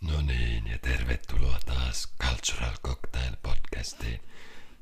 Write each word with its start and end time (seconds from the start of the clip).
No 0.00 0.20
niin, 0.26 0.66
ja 0.72 0.78
tervetuloa 0.78 1.58
taas 1.66 2.08
Cultural 2.22 2.74
Cocktail 2.84 3.32
Podcastiin. 3.42 4.20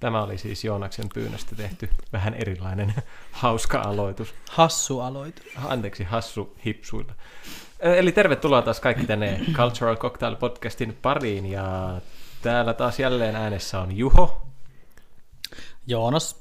Tämä 0.01 0.23
oli 0.23 0.39
siis 0.39 0.65
Joonaksen 0.65 1.09
pyynnöstä 1.15 1.57
tehty 1.57 1.89
vähän 2.13 2.35
erilainen 2.35 2.95
hauska 3.33 3.81
aloitus. 3.81 4.35
Hassu 4.51 5.01
aloitus. 5.01 5.47
Anteeksi, 5.65 6.05
hassu 6.05 6.57
hipsuilla. 6.67 7.13
Eli 7.81 8.13
tervetuloa 8.13 8.63
taas 8.63 8.81
kaikki 8.81 9.07
tänne 9.07 9.41
Cultural 9.53 9.97
Cocktail 9.97 10.37
Podcastin 10.37 10.99
pariin. 11.03 11.47
Ja 11.47 12.01
täällä 12.43 12.75
taas 12.75 13.01
jälleen 13.01 13.37
äänessä 13.37 13.81
on 13.81 13.97
Juho. 13.97 14.43
Joonas. 15.87 16.37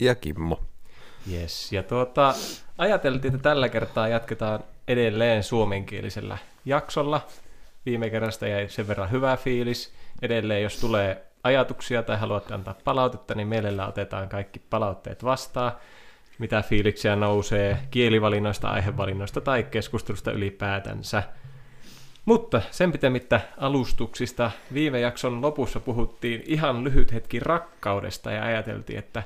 Ja 0.00 0.14
Kimmo. 0.14 0.60
Yes, 1.32 1.72
ja 1.72 1.82
tuota, 1.82 2.34
ajateltiin, 2.78 3.34
että 3.34 3.42
tällä 3.42 3.68
kertaa 3.68 4.08
jatketaan 4.08 4.64
edelleen 4.88 5.42
suomenkielisellä 5.42 6.38
jaksolla. 6.64 7.26
Viime 7.86 8.10
kerrasta 8.10 8.46
jäi 8.46 8.68
sen 8.68 8.88
verran 8.88 9.10
hyvä 9.10 9.36
fiilis. 9.36 9.92
Edelleen, 10.22 10.62
jos 10.62 10.80
tulee 10.80 11.26
ajatuksia 11.44 12.02
tai 12.02 12.18
haluatte 12.18 12.54
antaa 12.54 12.74
palautetta, 12.84 13.34
niin 13.34 13.48
mielellä 13.48 13.86
otetaan 13.86 14.28
kaikki 14.28 14.58
palautteet 14.58 15.24
vastaan. 15.24 15.72
Mitä 16.38 16.62
fiiliksiä 16.62 17.16
nousee 17.16 17.78
kielivalinnoista, 17.90 18.68
aihevalinnoista 18.68 19.40
tai 19.40 19.62
keskustelusta 19.62 20.32
ylipäätänsä. 20.32 21.22
Mutta 22.24 22.62
sen 22.70 22.92
pitemmittä 22.92 23.40
alustuksista 23.58 24.50
viime 24.74 25.00
jakson 25.00 25.42
lopussa 25.42 25.80
puhuttiin 25.80 26.42
ihan 26.46 26.84
lyhyt 26.84 27.12
hetki 27.12 27.40
rakkaudesta 27.40 28.32
ja 28.32 28.44
ajateltiin, 28.44 28.98
että 28.98 29.22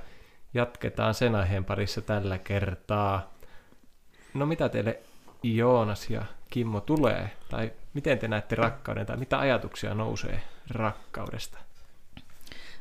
jatketaan 0.55 1.15
sen 1.15 1.35
aiheen 1.35 1.65
parissa 1.65 2.01
tällä 2.01 2.39
kertaa. 2.39 3.35
No 4.35 4.47
mitä 4.47 4.69
teille 4.69 5.01
Joonas 5.45 6.11
ja 6.11 6.23
Kimmo 6.51 6.81
tulee? 6.81 7.31
Tai 7.49 7.73
miten 7.95 8.19
te 8.19 8.29
näette 8.29 8.55
rakkauden? 8.55 9.07
Tai 9.07 9.17
mitä 9.17 9.39
ajatuksia 9.39 9.95
nousee 9.95 10.43
rakkaudesta? 10.71 11.59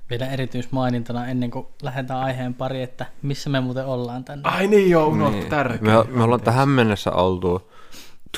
Vielä 0.10 0.28
erityismainintana 0.28 1.28
ennen 1.28 1.52
kuin 1.52 1.68
lähdetään 1.82 2.20
aiheen 2.20 2.54
pari, 2.54 2.84
että 2.84 3.06
missä 3.22 3.50
me 3.50 3.62
muuten 3.62 3.86
ollaan 3.86 4.24
tänne. 4.24 4.50
Ai 4.50 4.68
niin 4.68 4.90
joo, 4.90 5.08
unohtu 5.08 5.38
niin. 5.38 5.50
tärkeä. 5.50 5.80
Me, 5.82 6.04
me 6.10 6.24
ollaan 6.24 6.42
tähän 6.42 6.70
mennessä 6.70 7.12
oltu 7.12 7.72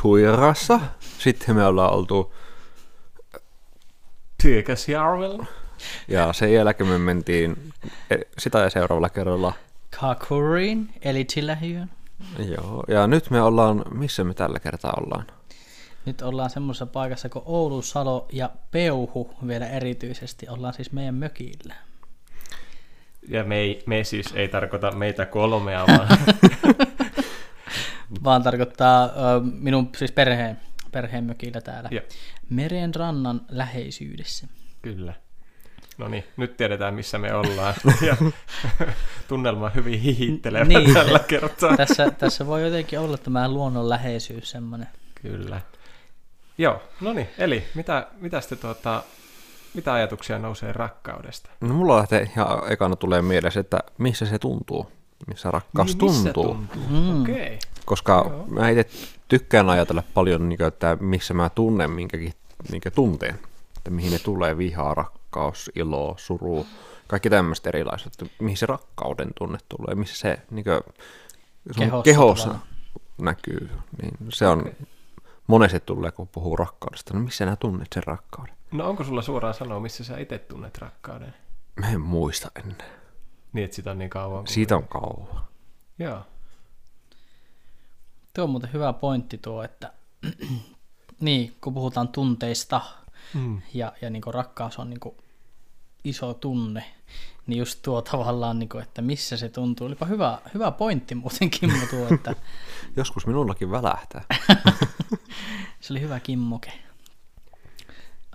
Tuirassa, 0.02 0.80
sitten 1.20 1.56
me 1.56 1.66
ollaan 1.66 1.94
oltu 1.94 2.34
Työkäsjärvellä. 4.42 5.45
ja 6.08 6.34
sen 6.34 6.54
jälkeen 6.54 6.89
me 6.89 6.98
mentiin 6.98 7.73
e, 8.10 8.16
sitä 8.38 8.60
ja 8.60 8.70
seuraavalla 8.70 9.10
kerralla. 9.10 9.54
Kakurin, 10.00 10.89
eli 11.02 11.26
Tillähyön. 11.26 11.89
Joo, 12.49 12.83
ja 12.88 13.08
nyt 13.08 13.30
me 13.30 13.41
ollaan, 13.41 13.85
missä 13.91 14.23
me 14.23 14.33
tällä 14.33 14.59
kertaa 14.59 14.94
ollaan? 14.97 15.25
Nyt 16.05 16.21
ollaan 16.21 16.49
semmoisessa 16.49 16.85
paikassa 16.85 17.30
kuin 17.30 17.44
Oulu, 17.45 17.81
Salo 17.81 18.27
ja 18.31 18.49
Peuhu 18.71 19.33
vielä 19.47 19.67
erityisesti. 19.67 20.47
Ollaan 20.49 20.73
siis 20.73 20.91
meidän 20.91 21.16
mökillä. 21.16 21.75
Ja 23.27 23.43
me, 23.43 23.55
ei, 23.58 23.83
me 23.86 24.03
siis 24.03 24.33
ei 24.36 24.47
tarkoita 24.47 24.91
meitä 24.91 25.25
kolmea, 25.25 25.88
vaan 25.88 26.08
Vaan 28.23 28.43
tarkoittaa 28.43 29.09
minun 29.61 29.89
siis 29.97 30.11
perheen, 30.11 30.59
perheen 30.91 31.23
mökillä 31.23 31.61
täällä. 31.61 31.89
Joo. 31.91 32.03
Meren 32.49 32.95
rannan 32.95 33.41
läheisyydessä. 33.49 34.47
kyllä. 34.81 35.13
No 35.98 36.08
niin, 36.08 36.24
nyt 36.38 36.58
tiedetään 36.58 36.94
missä 36.94 37.18
me 37.18 37.34
ollaan. 37.34 37.74
Ja 38.08 38.18
tunnelma 39.28 39.66
on 39.66 39.76
hyvin 39.76 40.00
hihittelevä 40.00 40.66
Niin. 40.66 40.94
tällä 40.94 41.20
kertaa. 41.20 41.78
tässä, 41.78 42.12
tässä 42.12 42.48
voi 42.48 42.64
jotenkin 42.64 43.00
olla 43.00 43.18
tämä 43.18 43.50
luonnon 43.50 43.90
läheisyys 43.90 44.52
semmoinen. 44.52 44.88
Kyllä. 45.22 45.62
Joo, 46.58 46.82
no 47.02 47.14
niin, 47.14 47.28
eli 47.38 47.64
mitä, 47.76 48.08
mitä, 48.20 48.42
sitten 48.42 48.58
tuota, 48.58 49.04
mitä 49.73 49.94
ajatuksia 49.94 50.40
nousee 50.40 50.73
rakkaudesta? 50.73 51.50
No 51.62 51.73
mulla 51.73 51.98
lähtee 51.98 52.22
ihan 52.36 52.72
ekana 52.72 52.96
tulee 52.96 53.22
mieleen 53.22 53.60
että 53.60 53.80
missä 53.98 54.26
se 54.26 54.40
tuntuu, 54.40 54.92
missä 55.28 55.52
rakkaus 55.52 55.98
Niin, 55.98 56.11
missä 56.11 56.34
tuntuu. 56.34 56.54
tuntuu? 56.55 56.82
Mm. 56.89 57.22
Okei. 57.22 57.36
Okay. 57.36 57.58
Koska 57.86 58.26
Joo. 58.30 58.45
mä 58.48 58.70
itse 58.70 58.86
tykkään 59.28 59.70
ajatella 59.70 60.04
paljon, 60.14 60.50
niin 60.50 60.64
että 60.64 60.98
missä 61.00 61.34
mä 61.34 61.50
tunnen 61.50 61.92
minkäkin 61.92 62.34
minkä 62.72 62.92
tunteen. 62.92 63.36
Että 63.78 63.89
mihin 63.89 64.11
ne 64.11 64.20
tulee, 64.20 64.58
vihaa, 64.58 64.94
rakkaus, 64.94 65.24
ilo, 65.76 66.16
suru, 66.18 66.66
kaikki 67.08 67.30
tämmöiset 67.30 67.68
erilaiset. 67.68 68.08
Että 68.22 68.26
mihin 68.40 68.58
se 68.58 68.66
rakkauden 68.66 69.32
tunne 69.38 69.58
tulee, 69.70 69.96
missä 69.96 70.16
se 70.18 70.38
niin 70.52 70.64
kuin, 70.64 70.82
sun 71.72 71.86
Kehossa 71.86 72.04
kehossa 72.04 72.48
tavallaan. 72.48 72.68
näkyy. 73.22 73.70
Niin 74.02 74.18
se 74.30 74.48
on, 74.48 74.72
monesti 75.48 75.80
tulee, 75.80 76.12
kun 76.12 76.28
puhuu 76.28 76.56
rakkaudesta. 76.56 77.14
No 77.14 77.20
missä 77.20 77.46
nää 77.46 77.56
tunnet 77.56 77.88
sen 77.96 78.04
rakkauden? 78.04 78.56
No 78.72 78.90
onko 78.90 79.04
sulla 79.04 79.22
suoraan 79.22 79.54
sanoa, 79.54 79.80
missä 79.80 80.04
sä 80.04 80.18
itse 80.18 80.38
tunnet 80.38 80.78
rakkauden? 80.78 81.34
Mä 81.76 81.90
en 81.90 82.02
muista 82.02 82.52
ennen. 82.56 82.78
Niin, 83.54 83.66
että 83.66 83.76
sitä 83.76 83.92
on 83.92 83.98
niin 84.00 84.10
kauan. 84.10 84.44
Kuin... 84.44 84.54
Siitä 84.54 84.76
on 84.76 84.88
kauan. 84.88 85.44
Joo. 86.00 86.20
Tuo 88.34 88.44
on 88.44 88.50
muuten 88.50 88.73
hyvä 88.73 88.94
pointti 88.94 89.38
tuo, 89.38 89.64
että 89.64 89.94
niin, 91.20 91.56
kun 91.62 91.73
puhutaan 91.73 92.08
tunteista 92.08 92.82
Mm. 93.34 93.62
ja, 93.73 93.94
ja 94.02 94.10
niin 94.10 94.22
rakkaus 94.34 94.80
on 94.80 94.90
niin 94.90 95.00
iso 96.05 96.33
tunne, 96.33 96.83
niin 97.48 97.60
just 97.60 97.80
tuo 97.82 98.02
tavallaan, 98.02 98.60
niin 98.60 98.70
kuin, 98.70 98.83
että 98.83 99.02
missä 99.02 99.38
se 99.38 99.49
tuntuu. 99.49 99.88
Olipa 99.88 100.05
hyvä, 100.05 100.39
hyvä 100.54 100.71
pointti 100.71 101.16
muuten 101.16 101.49
Kimmo 101.49 101.86
tuo, 101.89 102.08
että 102.14 102.36
Joskus 102.98 103.27
minullakin 103.27 103.71
välähtää. 103.71 104.21
se 105.82 105.93
oli 105.93 106.02
hyvä 106.02 106.20
kimmoke. 106.20 106.71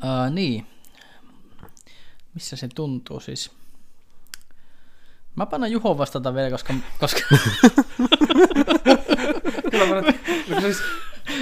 Uh, 0.04 0.34
niin, 0.34 0.66
missä 2.34 2.56
se 2.56 2.68
tuntuu 2.68 3.20
siis? 3.20 3.50
Mä 5.36 5.46
panan 5.46 5.72
Juho 5.72 5.98
vastata 5.98 6.34
vielä, 6.34 6.50
koska, 6.50 6.74
koska 7.00 7.20
Kyllä 9.70 9.86
mä 9.86 10.00
nyt, 10.00 10.16
siis, 10.60 10.82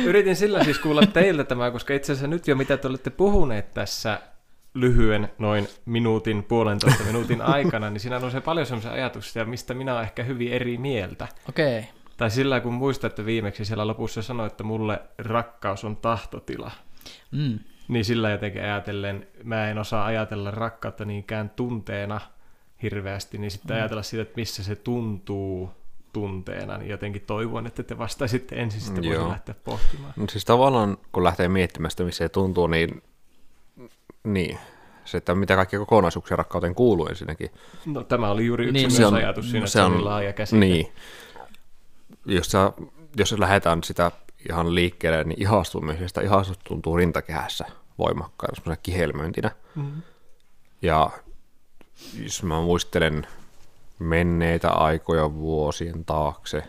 yritin 0.04 0.36
sillä 0.36 0.64
siis 0.64 0.78
kuulla 0.78 1.06
teiltä 1.06 1.44
tämä, 1.44 1.70
koska 1.70 1.94
itse 1.94 2.12
asiassa 2.12 2.26
nyt 2.26 2.48
jo 2.48 2.56
mitä 2.56 2.76
te 2.76 2.88
olette 2.88 3.10
puhuneet 3.10 3.74
tässä 3.74 4.20
lyhyen 4.74 5.28
noin 5.38 5.68
minuutin, 5.84 6.42
puolentoista 6.42 7.04
minuutin 7.04 7.42
aikana, 7.56 7.90
niin 7.90 8.00
siinä 8.00 8.18
nousee 8.18 8.40
paljon 8.40 8.66
sellaisia 8.66 8.92
ajatuksia, 8.92 9.44
mistä 9.44 9.74
minä 9.74 9.92
olen 9.92 10.04
ehkä 10.04 10.22
hyvin 10.22 10.52
eri 10.52 10.78
mieltä. 10.78 11.28
okei, 11.48 11.78
okay. 11.78 11.90
Tai 12.16 12.30
sillä 12.30 12.60
kun 12.60 12.74
muistatte 12.74 13.26
viimeksi 13.26 13.64
siellä 13.64 13.86
lopussa 13.86 14.22
sanoi, 14.22 14.46
että 14.46 14.64
mulle 14.64 15.00
rakkaus 15.18 15.84
on 15.84 15.96
tahtotila. 15.96 16.70
mm. 17.30 17.58
Niin 17.88 18.04
sillä 18.04 18.30
jotenkin 18.30 18.62
ajatellen, 18.62 19.26
mä 19.44 19.70
en 19.70 19.78
osaa 19.78 20.04
ajatella 20.04 20.50
rakkautta 20.50 21.04
niinkään 21.04 21.50
tunteena 21.50 22.20
hirveästi, 22.82 23.38
niin 23.38 23.50
sitten 23.50 23.76
ajatella 23.76 24.02
sitä, 24.02 24.22
että 24.22 24.34
missä 24.36 24.64
se 24.64 24.76
tuntuu 24.76 25.70
tunteena, 26.12 26.78
niin 26.78 26.90
jotenkin 26.90 27.22
toivon, 27.22 27.66
että 27.66 27.82
te 27.82 27.98
vastaisitte 27.98 28.56
ensin, 28.56 28.80
sitten 28.80 29.04
voisin 29.04 29.28
lähteä 29.28 29.54
pohtimaan. 29.64 30.12
No 30.16 30.26
siis 30.30 30.44
tavallaan, 30.44 30.98
kun 31.12 31.24
lähtee 31.24 31.48
miettimään 31.48 31.90
sitä, 31.90 32.04
missä 32.04 32.24
se 32.24 32.28
tuntuu, 32.28 32.66
niin, 32.66 33.02
niin 34.24 34.58
se, 35.04 35.18
että 35.18 35.34
mitä 35.34 35.56
kaikkia 35.56 35.78
kokonaisuuksia 35.78 36.36
rakkauteen 36.36 36.74
kuuluu 36.74 37.06
ensinnäkin. 37.06 37.50
No 37.86 38.02
tämä 38.02 38.30
oli 38.30 38.46
juuri 38.46 38.64
yksi 38.64 38.72
Niin, 38.72 38.90
se 38.90 39.06
on- 39.06 39.14
ajatus 39.14 39.50
siinä, 39.50 39.66
se 39.66 39.70
se 39.72 39.82
on, 39.82 39.92
niin 39.92 40.04
laaja 40.04 40.32
käsite. 40.32 40.58
Niin. 40.60 40.92
Jos, 42.26 42.46
sä, 42.46 42.72
jos 43.16 43.32
lähdetään 43.38 43.82
sitä 43.84 44.10
ihan 44.48 44.74
liikkeelle, 44.74 45.24
niin 45.24 45.42
ihastumisesta 45.42 46.20
ihastus 46.20 46.58
tuntuu 46.58 46.96
rintakehässä 46.96 47.64
voimakkaana, 47.98 48.54
semmoisena 48.54 48.76
kihelmöintinä. 48.82 49.50
Mm. 49.74 50.02
Ja 50.82 51.10
jos 52.22 52.42
mä 52.42 52.60
muistelen 52.60 53.26
menneitä 53.98 54.70
aikoja 54.70 55.34
vuosien 55.34 56.04
taakse, 56.04 56.62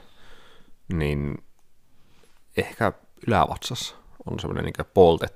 niin 0.93 1.37
ehkä 2.57 2.93
ylävatsassa 3.27 3.95
on 4.31 4.39
semmoinen 4.39 4.65
niin 4.65 4.87
polte, 4.93 5.27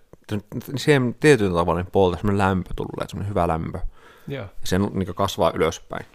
siihen 0.75 1.15
tietyn 1.19 1.53
tavalla 1.53 1.83
polte, 1.91 2.17
semmoinen 2.17 2.47
lämpö 2.47 2.69
tulee, 2.75 3.07
semmoinen 3.07 3.29
hyvä 3.29 3.47
lämpö. 3.47 3.79
Joo. 4.27 4.43
Ja 4.43 4.49
se 4.63 4.79
niin 4.79 5.15
kasvaa 5.15 5.51
ylöspäin. 5.55 6.05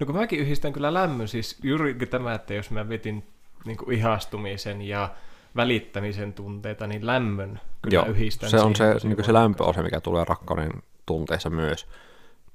No 0.00 0.06
kun 0.06 0.16
mäkin 0.16 0.38
yhdistän 0.38 0.72
kyllä 0.72 0.94
lämmön, 0.94 1.28
siis 1.28 1.58
juuri 1.62 1.94
tämä, 1.94 2.34
että 2.34 2.54
jos 2.54 2.70
mä 2.70 2.88
vetin 2.88 3.24
niin 3.64 3.92
ihastumisen 3.92 4.82
ja 4.82 5.10
välittämisen 5.56 6.32
tunteita, 6.32 6.86
niin 6.86 7.06
lämmön 7.06 7.60
kyllä 7.82 7.94
Joo, 7.94 8.06
yhdistän 8.06 8.50
se 8.50 8.60
on 8.60 8.76
se, 8.76 8.84
niin 8.84 8.96
se 8.96 9.02
voimakkaasti. 9.02 9.32
lämpöosa, 9.32 9.82
mikä 9.82 10.00
tulee 10.00 10.24
rakkauden 10.24 10.70
tunteessa 11.06 11.50
myös. 11.50 11.86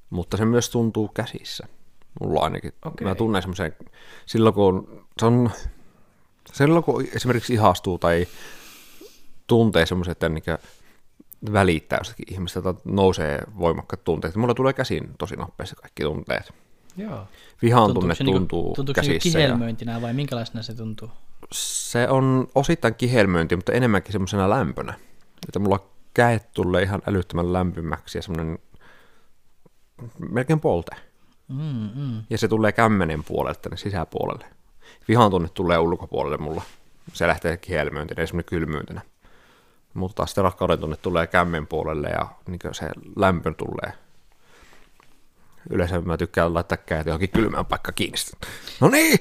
Mutta 0.10 0.38
se 0.38 0.46
myös 0.46 0.70
tuntuu 0.70 1.08
käsissä. 1.08 1.68
Mulla 2.22 2.40
ainakin. 2.40 2.74
Okei. 2.86 3.08
Mä 3.08 3.16
tunnen 3.16 3.42
semmoisen, 3.42 3.76
silloin 4.26 4.56
kun, 4.56 5.06
se 5.20 5.26
on, 5.26 5.52
silloin 6.54 6.84
kun 6.84 7.06
esimerkiksi 7.16 7.54
ihastuu 7.54 7.98
tai 7.98 8.28
tuntee 9.48 9.86
semmoiset, 9.86 10.12
että 10.12 10.30
niin 10.30 10.44
välittää 11.52 11.98
jostakin 12.00 12.34
ihmistä 12.34 12.62
tai 12.62 12.74
nousee 12.86 13.40
voimakkaat 13.58 14.04
tunteet. 14.04 14.36
Mulla 14.36 14.54
tulee 14.54 14.74
käsiin 14.74 15.10
tosi 15.18 15.36
nopeasti 15.36 15.76
kaikki 15.76 16.04
tunteet. 16.04 16.54
Joo. 16.98 17.28
Vihan 17.62 17.94
tunne 17.94 18.16
se 18.16 18.24
niinku- 18.24 18.40
tuntuu 18.40 18.74
tuntuuko 18.76 19.04
se 19.04 19.14
käsissä. 19.14 19.40
ja 19.40 19.46
kihelmöintinä 19.46 20.02
vai 20.02 20.14
minkälaisena 20.14 20.64
se 20.64 20.74
tuntuu? 20.74 21.10
se 21.52 22.10
on 22.10 22.48
osittain 22.56 22.96
kihelmöinti, 22.96 23.56
mutta 23.56 23.72
enemmänkin 23.72 24.12
semmoisena 24.12 24.50
lämpönä. 24.50 24.94
Että 25.48 25.60
mulla 25.60 25.88
käet 26.14 26.54
tulee 26.54 26.84
ihan 26.84 27.02
älyttömän 27.08 27.54
lämpimäksi 27.54 28.18
ja 28.18 28.22
semmoinen 28.22 28.60
melkein 30.32 30.60
polte. 30.60 30.96
Mm, 31.48 31.90
mm. 31.96 32.24
Ja 32.30 32.38
se 32.38 32.48
tulee 32.48 32.72
kämmenen 32.72 33.24
puolelle 33.24 33.60
tänne 33.62 33.78
sisäpuolelle. 33.78 34.46
Vihan 35.08 35.32
tunne 35.32 35.50
tulee 35.50 35.78
ulkopuolelle 35.78 36.38
mulla. 36.38 36.62
Se 37.14 37.28
lähtee 37.28 37.58
kihelmöintinä 37.58 38.22
ja 38.22 38.28
semmoinen 38.28 38.50
kylmyytenä. 38.50 39.02
Mutta 39.94 40.16
taas 40.16 40.30
sitten 40.30 40.44
rakkauden 40.44 40.80
tunne 40.80 40.96
tulee 40.96 41.28
kämmen 41.28 41.68
puolelle 41.68 42.08
ja 42.08 42.26
niin 42.48 42.60
se 42.72 42.90
lämpö 43.16 43.54
tulee. 43.58 43.94
Yleensä 45.70 46.02
mä 46.02 46.18
tykkään 46.18 46.54
laittaa 46.54 46.78
kädet 46.78 47.06
johonkin 47.06 47.30
kylmään 47.30 47.66
paikka 47.66 47.92
kiinni. 47.92 48.18
No 48.82 48.90
niin! 48.90 49.20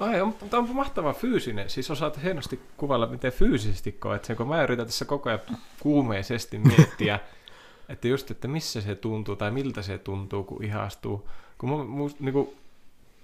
Ai, 0.00 0.20
on, 0.20 0.34
tämä 0.50 0.62
on 0.62 0.76
mahtava 0.76 1.12
fyysinen. 1.12 1.70
Siis 1.70 1.90
osaat 1.90 2.22
hienosti 2.22 2.60
kuvailla, 2.76 3.06
miten 3.06 3.32
fyysisesti 3.32 3.92
koet 3.92 4.24
sen, 4.24 4.36
kun 4.36 4.48
mä 4.48 4.62
yritän 4.62 4.86
tässä 4.86 5.04
koko 5.04 5.28
ajan 5.28 5.40
kuumeisesti 5.80 6.58
miettiä, 6.58 7.20
että 7.88 8.08
just, 8.08 8.30
että 8.30 8.48
missä 8.48 8.80
se 8.80 8.94
tuntuu 8.94 9.36
tai 9.36 9.50
miltä 9.50 9.82
se 9.82 9.98
tuntuu, 9.98 10.44
kun 10.44 10.64
ihastuu. 10.64 11.28
Kun 11.58 11.68
mun, 11.68 11.86
mun, 11.86 12.10
niin 12.20 12.32
kuin, 12.32 12.56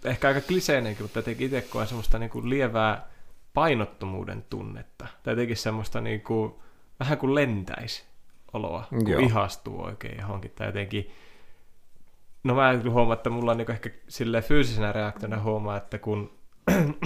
ehkä 0.04 0.28
aika 0.28 0.40
kliseinenkin, 0.40 1.04
mutta 1.04 1.18
jotenkin 1.18 1.46
itse 1.46 1.60
koen 1.60 1.86
semmoista 1.86 2.18
niin 2.18 2.30
kuin 2.30 2.50
lievää 2.50 3.13
painottomuuden 3.54 4.44
tunnetta. 4.50 5.06
Tai 5.22 5.32
jotenkin 5.32 5.56
semmoista 5.56 6.00
niin 6.00 6.20
kuin, 6.20 6.54
vähän 7.00 7.18
kuin 7.18 7.34
lentäisi 7.34 8.04
oloa, 8.52 8.84
kun 8.88 9.08
Joo. 9.08 9.20
ihastuu 9.20 9.82
oikein 9.82 10.18
johonkin. 10.20 10.50
Tai 10.50 10.66
jotenkin, 10.66 11.10
no 12.44 12.54
mä 12.54 12.80
huomaan, 12.90 13.16
että 13.16 13.30
mulla 13.30 13.50
on 13.50 13.58
niin 13.58 13.70
ehkä 13.70 13.90
sille 14.08 14.42
fyysisenä 14.42 14.92
reaktiona 14.92 15.42
huomaa, 15.42 15.76
että 15.76 15.98
kun 15.98 16.32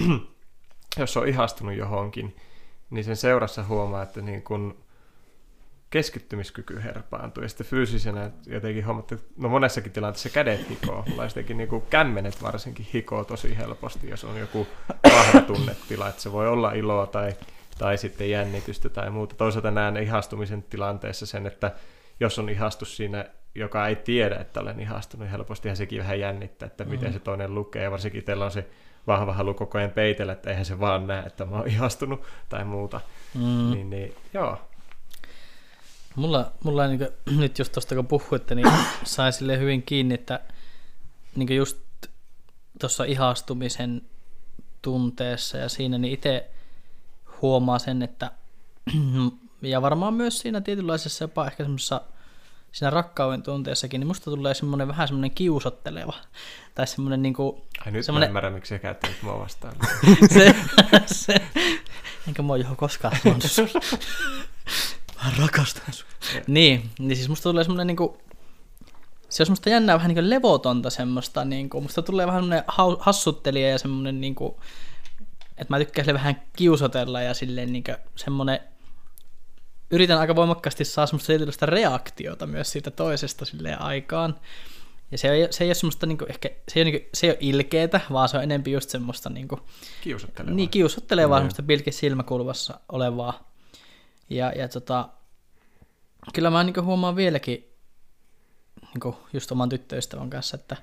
jos 0.99 1.17
on 1.17 1.29
ihastunut 1.29 1.75
johonkin, 1.75 2.37
niin 2.91 3.05
sen 3.05 3.17
seurassa 3.17 3.65
huomaa, 3.65 4.03
että 4.03 4.21
niin 4.21 4.43
kun 4.43 4.85
keskittymiskyky 5.91 6.83
herpaantuu. 6.83 7.43
Ja 7.43 7.49
sitten 7.49 7.67
fyysisenä 7.67 8.31
jotenkin 8.47 8.87
huomatta, 8.87 9.15
että 9.15 9.27
no 9.37 9.49
monessakin 9.49 9.93
tilanteessa 9.93 10.29
kädet 10.29 10.71
hikoo. 10.71 11.05
Mulla 11.09 11.25
jotenkin 11.25 11.57
niin 11.57 11.69
kuin 11.69 11.83
kämmenet 11.91 12.43
varsinkin 12.43 12.87
hikoo 12.95 13.25
tosi 13.25 13.57
helposti, 13.57 14.11
jos 14.11 14.25
on 14.25 14.39
joku 14.39 14.67
vahva 15.13 15.41
tunnetila. 15.41 16.09
Että 16.09 16.23
se 16.23 16.33
voi 16.33 16.49
olla 16.49 16.73
iloa 16.73 17.07
tai, 17.07 17.33
tai 17.79 17.99
sitten 17.99 18.31
jännitystä 18.31 18.89
tai 18.89 19.11
muuta. 19.11 19.35
Toisaalta 19.35 19.71
näen 19.71 19.97
ihastumisen 19.97 20.63
tilanteessa 20.63 21.27
sen, 21.27 21.47
että 21.47 21.73
jos 22.21 22.39
on 22.39 22.49
ihastus 22.49 22.97
siinä, 22.97 23.25
joka 23.55 23.87
ei 23.87 23.97
tiedä, 23.97 24.37
että 24.37 24.61
olen 24.61 24.81
ihastunut, 24.81 25.31
helpostihan 25.31 25.77
sekin 25.77 25.99
vähän 25.99 26.21
jännittää, 26.21 26.67
että 26.67 26.85
miten 26.85 27.13
se 27.13 27.19
toinen 27.19 27.55
lukee. 27.55 27.83
Ja 27.83 27.91
varsinkin 27.91 28.25
teillä 28.25 28.45
on 28.45 28.51
se 28.51 28.67
vahva 29.07 29.33
halu 29.33 29.55
koko 29.55 29.79
ajan 29.79 29.91
peitellä, 29.91 30.33
että 30.33 30.51
eihän 30.51 30.65
se 30.65 30.81
vaan 30.81 31.07
näe, 31.07 31.23
että 31.27 31.45
mä 31.45 31.57
oon 31.57 31.69
ihastunut 31.69 32.23
tai 32.49 32.65
muuta. 32.65 33.01
Mm. 33.35 33.71
Niin, 33.71 33.91
niin 33.91 34.15
joo. 34.35 34.59
Mulla, 36.19 36.53
mulla 36.65 36.87
niin 36.87 36.99
kuin, 36.99 37.11
nyt 37.41 37.59
just 37.59 37.73
tuosta 37.73 37.95
kun 37.95 38.07
puhuitte, 38.07 38.55
niin 38.55 38.71
sai 39.05 39.33
sille 39.33 39.59
hyvin 39.59 39.83
kiinni, 39.83 40.15
että 40.15 40.41
niin 41.37 41.57
just 41.57 41.79
tuossa 42.81 43.05
ihastumisen 43.05 44.03
tunteessa 44.83 45.59
ja 45.59 45.69
siinä, 45.69 45.99
niin 45.99 46.15
itse 46.15 46.51
huomaa 47.43 47.79
sen, 47.79 48.03
että 48.03 48.31
ja 49.63 49.83
varmaan 49.83 50.15
myös 50.15 50.39
siinä 50.39 50.61
tietynlaisessa 50.61 51.25
jopa 51.25 51.47
ehkä 51.47 51.65
semmoisessa 51.65 52.01
siinä 52.73 52.91
rakkauden 52.91 53.43
tunteessakin, 53.43 54.01
niin 54.01 54.07
musta 54.09 54.31
tulee 54.31 54.55
semmoinen 54.55 54.89
vähän 54.89 55.09
semmoinen 55.09 55.31
kiusotteleva 55.31 56.15
tai 56.75 56.87
semmoinen 56.87 57.23
niin 57.23 57.35
kuin, 57.35 57.63
Ai 57.87 57.93
nyt 57.93 58.05
Semmoinen- 58.05 58.27
mä 58.29 58.31
ymmärrän, 58.31 58.53
miksi 58.53 58.69
sä 58.69 58.79
käyttänyt 58.79 59.23
mua 59.23 59.39
vastaan. 59.39 59.75
se, 60.35 60.55
se, 61.07 61.35
enkä 62.29 62.43
oon 62.49 62.61
johon 62.61 62.77
koskaan. 62.77 63.17
Mä 65.25 65.33
rakastan 65.39 65.93
sua. 65.93 66.09
Niin, 66.47 66.91
niin 66.99 67.17
siis 67.17 67.29
musta 67.29 67.43
tulee 67.51 67.65
semmoinen 67.65 67.87
niinku, 67.87 68.19
se 69.29 69.43
on 69.43 69.47
semmoista 69.47 69.71
jännää 69.71 69.97
vähän 69.97 70.09
niinku 70.15 70.31
levotonta 70.31 70.91
semmoista, 70.91 71.45
niinku, 71.45 71.81
musta 71.81 72.03
tulee 72.03 72.27
vähän 72.27 72.43
semmoinen 72.43 72.65
hassuttelija 73.01 73.69
ja 73.69 73.79
semmoinen 73.79 74.21
niinku, 74.21 74.61
että 75.59 75.75
mä 75.75 75.79
tykkään 75.79 76.05
sille 76.05 76.19
vähän 76.19 76.43
kiusotella 76.57 77.23
ja 77.23 77.35
silleen 77.35 77.73
niinku 77.73 77.93
semmoinen, 78.17 78.61
yritän 79.91 80.19
aika 80.19 80.37
voimakkaasti 80.37 80.85
saada 80.85 81.07
semmoista 81.07 81.27
tietynlaista 81.27 81.67
reaktiota 81.67 82.47
myös 82.47 82.73
siitä 82.73 82.91
toisesta 82.91 83.45
silleen 83.45 83.83
aikaan. 83.83 84.35
Ja 85.11 85.19
se 85.19 85.29
ei, 85.29 85.49
se 85.51 85.65
ei 85.65 85.69
ole 85.69 85.75
semmoista, 85.75 86.07
niinku, 86.07 86.25
ehkä, 86.29 86.49
se 86.69 86.81
ei, 86.81 86.83
ole, 86.83 86.91
niinku, 86.91 87.09
se 87.15 87.27
ei 87.27 87.31
ole 87.31 87.39
ilkeetä, 87.41 88.01
vaan 88.13 88.29
se 88.29 88.37
on 88.37 88.43
enempi 88.43 88.73
just 88.73 88.91
semmoista 88.91 89.31
niinku, 89.31 89.61
Kiusottelevaa. 90.01 90.55
niin 90.57 90.69
kiusottelevaa, 90.69 91.39
Niin. 91.39 91.43
semmoista 91.43 91.63
pilke 91.63 91.93
silmäkulmassa 91.93 92.81
olevaa. 92.89 93.48
Ja, 94.31 94.53
ja 94.57 94.69
tota, 94.69 95.09
kyllä 96.35 96.51
mä 96.51 96.65
niin 96.65 96.85
huomaan 96.85 97.17
vieläkin 97.17 97.69
niin 98.95 99.15
just 99.33 99.53
oman 99.53 99.69
tyttöystävän 99.69 100.31
kanssa, 100.31 100.55
että 100.55 100.77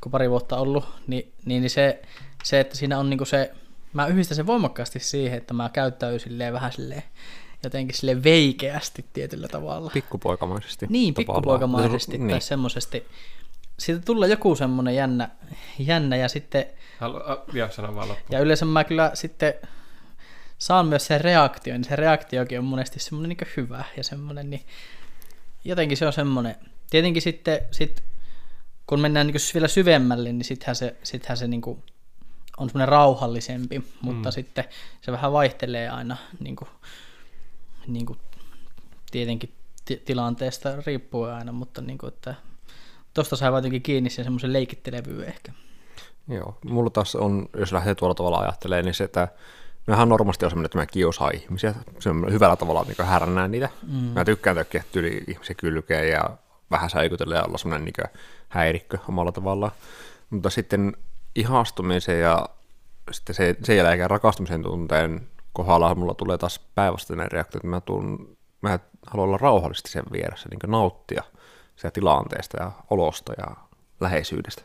kun 0.00 0.12
pari 0.12 0.30
vuotta 0.30 0.56
ollut, 0.56 0.84
niin, 1.06 1.32
niin, 1.44 1.60
niin 1.62 1.70
se, 1.70 2.02
se, 2.44 2.60
että 2.60 2.76
siinä 2.76 2.98
on 2.98 3.10
niin 3.10 3.26
se, 3.26 3.52
mä 3.92 4.06
yhdistän 4.06 4.36
sen 4.36 4.46
voimakkaasti 4.46 5.00
siihen, 5.00 5.38
että 5.38 5.54
mä 5.54 5.68
käyttäydyn 5.68 6.20
silleen 6.20 6.52
vähän 6.52 6.72
silleen, 6.72 7.02
jotenkin 7.64 7.96
sille 7.96 8.22
veikeästi 8.22 9.04
tietyllä 9.12 9.48
tavalla. 9.48 9.90
Pikkupoikamaisesti. 9.94 10.86
Niin, 10.88 11.14
tavallaan. 11.14 11.34
pikkupoikamaisesti 11.34 12.18
Niin. 12.18 12.30
tai 12.30 12.40
semmoisesti. 12.40 13.06
Siitä 13.78 14.00
tulee 14.00 14.28
joku 14.28 14.54
semmoinen 14.54 14.94
jännä, 14.94 15.28
jännä 15.78 16.16
ja 16.16 16.28
sitten 16.28 16.66
Halu, 16.98 17.16
a, 17.16 17.44
joo, 17.52 17.70
sano 17.70 17.94
vaan 17.94 18.08
loppuun. 18.08 18.28
ja 18.30 18.40
yleensä 18.40 18.64
mä 18.64 18.84
kyllä 18.84 19.10
sitten 19.14 19.54
saan 20.58 20.86
myös 20.86 21.06
sen 21.06 21.20
reaktion, 21.20 21.76
niin 21.76 21.88
se 21.88 21.96
reaktiokin 21.96 22.58
on 22.58 22.64
monesti 22.64 23.00
semmoinen 23.00 23.28
niin 23.28 23.48
hyvä 23.56 23.84
ja 23.96 24.04
semmoinen, 24.04 24.50
niin 24.50 24.62
jotenkin 25.64 25.96
se 25.96 26.06
on 26.06 26.12
semmoinen. 26.12 26.56
Tietenkin 26.90 27.22
sitten, 27.22 27.60
sit, 27.70 28.02
kun 28.86 29.00
mennään 29.00 29.26
niin 29.26 29.36
vielä 29.54 29.68
syvemmälle, 29.68 30.32
niin 30.32 30.44
sittenhän 30.44 30.76
se, 30.76 30.96
sittenhän 31.02 31.36
se 31.36 31.48
niin 31.48 31.62
on 32.58 32.68
semmoinen 32.68 32.88
rauhallisempi, 32.88 33.82
mutta 34.00 34.28
mm. 34.28 34.32
sitten 34.32 34.64
se 35.00 35.12
vähän 35.12 35.32
vaihtelee 35.32 35.88
aina 35.88 36.16
niin 36.40 36.56
kuin, 36.56 36.68
niin 37.86 38.06
kuin 38.06 38.18
tietenkin 39.10 39.52
ti- 39.84 40.02
tilanteesta 40.04 40.82
riippuen 40.86 41.34
aina, 41.34 41.52
mutta 41.52 41.80
niin 41.80 41.98
kuin, 41.98 42.08
että 42.08 42.34
tosta 43.14 43.36
saa 43.36 43.56
jotenkin 43.56 43.82
kiinni 43.82 44.10
sen 44.10 44.24
semmoisen 44.24 44.52
leikittelevyyden 44.52 45.28
ehkä. 45.28 45.52
Joo, 46.28 46.58
mulla 46.64 46.90
taas 46.90 47.14
on, 47.14 47.48
jos 47.56 47.72
lähtee 47.72 47.94
tuolla 47.94 48.14
tavalla 48.14 48.38
ajattelemaan, 48.38 48.84
niin 48.84 48.94
se, 48.94 49.04
että 49.04 49.28
mehän 49.88 50.08
normaalisti 50.08 50.44
on 50.44 50.50
semmoinen, 50.50 50.66
että 50.66 50.78
mä 50.78 50.86
kiusaan 50.86 51.34
ihmisiä, 51.34 51.74
se 51.98 52.10
on 52.10 52.32
hyvällä 52.32 52.56
tavalla 52.56 52.84
niin 52.88 53.08
härnää 53.08 53.48
niitä. 53.48 53.68
Mm. 53.86 53.94
Mä 53.94 54.24
tykkään 54.24 54.56
tökkiä 54.56 54.84
tyli 54.92 55.24
ihmisiä 55.28 55.54
kylkeen 55.54 56.10
ja 56.10 56.30
vähän 56.70 56.90
säikytellä 56.90 57.36
ja 57.36 57.44
olla 57.44 57.58
semmoinen 57.58 57.84
niin 57.84 58.10
häirikkö 58.48 58.98
omalla 59.08 59.32
tavallaan. 59.32 59.72
Mutta 60.30 60.50
sitten 60.50 60.96
ihastumisen 61.34 62.20
ja 62.20 62.48
sitten 63.10 63.34
se, 63.34 63.56
sen 63.62 63.76
jälkeen 63.76 64.10
rakastumisen 64.10 64.62
tunteen 64.62 65.28
kohdalla 65.52 65.94
mulla 65.94 66.14
tulee 66.14 66.38
taas 66.38 66.60
päinvastainen 66.74 67.32
reaktio, 67.32 67.58
että 67.58 67.68
mä, 67.68 67.80
tuun, 67.80 68.36
mä 68.60 68.78
haluan 69.06 69.28
olla 69.28 69.38
rauhallisesti 69.38 69.90
sen 69.90 70.04
vieressä, 70.12 70.48
niin 70.50 70.70
nauttia 70.70 71.22
sitä 71.76 71.90
tilanteesta 71.90 72.62
ja 72.62 72.72
olosta 72.90 73.32
ja 73.38 73.56
läheisyydestä. 74.00 74.62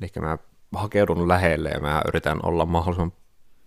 Eli 0.00 0.10
mä 0.20 0.38
hakeudun 0.74 1.28
lähelle 1.28 1.68
ja 1.68 1.80
mä 1.80 2.02
yritän 2.08 2.40
olla 2.42 2.66
mahdollisimman 2.66 3.12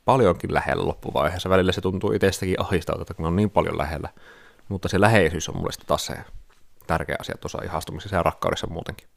paljonkin 0.06 0.54
lähellä 0.54 0.86
loppuvaiheessa. 0.86 1.50
Välillä 1.50 1.72
se 1.72 1.82
tuntuu 1.82 2.12
itsestäkin 2.12 2.62
ahistavalta, 2.62 3.14
kun 3.14 3.26
on 3.26 3.36
niin 3.36 3.50
paljon 3.50 3.78
lähellä. 3.78 4.10
Mutta 4.70 4.90
se 4.90 5.02
läheisyys 5.02 5.50
on 5.50 5.58
mulle 5.58 5.72
sitten 5.72 5.88
taas 5.88 6.06
se 6.06 6.18
tärkeä 6.88 7.16
asia 7.20 7.38
tuossa 7.42 7.64
ihastumisessa 7.64 8.16
ja 8.16 8.24
rakkaudessa 8.24 8.68
muutenkin. 8.68 9.08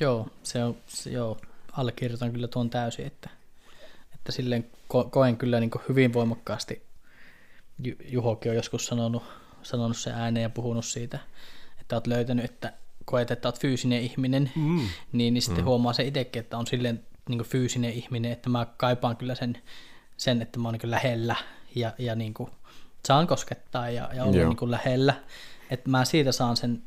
Joo, 0.00 0.28
se 0.42 0.64
on, 0.64 0.76
se, 0.86 1.10
joo, 1.10 1.38
allekirjoitan 1.72 2.32
kyllä 2.32 2.48
tuon 2.48 2.70
täysin, 2.70 3.06
että, 3.06 3.30
että 4.14 4.32
silleen 4.32 4.66
ko- 4.94 5.10
koen 5.10 5.36
kyllä 5.36 5.60
niin 5.60 5.70
hyvin 5.88 6.12
voimakkaasti, 6.12 6.82
Ju- 7.84 7.96
Juhokin 8.04 8.50
on 8.50 8.56
joskus 8.56 8.86
sanonut, 8.86 9.22
sanonut 9.62 9.96
sen 9.96 10.14
ääneen 10.14 10.42
ja 10.42 10.50
puhunut 10.50 10.84
siitä, 10.84 11.18
että 11.80 11.96
oot 11.96 12.06
löytänyt, 12.06 12.44
että 12.44 12.72
koet, 13.04 13.30
että 13.30 13.48
oot 13.48 13.60
fyysinen 13.60 14.02
ihminen, 14.02 14.50
mm. 14.56 14.88
niin, 15.12 15.34
niin 15.34 15.42
sitten 15.42 15.64
mm. 15.64 15.66
huomaa 15.66 15.92
se 15.92 16.02
itsekin, 16.02 16.40
että 16.40 16.58
on 16.58 16.66
silleen 16.66 17.04
niin 17.28 17.44
fyysinen 17.44 17.92
ihminen, 17.92 18.32
että 18.32 18.50
mä 18.50 18.66
kaipaan 18.76 19.16
kyllä 19.16 19.34
sen, 19.34 19.62
sen 20.16 20.42
että 20.42 20.58
mä 20.58 20.68
oon 20.68 20.78
niin 20.82 20.90
lähellä 20.90 21.36
ja, 21.74 21.92
ja 21.98 22.14
niin 22.14 22.34
kuin 22.34 22.50
saan 23.06 23.26
koskettaa 23.26 23.90
ja, 23.90 24.10
ja 24.14 24.24
olla 24.24 24.32
niin 24.32 24.56
kuin 24.56 24.70
lähellä, 24.70 25.14
että 25.70 25.90
mä 25.90 26.04
siitä 26.04 26.32
saan 26.32 26.56
sen 26.56 26.82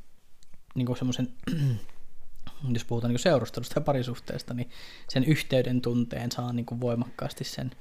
niin 0.76 0.98
semmoisen 0.98 1.34
jos 2.74 2.86
puhutaan 2.86 3.12
niin 3.12 3.20
seurustelusta 3.20 3.80
ja 3.80 3.82
parisuhteesta, 3.82 4.54
niin 4.54 4.70
sen 5.10 5.24
yhteyden 5.24 5.82
tunteen 5.82 6.32
saa 6.32 6.54
niin 6.54 6.66
kuin 6.66 6.82
voimakkaasti 6.82 7.44
sen 7.44 7.72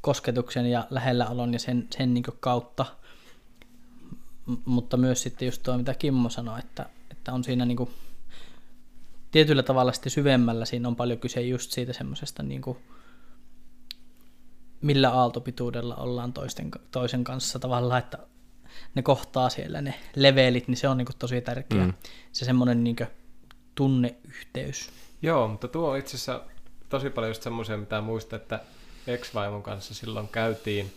kosketuksen 0.00 0.66
ja 0.66 0.86
lähelläolon 0.90 1.52
ja 1.52 1.58
sen, 1.58 1.86
sen 1.96 2.14
niin 2.14 2.24
kuin 2.24 2.36
kautta. 2.40 2.86
M- 4.46 4.54
mutta 4.64 4.96
myös 4.96 5.22
sitten 5.22 5.46
just 5.46 5.62
tuo, 5.62 5.76
mitä 5.76 5.94
Kimmo 5.94 6.28
sanoi, 6.28 6.58
että, 6.58 6.86
että 7.10 7.32
on 7.32 7.44
siinä 7.44 7.64
niin 7.64 7.76
kuin, 7.76 7.90
tietyllä 9.30 9.62
tavalla 9.62 9.92
sitten 9.92 10.10
syvemmällä 10.10 10.64
siinä 10.64 10.88
on 10.88 10.96
paljon 10.96 11.18
kyse 11.18 11.40
just 11.40 11.70
siitä 11.70 11.92
semmoisesta 11.92 12.42
niin 12.42 12.62
kuin, 12.62 12.78
millä 14.82 15.10
aaltopituudella 15.10 15.96
ollaan 15.96 16.32
toisten, 16.32 16.70
toisen 16.90 17.24
kanssa 17.24 17.58
tavallaan, 17.58 17.98
että 17.98 18.18
ne 18.94 19.02
kohtaa 19.02 19.50
siellä 19.50 19.80
ne 19.80 19.94
levelit, 20.16 20.68
niin 20.68 20.76
se 20.76 20.88
on 20.88 20.98
niin 20.98 21.06
kuin 21.06 21.16
tosi 21.18 21.40
tärkeä. 21.40 21.86
Mm. 21.86 21.92
Se 22.32 22.44
semmoinen 22.44 22.84
niin 22.84 22.96
tunneyhteys. 23.74 24.90
Joo, 25.22 25.48
mutta 25.48 25.68
tuo 25.68 25.90
on 25.90 25.98
itse 25.98 26.16
asiassa 26.16 26.40
tosi 26.88 27.10
paljon 27.10 27.30
just 27.30 27.42
semmoisia, 27.42 27.76
mitä 27.76 28.00
muistaa, 28.00 28.36
että 28.36 28.60
ex-vaimon 29.06 29.62
kanssa 29.62 29.94
silloin 29.94 30.28
käytiin, 30.28 30.92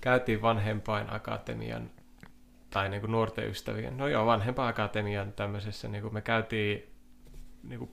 käytiin 0.00 0.42
vanhempain 0.42 1.12
akatemian 1.12 1.90
tai 2.70 2.88
niin 2.88 3.00
kuin 3.00 3.12
nuorten 3.12 3.50
ystävien, 3.50 3.96
no 3.96 4.08
joo, 4.08 4.26
vanhempain 4.26 4.68
akatemian 4.68 5.32
tämmöisessä, 5.32 5.88
niin 5.88 6.02
kuin 6.02 6.14
me 6.14 6.22
käytiin, 6.22 6.95
niin 7.62 7.78
kuin, 7.78 7.90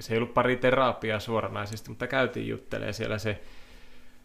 se 0.00 0.14
ei 0.14 0.18
ollut 0.18 0.34
pari 0.34 0.56
terapiaa 0.56 1.20
suoranaisesti, 1.20 1.90
mutta 1.90 2.06
käytiin 2.06 2.48
juttelemaan 2.48 2.94
siellä 2.94 3.18
se 3.18 3.42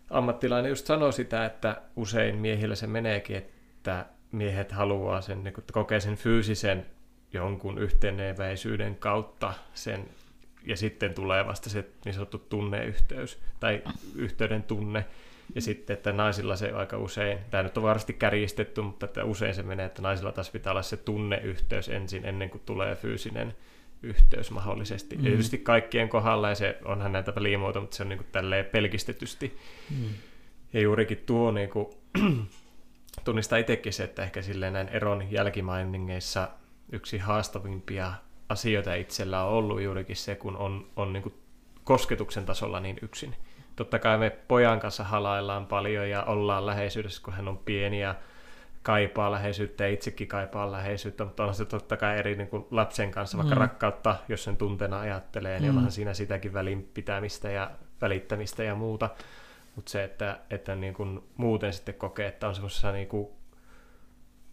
ammattilainen 0.09 0.69
just 0.69 0.85
sanoi 0.85 1.13
sitä, 1.13 1.45
että 1.45 1.81
usein 1.95 2.35
miehillä 2.35 2.75
se 2.75 2.87
meneekin, 2.87 3.35
että 3.35 4.05
miehet 4.31 4.71
haluaa 4.71 5.21
sen, 5.21 5.43
niin 5.43 5.53
kuin, 5.53 5.63
kokee 5.71 5.99
sen 5.99 6.15
fyysisen 6.15 6.85
jonkun 7.33 7.77
yhteneväisyyden 7.77 8.95
kautta 8.95 9.53
sen, 9.73 10.05
ja 10.65 10.77
sitten 10.77 11.13
tulee 11.13 11.45
vasta 11.47 11.69
se 11.69 11.85
niin 12.05 12.13
sanottu 12.13 12.37
tunneyhteys, 12.37 13.39
tai 13.59 13.81
yhteyden 14.15 14.63
tunne, 14.63 15.05
ja 15.55 15.61
sitten, 15.61 15.93
että 15.93 16.11
naisilla 16.11 16.55
se 16.55 16.71
aika 16.71 16.97
usein, 16.97 17.37
tämä 17.51 17.63
nyt 17.63 17.77
on 17.77 17.83
varmasti 17.83 18.13
kärjistetty, 18.13 18.81
mutta 18.81 19.05
että 19.05 19.23
usein 19.23 19.55
se 19.55 19.63
menee, 19.63 19.85
että 19.85 20.01
naisilla 20.01 20.31
taas 20.31 20.49
pitää 20.49 20.71
olla 20.71 20.81
se 20.81 20.97
tunneyhteys 20.97 21.89
ensin, 21.89 22.25
ennen 22.25 22.49
kuin 22.49 22.61
tulee 22.65 22.95
fyysinen 22.95 23.55
yhteys 24.03 24.51
mahdollisesti. 24.51 25.15
Mm. 25.17 25.23
Tietysti 25.23 25.57
kaikkien 25.57 26.09
kohdalla, 26.09 26.49
ja 26.49 26.55
se 26.55 26.77
onhan 26.85 27.11
näitä 27.11 27.33
liimoita, 27.37 27.81
mutta 27.81 27.95
se 27.95 28.03
on 28.03 28.09
niin 28.09 28.19
kuin 28.19 28.29
tälleen 28.31 28.65
pelkistetysti. 28.65 29.57
Mm. 29.89 30.09
Ja 30.73 30.81
juurikin 30.81 31.23
tuo 31.25 31.51
niin 31.51 31.69
kuin, 31.69 31.87
tunnistaa 33.25 33.57
itsekin 33.57 33.93
se, 33.93 34.03
että 34.03 34.23
ehkä 34.23 34.41
silleen 34.41 34.73
näin 34.73 34.89
eron 34.89 35.31
jälkimainingeissa 35.31 36.49
yksi 36.91 37.17
haastavimpia 37.17 38.13
asioita 38.49 38.93
itsellä 38.93 39.43
on 39.43 39.51
ollut 39.51 39.81
juurikin 39.81 40.15
se, 40.15 40.35
kun 40.35 40.57
on, 40.57 40.87
on 40.95 41.13
niin 41.13 41.23
kuin 41.23 41.33
kosketuksen 41.83 42.45
tasolla 42.45 42.79
niin 42.79 42.97
yksin. 43.01 43.35
Totta 43.75 43.99
kai 43.99 44.17
me 44.17 44.29
pojan 44.29 44.79
kanssa 44.79 45.03
halaillaan 45.03 45.65
paljon 45.65 46.09
ja 46.09 46.23
ollaan 46.23 46.65
läheisyydessä, 46.65 47.21
kun 47.23 47.33
hän 47.33 47.47
on 47.47 47.57
pieni 47.57 48.01
ja 48.01 48.15
kaipaa 48.83 49.31
läheisyyttä 49.31 49.83
ja 49.83 49.93
itsekin 49.93 50.27
kaipaa 50.27 50.71
läheisyyttä, 50.71 51.25
mutta 51.25 51.45
on 51.45 51.53
se 51.53 51.65
totta 51.65 51.97
kai 51.97 52.19
eri 52.19 52.35
niin 52.35 52.47
kuin 52.47 52.65
lapsen 52.71 53.11
kanssa, 53.11 53.37
vaikka 53.37 53.55
mm. 53.55 53.61
rakkautta, 53.61 54.15
jos 54.29 54.43
sen 54.43 54.57
tunteena 54.57 54.99
ajattelee, 54.99 55.59
niin 55.59 55.71
mm. 55.71 55.77
onhan 55.77 55.91
siinä 55.91 56.13
sitäkin 56.13 56.53
välinpitämistä 56.53 57.51
ja 57.51 57.71
välittämistä 58.01 58.63
ja 58.63 58.75
muuta. 58.75 59.09
Mutta 59.75 59.91
se, 59.91 60.03
että, 60.03 60.39
että 60.49 60.75
niin 60.75 60.93
kuin 60.93 61.23
muuten 61.37 61.73
sitten 61.73 61.95
kokee, 61.95 62.27
että 62.27 62.47
on 62.47 62.55
semmoisessa 62.55 62.91
niin 62.91 63.07
kuin 63.07 63.27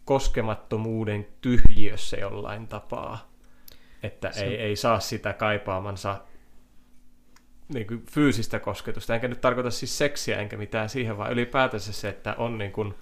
koskemattomuuden 0.05 1.27
tyhjiössä 1.41 2.17
jollain 2.17 2.67
tapaa, 2.67 3.31
että 4.03 4.31
se... 4.31 4.45
ei, 4.45 4.57
ei 4.57 4.75
saa 4.75 4.99
sitä 4.99 5.33
kaipaamansa 5.33 6.17
niin 7.73 7.87
kuin 7.87 8.05
fyysistä 8.11 8.59
kosketusta, 8.59 9.15
enkä 9.15 9.27
nyt 9.27 9.41
tarkoita 9.41 9.71
siis 9.71 9.97
seksiä 9.97 10.37
enkä 10.39 10.57
mitään 10.57 10.89
siihen, 10.89 11.17
vaan 11.17 11.31
ylipäätänsä 11.31 11.93
se, 11.93 12.09
että 12.09 12.35
on 12.37 12.57
niin 12.57 12.71
kuin 12.71 12.93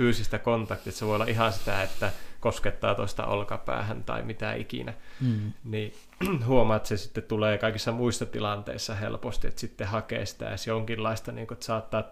fyysistä 0.00 0.38
kontaktia, 0.38 0.92
se 0.92 1.06
voi 1.06 1.14
olla 1.14 1.24
ihan 1.24 1.52
sitä, 1.52 1.82
että 1.82 2.12
koskettaa 2.40 2.94
toista 2.94 3.26
olkapäähän 3.26 4.04
tai 4.04 4.22
mitä 4.22 4.54
ikinä, 4.54 4.94
mm. 5.20 5.52
niin 5.64 5.92
huomaat, 6.46 6.76
että 6.76 6.88
se 6.88 6.96
sitten 6.96 7.22
tulee 7.22 7.58
kaikissa 7.58 7.92
muissa 7.92 8.26
tilanteissa 8.26 8.94
helposti, 8.94 9.48
että 9.48 9.60
sitten 9.60 9.86
hakee 9.86 10.26
sitä. 10.26 10.48
Edes 10.48 10.66
jonkinlaista, 10.66 11.32
niin 11.32 11.46
kuin, 11.46 11.56
että 11.56 11.66
saattaa 11.66 12.04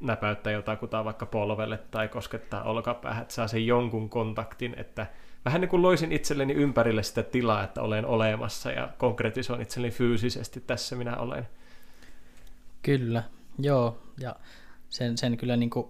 näpäyttää 0.00 0.52
jotakuta 0.52 1.04
vaikka 1.04 1.26
polvelle 1.26 1.78
tai 1.90 2.08
koskettaa 2.08 2.62
olkapäähän, 2.62 3.22
että 3.22 3.34
saa 3.34 3.48
sen 3.48 3.66
jonkun 3.66 4.08
kontaktin, 4.08 4.74
että 4.76 5.06
vähän 5.44 5.60
niin 5.60 5.68
kuin 5.68 5.82
loisin 5.82 6.12
itselleni 6.12 6.52
ympärille 6.52 7.02
sitä 7.02 7.22
tilaa, 7.22 7.64
että 7.64 7.82
olen 7.82 8.06
olemassa 8.06 8.70
ja 8.70 8.88
konkretisoin 8.98 9.62
itselleni 9.62 9.94
fyysisesti, 9.94 10.60
tässä 10.60 10.96
minä 10.96 11.16
olen. 11.16 11.48
Kyllä, 12.82 13.22
joo, 13.58 13.98
ja 14.20 14.36
sen, 14.88 15.18
sen 15.18 15.36
kyllä 15.36 15.56
niin 15.56 15.70
kuin 15.70 15.86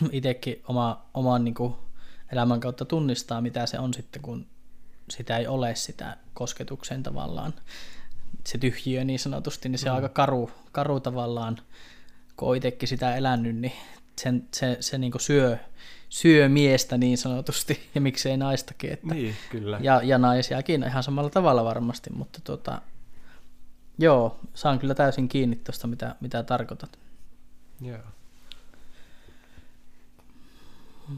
itsekin 0.12 0.62
oma, 0.68 1.06
oman 1.14 1.44
niin 1.44 1.54
kuin 1.54 1.74
elämän 2.32 2.60
kautta 2.60 2.84
tunnistaa, 2.84 3.40
mitä 3.40 3.66
se 3.66 3.78
on 3.78 3.94
sitten, 3.94 4.22
kun 4.22 4.46
sitä 5.10 5.36
ei 5.36 5.46
ole 5.46 5.74
sitä 5.74 6.16
kosketuksen 6.34 7.02
tavallaan, 7.02 7.54
se 8.46 8.58
tyhjiö 8.58 9.04
niin 9.04 9.18
sanotusti, 9.18 9.68
niin 9.68 9.78
se 9.78 9.86
mm. 9.86 9.90
on 9.90 9.96
aika 9.96 10.08
karu, 10.08 10.50
karu 10.72 11.00
tavallaan, 11.00 11.58
kun 12.36 12.48
on 12.48 12.56
itsekin 12.56 12.88
sitä 12.88 13.16
elänyt, 13.16 13.56
niin 13.56 13.72
sen, 14.20 14.48
se, 14.54 14.76
se 14.80 14.98
niin 14.98 15.12
kuin 15.12 15.22
syö, 15.22 15.58
syö 16.08 16.48
miestä 16.48 16.98
niin 16.98 17.18
sanotusti, 17.18 17.80
ja 17.94 18.00
miksei 18.00 18.36
naistakin. 18.36 18.92
Että, 18.92 19.14
niin, 19.14 19.36
kyllä. 19.50 19.78
Ja, 19.82 20.00
ja 20.04 20.18
naisiakin 20.18 20.82
ihan 20.82 21.02
samalla 21.02 21.30
tavalla 21.30 21.64
varmasti, 21.64 22.10
mutta 22.12 22.40
tota, 22.44 22.82
joo, 23.98 24.38
saan 24.54 24.78
kyllä 24.78 24.94
täysin 24.94 25.28
kiinni 25.28 25.56
tuosta, 25.56 25.86
mitä, 25.86 26.16
mitä 26.20 26.42
tarkoitat. 26.42 26.98
Joo. 27.80 27.98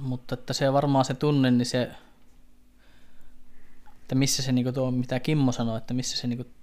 Mutta 0.01 0.35
että 0.35 0.53
se 0.53 0.73
varmaan 0.73 1.05
se 1.05 1.15
tunne, 1.15 1.51
niin 1.51 1.67
se, 1.67 1.91
että 4.03 4.15
missä 4.15 4.43
se 4.43 4.53
niin 4.53 4.75
tuo, 4.75 4.91
mitä 4.91 5.21
Kimmo 5.21 5.53
sanoi, 5.53 5.79
että 5.79 5.95
missä 5.95 6.17
se 6.17 6.27
niin 6.27 6.55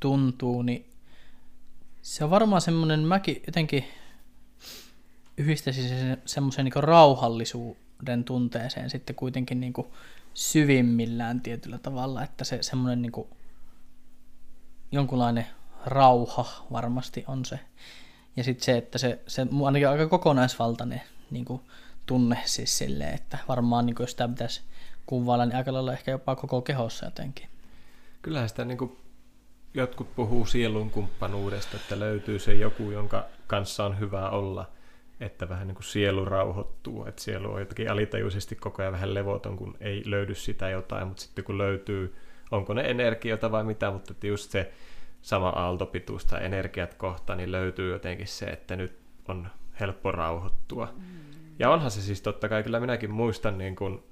tuntuu, 0.00 0.62
niin 0.62 0.90
se 2.02 2.24
on 2.24 2.30
varmaan 2.30 2.62
semmoinen, 2.62 3.00
mäkin 3.00 3.42
jotenkin 3.46 3.84
yhdistäisin 5.36 5.88
se 5.88 6.18
semmoisen 6.26 6.64
niin 6.64 6.84
rauhallisuuden 6.84 8.24
tunteeseen 8.24 8.90
sitten 8.90 9.16
kuitenkin 9.16 9.60
niin 9.60 9.74
syvimmillään 10.34 11.40
tietyllä 11.40 11.78
tavalla, 11.78 12.22
että 12.22 12.44
se 12.44 12.58
semmoinen 12.62 13.02
niin 13.02 13.26
jonkunlainen 14.92 15.46
rauha 15.86 16.66
varmasti 16.72 17.24
on 17.26 17.44
se. 17.44 17.60
Ja 18.36 18.44
sitten 18.44 18.64
se, 18.64 18.76
että 18.76 18.98
se, 18.98 19.18
se 19.26 19.46
ainakin 19.64 19.88
aika 19.88 20.06
kokonaisvaltainen 20.08 21.02
niin 21.30 21.44
kuin, 21.44 21.62
tunne 22.08 22.38
siis 22.44 22.78
silleen, 22.78 23.14
että 23.14 23.38
varmaan 23.48 23.86
niin 23.86 23.96
jos 23.98 24.10
sitä 24.10 24.28
pitäisi 24.28 24.62
kuvailla, 25.06 25.46
niin 25.46 25.56
aika 25.56 25.72
lailla 25.72 25.92
ehkä 25.92 26.10
jopa 26.10 26.36
koko 26.36 26.62
kehossa 26.62 27.06
jotenkin. 27.06 27.48
Kyllähän 28.22 28.48
sitä 28.48 28.64
niin 28.64 28.78
kuin 28.78 28.96
jotkut 29.74 30.16
puhuu 30.16 30.46
sielun 30.46 30.90
kumppanuudesta, 30.90 31.76
että 31.76 32.00
löytyy 32.00 32.38
se 32.38 32.54
joku, 32.54 32.90
jonka 32.90 33.24
kanssa 33.46 33.84
on 33.84 33.98
hyvä 33.98 34.30
olla, 34.30 34.70
että 35.20 35.48
vähän 35.48 35.68
niin 35.68 35.74
kuin 35.74 35.84
sielu 35.84 36.24
rauhoittuu, 36.24 37.04
että 37.04 37.22
sielu 37.22 37.52
on 37.52 37.60
jotenkin 37.60 37.90
alitajuisesti 37.90 38.56
koko 38.56 38.82
ajan 38.82 38.92
vähän 38.92 39.14
levoton, 39.14 39.56
kun 39.56 39.76
ei 39.80 40.02
löydy 40.06 40.34
sitä 40.34 40.70
jotain, 40.70 41.08
mutta 41.08 41.22
sitten 41.22 41.44
kun 41.44 41.58
löytyy, 41.58 42.16
onko 42.50 42.74
ne 42.74 42.82
energiota 42.82 43.50
vai 43.50 43.64
mitä, 43.64 43.90
mutta 43.90 44.12
että 44.12 44.26
just 44.26 44.50
se 44.50 44.72
sama 45.22 45.48
aaltopituus 45.48 46.24
tai 46.24 46.44
energiat 46.44 46.94
kohta, 46.94 47.34
niin 47.34 47.52
löytyy 47.52 47.92
jotenkin 47.92 48.26
se, 48.26 48.46
että 48.46 48.76
nyt 48.76 48.98
on 49.28 49.48
helppo 49.80 50.12
rauhoittua. 50.12 50.88
Mm. 50.96 51.27
Ja 51.58 51.70
onhan 51.70 51.90
se 51.90 52.02
siis 52.02 52.22
totta 52.22 52.48
kai, 52.48 52.62
kyllä 52.62 52.80
minäkin 52.80 53.10
muistan 53.10 53.58
niin 53.58 53.76
kuin 53.76 54.02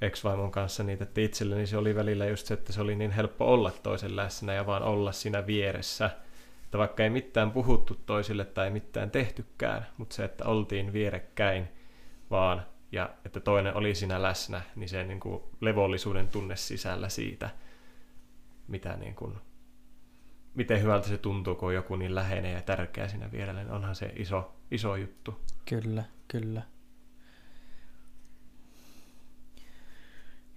ex-vaimon 0.00 0.50
kanssa 0.50 0.82
niitä, 0.82 1.04
että 1.04 1.20
itselleni 1.20 1.66
se 1.66 1.76
oli 1.76 1.94
välillä 1.94 2.26
just 2.26 2.46
se, 2.46 2.54
että 2.54 2.72
se 2.72 2.80
oli 2.80 2.96
niin 2.96 3.10
helppo 3.10 3.52
olla 3.52 3.70
toisen 3.70 4.16
läsnä 4.16 4.54
ja 4.54 4.66
vaan 4.66 4.82
olla 4.82 5.12
siinä 5.12 5.46
vieressä. 5.46 6.10
Että 6.64 6.78
vaikka 6.78 7.02
ei 7.02 7.10
mitään 7.10 7.50
puhuttu 7.50 7.94
toisille 8.06 8.44
tai 8.44 8.70
mitään 8.70 9.10
tehtykään, 9.10 9.86
mutta 9.96 10.14
se, 10.14 10.24
että 10.24 10.44
oltiin 10.44 10.92
vierekkäin 10.92 11.68
vaan 12.30 12.66
ja 12.92 13.10
että 13.24 13.40
toinen 13.40 13.74
oli 13.74 13.94
siinä 13.94 14.22
läsnä, 14.22 14.62
niin 14.76 14.88
se 14.88 15.04
niin 15.04 15.20
kuin 15.20 15.42
levollisuuden 15.60 16.28
tunne 16.28 16.56
sisällä 16.56 17.08
siitä, 17.08 17.50
mitä 18.68 18.96
niin 18.96 19.14
kuin, 19.14 19.34
miten 20.54 20.82
hyvältä 20.82 21.08
se 21.08 21.18
tuntuu, 21.18 21.54
kun 21.54 21.68
on 21.68 21.74
joku 21.74 21.96
niin 21.96 22.14
läheinen 22.14 22.52
ja 22.52 22.62
tärkeä 22.62 23.08
siinä 23.08 23.32
vierellä, 23.32 23.62
niin 23.62 23.72
onhan 23.72 23.94
se 23.94 24.12
iso, 24.16 24.56
iso 24.70 24.96
juttu. 24.96 25.40
Kyllä, 25.64 26.04
kyllä. 26.28 26.62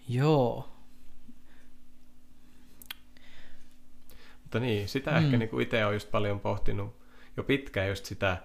Joo. 0.09 0.69
Mutta 4.41 4.59
niin, 4.59 4.87
sitä 4.87 5.11
mm. 5.11 5.17
ehkä 5.17 5.37
niin 5.37 5.49
kuin 5.49 5.63
itse 5.63 5.85
olen 5.85 5.95
just 5.95 6.11
paljon 6.11 6.39
pohtinut 6.39 7.01
jo 7.37 7.43
pitkään 7.43 7.87
just 7.89 8.05
sitä, 8.05 8.37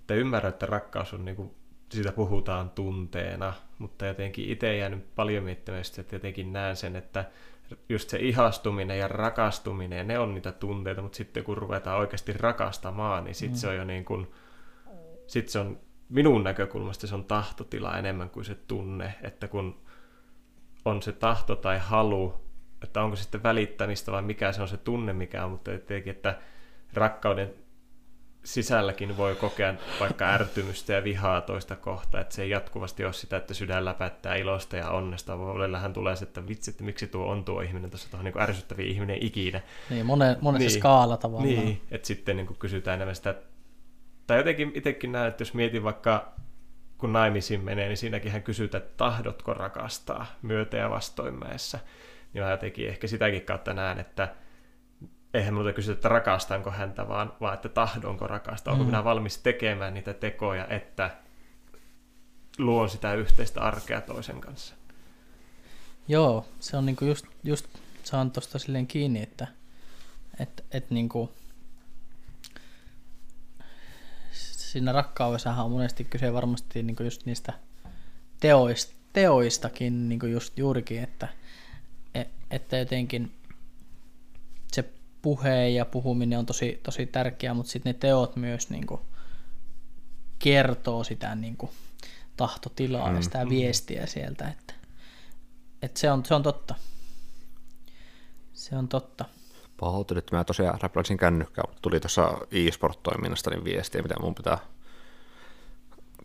että 0.00 0.14
ymmärrän, 0.14 0.52
että 0.52 0.66
rakkaus 0.66 1.14
on 1.14 1.24
niin 1.24 1.36
kuin, 1.36 1.50
sitä 1.90 2.12
puhutaan 2.12 2.70
tunteena, 2.70 3.52
mutta 3.78 4.06
jotenkin 4.06 4.48
itse 4.48 4.76
jäänyt 4.76 5.14
paljon 5.14 5.44
miettimään 5.44 5.82
että 5.98 6.16
jotenkin 6.16 6.52
näen 6.52 6.76
sen, 6.76 6.96
että 6.96 7.24
just 7.88 8.08
se 8.08 8.18
ihastuminen 8.18 8.98
ja 8.98 9.08
rakastuminen, 9.08 10.06
ne 10.06 10.18
on 10.18 10.34
niitä 10.34 10.52
tunteita, 10.52 11.02
mutta 11.02 11.16
sitten 11.16 11.44
kun 11.44 11.58
ruvetaan 11.58 11.98
oikeasti 11.98 12.32
rakastamaan, 12.32 13.24
niin 13.24 13.34
sitten 13.34 13.56
mm. 13.56 13.60
se 13.60 13.68
on 13.68 13.76
jo 13.76 13.84
niin 13.84 14.04
kuin, 14.04 14.26
sit 15.26 15.48
se 15.48 15.58
on 15.58 15.80
minun 16.08 16.44
näkökulmasta 16.44 17.06
se 17.06 17.14
on 17.14 17.24
tahtotila 17.24 17.98
enemmän 17.98 18.30
kuin 18.30 18.44
se 18.44 18.54
tunne, 18.54 19.14
että 19.22 19.48
kun 19.48 19.80
on 20.88 21.02
se 21.02 21.12
tahto 21.12 21.56
tai 21.56 21.78
halu, 21.78 22.34
että 22.82 23.02
onko 23.02 23.16
sitten 23.16 23.42
välittämistä 23.42 24.12
vai 24.12 24.22
mikä 24.22 24.52
se 24.52 24.62
on 24.62 24.68
se 24.68 24.76
tunne 24.76 25.12
mikä 25.12 25.44
on, 25.44 25.50
mutta 25.50 25.70
tietenkin, 25.70 26.10
että 26.10 26.38
rakkauden 26.94 27.54
sisälläkin 28.44 29.16
voi 29.16 29.36
kokea 29.36 29.74
vaikka 30.00 30.24
ärtymystä 30.24 30.92
ja 30.92 31.04
vihaa 31.04 31.40
toista 31.40 31.76
kohtaa, 31.76 32.20
että 32.20 32.34
se 32.34 32.42
ei 32.42 32.50
jatkuvasti 32.50 33.04
ole 33.04 33.12
sitä, 33.12 33.36
että 33.36 33.54
sydän 33.54 33.84
läpättää 33.84 34.34
ilosta 34.34 34.76
ja 34.76 34.90
onnesta, 34.90 35.38
vaan 35.38 35.92
tulee 35.92 36.16
se, 36.16 36.24
että 36.24 36.48
vitsi, 36.48 36.70
että 36.70 36.84
miksi 36.84 37.06
tuo 37.06 37.26
on 37.26 37.44
tuo 37.44 37.60
ihminen 37.60 37.90
tuossa 37.90 38.10
tuohon 38.10 38.24
niin 38.24 38.40
ärsyttäviä 38.40 38.86
ihminen 38.86 39.18
ikinä. 39.20 39.60
Niin, 39.90 40.06
monen, 40.06 40.36
monessa 40.40 40.68
niin, 40.68 40.80
skaala 40.80 41.16
tavallaan. 41.16 41.48
Niin, 41.48 41.82
että 41.90 42.06
sitten 42.06 42.36
niin 42.36 42.46
kuin 42.46 42.58
kysytään 42.58 42.94
enemmän 42.94 43.16
sitä, 43.16 43.34
tai 44.26 44.38
jotenkin 44.38 44.72
itsekin 44.74 45.12
näen, 45.12 45.28
että 45.28 45.42
jos 45.42 45.54
mietin 45.54 45.84
vaikka 45.84 46.32
kun 46.98 47.12
naimisiin 47.12 47.64
menee, 47.64 47.88
niin 47.88 47.96
siinäkin 47.96 48.32
hän 48.32 48.42
kysyy, 48.42 48.64
että 48.64 48.80
tahdotko 48.80 49.54
rakastaa 49.54 50.26
myötä- 50.42 50.76
ja 50.76 50.90
vastoinmäessä. 50.90 51.78
Niin 52.32 52.44
mä 52.44 52.50
jotenkin 52.50 52.88
ehkä 52.88 53.06
sitäkin 53.06 53.42
kautta 53.42 53.74
näen, 53.74 53.98
että 53.98 54.34
eihän 55.34 55.54
minulta 55.54 55.72
kysytä, 55.72 55.94
että 55.94 56.08
rakastanko 56.08 56.70
häntä, 56.70 57.08
vaan, 57.08 57.32
vaan 57.40 57.54
että 57.54 57.68
tahdonko 57.68 58.26
rakastaa. 58.26 58.72
Onko 58.72 58.84
mm. 58.84 58.90
minä 58.90 59.04
valmis 59.04 59.38
tekemään 59.38 59.94
niitä 59.94 60.14
tekoja, 60.14 60.66
että 60.66 61.10
luon 62.58 62.88
sitä 62.90 63.14
yhteistä 63.14 63.60
arkea 63.60 64.00
toisen 64.00 64.40
kanssa. 64.40 64.74
Joo, 66.08 66.46
se 66.60 66.76
on 66.76 66.86
niinku 66.86 67.04
just, 67.04 67.26
just 67.44 67.66
saan 68.02 68.30
tuosta 68.30 68.58
silleen 68.58 68.86
kiinni, 68.86 69.22
että 69.22 69.46
et, 70.40 70.64
et 70.70 70.90
niinku, 70.90 71.32
siinä 74.78 74.92
rakkaudessa 74.92 75.62
on 75.62 75.70
monesti 75.70 76.04
kyse 76.04 76.32
varmasti 76.32 76.82
niinku 76.82 77.02
just 77.02 77.26
niistä 77.26 77.52
teoista, 78.40 78.94
teoistakin 79.12 80.08
niinku 80.08 80.26
just 80.26 80.58
juurikin, 80.58 81.02
että, 81.02 81.28
et, 82.14 82.28
että 82.50 82.76
jotenkin 82.76 83.32
se 84.72 84.84
puhe 85.22 85.68
ja 85.68 85.84
puhuminen 85.84 86.38
on 86.38 86.46
tosi, 86.46 86.80
tosi 86.82 87.06
tärkeää, 87.06 87.54
mutta 87.54 87.72
sitten 87.72 87.90
ne 87.90 87.98
teot 87.98 88.36
myös 88.36 88.70
niin 88.70 88.86
kuin 88.86 89.00
kertoo 90.38 91.04
sitä 91.04 91.34
niin 91.34 91.56
kuin 91.56 91.72
tahtotilaa 92.36 93.10
mm. 93.10 93.16
ja 93.16 93.22
sitä 93.22 93.48
viestiä 93.48 94.06
sieltä, 94.06 94.48
että, 94.48 94.74
että 95.82 96.00
se, 96.00 96.10
on, 96.10 96.24
se 96.24 96.34
on 96.34 96.42
totta. 96.42 96.74
Se 98.52 98.76
on 98.76 98.88
totta. 98.88 99.24
Pahoittelut, 99.80 100.24
että 100.24 100.36
mä 100.36 100.44
tosiaan 100.44 100.78
räpläsin 100.82 101.16
kännykkää, 101.16 101.64
mutta 101.66 101.82
tuli 101.82 102.00
tuossa 102.00 102.38
e-sport-toiminnasta 102.52 103.50
niin 103.50 103.64
viestiä, 103.64 104.02
mitä 104.02 104.14
mun 104.20 104.34
pitää 104.34 104.58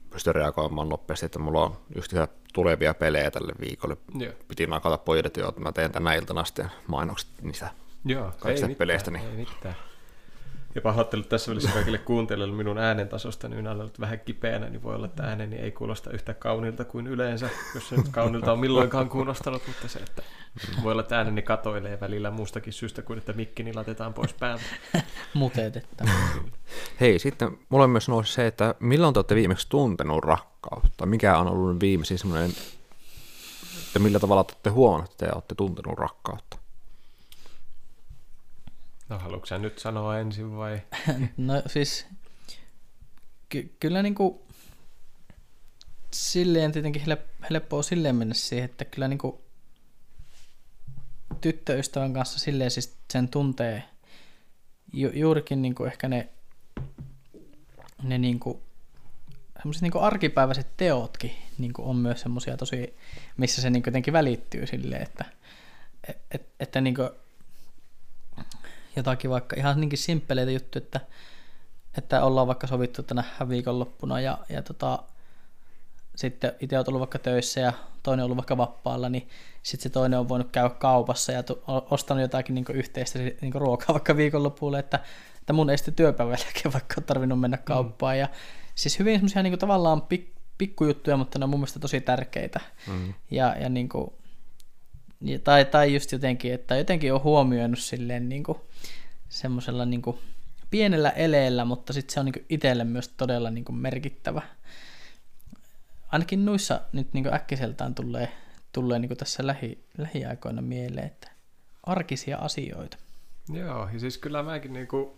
pystyä 0.09 0.33
reagoimaan 0.33 0.89
nopeasti, 0.89 1.25
että 1.25 1.39
mulla 1.39 1.63
on 1.63 1.77
just 1.95 2.13
tulevia 2.53 2.93
pelejä 2.93 3.31
tälle 3.31 3.53
viikolle. 3.59 3.97
Joo. 4.19 4.33
Piti 4.47 4.67
nakata 4.67 4.97
pojat, 4.97 5.25
että 5.25 5.41
mä 5.59 5.71
teen 5.71 5.91
tänä 5.91 6.13
iltana 6.13 6.41
asti 6.41 6.61
mainokset 6.87 7.29
niistä 7.41 7.69
Joo, 8.05 8.31
kaikista 8.39 8.67
ei 8.67 8.75
peleistä. 8.75 9.11
Mitään, 9.11 9.35
niin... 9.37 9.47
Ei 9.47 9.53
mitään. 9.55 9.75
Ja 10.75 10.81
pahoittelut 10.81 11.29
tässä 11.29 11.51
välissä 11.51 11.71
kaikille 11.71 11.97
kuuntelijoille 11.97 12.55
minun 12.55 12.77
äänen 12.77 13.09
tasosta, 13.09 13.47
niin 13.47 13.57
minä 13.57 13.69
olen 13.69 13.81
ollut 13.81 13.99
vähän 13.99 14.19
kipeänä, 14.19 14.69
niin 14.69 14.83
voi 14.83 14.95
olla, 14.95 15.05
että 15.05 15.23
ääneni 15.23 15.55
ei 15.55 15.71
kuulosta 15.71 16.11
yhtä 16.11 16.33
kauniilta 16.33 16.85
kuin 16.85 17.07
yleensä, 17.07 17.49
jos 17.75 17.89
se 17.89 17.95
nyt 17.95 18.09
kaunilta 18.11 18.51
on 18.51 18.59
milloinkaan 18.59 19.09
kuulostanut, 19.09 19.61
mutta 19.67 19.87
se, 19.87 19.99
että 19.99 20.23
voi 20.83 20.91
olla, 20.91 21.01
että 21.01 21.17
ääneni 21.17 21.41
katoilee 21.41 21.99
välillä 21.99 22.31
muustakin 22.31 22.73
syystä 22.73 23.01
kuin, 23.01 23.19
että 23.19 23.33
mikki 23.33 23.73
latetaan 23.73 24.13
pois 24.13 24.33
päältä. 24.33 24.63
Muteetetta. 25.33 26.05
Hei, 26.99 27.19
sitten 27.19 27.57
mulla 27.69 27.83
on 27.83 27.89
myös 27.89 28.09
nousi 28.09 28.33
se, 28.33 28.47
että 28.47 28.75
milloin 28.79 29.13
te 29.13 29.17
olette 29.17 29.35
viimeksi 29.35 29.69
tuntenut 29.69 30.23
rakkautta? 30.23 31.05
Mikä 31.05 31.37
on 31.37 31.47
ollut 31.47 31.79
viimeisin 31.79 32.17
semmoinen, 32.17 32.49
että 33.87 33.99
millä 33.99 34.19
tavalla 34.19 34.43
te 34.43 34.53
olette 34.53 34.69
huomannut, 34.69 35.11
että 35.11 35.25
te 35.25 35.31
olette 35.33 35.55
tuntenut 35.55 35.99
rakkautta? 35.99 36.62
No 39.09 39.19
haluatko 39.19 39.45
sä 39.45 39.57
nyt 39.57 39.79
sanoa 39.79 40.19
ensin 40.19 40.57
vai? 40.57 40.81
no 41.37 41.61
siis 41.67 42.05
ky- 43.49 43.75
kyllä 43.79 44.03
niinku 44.03 44.45
silleen 46.13 46.71
tietenkin 46.71 47.03
helppoa 47.49 47.83
silleen 47.83 48.15
mennä 48.15 48.33
siihen, 48.33 48.65
että 48.65 48.85
kyllä 48.85 49.07
niinku 49.07 49.41
tyttöystävän 51.41 52.13
kanssa 52.13 52.39
silleen 52.39 52.71
siis 52.71 52.97
sen 53.13 53.27
tuntee 53.27 53.83
ju- 54.93 55.11
juurikin 55.13 55.61
niinku 55.61 55.83
ehkä 55.85 56.07
ne, 56.07 56.29
ne 58.03 58.17
niinku 58.17 58.61
semmoiset 59.57 59.81
niinku 59.81 59.99
arkipäiväiset 59.99 60.77
teotkin 60.77 61.31
niinku 61.57 61.89
on 61.89 61.95
myös 61.95 62.21
semmoisia 62.21 62.57
tosi, 62.57 62.95
missä 63.37 63.61
se 63.61 63.69
niinku 63.69 63.89
jotenkin 63.89 64.13
välittyy 64.13 64.67
silleen, 64.67 65.01
että 65.01 65.25
et, 66.07 66.17
et, 66.31 66.47
että 66.59 66.81
niinku 66.81 67.09
jotakin 68.95 69.29
vaikka 69.29 69.55
ihan 69.55 69.79
niinkin 69.79 69.99
simppeleitä 69.99 70.51
juttuja, 70.51 70.83
että, 70.83 70.99
että 71.97 72.23
ollaan 72.23 72.47
vaikka 72.47 72.67
sovittu 72.67 73.03
tänä 73.03 73.23
viikonloppuna 73.49 74.19
ja, 74.19 74.37
ja 74.49 74.61
tota, 74.61 75.03
sitten 76.15 76.51
itse 76.59 76.77
olet 76.77 76.87
ollut 76.87 76.99
vaikka 76.99 77.19
töissä 77.19 77.59
ja 77.59 77.73
toinen 78.03 78.23
on 78.23 78.25
ollut 78.25 78.37
vaikka 78.37 78.57
vapaalla, 78.57 79.09
niin 79.09 79.29
sitten 79.63 79.83
se 79.83 79.89
toinen 79.89 80.19
on 80.19 80.29
voinut 80.29 80.51
käydä 80.51 80.69
kaupassa 80.69 81.31
ja 81.31 81.43
tu- 81.43 81.63
ostanut 81.67 82.21
jotakin 82.21 82.55
niin 82.55 82.65
yhteistä 82.73 83.19
niin 83.19 83.53
ruokaa 83.53 83.93
vaikka 83.97 84.17
viikonlopulle, 84.17 84.79
että, 84.79 84.99
että 85.39 85.53
mun 85.53 85.69
ei 85.69 85.77
sitten 85.77 85.93
työpäivälläkin 85.93 86.73
vaikka 86.73 86.95
ole 86.97 87.05
tarvinnut 87.05 87.39
mennä 87.39 87.57
mm. 87.57 87.63
kauppaan. 87.63 88.15
Mm. 88.15 88.19
Ja 88.19 88.29
siis 88.75 88.99
hyvin 88.99 89.15
semmoisia 89.15 89.43
niin 89.43 89.59
tavallaan 89.59 90.01
pik- 90.01 90.33
pikkujuttuja, 90.57 91.17
mutta 91.17 91.39
ne 91.39 91.43
on 91.43 91.49
mun 91.49 91.59
mielestä 91.59 91.79
tosi 91.79 92.01
tärkeitä. 92.01 92.59
Mm. 92.87 93.13
Ja, 93.31 93.55
ja 93.59 93.69
niin 93.69 93.89
kuin, 93.89 94.13
tai, 95.43 95.65
tai 95.65 95.93
just 95.93 96.11
jotenkin, 96.11 96.53
että 96.53 96.75
jotenkin 96.75 97.13
on 97.13 97.23
huomioinut 97.23 97.79
silleen 97.79 98.29
niin 98.29 98.43
kuin, 98.43 98.57
semmoisella 99.33 99.85
niin 99.85 100.01
pienellä 100.69 101.09
eleellä, 101.09 101.65
mutta 101.65 101.93
sitten 101.93 102.13
se 102.13 102.19
on 102.19 102.25
niin 102.25 102.45
itselle 102.49 102.83
myös 102.83 103.07
todella 103.09 103.49
niin 103.49 103.75
merkittävä. 103.75 104.41
Ainakin 106.07 106.45
noissa 106.45 106.81
nyt 106.91 107.13
niin 107.13 107.33
äkkiseltään 107.33 107.95
tulee, 107.95 108.31
tulee 108.71 108.99
niin 108.99 109.17
tässä 109.17 109.47
lähi, 109.47 109.85
lähiaikoina 109.97 110.61
mieleen, 110.61 111.07
että 111.07 111.31
arkisia 111.83 112.37
asioita. 112.37 112.97
Joo, 113.53 113.89
ja 113.93 113.99
siis 113.99 114.17
kyllä 114.17 114.43
mäkin 114.43 114.73
niin 114.73 114.87
kuin 114.87 115.11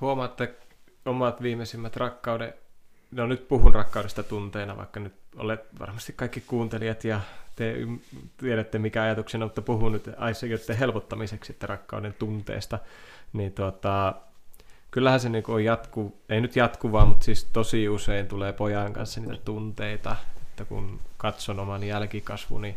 huomaan, 0.00 0.30
että 0.30 0.48
omat 1.04 1.42
viimeisimmät 1.42 1.96
rakkauden, 1.96 2.54
no 3.10 3.26
nyt 3.26 3.48
puhun 3.48 3.74
rakkaudesta 3.74 4.22
tunteena, 4.22 4.76
vaikka 4.76 5.00
nyt 5.00 5.14
olet 5.36 5.60
varmasti 5.78 6.12
kaikki 6.12 6.40
kuuntelijat 6.40 7.04
ja 7.04 7.20
te 7.56 7.74
tiedätte 8.36 8.78
mikä 8.78 9.02
ajatuksena, 9.02 9.46
mutta 9.46 9.62
puhun 9.62 9.92
nyt 9.92 10.10
asioiden 10.16 10.76
helpottamiseksi, 10.78 11.52
että 11.52 11.66
rakkauden 11.66 12.14
tunteesta, 12.18 12.78
niin 13.32 13.52
tuota, 13.52 14.14
kyllähän 14.90 15.20
se 15.20 15.28
niinku 15.28 15.52
on 15.52 15.64
jatku, 15.64 16.20
ei 16.28 16.40
nyt 16.40 16.56
jatkuvaa, 16.56 17.06
mutta 17.06 17.24
siis 17.24 17.44
tosi 17.44 17.88
usein 17.88 18.28
tulee 18.28 18.52
pojan 18.52 18.92
kanssa 18.92 19.20
niitä 19.20 19.42
tunteita, 19.44 20.16
että 20.40 20.64
kun 20.64 21.00
katson 21.16 21.60
oman 21.60 21.82
jälkikasvuni 21.82 22.76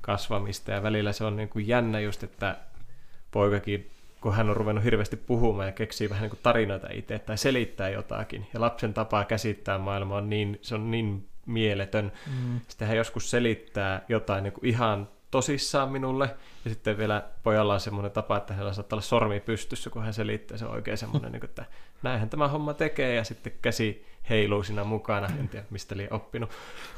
kasvamista 0.00 0.70
ja 0.70 0.82
välillä 0.82 1.12
se 1.12 1.24
on 1.24 1.36
niinku 1.36 1.58
jännä 1.58 2.00
just, 2.00 2.22
että 2.22 2.56
poikakin 3.30 3.90
kun 4.20 4.34
hän 4.34 4.50
on 4.50 4.56
ruvennut 4.56 4.84
hirveästi 4.84 5.16
puhumaan 5.16 5.68
ja 5.68 5.72
keksii 5.72 6.10
vähän 6.10 6.22
niin 6.22 6.30
kuin 6.30 6.40
tarinoita 6.42 6.88
itse 6.92 7.18
tai 7.18 7.38
selittää 7.38 7.88
jotakin. 7.88 8.46
Ja 8.54 8.60
lapsen 8.60 8.94
tapaa 8.94 9.24
käsittää 9.24 9.78
maailmaa 9.78 10.18
on 10.18 10.30
niin, 10.30 10.58
se 10.62 10.74
on 10.74 10.90
niin 10.90 11.28
mieletön. 11.46 12.12
Mm. 12.26 12.60
Sitten 12.68 12.88
hän 12.88 12.96
joskus 12.96 13.30
selittää 13.30 14.02
jotain 14.08 14.42
niin 14.44 14.52
kuin 14.52 14.66
ihan 14.66 15.08
tosissaan 15.30 15.92
minulle, 15.92 16.36
ja 16.64 16.70
sitten 16.70 16.98
vielä 16.98 17.22
pojalla 17.42 17.74
on 17.74 17.80
semmoinen 17.80 18.12
tapa, 18.12 18.36
että 18.36 18.54
hänellä 18.54 18.72
saattaa 18.72 18.96
olla 18.96 19.02
sormi 19.02 19.40
pystyssä, 19.40 19.90
kun 19.90 20.02
hän 20.02 20.14
selittää, 20.14 20.58
se 20.58 20.64
on 20.64 20.70
oikein 20.70 20.98
semmoinen, 20.98 21.32
niin 21.32 21.40
kuin, 21.40 21.50
että 21.50 21.64
näinhän 22.02 22.30
tämä 22.30 22.48
homma 22.48 22.74
tekee, 22.74 23.14
ja 23.14 23.24
sitten 23.24 23.52
käsi 23.62 24.06
heiluu 24.30 24.62
siinä 24.62 24.84
mukana, 24.84 25.28
en 25.40 25.48
tiedä 25.48 25.66
mistä 25.70 25.94
oli 25.94 26.08
oppinut. 26.10 26.50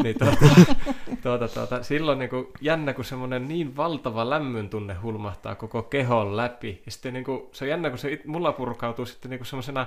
Niin 0.03 0.19
tuota, 0.19 0.37
tuota, 1.23 1.49
tuota, 1.49 1.83
silloin 1.83 2.19
niin 2.19 2.31
kuin, 2.31 2.47
jännä, 2.61 2.95
kun 2.95 3.05
semmoinen 3.05 3.49
niin 3.49 3.77
valtava 3.77 4.31
lämmön 4.31 4.69
tunne 4.71 4.95
hulmahtaa 4.95 5.55
koko 5.55 5.83
kehon 5.83 6.37
läpi, 6.37 6.83
ja 6.87 6.93
sitten 6.93 7.13
niin 7.15 7.25
kuin, 7.25 7.43
se 7.53 7.65
on 7.65 7.69
jännä, 7.69 7.91
kun 7.91 7.99
se 7.99 8.21
mulla 8.27 8.53
purkautuu 8.53 9.07
sitten 9.07 9.31
niin 9.31 9.39
kuin 9.39 9.47
semmoisena 9.47 9.87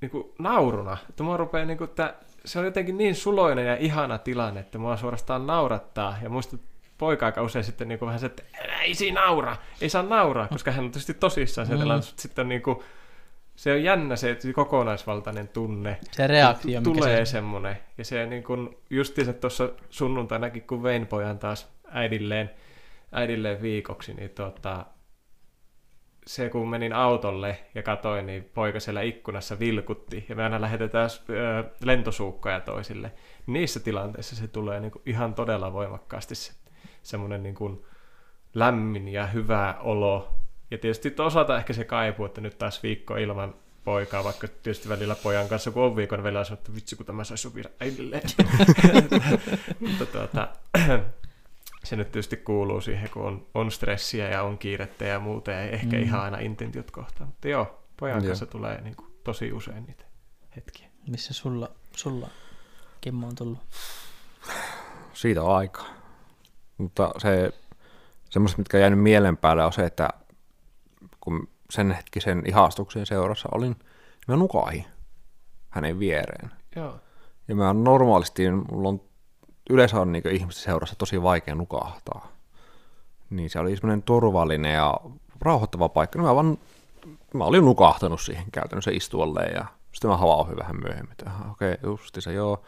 niin 0.00 0.10
kuin 0.10 0.32
nauruna, 0.38 0.96
että 1.08 1.22
mua 1.22 1.36
rupeaa 1.36 1.64
niin 1.64 1.78
kuin, 1.78 1.88
että 1.88 2.14
se 2.44 2.58
on 2.58 2.64
jotenkin 2.64 2.98
niin 2.98 3.14
suloinen 3.14 3.66
ja 3.66 3.76
ihana 3.76 4.18
tilanne, 4.18 4.60
että 4.60 4.78
mua 4.78 4.96
suorastaan 4.96 5.46
naurattaa. 5.46 6.16
Ja 6.22 6.30
muista 6.30 6.56
poika 6.98 7.26
aika 7.26 7.42
usein 7.42 7.64
sitten 7.64 7.88
niin 7.88 7.98
kuin 7.98 8.06
vähän 8.06 8.20
se, 8.20 8.26
että 8.26 8.42
ei 8.82 8.94
siinä 8.94 9.20
naura, 9.20 9.56
ei 9.80 9.88
saa 9.88 10.02
nauraa, 10.02 10.48
koska 10.48 10.70
hän 10.70 10.84
on 10.84 10.90
tietysti 10.90 11.14
tosissaan 11.14 11.66
se 11.66 11.74
mm. 11.74 11.80
sitten 12.00 12.42
on 12.42 12.48
niin 12.48 12.62
kuin, 12.62 12.78
se 13.56 13.72
on 13.72 13.82
jännä 13.82 14.16
se 14.16 14.38
kokonaisvaltainen 14.54 15.48
tunne. 15.48 15.98
Se 16.10 16.26
reaktio, 16.26 16.80
mikä 16.80 16.94
Tulee 16.94 17.26
se... 17.26 17.30
semmoinen. 17.30 17.78
Ja 17.98 18.04
se 18.04 18.26
niin 18.26 18.42
kuin, 18.42 18.76
justiinsa 18.90 19.32
tuossa 19.32 19.68
sunnuntainakin, 19.90 20.62
kun 20.62 20.82
vein 20.82 21.06
pojan 21.06 21.38
taas 21.38 21.68
äidilleen, 21.90 22.50
äidilleen 23.12 23.62
viikoksi, 23.62 24.14
niin 24.14 24.30
tota, 24.30 24.86
se 26.26 26.50
kun 26.50 26.70
menin 26.70 26.92
autolle 26.92 27.58
ja 27.74 27.82
katoin, 27.82 28.26
niin 28.26 28.50
poika 28.54 28.80
siellä 28.80 29.02
ikkunassa 29.02 29.58
vilkutti 29.58 30.26
ja 30.28 30.36
me 30.36 30.44
aina 30.44 30.60
lähetetään 30.60 31.10
lentosuukkoja 31.84 32.60
toisille. 32.60 33.12
Niissä 33.46 33.80
tilanteissa 33.80 34.36
se 34.36 34.48
tulee 34.48 34.80
niin 34.80 34.92
kuin 34.92 35.02
ihan 35.06 35.34
todella 35.34 35.72
voimakkaasti 35.72 36.34
se, 36.34 36.52
semmoinen 37.02 37.42
niin 37.42 37.54
kuin 37.54 37.84
lämmin 38.54 39.08
ja 39.08 39.26
hyvä 39.26 39.74
olo. 39.80 40.34
Ja 40.70 40.78
tietysti 40.78 41.14
osalta 41.18 41.56
ehkä 41.56 41.72
se 41.72 41.84
kaipu, 41.84 42.24
että 42.24 42.40
nyt 42.40 42.58
taas 42.58 42.82
viikko 42.82 43.16
ilman 43.16 43.54
poikaa, 43.84 44.24
vaikka 44.24 44.48
tietysti 44.48 44.88
välillä 44.88 45.14
pojan 45.14 45.48
kanssa, 45.48 45.70
kun 45.70 45.82
on 45.82 45.96
viikon 45.96 46.22
välillä 46.22 46.44
sanoo, 46.44 46.58
että 46.58 46.74
vitsi, 46.74 46.96
kun 46.96 47.06
tämä 47.06 47.24
saisi 47.24 47.42
sopia 47.42 47.64
äidille. 47.80 48.22
Mutta 49.80 50.06
tuota, 50.06 50.48
se 51.84 51.96
nyt 51.96 52.12
tietysti 52.12 52.36
kuuluu 52.36 52.80
siihen, 52.80 53.10
kun 53.10 53.22
on, 53.22 53.46
on 53.54 53.70
stressiä 53.70 54.28
ja 54.28 54.42
on 54.42 54.58
kiirettä 54.58 55.04
ja 55.04 55.20
muuta, 55.20 55.50
ja 55.50 55.60
ei 55.60 55.74
ehkä 55.74 55.96
Mm. 55.96 56.02
ihan 56.02 56.20
aina 56.20 56.38
intentiot 56.38 56.90
kohtaan. 56.90 57.28
Mutta 57.28 57.48
joo, 57.48 57.84
pojan 58.00 58.18
Joo. 58.22 58.26
kanssa 58.28 58.46
tulee 58.46 58.80
niin 58.80 58.96
kuin, 58.96 59.14
tosi 59.24 59.52
usein 59.52 59.86
niitä 59.86 60.04
hetkiä. 60.56 60.88
Missä 61.08 61.34
sulla, 61.34 61.70
sulla 61.96 62.28
Kimmo 63.00 63.26
on 63.26 63.34
tullut? 63.34 63.58
Siitä 65.12 65.42
on 65.42 65.56
aikaa. 65.56 65.86
Mutta 66.78 67.10
se, 67.18 67.52
semmoista, 68.30 68.58
mitkä 68.58 68.76
on 68.76 68.80
jäänyt 68.80 69.00
mielen 69.00 69.36
päälle, 69.36 69.64
on 69.64 69.72
se, 69.72 69.84
että 69.84 70.08
kun 71.20 71.48
sen 71.70 71.90
hetkisen 71.90 72.42
ihastuksen 72.46 73.06
seurassa 73.06 73.48
olin, 73.54 73.70
niin 73.72 73.78
mä 74.28 74.36
nukahin 74.36 74.84
hänen 75.70 75.98
viereen. 75.98 76.50
Joo. 76.76 77.00
Ja 77.48 77.54
mä 77.54 77.72
normaalisti, 77.72 78.50
mulla 78.50 78.88
on 78.88 79.00
yleensä 79.70 80.00
on 80.00 80.12
niin 80.12 80.28
ihmisten 80.30 80.64
seurassa 80.64 80.96
tosi 80.96 81.22
vaikea 81.22 81.54
nukahtaa. 81.54 82.28
Niin 83.30 83.50
se 83.50 83.58
oli 83.58 83.76
semmoinen 83.76 84.02
turvallinen 84.02 84.74
ja 84.74 84.94
rauhoittava 85.40 85.88
paikka. 85.88 86.18
Niin 86.18 86.26
mä, 86.26 86.34
vaan, 86.34 86.58
mä 87.34 87.44
olin 87.44 87.64
nukahtanut 87.64 88.20
siihen 88.20 88.44
käytännössä 88.52 88.90
istualleen 88.90 89.54
ja 89.54 89.66
sitten 89.92 90.10
mä 90.10 90.16
havauhin 90.16 90.56
vähän 90.56 90.76
myöhemmin, 90.82 91.12
että 91.12 91.30
okei, 91.50 91.72
okay, 91.72 91.90
justi 91.90 92.20
se 92.20 92.32
joo. 92.32 92.62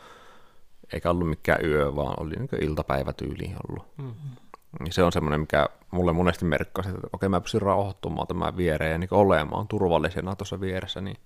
Eikä 0.93 1.11
ollut 1.11 1.29
mikään 1.29 1.65
yö, 1.65 1.97
vaan 1.97 2.15
oli 2.21 2.35
niin 2.37 2.65
iltapäivätyyli 2.65 3.55
ollut. 3.69 3.87
Mm. 3.97 4.15
Niin 4.81 4.93
se 4.93 5.03
on 5.03 5.13
semmoinen, 5.13 5.41
mikä 5.41 5.69
mulle 5.91 6.13
monesti 6.13 6.45
merkkaa, 6.45 6.85
että 6.87 6.99
okei, 6.99 7.09
okay, 7.13 7.29
mä 7.29 7.41
pystyn 7.41 7.63
rauhoittumaan 7.63 8.27
tämän 8.27 8.57
viereen 8.57 8.93
ja 8.93 8.99
niin 8.99 9.09
olemaan 9.11 9.69
turvallisena 9.69 10.37
tuossa 10.37 10.61
vieressä, 10.61 11.01
niin 11.01 11.17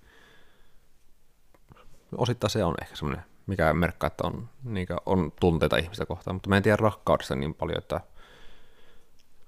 osittain 2.17 2.51
se 2.51 2.65
on 2.65 2.75
ehkä 2.83 2.97
semmoinen, 2.97 3.25
mikä 3.51 3.73
merkkaa, 3.73 4.07
että 4.07 4.27
on, 4.27 4.49
niin 4.65 4.87
on 5.07 5.33
tunteita 5.41 5.77
ihmistä 5.77 6.07
kohtaan, 6.07 6.35
mutta 6.35 6.49
mä 6.49 6.57
en 6.57 6.63
tiedä 6.63 6.77
rakkaudesta 6.77 7.35
niin 7.35 7.55
paljon, 7.55 7.79
että 7.79 8.01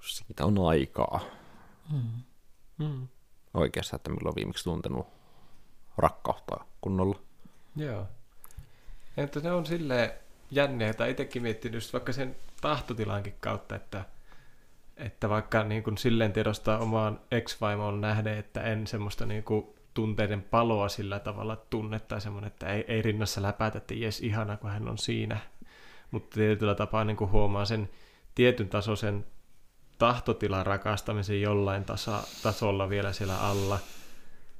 siitä 0.01 0.45
on 0.45 0.67
aikaa 0.67 1.19
Mm. 2.77 3.07
oikeassa, 3.53 3.95
että 3.95 4.09
milloin 4.09 4.27
on 4.27 4.35
viimeksi 4.35 4.63
tuntenut 4.63 5.07
rakkautta 5.97 6.65
kunnolla. 6.81 7.19
Joo. 7.75 8.07
Että 9.17 9.39
ne 9.39 9.51
on 9.51 9.65
silleen 9.65 10.11
jänniä, 10.51 10.89
että 10.89 11.05
itsekin 11.05 11.41
miettinyt 11.41 11.93
vaikka 11.93 12.13
sen 12.13 12.35
tahtotilankin 12.61 13.35
kautta, 13.39 13.75
että, 13.75 14.05
että 14.97 15.29
vaikka 15.29 15.63
niin 15.63 15.83
kuin 15.83 15.97
silleen 15.97 16.33
tiedostaa 16.33 16.77
omaan 16.77 17.19
ex-vaimoon 17.31 18.01
nähden, 18.01 18.37
että 18.37 18.61
en 18.61 18.87
semmoista 18.87 19.25
niin 19.25 19.43
kuin 19.43 19.75
tunteiden 19.93 20.41
paloa 20.41 20.89
sillä 20.89 21.19
tavalla 21.19 21.55
tunne 21.55 21.99
tai 21.99 22.21
semmoinen, 22.21 22.47
että 22.47 22.67
ei, 22.67 22.85
ei 22.87 23.01
rinnassa 23.01 23.41
läpätä, 23.41 23.77
että 23.77 23.93
jes 23.93 24.21
ihana, 24.21 24.57
kun 24.57 24.69
hän 24.69 24.89
on 24.89 24.97
siinä. 24.97 25.37
Mutta 26.11 26.33
tietyllä 26.33 26.75
tapaa 26.75 27.03
niin 27.03 27.17
kuin 27.17 27.31
huomaa 27.31 27.65
sen 27.65 27.89
tietyn 28.35 28.69
tasoisen 28.69 29.25
tahtotilan 29.97 30.65
rakastamisen 30.65 31.41
jollain 31.41 31.85
tasa, 31.85 32.23
tasolla 32.43 32.89
vielä 32.89 33.13
siellä 33.13 33.37
alla, 33.39 33.79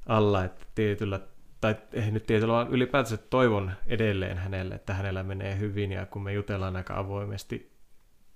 alla 0.06 0.44
että 0.44 0.66
tietyllä 0.74 1.20
tai 1.60 1.76
ei 1.92 2.10
nyt 2.10 2.26
tietyllä 2.26 2.52
vaan 2.52 2.68
ylipäätänsä 2.68 3.16
toivon 3.16 3.72
edelleen 3.86 4.38
hänelle, 4.38 4.74
että 4.74 4.94
hänellä 4.94 5.22
menee 5.22 5.58
hyvin 5.58 5.92
ja 5.92 6.06
kun 6.06 6.22
me 6.22 6.32
jutellaan 6.32 6.76
aika 6.76 6.98
avoimesti 6.98 7.72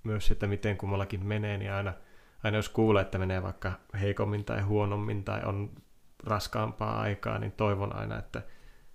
myös, 0.03 0.31
että 0.31 0.47
miten 0.47 0.77
kummallakin 0.77 1.25
menee, 1.25 1.57
niin 1.57 1.71
aina, 1.71 1.93
aina 2.43 2.57
jos 2.57 2.69
kuulee, 2.69 3.01
että 3.01 3.17
menee 3.17 3.43
vaikka 3.43 3.71
heikommin 3.99 4.45
tai 4.45 4.61
huonommin 4.61 5.23
tai 5.23 5.41
on 5.43 5.71
raskaampaa 6.23 6.99
aikaa, 7.01 7.39
niin 7.39 7.51
toivon 7.51 7.95
aina, 7.95 8.19
että 8.19 8.41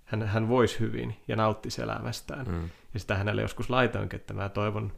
hän, 0.05 0.23
hän 0.23 0.49
voisi 0.49 0.81
hyvin 0.81 1.17
ja 1.29 1.37
nauttisi 1.37 1.83
elämästään. 1.83 2.47
Mm. 2.47 2.71
Ja 2.95 3.01
sitä 3.01 3.15
hänelle 3.15 3.43
joskus 3.43 3.71
laitoinkin, 3.71 4.21
että 4.21 4.35
mä 4.35 4.49
toivon 4.49 4.93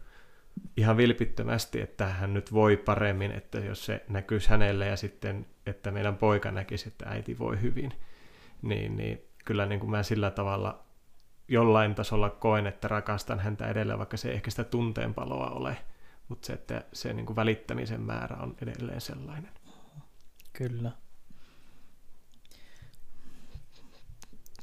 ihan 0.77 0.97
vilpittömästi, 0.97 1.81
että 1.81 2.07
hän 2.07 2.35
nyt 2.35 2.53
voi 2.53 2.77
paremmin, 2.77 3.33
että 3.33 3.59
jos 3.59 3.87
se 3.87 4.05
näkyisi 4.09 4.51
hänelle 4.51 4.87
ja 4.87 4.97
sitten, 4.97 5.47
että 5.67 5.91
meidän 5.91 6.17
poika 6.17 6.51
näkisi, 6.51 6.89
että 6.89 7.09
äiti 7.09 7.39
voi 7.39 7.61
hyvin, 7.61 7.93
niin, 8.63 8.97
niin 8.97 9.23
kyllä 9.45 9.67
niin 9.67 9.81
kuin 9.81 9.91
mä 9.91 10.03
sillä 10.03 10.31
tavalla 10.31 10.87
jollain 11.49 11.95
tasolla 11.95 12.31
koen, 12.31 12.67
että 12.67 12.89
rakastan 12.89 13.41
häntä 13.41 13.69
edelleen, 13.69 13.99
vaikka 13.99 14.17
se 14.17 14.29
ei 14.29 14.35
ehkä 14.35 14.51
sitä 14.51 14.65
tunteenpaloa 14.65 15.51
ole, 15.51 15.77
mutta 16.29 16.47
se, 16.47 16.53
että 16.53 16.85
se 16.93 17.13
niin 17.13 17.27
kuin 17.27 17.37
välittämisen 17.37 18.01
määrä 18.01 18.37
on 18.37 18.57
edelleen 18.63 19.01
sellainen. 19.01 19.53
Kyllä. 20.53 20.93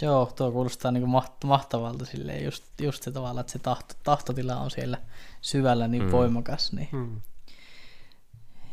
Joo, 0.03 0.31
tuo 0.35 0.51
kuulostaa 0.51 0.91
niin 0.91 1.03
maht- 1.03 1.45
mahtavalta 1.47 2.05
silleen, 2.05 2.43
just, 2.43 2.63
just 2.81 3.03
se 3.03 3.11
tavalla, 3.11 3.41
että 3.41 3.51
se 3.53 3.59
tahto, 3.59 3.93
tahtotila 4.03 4.55
on 4.55 4.71
siellä 4.71 4.97
syvällä 5.41 5.87
niin 5.87 6.03
Mm. 6.03 6.07
mm. 6.07 6.11
voimakas. 6.11 6.73
Niin. 6.73 6.87
Hmm. 6.91 7.21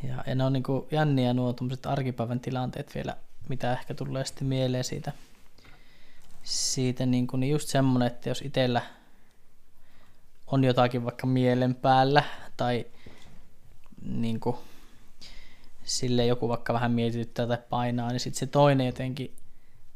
Ja, 0.09 0.25
ja 0.27 0.35
ne 0.35 0.45
on 0.45 0.53
niin 0.53 0.63
kuin 0.63 0.87
jänniä 0.91 1.35
nuo 1.35 1.55
arkipäivän 1.87 2.41
tilanteet 2.41 2.95
vielä, 2.95 3.17
mitä 3.49 3.73
ehkä 3.73 3.95
tulee 3.95 4.25
sitten 4.25 4.49
mieleen 4.49 4.85
siitä. 4.85 5.13
Siitä 6.43 7.07
niin, 7.07 7.27
kuin, 7.27 7.41
niin 7.41 7.53
just 7.53 7.69
semmoinen, 7.69 8.07
että 8.07 8.29
jos 8.29 8.43
itsellä 8.43 8.83
on 10.47 10.65
jotakin 10.65 11.05
vaikka 11.05 11.27
mielen 11.27 11.75
päällä 11.75 12.23
tai 12.57 12.87
niin 14.03 14.41
kuin, 14.41 14.57
sille 15.85 16.27
joku 16.27 16.49
vaikka 16.49 16.73
vähän 16.73 16.93
mietityttää 16.93 17.47
tai 17.47 17.59
painaa, 17.71 18.09
niin 18.11 18.21
sitten 18.21 18.39
se 18.41 18.47
toinen 18.47 18.87
jotenkin 18.87 19.35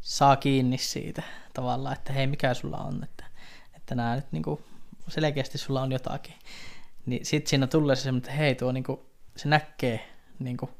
saa 0.04 0.36
kiinni 0.36 0.78
siitä 0.78 1.22
tavallaan, 1.54 1.96
että 1.96 2.12
hei 2.12 2.26
mikä 2.26 2.54
sulla 2.54 2.76
on, 2.76 3.04
että, 3.04 3.24
että 3.76 3.94
nämä 3.94 4.16
nyt 4.16 4.32
niin 4.32 4.42
kuin, 4.42 4.60
selkeästi 5.08 5.58
sulla 5.58 5.82
on 5.82 5.92
jotakin. 5.92 6.34
Niin 7.06 7.26
sitten 7.26 7.50
siinä 7.50 7.66
tulee 7.66 7.96
se 7.96 8.10
että 8.18 8.30
hei 8.30 8.54
tuo 8.54 8.72
niin 8.72 8.84
kuin, 8.84 9.00
se 9.36 9.48
näkee 9.48 10.08
niin 10.38 10.56
kuin, 10.56 10.70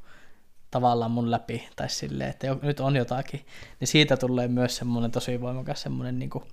tavallaan 0.71 1.11
mun 1.11 1.31
läpi, 1.31 1.67
tai 1.75 1.89
silleen, 1.89 2.29
että 2.29 2.47
jo, 2.47 2.59
nyt 2.61 2.79
on 2.79 2.95
jotakin, 2.95 3.45
niin 3.79 3.87
siitä 3.87 4.17
tulee 4.17 4.47
myös 4.47 4.75
semmoinen 4.75 5.11
tosi 5.11 5.41
voimakas 5.41 5.81
semmoinen 5.81 6.19
niin 6.19 6.29
kuin, 6.29 6.43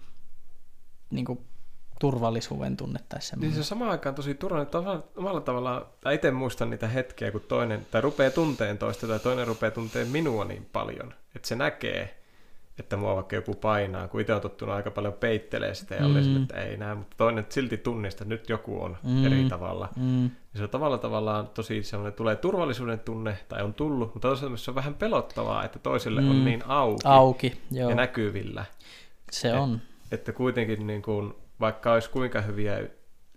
niin 1.10 1.24
kuin 1.24 1.46
turvallisuuden 2.00 2.76
tunne 2.76 2.98
tai 3.08 3.18
Niin 3.18 3.26
semmoinen. 3.26 3.56
se 3.56 3.64
samaan 3.64 3.90
aikaan 3.90 4.14
tosi 4.14 4.34
turvallinen, 4.34 5.02
omalla 5.16 5.40
tavallaan, 5.40 5.86
tai 6.00 6.14
itse 6.14 6.30
muistan 6.30 6.70
niitä 6.70 6.88
hetkiä, 6.88 7.32
kun 7.32 7.40
toinen, 7.40 7.86
tai 7.90 8.00
rupeaa 8.00 8.30
tunteen 8.30 8.78
toista, 8.78 9.06
tai 9.06 9.20
toinen 9.20 9.46
rupeaa 9.46 9.70
tunteen 9.70 10.08
minua 10.08 10.44
niin 10.44 10.68
paljon, 10.72 11.14
että 11.36 11.48
se 11.48 11.54
näkee, 11.54 12.21
että 12.78 12.96
mua 12.96 13.14
vaikka 13.14 13.36
joku 13.36 13.54
painaa, 13.54 14.08
kun 14.08 14.20
itse 14.20 14.34
on 14.34 14.40
tottunut 14.40 14.74
aika 14.74 14.90
paljon 14.90 15.12
peittelee 15.12 15.74
sitä, 15.74 15.94
ja 15.94 16.08
mm. 16.08 16.22
Sille, 16.22 16.40
että 16.42 16.60
ei 16.62 16.76
näe, 16.76 16.94
mutta 16.94 17.16
toinen 17.16 17.46
silti 17.48 17.76
tunnistaa, 17.76 18.24
että 18.24 18.34
nyt 18.34 18.48
joku 18.48 18.82
on 18.82 18.96
Mm. 19.02 19.26
eri 19.26 19.44
tavalla. 19.48 19.88
Mm, 19.96 20.24
Ja 20.24 20.30
se 20.56 20.62
on 20.62 20.68
tavalla 20.68 20.98
tavallaan 20.98 21.46
tosi 21.48 21.82
semmoinen, 21.82 22.12
tulee 22.12 22.36
turvallisuuden 22.36 23.00
tunne, 23.00 23.38
tai 23.48 23.62
on 23.62 23.74
tullut, 23.74 24.14
mutta 24.14 24.28
toisaalta 24.28 24.56
se 24.56 24.70
on 24.70 24.74
vähän 24.74 24.94
pelottavaa, 24.94 25.64
että 25.64 25.78
toiselle 25.78 26.20
mm. 26.20 26.30
on 26.30 26.44
niin 26.44 26.62
auki, 26.66 27.00
auki, 27.04 27.60
joo, 27.70 27.90
ja 27.90 27.96
näkyvillä. 27.96 28.64
se 29.30 29.48
Et- 29.48 29.54
on. 29.54 29.80
että 30.12 30.32
kuitenkin 30.32 30.86
niin 30.86 31.02
kuin, 31.02 31.34
vaikka 31.60 31.92
olisi 31.92 32.10
kuinka 32.10 32.40
hyviä 32.40 32.78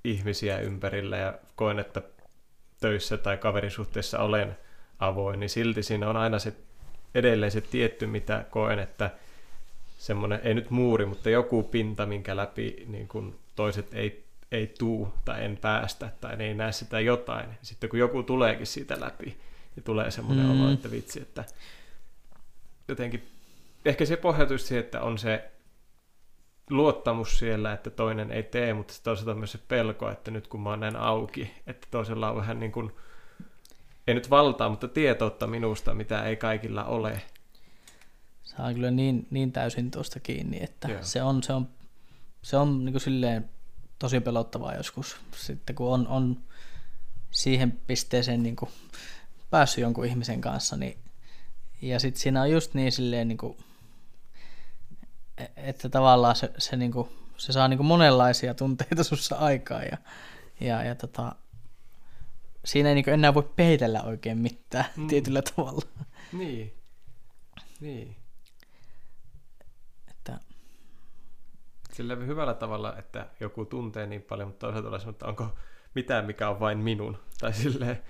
ihmisiä 0.04 0.60
ympärillä 0.60 1.18
ja 1.18 1.34
koen, 1.56 1.80
että 1.80 2.02
töissä 2.82 3.18
tai 3.18 3.38
kaverisuhteessa 3.38 4.20
olen 4.20 4.58
avoin, 5.00 5.40
niin 5.40 5.50
silti 5.50 5.84
siinä 5.84 6.10
on 6.10 6.18
aina 6.18 6.40
se 6.40 6.54
edelleen 7.16 7.52
se 7.52 7.62
tietty, 7.62 8.08
mitä 8.08 8.46
koen, 8.50 8.80
että 8.80 9.12
semmoinen, 9.98 10.40
ei 10.44 10.54
nyt 10.54 10.70
muuri, 10.70 11.06
mutta 11.06 11.30
joku 11.30 11.64
pinta, 11.64 12.06
minkä 12.06 12.36
läpi 12.36 12.84
niin 12.88 13.08
kuin 13.08 13.36
toiset 13.56 13.94
ei, 13.94 14.26
ei 14.52 14.68
tuu 14.68 15.14
tai 15.26 15.46
en 15.46 15.58
päästä 15.58 16.10
tai 16.22 16.36
ei 16.40 16.54
näe 16.54 16.72
sitä 16.72 17.00
jotain. 17.00 17.50
Sitten 17.62 17.90
kun 17.90 18.00
joku 18.00 18.24
tuleekin 18.24 18.68
siitä 18.68 19.00
läpi, 19.00 19.38
niin 19.76 19.84
tulee 19.84 20.12
semmoinen 20.12 20.46
Mm. 20.46 20.62
olo, 20.62 20.72
että 20.72 20.92
vitsi, 20.92 21.22
että 21.22 21.44
jotenkin, 22.88 23.28
ehkä 23.86 24.06
se 24.06 24.18
pohjautuu 24.18 24.58
siihen, 24.58 24.86
että 24.86 25.02
on 25.02 25.18
se 25.18 25.52
luottamus 26.70 27.40
siellä, 27.40 27.74
että 27.74 27.90
toinen 27.90 28.32
ei 28.32 28.44
tee, 28.44 28.74
mutta 28.74 28.94
toisaalta 29.04 29.34
myös 29.34 29.52
se 29.52 29.60
pelko, 29.68 30.10
että 30.10 30.32
nyt 30.32 30.48
kun 30.48 30.62
mä 30.62 30.70
oon 30.70 30.80
näin 30.80 30.96
auki, 30.96 31.52
että 31.68 31.88
toisella 31.92 32.30
on 32.30 32.36
vähän 32.38 32.60
niin 32.60 32.72
kuin, 32.72 32.92
ei 34.08 34.14
nyt 34.14 34.30
valtaa, 34.30 34.70
mutta 34.70 34.88
tietoutta 34.88 35.48
minusta, 35.48 35.94
mitä 35.94 36.24
ei 36.24 36.36
kaikilla 36.36 36.84
ole. 36.84 37.22
Saa 38.46 38.74
kyllä 38.74 38.92
niin, 38.92 39.28
niin 39.30 39.52
täysin 39.52 39.92
tuosta 39.92 40.20
kiinni, 40.20 40.64
että 40.64 40.88
Joo. 40.88 41.04
se 41.04 41.24
on, 41.24 41.44
se 41.44 41.54
on, 41.54 41.70
se 42.42 42.58
on 42.58 42.86
niin 42.86 42.94
kuin 42.94 43.02
silleen 43.02 43.50
tosi 44.00 44.20
pelottavaa 44.20 44.76
joskus, 44.76 45.18
sitten 45.36 45.76
kun 45.76 45.94
on, 45.94 46.08
on 46.08 46.38
siihen 47.32 47.72
pisteeseen 47.72 48.44
niin 48.44 48.56
kuin 48.56 48.72
päässyt 49.50 49.82
jonkun 49.82 50.06
ihmisen 50.06 50.42
kanssa, 50.42 50.78
niin, 50.78 50.98
ja 51.82 52.00
sitten 52.00 52.22
siinä 52.22 52.42
on 52.42 52.52
just 52.52 52.74
niin 52.74 52.92
silleen, 52.92 53.28
niin 53.28 53.38
kuin, 53.38 53.58
e- 55.38 55.46
että 55.56 55.90
tavallaan 55.90 56.36
se, 56.36 56.52
se, 56.58 56.76
niin 56.76 56.92
kuin, 56.92 57.10
se 57.38 57.52
saa 57.52 57.68
niin 57.68 57.78
kuin 57.78 57.88
monenlaisia 57.88 58.54
tunteita 58.54 59.04
sussa 59.14 59.36
aikaa, 59.36 59.84
ja, 59.84 59.98
ja, 60.60 60.84
ja 60.84 60.96
tota, 60.96 61.36
siinä 62.66 62.90
ei 62.90 62.96
niin 62.96 63.10
enää 63.10 63.34
voi 63.34 63.50
peitellä 63.56 64.04
oikein 64.04 64.38
mitään 64.38 64.86
mm. 64.96 65.08
tietyllä 65.12 65.42
tavalla. 65.42 65.86
Niin. 66.34 66.74
Niin. 67.80 68.16
Sillä 71.96 72.16
hyvällä 72.16 72.54
tavalla, 72.54 72.98
että 72.98 73.28
joku 73.40 73.66
tuntee 73.66 74.08
niin 74.08 74.22
paljon, 74.22 74.48
mutta 74.48 74.68
toisaalta 74.68 74.88
tulee 74.88 75.10
että 75.10 75.26
onko 75.26 75.58
mitään, 75.94 76.26
mikä 76.26 76.50
on 76.50 76.60
vain 76.60 76.78
minun. 76.78 77.18
Tai 77.40 77.54
silleen, 77.54 78.04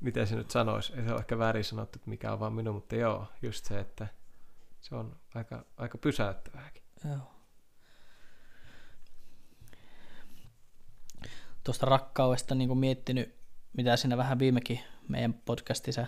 miten 0.00 0.26
se 0.26 0.36
nyt 0.36 0.50
sanoisi, 0.50 0.92
ei 0.96 1.04
se 1.04 1.10
ole 1.10 1.18
ehkä 1.18 1.38
väärin 1.38 1.64
sanottu, 1.64 1.98
että 1.98 2.10
mikä 2.10 2.32
on 2.32 2.40
vain 2.40 2.52
minun, 2.52 2.74
mutta 2.74 2.96
joo, 2.96 3.26
just 3.42 3.64
se, 3.64 3.80
että 3.80 4.06
se 4.80 4.94
on 4.94 5.16
aika, 5.34 5.64
aika 5.76 5.98
pysäyttävääkin. 5.98 6.82
Joo. 7.04 7.34
Tuosta 11.64 11.86
rakkaudesta 11.86 12.54
niin 12.54 12.78
miettinyt, 12.78 13.34
mitä 13.72 13.96
siinä 13.96 14.16
vähän 14.16 14.38
viimekin 14.38 14.80
meidän 15.08 15.34
podcastissa 15.34 16.06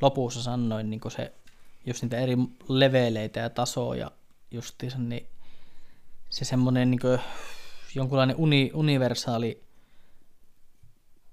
lopussa 0.00 0.42
sanoin, 0.42 0.90
niin 0.90 1.00
se 1.08 1.34
just 1.86 2.02
niitä 2.02 2.18
eri 2.18 2.36
leveleitä 2.68 3.40
ja 3.40 3.50
tasoja 3.50 4.10
justiinsa, 4.50 4.98
niin 4.98 5.37
se 6.30 6.44
semmoinen 6.44 6.90
niin 6.90 7.00
jonkunlainen 7.94 8.36
uni, 8.36 8.70
universaali 8.74 9.64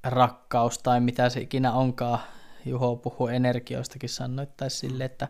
rakkaus 0.03 0.77
tai 0.77 0.99
mitä 0.99 1.29
se 1.29 1.39
ikinä 1.39 1.73
onkaan, 1.73 2.19
Juho 2.65 2.95
puhuu 2.95 3.27
energioistakin 3.27 4.09
sanoittaisi 4.09 4.77
sille, 4.77 5.05
että 5.05 5.27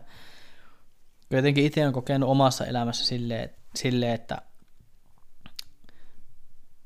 jotenkin 1.30 1.64
itse 1.64 1.86
on 1.86 1.92
kokenut 1.92 2.30
omassa 2.30 2.66
elämässä 2.66 3.06
silleen, 3.06 3.50
sille, 3.74 4.12
että, 4.12 4.42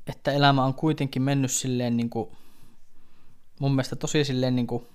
että 0.07 0.31
elämä 0.31 0.65
on 0.65 0.73
kuitenkin 0.73 1.21
mennyt 1.21 1.51
silleen 1.51 1.97
niin 1.97 2.09
kuin, 2.09 2.37
mun 3.59 3.71
mielestä 3.71 3.95
tosi 3.95 4.23
silleen 4.23 4.55
niin 4.55 4.67
kuin 4.67 4.87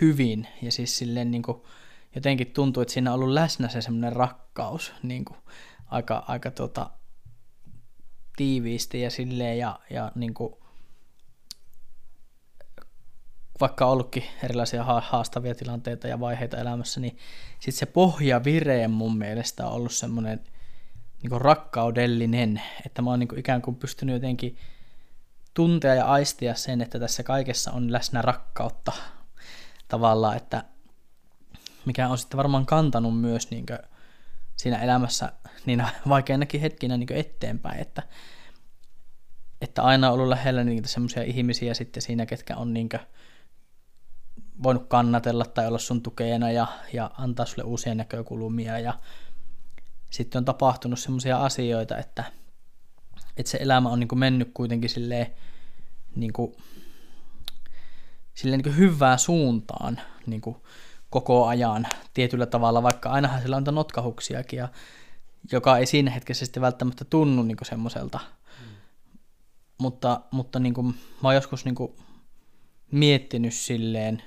hyvin. 0.00 0.48
Ja 0.62 0.72
siis 0.72 0.98
silleen 0.98 1.30
niin 1.30 1.42
kuin, 1.42 1.62
jotenkin 2.14 2.52
tuntuu, 2.52 2.80
että 2.80 2.94
siinä 2.94 3.10
on 3.10 3.14
ollut 3.14 3.34
läsnä 3.34 3.68
se 3.68 3.80
semmoinen 3.82 4.12
rakkaus 4.12 4.92
niin 5.02 5.24
kuin, 5.24 5.38
aika, 5.86 6.24
aika 6.28 6.50
tota, 6.50 6.90
tiiviisti 8.36 9.00
ja 9.00 9.10
silleen 9.10 9.58
ja, 9.58 9.78
ja 9.90 10.12
niin 10.14 10.34
kuin, 10.34 10.54
vaikka 13.60 13.86
ollutkin 13.86 14.24
erilaisia 14.44 14.84
haastavia 14.84 15.54
tilanteita 15.54 16.08
ja 16.08 16.20
vaiheita 16.20 16.56
elämässä, 16.56 17.00
niin 17.00 17.18
sitten 17.52 17.78
se 17.78 17.86
pohja 17.86 18.44
vireen 18.44 18.90
mun 18.90 19.18
mielestä 19.18 19.66
on 19.66 19.72
ollut 19.72 19.92
semmoinen 19.92 20.40
niin 21.22 21.40
rakkaudellinen, 21.40 22.62
että 22.86 23.02
mä 23.02 23.10
oon 23.10 23.18
niin 23.18 23.38
ikään 23.38 23.62
kuin 23.62 23.76
pystynyt 23.76 24.12
jotenkin 24.12 24.56
tuntea 25.54 25.94
ja 25.94 26.06
aistia 26.06 26.54
sen, 26.54 26.80
että 26.80 26.98
tässä 26.98 27.22
kaikessa 27.22 27.72
on 27.72 27.92
läsnä 27.92 28.22
rakkautta 28.22 28.92
tavallaan, 29.88 30.36
että 30.36 30.64
mikä 31.84 32.08
on 32.08 32.18
sitten 32.18 32.38
varmaan 32.38 32.66
kantanut 32.66 33.20
myös 33.20 33.50
niin 33.50 33.66
siinä 34.62 34.78
elämässä 34.78 35.32
niin 35.66 35.84
vaikeinakin 36.08 36.60
hetkinä 36.60 36.96
niin 36.96 37.12
eteenpäin, 37.12 37.80
että, 37.80 38.02
että 39.60 39.82
aina 39.82 40.08
on 40.08 40.14
ollut 40.14 40.28
lähellä 40.28 40.64
niitä 40.64 40.88
semmoisia 40.88 41.22
ihmisiä 41.22 41.74
sitten 41.74 42.02
siinä, 42.02 42.26
ketkä 42.26 42.56
on 42.56 42.74
niin 42.74 42.88
voinut 44.62 44.88
kannatella 44.88 45.44
tai 45.44 45.66
olla 45.66 45.78
sun 45.78 46.02
tukena 46.02 46.50
ja, 46.50 46.66
ja 46.92 47.10
antaa 47.18 47.46
sulle 47.46 47.64
uusia 47.64 47.94
näkökulmia. 47.94 48.78
Ja 48.78 48.98
sitten 50.10 50.38
on 50.38 50.44
tapahtunut 50.44 50.98
semmoisia 50.98 51.38
asioita, 51.38 51.98
että, 51.98 52.24
että 53.36 53.50
se 53.50 53.58
elämä 53.60 53.88
on 53.88 54.00
niin 54.00 54.18
mennyt 54.18 54.50
kuitenkin 54.54 54.90
silleen, 54.90 55.26
niin 56.16 56.32
kuin, 56.32 56.56
silleen 58.34 58.60
niin 58.60 58.76
hyvään 58.76 59.18
suuntaan 59.18 60.00
niin 60.26 60.40
kuin 60.40 60.56
koko 61.12 61.46
ajan 61.46 61.86
tietyllä 62.14 62.46
tavalla, 62.46 62.82
vaikka 62.82 63.10
ainahan 63.10 63.42
sillä 63.42 63.56
on 63.56 63.64
notkahuksiakin, 63.72 64.56
ja, 64.56 64.68
joka 65.52 65.78
ei 65.78 65.86
siinä 65.86 66.10
hetkessä 66.10 66.46
sitten 66.46 66.60
välttämättä 66.60 67.04
tunnu 67.04 67.42
niin 67.42 67.56
semmoiselta. 67.62 68.18
Mm. 68.18 68.66
Mutta, 69.78 70.20
mutta 70.30 70.58
niin 70.58 70.74
kuin, 70.74 70.86
mä 70.86 71.28
oon 71.28 71.34
joskus 71.34 71.64
niin 71.64 71.74
kuin 71.74 71.92
miettinyt 72.90 73.54
silleen, 73.54 74.22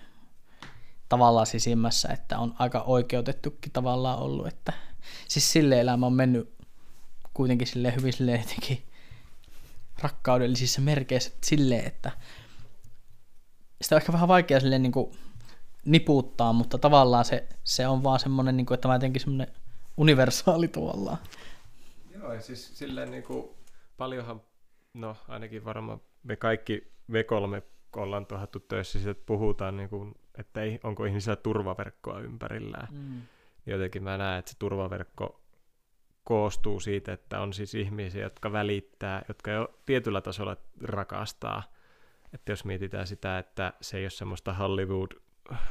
tavallaan 1.09 1.45
sisimmässä, 1.45 2.09
että 2.09 2.39
on 2.39 2.55
aika 2.59 2.81
oikeutettukin 2.81 3.71
tavallaan 3.71 4.19
ollut, 4.19 4.47
että 4.47 4.73
siis 5.27 5.51
sille 5.51 5.79
elämä 5.79 6.05
on 6.05 6.13
mennyt 6.13 6.55
kuitenkin 7.33 7.67
sille 7.67 7.95
hyvin 7.95 8.13
sille 8.13 8.31
jotenkin 8.31 8.83
rakkaudellisissa 10.01 10.81
merkeissä 10.81 11.31
silleen, 11.43 11.85
että 11.85 12.11
sitä 13.81 13.95
on 13.95 14.01
ehkä 14.01 14.13
vähän 14.13 14.27
vaikea 14.27 14.59
silleen 14.59 14.81
niin 14.81 14.91
kuin 14.91 15.17
niputtaa, 15.85 16.53
mutta 16.53 16.77
tavallaan 16.77 17.25
se, 17.25 17.47
se 17.63 17.87
on 17.87 18.03
vaan 18.03 18.19
semmoinen, 18.19 18.57
niin 18.57 18.65
kuin, 18.65 18.75
että 18.75 18.87
mä 18.87 18.95
jotenkin 18.95 19.21
semmoinen 19.21 19.47
universaali 19.97 20.67
tavallaan. 20.67 21.17
Joo, 22.13 22.33
ja 22.33 22.41
siis 22.41 22.77
silleen 22.77 23.11
niin 23.11 23.23
kuin, 23.23 23.49
paljonhan, 23.97 24.41
no 24.93 25.17
ainakin 25.27 25.65
varmaan 25.65 26.01
me 26.23 26.35
kaikki 26.35 26.91
me 27.07 27.23
kolme 27.23 27.63
ollaan 27.95 28.25
tuohattu 28.25 28.59
töissä, 28.59 28.99
siitä, 28.99 29.11
että 29.11 29.23
puhutaan 29.25 29.77
niin 29.77 29.89
kuin 29.89 30.15
että 30.37 30.61
ei, 30.61 30.79
onko 30.83 31.05
ihmisillä 31.05 31.35
turvaverkkoa 31.35 32.19
ympärillään. 32.19 32.87
Mm. 32.91 33.21
Jotenkin 33.65 34.03
mä 34.03 34.17
näen, 34.17 34.39
että 34.39 34.51
se 34.51 34.57
turvaverkko 34.59 35.41
koostuu 36.23 36.79
siitä, 36.79 37.13
että 37.13 37.39
on 37.39 37.53
siis 37.53 37.75
ihmisiä, 37.75 38.23
jotka 38.23 38.51
välittää, 38.51 39.25
jotka 39.27 39.51
jo 39.51 39.79
tietyllä 39.85 40.21
tasolla 40.21 40.57
rakastaa. 40.81 41.63
Että 42.33 42.51
jos 42.51 42.65
mietitään 42.65 43.07
sitä, 43.07 43.39
että 43.39 43.73
se 43.81 43.97
ei 43.97 44.03
ole 44.03 44.09
semmoista 44.09 44.53
Hollywood 44.53 45.11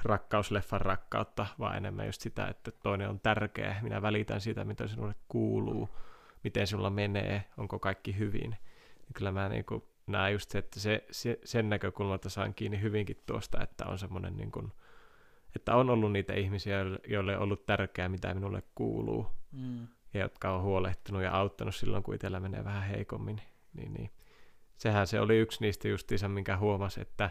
rakkausleffan 0.02 0.80
rakkautta, 0.80 1.46
vaan 1.58 1.76
enemmän 1.76 2.06
just 2.06 2.20
sitä, 2.20 2.46
että 2.46 2.70
toinen 2.70 3.08
on 3.08 3.20
tärkeä, 3.20 3.76
minä 3.82 4.02
välitän 4.02 4.40
siitä, 4.40 4.64
mitä 4.64 4.86
sinulle 4.86 5.14
kuuluu, 5.28 5.88
miten 6.44 6.66
sinulla 6.66 6.90
menee, 6.90 7.44
onko 7.56 7.78
kaikki 7.78 8.18
hyvin. 8.18 8.56
Kyllä 9.14 9.32
mä 9.32 9.48
niin 9.48 9.64
kuin 9.64 9.82
näen 10.06 10.32
just 10.32 10.50
se, 10.50 10.58
että 10.58 10.80
se, 10.80 11.04
se, 11.10 11.38
sen 11.44 11.68
näkökulmalta 11.68 12.28
saan 12.28 12.54
kiinni 12.54 12.80
hyvinkin 12.80 13.22
tuosta, 13.26 13.62
että 13.62 13.86
on 13.86 13.98
semmoinen 13.98 14.36
niin 14.36 14.52
kuin, 14.52 14.72
että 15.56 15.76
on 15.76 15.90
ollut 15.90 16.12
niitä 16.12 16.34
ihmisiä, 16.34 16.78
joille 17.06 17.36
on 17.36 17.42
ollut 17.42 17.66
tärkeää, 17.66 18.08
mitä 18.08 18.34
minulle 18.34 18.62
kuuluu, 18.74 19.26
mm. 19.52 19.86
ja 20.14 20.20
jotka 20.20 20.50
on 20.50 20.62
huolehtinut 20.62 21.22
ja 21.22 21.32
auttanut 21.32 21.74
silloin, 21.74 22.02
kun 22.02 22.14
itsellä 22.14 22.40
menee 22.40 22.64
vähän 22.64 22.82
heikommin. 22.82 23.40
Niin, 23.74 23.94
niin. 23.94 24.10
Sehän 24.76 25.06
se 25.06 25.20
oli 25.20 25.38
yksi 25.38 25.60
niistä 25.60 25.88
justiinsa, 25.88 26.28
minkä 26.28 26.56
huomasi, 26.56 27.00
että 27.00 27.30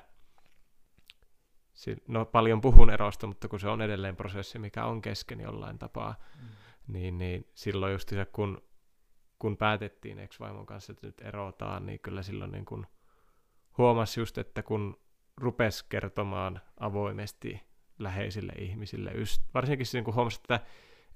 no 2.07 2.25
paljon 2.25 2.61
puhun 2.61 2.89
erosta, 2.89 3.27
mutta 3.27 3.47
kun 3.47 3.59
se 3.59 3.67
on 3.67 3.81
edelleen 3.81 4.15
prosessi, 4.15 4.59
mikä 4.59 4.85
on 4.85 5.01
kesken 5.01 5.39
jollain 5.39 5.79
tapaa, 5.79 6.15
mm. 6.41 6.47
niin, 6.87 7.17
niin 7.17 7.47
silloin 7.53 7.91
justiinsa 7.91 8.25
kun 8.25 8.61
kun 9.43 9.57
päätettiin 9.57 10.19
ex-vaimon 10.19 10.65
kanssa, 10.65 10.91
että 10.91 11.07
nyt 11.07 11.21
erotaan, 11.21 11.85
niin 11.85 11.99
kyllä 11.99 12.23
silloin 12.23 12.51
niin 12.51 12.65
kun 12.65 12.87
huomasi 13.77 14.19
just, 14.19 14.37
että 14.37 14.63
kun 14.63 14.97
rupesi 15.37 15.85
kertomaan 15.89 16.61
avoimesti 16.79 17.61
läheisille 17.99 18.53
ihmisille, 18.53 19.11
varsinkin 19.53 19.85
siinä 19.85 20.05
kun 20.05 20.15
huomasi, 20.15 20.39
että 20.41 20.59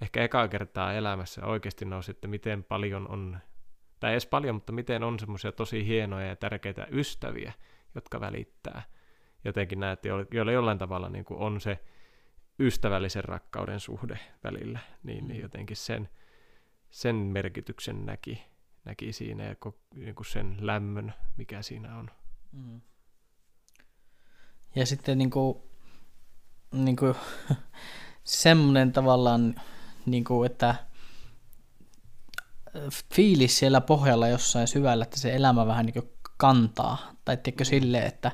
ehkä 0.02 0.24
ekaa 0.24 0.48
kertaa 0.48 0.94
elämässä 0.94 1.46
oikeasti 1.46 1.86
nousi, 1.86 2.12
että 2.12 2.28
miten 2.28 2.64
paljon 2.64 3.10
on, 3.10 3.40
tai 4.00 4.12
edes 4.12 4.26
paljon, 4.26 4.56
mutta 4.56 4.74
miten 4.74 5.04
on 5.04 5.20
semmoisia 5.20 5.52
tosi 5.52 5.86
hienoja 5.86 6.28
ja 6.28 6.36
tärkeitä 6.36 6.88
ystäviä, 6.92 7.54
jotka 7.96 8.20
välittää. 8.20 8.84
Jotenkin 9.48 9.80
näet, 9.80 10.00
joilla 10.32 10.52
jollain 10.52 10.78
tavalla 10.78 11.10
niin 11.10 11.26
kuin 11.26 11.40
on 11.40 11.62
se 11.62 11.80
ystävällisen 12.60 13.24
rakkauden 13.24 13.80
suhde 13.80 14.20
välillä, 14.44 14.80
niin, 15.04 15.28
niin 15.28 15.38
mm. 15.38 15.42
jotenkin 15.42 15.78
sen, 15.78 16.10
sen 16.90 17.16
merkityksen 17.16 18.06
näki, 18.06 18.44
näki 18.86 19.14
siinä 19.14 19.44
ja 19.44 19.56
niin 19.96 20.16
kuin 20.16 20.26
sen 20.26 20.58
lämmön, 20.60 21.14
mikä 21.38 21.62
siinä 21.62 21.98
on. 21.98 22.12
Mm. 22.52 22.82
Ja 24.76 24.86
sitten 24.86 25.18
niin 25.18 25.30
kuin, 25.30 25.58
niin 26.72 26.96
kuin, 26.96 27.16
semmoinen 28.24 28.92
tavallaan, 28.92 29.56
niin 30.06 30.24
kuin, 30.24 30.52
että 30.52 30.76
fiilis 33.14 33.60
siellä 33.60 33.82
pohjalla 33.82 34.28
jossain 34.28 34.68
syvällä, 34.68 35.04
että 35.04 35.20
se 35.20 35.36
elämä 35.36 35.68
vähän 35.68 35.86
niin 35.86 35.94
kuin 35.94 36.10
kantaa. 36.38 37.12
Tai 37.26 37.38
tiedätkö 37.38 37.64
mm. 37.64 37.68
silleen, 37.68 38.08
että, 38.08 38.32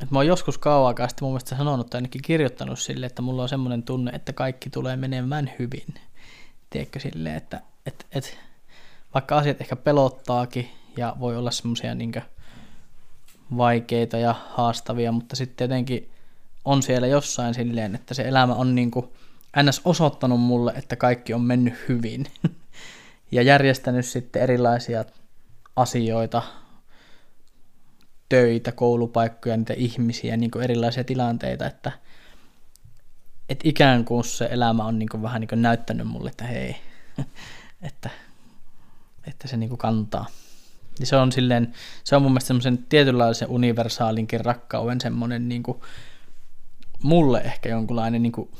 että 0.00 0.14
mä 0.14 0.18
oon 0.18 0.26
joskus 0.26 0.58
kauan 0.58 0.88
aikaa 0.88 1.08
sitten 1.08 1.26
mun 1.26 1.32
mielestä 1.32 1.56
sanonut 1.56 1.90
tai 1.90 1.98
ainakin 1.98 2.22
kirjoittanut 2.22 2.78
sille, 2.78 3.06
että 3.06 3.22
mulla 3.22 3.42
on 3.42 3.48
semmoinen 3.48 3.82
tunne, 3.82 4.10
että 4.10 4.32
kaikki 4.32 4.70
tulee 4.70 4.96
menemään 4.96 5.52
hyvin 5.58 5.94
tiedätkö, 6.70 7.00
silleen, 7.00 7.36
että 7.36 7.60
et, 7.86 8.06
et, 8.12 8.38
vaikka 9.14 9.38
asiat 9.38 9.60
ehkä 9.60 9.76
pelottaakin 9.76 10.70
ja 10.96 11.16
voi 11.20 11.36
olla 11.36 11.50
semmoisia 11.50 11.94
niin 11.94 12.12
vaikeita 13.56 14.18
ja 14.18 14.34
haastavia, 14.50 15.12
mutta 15.12 15.36
sitten 15.36 15.64
jotenkin 15.64 16.10
on 16.64 16.82
siellä 16.82 17.06
jossain 17.06 17.54
silleen, 17.54 17.94
että 17.94 18.14
se 18.14 18.22
elämä 18.22 18.54
on 18.54 18.74
niin 18.74 18.90
kuin 18.90 19.08
ns. 19.62 19.80
osoittanut 19.84 20.40
mulle, 20.40 20.72
että 20.76 20.96
kaikki 20.96 21.34
on 21.34 21.40
mennyt 21.40 21.74
hyvin 21.88 22.26
ja 23.32 23.42
järjestänyt 23.42 24.06
sitten 24.06 24.42
erilaisia 24.42 25.04
asioita, 25.76 26.42
töitä, 28.28 28.72
koulupaikkoja, 28.72 29.56
niitä 29.56 29.74
ihmisiä, 29.76 30.36
niin 30.36 30.50
kuin 30.50 30.64
erilaisia 30.64 31.04
tilanteita, 31.04 31.66
että 31.66 31.92
että 33.48 33.68
ikään 33.68 34.04
kuin 34.04 34.24
se 34.24 34.48
elämä 34.50 34.84
on 34.84 34.98
niin 34.98 35.08
kuin 35.08 35.22
vähän 35.22 35.40
niin 35.40 35.48
kuin 35.48 35.62
näyttänyt 35.62 36.06
mulle, 36.06 36.30
että 36.30 36.44
hei, 36.44 36.76
että 37.88 38.10
että 39.26 39.48
se 39.48 39.56
niinku 39.56 39.76
kantaa. 39.76 40.26
Ja 41.00 41.06
se 41.06 41.16
on 41.16 41.32
silleen, 41.32 41.74
se 42.04 42.16
on 42.16 42.22
mun 42.22 42.32
mielestä 42.32 42.46
semmoisen 42.46 42.78
tietynlaisen 42.78 43.48
universaalinkin 43.48 44.44
rakkauden 44.44 45.00
semmoinen 45.00 45.48
niinku, 45.48 45.84
mulle 47.02 47.40
ehkä 47.40 47.68
jonkunlainen 47.68 48.22
niinku, 48.22 48.50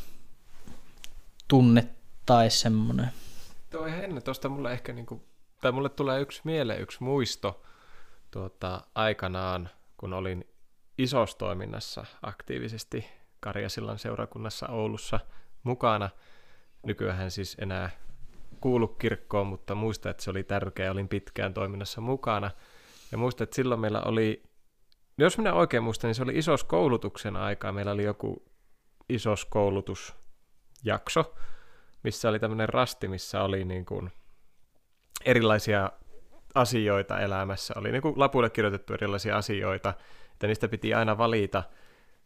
tunne 1.48 1.88
tai 2.26 2.50
semmoinen. 2.50 3.09
Tuo 3.70 3.87
ihan 3.87 4.04
ennen 4.04 4.22
tuosta 4.22 4.48
mulle 4.48 4.72
ehkä, 4.72 4.92
niinku, 4.92 5.22
tai 5.61 5.72
mulle 5.72 5.88
tulee 5.88 6.20
yksi 6.20 6.40
mieleen, 6.44 6.81
yksi 6.81 7.02
muisto 7.02 7.62
tuota, 8.31 8.81
aikanaan, 8.95 9.69
kun 9.97 10.12
olin 10.12 10.45
isostoiminnassa 10.99 12.05
aktiivisesti 12.23 13.07
Karjasillan 13.41 13.99
seurakunnassa 13.99 14.69
Oulussa 14.69 15.21
mukana. 15.62 16.11
Nykyään 16.83 17.31
siis 17.31 17.57
enää 17.61 17.91
kuulu 18.61 18.88
kirkkoon, 18.88 19.47
mutta 19.47 19.75
muista, 19.75 20.11
että 20.11 20.23
se 20.23 20.31
oli 20.31 20.45
tärkeä, 20.45 20.91
olin 20.93 21.09
pitkään 21.09 21.55
toiminnassa 21.55 22.01
mukana. 22.01 22.51
Ja 23.12 23.19
muista, 23.19 23.45
että 23.45 23.57
silloin 23.57 23.81
meillä 23.81 24.01
oli, 24.01 24.43
jos 25.19 25.38
minä 25.38 25.55
oikein 25.55 25.83
muistan, 25.83 26.09
niin 26.09 26.14
se 26.14 26.23
oli 26.23 26.38
isos 26.38 26.64
koulutuksen 26.64 27.37
aikaa. 27.37 27.73
Meillä 27.73 27.93
oli 27.93 28.05
joku 28.05 28.45
isos 29.09 29.45
koulutusjakso, 29.45 31.35
missä 32.03 32.29
oli 32.29 32.38
tämmöinen 32.38 32.69
rasti, 32.69 33.09
missä 33.09 33.43
oli 33.43 33.64
niin 33.64 33.87
kuin 33.87 34.12
erilaisia 35.25 35.91
asioita 36.55 37.21
elämässä. 37.21 37.75
Oli 37.77 37.93
niin 37.93 38.03
kuin 38.03 38.15
lapuille 38.17 38.51
kirjoitettu 38.51 38.95
erilaisia 38.95 39.37
asioita, 39.37 39.95
että 40.33 40.47
niistä 40.47 40.69
piti 40.69 40.95
aina 40.95 41.19
valita 41.19 41.63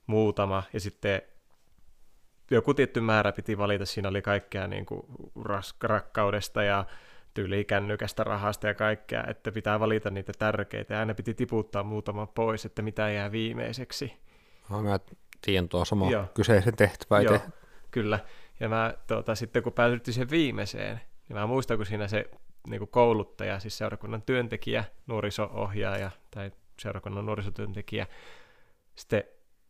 muutama, 0.06 0.62
ja 0.72 0.80
sitten 0.80 1.22
joku 2.50 2.74
tietty 2.74 3.00
määrä 3.00 3.32
piti 3.32 3.58
valita. 3.58 3.86
Siinä 3.86 4.08
oli 4.08 4.22
kaikkea 4.22 4.66
niin 4.66 4.86
kuin 4.86 5.06
ras- 5.38 5.76
rakkaudesta 5.82 6.62
ja 6.62 6.84
tyylikännykästä 7.34 8.24
rahasta 8.24 8.66
ja 8.66 8.74
kaikkea, 8.74 9.24
että 9.28 9.52
pitää 9.52 9.80
valita 9.80 10.10
niitä 10.10 10.32
tärkeitä, 10.38 10.94
ja 10.94 11.00
aina 11.00 11.14
piti 11.14 11.34
tiputtaa 11.34 11.82
muutama 11.82 12.26
pois, 12.26 12.64
että 12.64 12.82
mitä 12.82 13.10
jää 13.10 13.32
viimeiseksi. 13.32 14.12
No, 14.70 14.82
mä 14.82 14.98
tiedän 15.40 15.68
tuo 15.68 15.84
sama 15.84 16.10
Joo. 16.10 16.24
kyseisen 16.34 16.76
tehtävä 16.76 17.20
Joo, 17.20 17.38
kyllä. 17.90 18.18
Ja 18.60 18.68
mä 18.68 18.94
tuota, 19.06 19.34
sitten 19.34 19.62
kun 19.62 19.72
päädyttiin 19.72 20.14
sen 20.14 20.30
viimeiseen, 20.30 21.00
niin 21.28 21.36
mä 21.36 21.46
muistan, 21.46 21.76
kun 21.76 21.86
siinä 21.86 22.08
se 22.08 22.30
niin 22.66 22.78
kuin 22.78 22.90
kouluttaja, 22.90 23.60
siis 23.60 23.78
seurakunnan 23.78 24.22
työntekijä, 24.22 24.84
nuoriso-ohjaaja 25.06 26.10
tai 26.30 26.50
seurakunnan 26.78 27.26
nuorisotyöntekijä, 27.26 28.06
sitten 28.94 29.24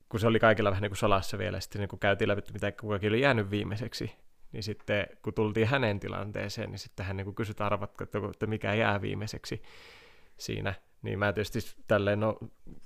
kun 0.08 0.20
se 0.20 0.26
oli 0.26 0.38
kaikilla 0.38 0.70
vähän 0.70 0.82
niin 0.82 0.90
kuin 0.90 0.98
salassa 0.98 1.38
vielä, 1.38 1.60
sitten 1.60 1.80
niin 1.80 1.88
kun 1.88 1.98
käytiin 1.98 2.28
läpi, 2.28 2.42
mitä 2.52 2.72
kukakin 2.72 3.08
oli 3.08 3.20
jäänyt 3.20 3.50
viimeiseksi, 3.50 4.12
niin 4.52 4.62
sitten 4.62 5.06
kun 5.22 5.34
tultiin 5.34 5.66
hänen 5.66 6.00
tilanteeseen, 6.00 6.70
niin 6.70 6.78
sitten 6.78 7.06
hän 7.06 7.16
niin 7.16 7.24
kuin 7.24 7.34
kysyi, 7.34 7.50
että 7.50 7.66
arvatko, 7.66 8.04
että, 8.04 8.46
mikä 8.46 8.74
jää 8.74 9.02
viimeiseksi 9.02 9.62
siinä. 10.36 10.74
Niin 11.02 11.18
mä 11.18 11.32
tietysti 11.32 11.82
tälleen, 11.88 12.20
no, 12.20 12.38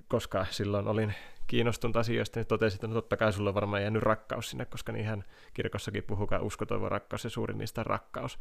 koska 0.09 0.47
silloin 0.51 0.88
olin 0.88 1.14
kiinnostunut 1.47 1.97
asioista, 1.97 2.40
niin 2.40 2.47
totesin, 2.47 2.77
että 2.77 2.87
no 2.87 2.95
totta 2.95 3.16
kai 3.16 3.33
sulla 3.33 3.51
on 3.51 3.55
varmaan 3.55 3.83
jäänyt 3.83 4.03
rakkaus 4.03 4.51
sinne, 4.51 4.64
koska 4.64 4.92
niinhän 4.92 5.25
kirkossakin 5.55 6.05
puhukaan 6.05 6.42
usko, 6.42 6.66
toivo, 6.66 6.88
rakkaus 6.88 7.25
ja 7.25 7.31
suurin 7.31 7.59
niistä 7.59 7.83
rakkaus. 7.83 8.38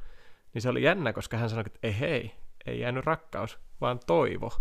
Niin 0.56 0.62
se 0.62 0.70
oli 0.70 0.84
jännä, 0.84 1.14
koska 1.14 1.38
hän 1.38 1.50
sanoi, 1.50 1.64
että 1.66 1.80
ei 1.84 2.00
hei, 2.00 2.32
ei 2.66 2.80
jäänyt 2.80 3.06
rakkaus, 3.06 3.60
vaan 3.82 4.00
toivo. 4.08 4.54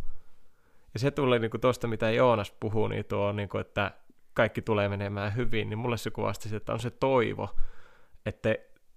Ja 0.94 1.00
se 1.00 1.10
tulee 1.10 1.38
niin 1.38 1.50
tuosta, 1.60 1.86
mitä 1.86 2.10
Joonas 2.10 2.50
puhuu, 2.60 2.88
niin 2.88 3.04
tuo, 3.04 3.32
niin 3.32 3.48
kuin, 3.48 3.60
että 3.60 3.90
kaikki 4.34 4.62
tulee 4.62 4.88
menemään 4.88 5.36
hyvin, 5.36 5.70
niin 5.70 5.78
mulle 5.78 5.96
se 5.96 6.10
kuvasti, 6.10 6.56
että 6.56 6.72
on 6.72 6.80
se 6.80 6.90
toivo, 6.90 7.56
että 8.26 8.54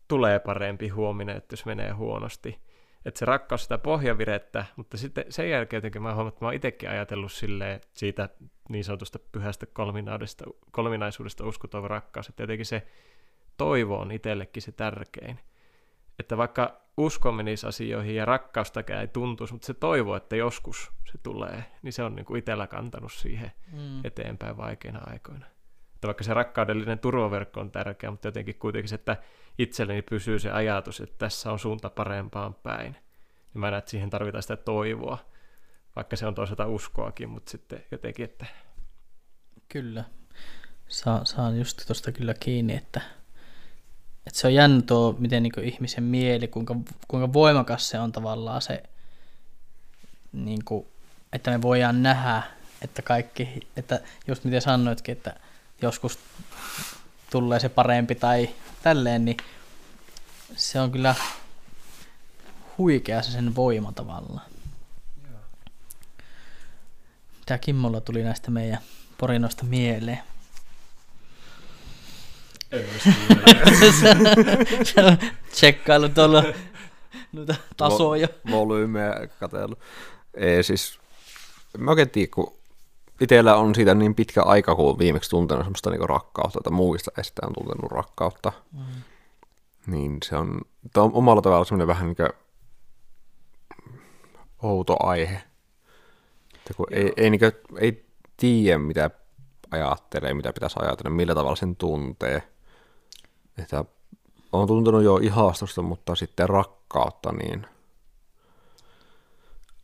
tulee 0.08 0.40
parempi 0.40 0.90
huominen, 0.90 1.38
että 1.38 1.54
jos 1.54 1.66
menee 1.66 1.92
huonosti. 1.92 2.60
Että 3.06 3.20
se 3.20 3.26
rakkaus 3.26 3.64
sitä 3.64 3.78
pohjavirettä, 3.78 4.66
mutta 4.76 4.98
sitten 4.98 5.26
sen 5.30 5.50
jälkeen 5.50 5.78
jotenkin 5.78 6.02
mä 6.02 6.14
huomaan, 6.14 6.28
että 6.28 6.46
mä 6.46 6.48
oon 6.48 6.56
itsekin 6.56 6.90
ajatellut 6.90 7.32
silleen 7.32 7.82
siitä 7.94 8.30
niin 8.70 8.84
sanotusta 8.84 9.20
pyhästä 9.32 9.66
kolminaisuudesta, 9.66 10.46
kolminaisuudesta 10.72 11.44
rakkaus, 11.88 12.30
että 12.30 12.44
jotenkin 12.44 12.66
se 12.66 12.88
toivo 13.58 13.98
on 13.98 14.12
itsellekin 14.12 14.62
se 14.64 14.72
tärkein. 14.72 15.40
Että 16.20 16.38
vaikka 16.38 16.82
usko 16.98 17.32
menisi 17.32 17.68
asioihin 17.68 18.16
ja 18.16 18.26
rakkaustakaan 18.26 19.00
ei 19.02 19.08
tuntuisi, 19.08 19.54
mutta 19.54 19.66
se 19.66 19.74
toivo, 19.74 20.16
että 20.16 20.36
joskus 20.36 20.92
se 21.12 21.18
tulee, 21.24 21.66
niin 21.82 21.94
se 21.94 22.04
on 22.04 22.16
niin 22.16 22.26
kuin 22.26 22.40
itsellä 22.40 22.68
kantanut 22.68 23.12
siihen 23.12 23.52
Mm. 23.74 24.02
eteenpäin 24.06 24.58
vaikeina 24.58 25.00
aikoina. 25.06 25.46
Että 25.96 26.08
vaikka 26.08 26.24
se 26.24 26.34
rakkaudellinen 26.34 27.00
turvaverkko 27.00 27.60
on 27.60 27.72
tärkeä, 27.72 28.12
mutta 28.12 28.28
jotenkin 28.28 28.56
kuitenkin 28.56 28.90
se, 28.90 28.96
että 28.96 29.18
itselleni 29.58 30.02
pysyy 30.02 30.40
se 30.40 30.52
ajatus, 30.52 31.02
että 31.02 31.16
tässä 31.18 31.52
on 31.52 31.60
suunta 31.60 31.90
parempaan 31.90 32.54
päin. 32.54 32.92
Niin 32.94 33.60
mä 33.60 33.72
näen, 33.72 33.80
että 33.80 33.92
siihen 33.92 34.10
tarvitaan 34.10 34.42
sitä 34.42 34.56
toivoa, 34.58 35.18
vaikka 35.96 36.16
se 36.16 36.28
on 36.28 36.36
toisaalta 36.36 36.68
uskoakin, 36.68 37.30
mutta 37.30 37.52
sitten 37.52 37.86
jotenkin, 37.92 38.26
että 38.26 38.46
Kyllä. 39.70 40.04
Saa, 40.88 41.26
saan 41.26 41.58
just 41.58 41.86
tuosta 41.88 42.12
kyllä 42.12 42.34
kiinni, 42.40 42.76
että, 42.76 43.02
että 44.28 44.40
se 44.40 44.48
on 44.48 44.54
jännä 44.54 44.82
tuo, 44.82 45.16
miten 45.20 45.44
niin 45.44 45.64
ihmisen 45.64 46.04
mieli, 46.04 46.48
kuinka, 46.48 46.76
kuinka 47.08 47.34
voimakas 47.34 47.90
se 47.90 48.00
on 48.00 48.12
tavallaan 48.12 48.62
se, 48.62 48.84
niin 50.34 50.66
kuin, 50.66 50.88
että 51.34 51.52
me 51.52 51.62
voidaan 51.62 52.04
nähdä, 52.04 52.44
että 52.82 53.02
kaikki, 53.02 53.68
että 53.78 54.00
just 54.28 54.44
miten 54.44 54.62
sanoitkin, 54.62 55.12
että 55.12 55.34
joskus 55.82 56.20
tulee 57.30 57.60
se 57.60 57.70
parempi 57.70 58.16
tai 58.16 58.50
tälleen, 58.84 59.26
niin 59.26 59.38
se 60.56 60.82
on 60.82 60.92
kyllä 60.92 61.16
huikea 62.78 63.22
se 63.22 63.32
sen 63.32 63.56
voima 63.56 63.92
tavallaan. 63.92 64.46
Mitä 67.40 67.58
Kimmolla 67.58 68.02
tuli 68.02 68.24
näistä 68.24 68.52
meidän 68.52 68.80
porinoista 69.18 69.64
mieleen? 69.64 70.20
Se 74.84 75.06
on 75.06 75.18
tsekkailu 75.52 76.10
tuolla 76.10 76.44
noita 77.32 77.56
tasoja. 77.78 78.28
volyymeja 78.52 79.28
katsellut. 79.40 79.80
Ei 80.34 80.64
siis, 80.64 81.00
mä 81.78 81.92
oikein 81.92 82.10
tiedä, 82.10 82.32
kun 82.36 82.54
itsellä 83.22 83.56
on 83.56 83.76
siitä 83.76 83.94
niin 83.94 84.16
pitkä 84.16 84.44
aika, 84.44 84.76
kun 84.76 84.90
on 84.90 85.00
viimeksi 85.00 85.30
tuntenut 85.30 85.66
semmoista 85.66 85.90
niinku 85.90 86.08
rakkautta, 86.08 86.60
tai 86.64 86.74
muista 86.74 87.12
estään 87.18 87.54
tuntenut 87.54 87.92
rakkautta. 87.92 88.52
Mm. 88.72 88.84
Niin 89.88 90.18
se 90.24 90.36
on, 90.36 90.62
tää 90.94 91.04
on 91.04 91.14
omalla 91.14 91.42
tavalla 91.42 91.66
semmoinen 91.66 91.88
vähän 91.88 92.08
niin 92.08 92.30
outo 94.64 94.98
aihe. 95.00 95.44
Että 96.56 96.74
kun 96.78 96.88
ei, 96.92 97.14
ei, 97.18 97.30
niin 97.30 97.42
ei 97.80 98.06
tiedä, 98.38 98.78
mitä 98.78 99.10
ajattelee, 99.72 100.34
mitä 100.34 100.54
pitäisi 100.54 100.76
ajatella, 100.80 101.16
millä 101.16 101.36
tavalla 101.36 101.56
sen 101.56 101.76
tuntee. 101.76 102.44
Että 103.58 103.86
on 104.52 104.68
tuntenut 104.68 105.04
jo 105.04 105.18
ihastusta, 105.18 105.82
mutta 105.82 106.16
sitten 106.16 106.50
rakkautta, 106.50 107.32
niin 107.32 107.68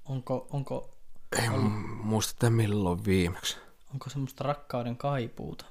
Onko, 0.05 0.47
onko, 0.51 0.89
ei 1.41 1.49
muista, 2.03 2.31
että 2.31 2.49
milloin 2.49 3.05
viimeksi. 3.05 3.57
onko 3.93 4.09
semmoista 4.09 4.43
rakkauden 4.43 4.97
kaipuuta? 4.97 5.65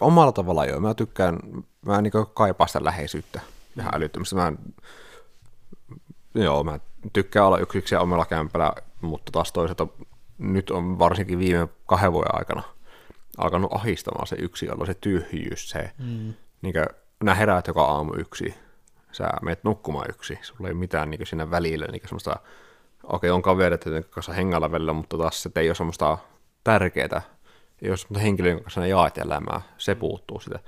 Omalla 0.00 0.32
tavalla 0.32 0.64
joo. 0.64 0.80
Mä 0.80 0.94
tykkään, 0.94 1.38
mä 1.86 2.02
niin 2.02 2.12
kaipaan 2.34 2.68
sitä 2.68 2.84
läheisyyttä 2.84 3.40
ihan 3.78 3.94
älyttömästi. 3.94 4.34
Mä, 4.34 4.52
joo, 6.34 6.64
mä 6.64 6.80
tykkään 7.12 7.46
olla 7.46 7.58
yksin 7.58 7.98
omalla 7.98 8.26
kämpällä, 8.26 8.72
mutta 9.00 9.32
taas 9.32 9.52
toisaalta 9.52 9.86
nyt 10.38 10.70
on 10.70 10.98
varsinkin 10.98 11.38
viime 11.38 11.68
kahden 11.86 12.12
vuoden 12.12 12.34
aikana 12.34 12.62
alkanut 13.38 13.72
ahistamaan 13.74 14.26
se 14.26 14.36
yksi 14.38 14.70
olo, 14.70 14.86
se 14.86 14.94
tyhjyys, 14.94 15.70
se, 15.70 15.92
mm. 15.98 16.34
Niin 16.66 16.72
kuin, 16.72 16.96
nää 17.24 17.34
heräät 17.34 17.66
joka 17.66 17.84
aamu 17.84 18.12
yksi, 18.18 18.54
sä 19.12 19.28
menet 19.42 19.64
nukkumaan 19.64 20.10
yksi, 20.10 20.38
sulla 20.42 20.68
ei 20.68 20.74
mitään 20.74 21.10
niin 21.10 21.26
siinä 21.26 21.50
välillä 21.50 21.86
niin 21.86 22.02
semmoista, 22.04 22.36
okei, 23.02 23.30
on 23.30 23.42
kaverit, 23.42 23.86
joiden 23.86 24.04
kanssa 24.10 24.32
hengalla 24.32 24.72
välillä, 24.72 24.92
mutta 24.92 25.18
taas 25.18 25.42
se 25.42 25.50
ei 25.56 25.68
ole 25.68 25.74
semmoista 25.74 26.18
tärkeää, 26.64 27.22
ei 27.82 27.90
ole 27.90 27.96
semmoista 27.96 28.22
henkilöä, 28.22 28.50
jonka 28.50 28.62
kanssa 28.62 28.80
ne 28.80 28.88
jaat 28.88 29.18
elämää, 29.18 29.60
se 29.78 29.94
puuttuu 29.94 30.40
sitä. 30.40 30.58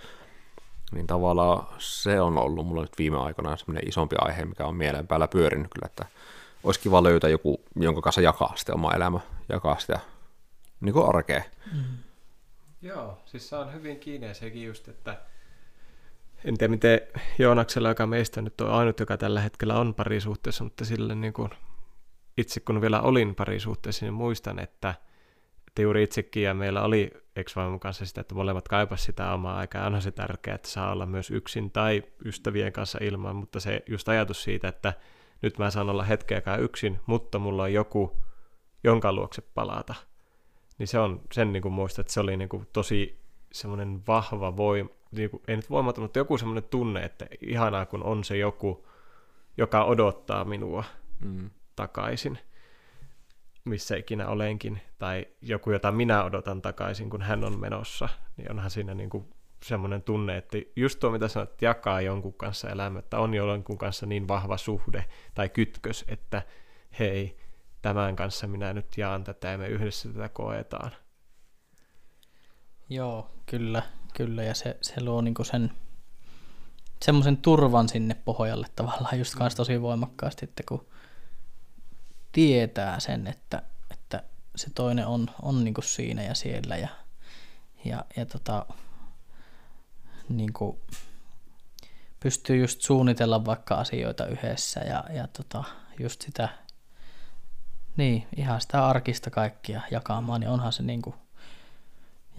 Niin 0.92 1.06
tavallaan 1.06 1.66
se 1.78 2.20
on 2.20 2.38
ollut 2.38 2.66
mulla 2.66 2.82
nyt 2.82 2.98
viime 2.98 3.18
aikoina 3.18 3.56
semmoinen 3.56 3.88
isompi 3.88 4.16
aihe, 4.18 4.44
mikä 4.44 4.66
on 4.66 4.76
mieleen 4.76 5.06
päällä 5.06 5.28
pyörinyt 5.28 5.68
kyllä, 5.74 5.86
että 5.86 6.06
olisi 6.64 6.80
kiva 6.80 7.02
löytää 7.02 7.30
joku, 7.30 7.60
jonka 7.76 8.00
kanssa 8.00 8.20
jakaa 8.20 8.52
sitä 8.56 8.74
omaa 8.74 8.94
elämää, 8.94 9.20
jakaa 9.48 9.78
sitä 9.78 10.00
niin 10.80 10.92
kuin 10.92 11.08
arkea. 11.08 11.42
Joo, 12.82 13.18
siis 13.24 13.48
saan 13.48 13.72
hyvin 13.72 13.98
kiinni 13.98 14.34
sekin 14.34 14.66
just, 14.66 14.88
että 14.88 15.20
en 16.44 16.58
tiedä 16.58 16.70
miten 16.70 17.00
Joonaksella, 17.38 17.88
joka 17.88 18.06
meistä 18.06 18.42
nyt 18.42 18.60
on 18.60 18.70
ainut, 18.70 19.00
joka 19.00 19.16
tällä 19.16 19.40
hetkellä 19.40 19.78
on 19.78 19.94
parisuhteessa, 19.94 20.64
mutta 20.64 20.84
sille 20.84 21.14
niin 21.14 21.32
kuin, 21.32 21.50
itse 22.36 22.60
kun 22.60 22.80
vielä 22.80 23.00
olin 23.00 23.34
parisuhteessa, 23.34 24.06
niin 24.06 24.14
muistan, 24.14 24.58
että, 24.58 24.94
että 25.68 25.82
juuri 25.82 26.02
itsekin 26.02 26.42
ja 26.42 26.54
meillä 26.54 26.82
oli 26.82 27.10
ex 27.36 27.54
kanssa 27.80 28.06
sitä, 28.06 28.20
että 28.20 28.34
molemmat 28.34 28.68
kaipas 28.68 29.04
sitä 29.04 29.32
omaa 29.32 29.58
aikaa. 29.58 29.86
Onhan 29.86 30.02
se 30.02 30.10
tärkeää, 30.10 30.54
että 30.54 30.68
saa 30.68 30.92
olla 30.92 31.06
myös 31.06 31.30
yksin 31.30 31.70
tai 31.70 32.02
ystävien 32.24 32.72
kanssa 32.72 32.98
ilman, 33.02 33.36
mutta 33.36 33.60
se 33.60 33.82
just 33.86 34.08
ajatus 34.08 34.42
siitä, 34.42 34.68
että 34.68 34.92
nyt 35.42 35.58
mä 35.58 35.70
saan 35.70 35.90
olla 35.90 36.02
hetkeäkään 36.02 36.62
yksin, 36.62 37.00
mutta 37.06 37.38
mulla 37.38 37.62
on 37.62 37.72
joku, 37.72 38.16
jonka 38.84 39.12
luokse 39.12 39.42
palata. 39.54 39.94
Niin 40.78 40.86
se 40.86 40.98
on 40.98 41.20
sen 41.32 41.52
niin 41.52 41.62
kuin 41.62 41.72
muista, 41.72 42.00
että 42.00 42.12
se 42.12 42.20
oli 42.20 42.36
niin 42.36 42.48
kuin 42.48 42.66
tosi 42.72 43.20
semmoinen 43.52 44.02
vahva 44.06 44.56
voima, 44.56 44.90
niin 45.10 45.30
kuin, 45.30 45.42
ei 45.48 45.56
nyt 45.56 45.70
voimaton, 45.70 46.04
mutta 46.04 46.18
joku 46.18 46.38
semmoinen 46.38 46.70
tunne, 46.70 47.04
että 47.04 47.26
ihanaa 47.40 47.86
kun 47.86 48.02
on 48.02 48.24
se 48.24 48.36
joku, 48.36 48.86
joka 49.56 49.84
odottaa 49.84 50.44
minua 50.44 50.84
Mm. 51.20 51.50
takaisin, 51.76 52.38
missä 53.64 53.96
ikinä 53.96 54.28
olenkin, 54.28 54.80
tai 54.98 55.26
joku, 55.42 55.70
jota 55.70 55.92
minä 55.92 56.24
odotan 56.24 56.62
takaisin, 56.62 57.10
kun 57.10 57.22
hän 57.22 57.44
on 57.44 57.60
menossa, 57.60 58.08
niin 58.36 58.50
onhan 58.50 58.70
siinä 58.70 58.94
niin 58.94 59.10
kuin 59.10 59.34
semmoinen 59.64 60.02
tunne, 60.02 60.36
että 60.36 60.58
just 60.76 61.00
tuo, 61.00 61.10
mitä 61.10 61.28
sanot, 61.28 61.50
että 61.50 61.64
jakaa 61.64 62.00
jonkun 62.00 62.34
kanssa 62.34 62.70
elämä, 62.70 62.98
että 62.98 63.18
on 63.18 63.34
jonkun 63.34 63.78
kanssa 63.78 64.06
niin 64.06 64.28
vahva 64.28 64.56
suhde 64.56 65.04
tai 65.34 65.48
kytkös, 65.48 66.04
että 66.08 66.42
hei, 66.98 67.36
tämän 67.82 68.16
kanssa 68.16 68.46
minä 68.46 68.72
nyt 68.72 68.98
jaan 68.98 69.24
tätä 69.24 69.48
ja 69.48 69.58
me 69.58 69.68
yhdessä 69.68 70.08
tätä 70.08 70.28
koetaan. 70.28 70.90
Joo, 72.88 73.30
kyllä, 73.46 73.82
kyllä. 74.14 74.42
Ja 74.42 74.54
se, 74.54 74.76
se 74.80 75.04
luo 75.04 75.20
niinku 75.20 75.44
sen 75.44 75.70
semmoisen 77.02 77.36
turvan 77.36 77.88
sinne 77.88 78.14
pohjalle 78.14 78.66
tavallaan 78.76 79.18
just 79.18 79.34
kanssa 79.34 79.56
tosi 79.56 79.82
voimakkaasti, 79.82 80.44
että 80.44 80.62
kun 80.68 80.86
tietää 82.32 83.00
sen, 83.00 83.26
että, 83.26 83.62
että 83.90 84.22
se 84.56 84.70
toinen 84.70 85.06
on, 85.06 85.26
on 85.42 85.64
niinku 85.64 85.82
siinä 85.82 86.22
ja 86.22 86.34
siellä 86.34 86.76
ja, 86.76 86.88
ja, 87.84 88.04
ja 88.16 88.26
tota, 88.26 88.66
niinku, 90.28 90.80
pystyy 92.20 92.56
just 92.56 92.80
suunnitella 92.80 93.44
vaikka 93.44 93.74
asioita 93.74 94.26
yhdessä 94.26 94.80
ja, 94.80 95.04
ja 95.10 95.28
tota, 95.28 95.64
just 95.98 96.22
sitä, 96.22 96.48
niin 97.96 98.26
ihan 98.36 98.60
sitä 98.60 98.86
arkista 98.86 99.30
kaikkia 99.30 99.82
jakamaan, 99.90 100.40
niin 100.40 100.50
onhan 100.50 100.72
se 100.72 100.82
niinku, 100.82 101.14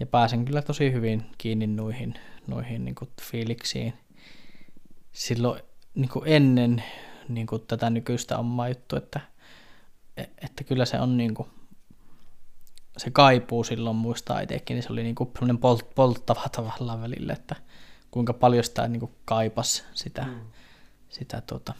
ja 0.00 0.06
pääsen 0.06 0.44
kyllä 0.44 0.62
tosi 0.62 0.92
hyvin 0.92 1.26
kiinni 1.38 1.66
noihin, 1.66 2.14
noihin 2.46 2.84
niin 2.84 2.94
kuin 2.94 3.10
fiiliksiin. 3.22 3.94
Silloin 5.12 5.62
niin 5.94 6.08
kuin 6.08 6.24
ennen 6.26 6.84
niin 7.28 7.46
kuin 7.46 7.62
tätä 7.66 7.90
nykyistä 7.90 8.38
omaa 8.38 8.68
juttu, 8.68 8.96
että, 8.96 9.20
että 10.16 10.64
kyllä 10.64 10.84
se 10.84 11.00
on 11.00 11.16
niin 11.16 11.34
kuin, 11.34 11.48
se 12.96 13.10
kaipuu 13.10 13.64
silloin 13.64 13.96
muistaa 13.96 14.40
itsekin, 14.40 14.74
niin 14.74 14.82
se 14.82 14.92
oli 14.92 15.02
niin 15.02 15.14
kuin 15.14 15.30
polt, 15.60 15.94
polttava 15.94 16.48
tavallaan 16.56 17.00
välillä, 17.00 17.32
että 17.32 17.56
kuinka 18.10 18.32
paljon 18.32 18.64
sitä 18.64 18.88
niin 18.88 19.00
kuin 19.00 19.12
kaipas 19.24 19.84
sitä, 19.94 20.22
mm. 20.22 20.40
sitä 21.08 21.40
tuota, 21.40 21.74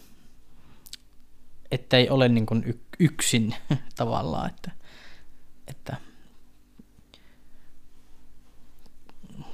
että 1.70 1.96
ei 1.96 2.10
ole 2.10 2.28
niin 2.28 2.46
kuin 2.46 2.80
yksin 2.98 3.54
tavallaan, 3.96 4.50
että, 4.50 4.70
että 5.66 5.96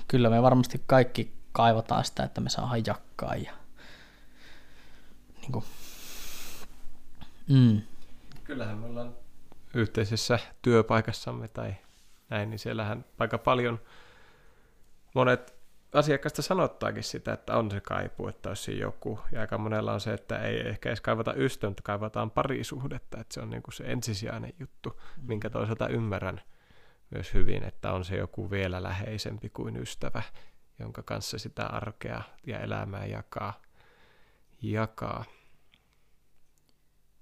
kyllä 0.09 0.30
me 0.30 0.42
varmasti 0.42 0.82
kaikki 0.86 1.32
kaivataan 1.52 2.04
sitä, 2.04 2.22
että 2.22 2.40
me 2.40 2.50
saadaan 2.50 2.82
jakkaa 2.86 3.36
ja 3.36 3.52
niin 5.40 5.52
kuin, 5.52 5.64
mm, 7.48 7.80
Kyllähän 8.44 8.78
me 8.78 8.86
ollaan 8.86 9.14
yhteisessä 9.74 10.38
työpaikassamme 10.62 11.48
tai 11.48 11.74
näin, 12.30 12.50
niin 12.50 12.59
siellähän 12.59 13.04
aika 13.18 13.38
paljon 13.38 13.80
monet 15.14 15.54
asiakkaista 15.92 16.42
sanottaakin 16.42 17.02
sitä, 17.02 17.32
että 17.32 17.57
on 17.59 17.70
se 17.70 17.80
kaipu, 17.80 18.28
että 18.28 18.48
olisi 18.48 18.78
joku. 18.78 19.20
Ja 19.32 19.40
aika 19.40 19.59
monella 19.59 19.92
on 19.92 20.00
se, 20.00 20.12
että 20.12 20.38
ei 20.38 20.68
ehkä 20.68 20.88
edes 20.88 21.00
kaivata 21.00 21.34
ystävää, 21.34 21.70
mutta 21.70 21.82
kaivataan 21.82 22.30
parisuhdetta, 22.30 23.20
että 23.20 23.34
se 23.34 23.40
on 23.40 23.50
niin 23.50 23.62
kuin 23.62 23.74
se 23.74 23.84
ensisijainen 23.84 24.52
juttu, 24.61 25.00
minkä 25.22 25.50
toisaalta 25.50 25.88
ymmärrän 25.88 26.40
myös 27.11 27.34
hyvin, 27.34 27.62
että 27.62 27.92
on 27.92 28.04
se 28.04 28.16
joku 28.16 28.50
vielä 28.50 28.82
läheisempi 28.82 29.48
kuin 29.48 29.76
ystävä, 29.76 30.22
jonka 30.78 31.02
kanssa 31.02 31.38
sitä 31.38 31.66
arkea 31.66 32.22
ja 32.46 32.61
elämää 32.61 33.07
jakaa. 33.07 33.62
jakaa. 34.62 35.24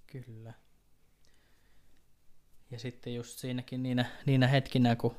Kyllä. 0.06 0.52
Ja 2.70 2.78
sitten 2.78 3.14
just 3.14 3.38
siinäkin 3.38 3.82
niinä, 3.82 4.04
niinä 4.26 4.46
hetkinä, 4.46 4.96
kun 4.96 5.16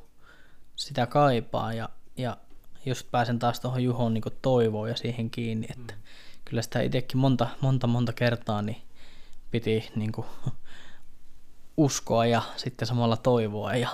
sitä 0.76 1.06
kaipaa 1.06 1.74
ja, 1.74 1.90
ja 2.18 2.38
just 2.86 3.12
pääsen 3.12 3.40
taas 3.40 3.60
tuohon 3.60 3.84
Juhon 3.84 4.14
niin 4.14 4.24
toivoon 4.42 4.90
ja 4.90 4.96
siihen 4.96 5.30
kiinni, 5.30 5.68
että 5.70 5.94
mm. 5.94 6.02
kyllä 6.46 6.62
sitä 6.62 6.82
itsekin 6.82 7.18
monta, 7.18 7.48
monta, 7.62 7.88
monta 7.88 8.14
kertaa 8.14 8.62
niin 8.62 8.82
piti 9.52 9.92
niin 9.96 10.12
kuin, 10.12 10.28
uskoa 11.78 12.26
ja 12.26 12.42
sitten 12.58 12.88
samalla 12.88 13.18
toivoa 13.18 13.76
ja, 13.76 13.90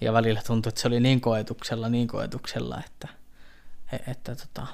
ja 0.00 0.12
välillä 0.12 0.42
tuntui, 0.46 0.70
että 0.70 0.80
se 0.80 0.88
oli 0.88 1.00
niin 1.00 1.20
koetuksella, 1.20 1.88
niin 1.88 2.08
koetuksella, 2.08 2.82
että, 2.86 3.08
e, 3.92 3.96
että 4.10 4.36
tota, 4.36 4.66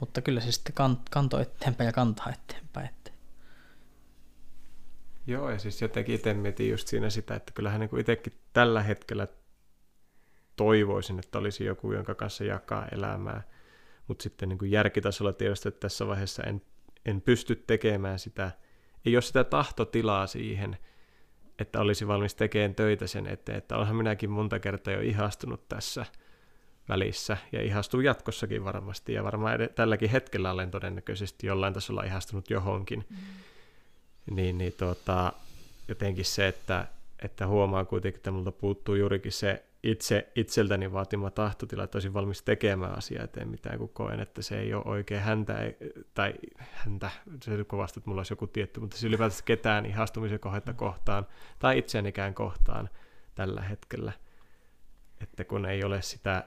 mutta 0.00 0.22
kyllä 0.22 0.40
se 0.40 0.52
sitten 0.52 0.74
kantoi 1.10 1.42
eteenpäin 1.42 1.86
ja 1.86 1.92
kantaa 1.92 2.32
eteenpäin. 2.32 2.86
Että. 2.86 3.10
Joo, 5.26 5.50
ja 5.50 5.58
siis 5.58 5.82
jotenkin 5.82 6.14
itse 6.14 6.34
mietin 6.34 6.70
just 6.70 6.88
siinä 6.88 7.10
sitä, 7.10 7.34
että 7.34 7.52
kyllähän 7.52 7.80
niin 7.80 8.00
itsekin 8.00 8.32
tällä 8.52 8.82
hetkellä 8.82 9.28
toivoisin, 10.56 11.18
että 11.18 11.38
olisi 11.38 11.64
joku, 11.64 11.92
jonka 11.92 12.14
kanssa 12.14 12.44
jakaa 12.44 12.86
elämää, 12.92 13.42
mutta 14.06 14.22
sitten 14.22 14.48
niin 14.48 14.58
kuin 14.58 14.70
järkitasolla 14.70 15.32
tietysti, 15.32 15.68
että 15.68 15.80
tässä 15.80 16.06
vaiheessa 16.06 16.42
en, 16.42 16.62
en 17.06 17.20
pysty 17.20 17.56
tekemään 17.56 18.18
sitä, 18.18 18.50
ei 19.06 19.16
ole 19.16 19.22
sitä 19.22 19.44
tahtotilaa 19.44 20.26
siihen, 20.26 20.78
että 21.60 21.80
olisi 21.80 22.06
valmis 22.08 22.34
tekemään 22.34 22.74
töitä 22.74 23.06
sen 23.06 23.26
eteen, 23.26 23.58
että 23.58 23.76
onhan 23.76 23.96
minäkin 23.96 24.30
monta 24.30 24.58
kertaa 24.58 24.94
jo 24.94 25.00
ihastunut 25.00 25.68
tässä 25.68 26.06
välissä 26.88 27.36
ja 27.52 27.62
ihastuu 27.62 28.00
jatkossakin 28.00 28.64
varmasti 28.64 29.12
ja 29.12 29.24
varmaan 29.24 29.60
ed- 29.60 29.68
tälläkin 29.74 30.10
hetkellä 30.10 30.52
olen 30.52 30.70
todennäköisesti 30.70 31.46
jollain 31.46 31.74
tasolla 31.74 32.02
ihastunut 32.02 32.50
johonkin. 32.50 33.04
Mm. 33.10 33.16
Niin, 34.36 34.58
niin 34.58 34.72
tuota, 34.72 35.32
jotenkin 35.88 36.24
se, 36.24 36.48
että, 36.48 36.86
että 37.22 37.46
huomaa 37.46 37.84
kuitenkin, 37.84 38.18
että 38.18 38.30
multa 38.30 38.52
puuttuu 38.52 38.94
juurikin 38.94 39.32
se 39.32 39.64
itse 39.82 40.32
itseltäni 40.34 40.92
vaatima 40.92 41.30
tahtotila, 41.30 41.84
että 41.84 41.96
olisin 41.96 42.14
valmis 42.14 42.42
tekemään 42.42 42.98
asiaa 42.98 43.24
eteen 43.24 43.48
mitään, 43.48 43.78
kun 43.78 43.88
koen, 43.88 44.20
että 44.20 44.42
se 44.42 44.60
ei 44.60 44.74
ole 44.74 44.84
oikein 44.84 45.20
häntä, 45.20 45.54
tai 46.14 46.34
häntä, 46.58 47.10
se 47.42 47.50
on 47.52 47.66
kovasti, 47.66 48.00
että 48.00 48.10
mulla 48.10 48.20
olisi 48.20 48.32
joku 48.32 48.46
tietty, 48.46 48.80
mutta 48.80 48.96
se 48.96 49.06
ylipäätään 49.06 49.40
ketään 49.44 49.86
ihastumisen 49.86 50.40
kohdetta 50.40 50.72
kohtaan, 50.72 51.26
tai 51.58 51.78
itseänikään 51.78 52.34
kohtaan 52.34 52.90
tällä 53.34 53.62
hetkellä, 53.62 54.12
että 55.20 55.44
kun 55.44 55.66
ei 55.66 55.84
ole 55.84 56.02
sitä 56.02 56.44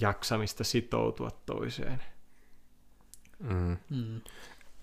jaksamista 0.00 0.64
sitoutua 0.64 1.30
toiseen. 1.30 2.02
Mm. 3.38 3.76
Mm. 3.90 4.20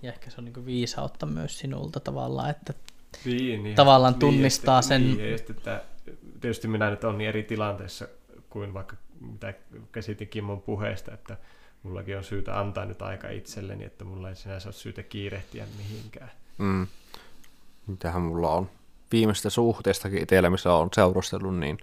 Ja 0.01 0.11
ehkä 0.13 0.29
se 0.29 0.35
on 0.37 0.45
niin 0.45 0.65
viisautta 0.65 1.25
myös 1.25 1.59
sinulta 1.59 1.99
tavallaan, 1.99 2.49
että 2.49 2.73
niin, 3.25 3.63
niin, 3.63 3.75
tavallaan 3.75 4.15
tunnistaa 4.15 4.79
niin, 4.79 4.87
sen... 4.87 5.17
Niin, 5.17 5.35
että 5.35 5.83
tietysti 6.43 6.67
minä 6.67 6.89
nyt 6.89 7.03
olen 7.03 7.17
niin 7.17 7.27
eri 7.27 7.43
tilanteessa 7.43 8.07
kuin 8.49 8.73
vaikka 8.73 8.95
mitä 9.19 9.53
käsitin 9.91 10.27
Kimmon 10.27 10.61
puheesta, 10.61 11.13
että 11.13 11.37
mullakin 11.83 12.17
on 12.17 12.23
syytä 12.23 12.59
antaa 12.59 12.85
nyt 12.85 13.01
aika 13.01 13.29
itselleni, 13.29 13.85
että 13.85 14.05
mulla 14.05 14.29
ei 14.29 14.35
sinänsä 14.35 14.67
ole 14.67 14.73
syytä 14.73 15.03
kiirehtiä 15.03 15.67
mihinkään. 15.77 16.31
Mm. 16.57 16.87
Mitähän 17.87 18.21
mulla 18.21 18.49
on 18.49 18.69
viimeistä 19.11 19.49
suhteestakin 19.49 20.23
itsellä, 20.23 20.49
missä 20.49 20.73
on 20.73 20.89
seurustellut, 20.95 21.57
niin 21.57 21.77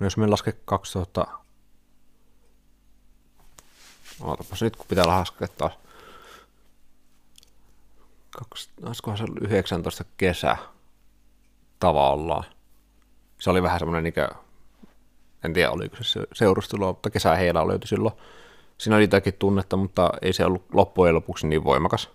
jos 0.00 0.16
me 0.16 0.26
laske 0.26 0.52
2000 0.64 1.26
Ootapas 4.20 4.62
nyt, 4.62 4.76
kun 4.76 4.86
pitää 4.88 5.06
laskea 5.06 5.48
taas 5.48 5.72
olisikohan 8.86 9.18
se 9.18 9.24
19 9.40 10.04
kesä 10.16 10.56
tavallaan. 11.80 12.44
Se 13.40 13.50
oli 13.50 13.62
vähän 13.62 13.78
semmoinen, 13.78 14.04
niin 14.04 14.14
en 15.44 15.52
tiedä 15.52 15.70
oliko 15.70 15.96
se 16.00 16.20
seurustelu, 16.32 16.86
mutta 16.86 17.10
kesä 17.10 17.34
heillä 17.34 17.68
löytyi 17.68 17.88
silloin. 17.88 18.14
Siinä 18.78 18.96
oli 18.96 19.04
jotakin 19.04 19.34
tunnetta, 19.34 19.76
mutta 19.76 20.10
ei 20.22 20.32
se 20.32 20.44
ollut 20.44 20.64
loppujen 20.72 21.14
lopuksi 21.14 21.46
niin 21.46 21.64
voimakas. 21.64 22.10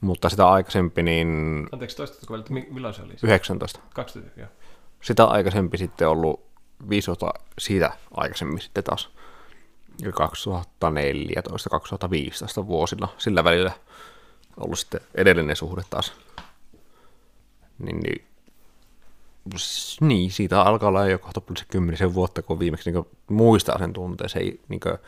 Mutta 0.00 0.28
sitä 0.28 0.48
aikaisempi, 0.48 1.02
niin... 1.02 1.62
Anteeksi, 1.72 1.96
toistatko 1.96 2.34
milloin 2.70 2.94
se 2.94 3.02
oli? 3.02 3.14
19. 3.22 3.80
20, 3.94 4.40
joo. 4.40 4.48
Sitä 5.00 5.24
aikaisempi 5.24 5.78
sitten 5.78 6.08
ollut 6.08 6.46
viisi 6.88 7.06
vuotta 7.06 7.30
siitä 7.58 7.92
aikaisemmin 8.16 8.60
sitten 8.60 8.84
taas 8.84 9.10
2014-2015 10.02 10.06
vuosilla 12.66 13.08
sillä 13.18 13.44
välillä 13.44 13.72
ollut 14.56 14.78
sitten 14.78 15.00
edellinen 15.14 15.56
suhde 15.56 15.82
taas. 15.90 16.12
Niin, 17.78 18.00
niin, 18.00 18.24
niin 20.00 20.30
siitä 20.30 20.62
alkaa 20.62 20.88
olla 20.88 21.08
jo 21.08 21.18
kohta 21.18 21.42
se 21.58 21.64
kymmenisen 21.68 22.14
vuotta, 22.14 22.42
kun 22.42 22.58
viimeksi 22.58 22.92
niin 22.92 23.06
muistaa 23.28 23.78
sen 23.78 23.92
tunteen. 23.92 24.30
Se 24.30 24.40
niin 24.68 24.80
kuin, 24.80 24.98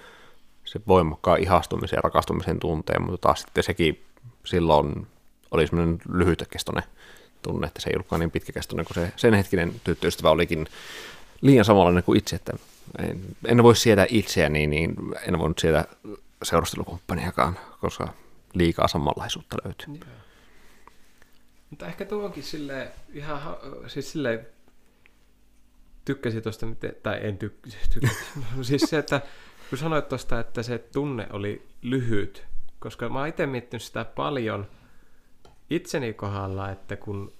se 0.64 0.80
voimakkaan 0.86 1.40
ihastumisen 1.40 1.96
ja 1.96 2.02
rakastumisen 2.02 2.58
tunteen, 2.58 3.02
mutta 3.02 3.18
taas 3.18 3.40
sitten 3.40 3.64
sekin 3.64 4.04
silloin 4.44 5.06
oli 5.50 5.66
semmoinen 5.66 5.98
lyhytkestoinen 6.12 6.84
tunne, 7.42 7.66
että 7.66 7.80
se 7.80 7.90
ei 7.90 7.96
ollutkaan 7.96 8.20
niin 8.20 8.30
pitkäkestoinen 8.30 8.86
kuin 8.86 8.94
se 8.94 9.12
sen 9.16 9.34
hetkinen 9.34 9.80
tyttöystävä 9.84 10.30
olikin 10.30 10.66
liian 11.40 11.64
samanlainen 11.64 12.02
kuin 12.02 12.18
itse, 12.18 12.36
että 12.36 12.52
en, 12.98 13.20
en 13.44 13.62
voi 13.62 13.76
sietää 13.76 14.06
itseäni, 14.08 14.66
niin 14.66 14.94
en 15.28 15.38
voinut 15.38 15.58
sietää 15.58 15.84
seurustelukumppaniakaan, 16.42 17.58
koska 17.80 18.08
liikaa 18.58 18.88
samanlaisuutta 18.88 19.56
löytyy. 19.64 19.94
Joo. 19.94 20.16
Mutta 21.70 21.86
ehkä 21.86 22.04
tuo 22.04 22.24
onkin 22.24 22.42
silleen, 22.42 22.90
ihan, 23.12 23.40
siis 23.86 24.12
silleen, 24.12 24.46
tykkäsin 26.04 26.42
tuosta, 26.42 26.66
tai 27.02 27.18
en 27.22 27.38
tykkäsi, 27.38 27.76
tykkäsi. 27.92 28.24
siis 28.62 28.82
se, 28.82 28.98
että 28.98 29.20
kun 29.70 29.78
sanoit 29.78 30.08
tuosta, 30.08 30.40
että 30.40 30.62
se 30.62 30.78
tunne 30.78 31.26
oli 31.32 31.68
lyhyt, 31.82 32.46
koska 32.78 33.08
mä 33.08 33.18
oon 33.18 33.28
itse 33.28 33.46
miettinyt 33.46 33.82
sitä 33.82 34.04
paljon 34.04 34.66
itseni 35.70 36.14
kohdalla, 36.14 36.70
että 36.70 36.96
kun 36.96 37.32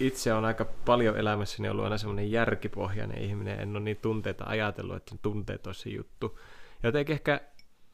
itse 0.00 0.32
on 0.32 0.44
aika 0.44 0.64
paljon 0.64 1.18
elämässäni 1.18 1.68
ollut 1.68 1.84
aina 1.84 1.98
semmoinen 1.98 2.30
järkipohjainen 2.30 3.18
ihminen, 3.18 3.60
en 3.60 3.76
ole 3.76 3.80
niin 3.80 3.96
tunteita 3.96 4.44
ajatellut, 4.46 4.96
että 4.96 5.14
tunteet 5.22 5.66
olisi 5.66 5.94
juttu. 5.94 6.38
Jotenkin 6.82 7.14
ehkä 7.14 7.40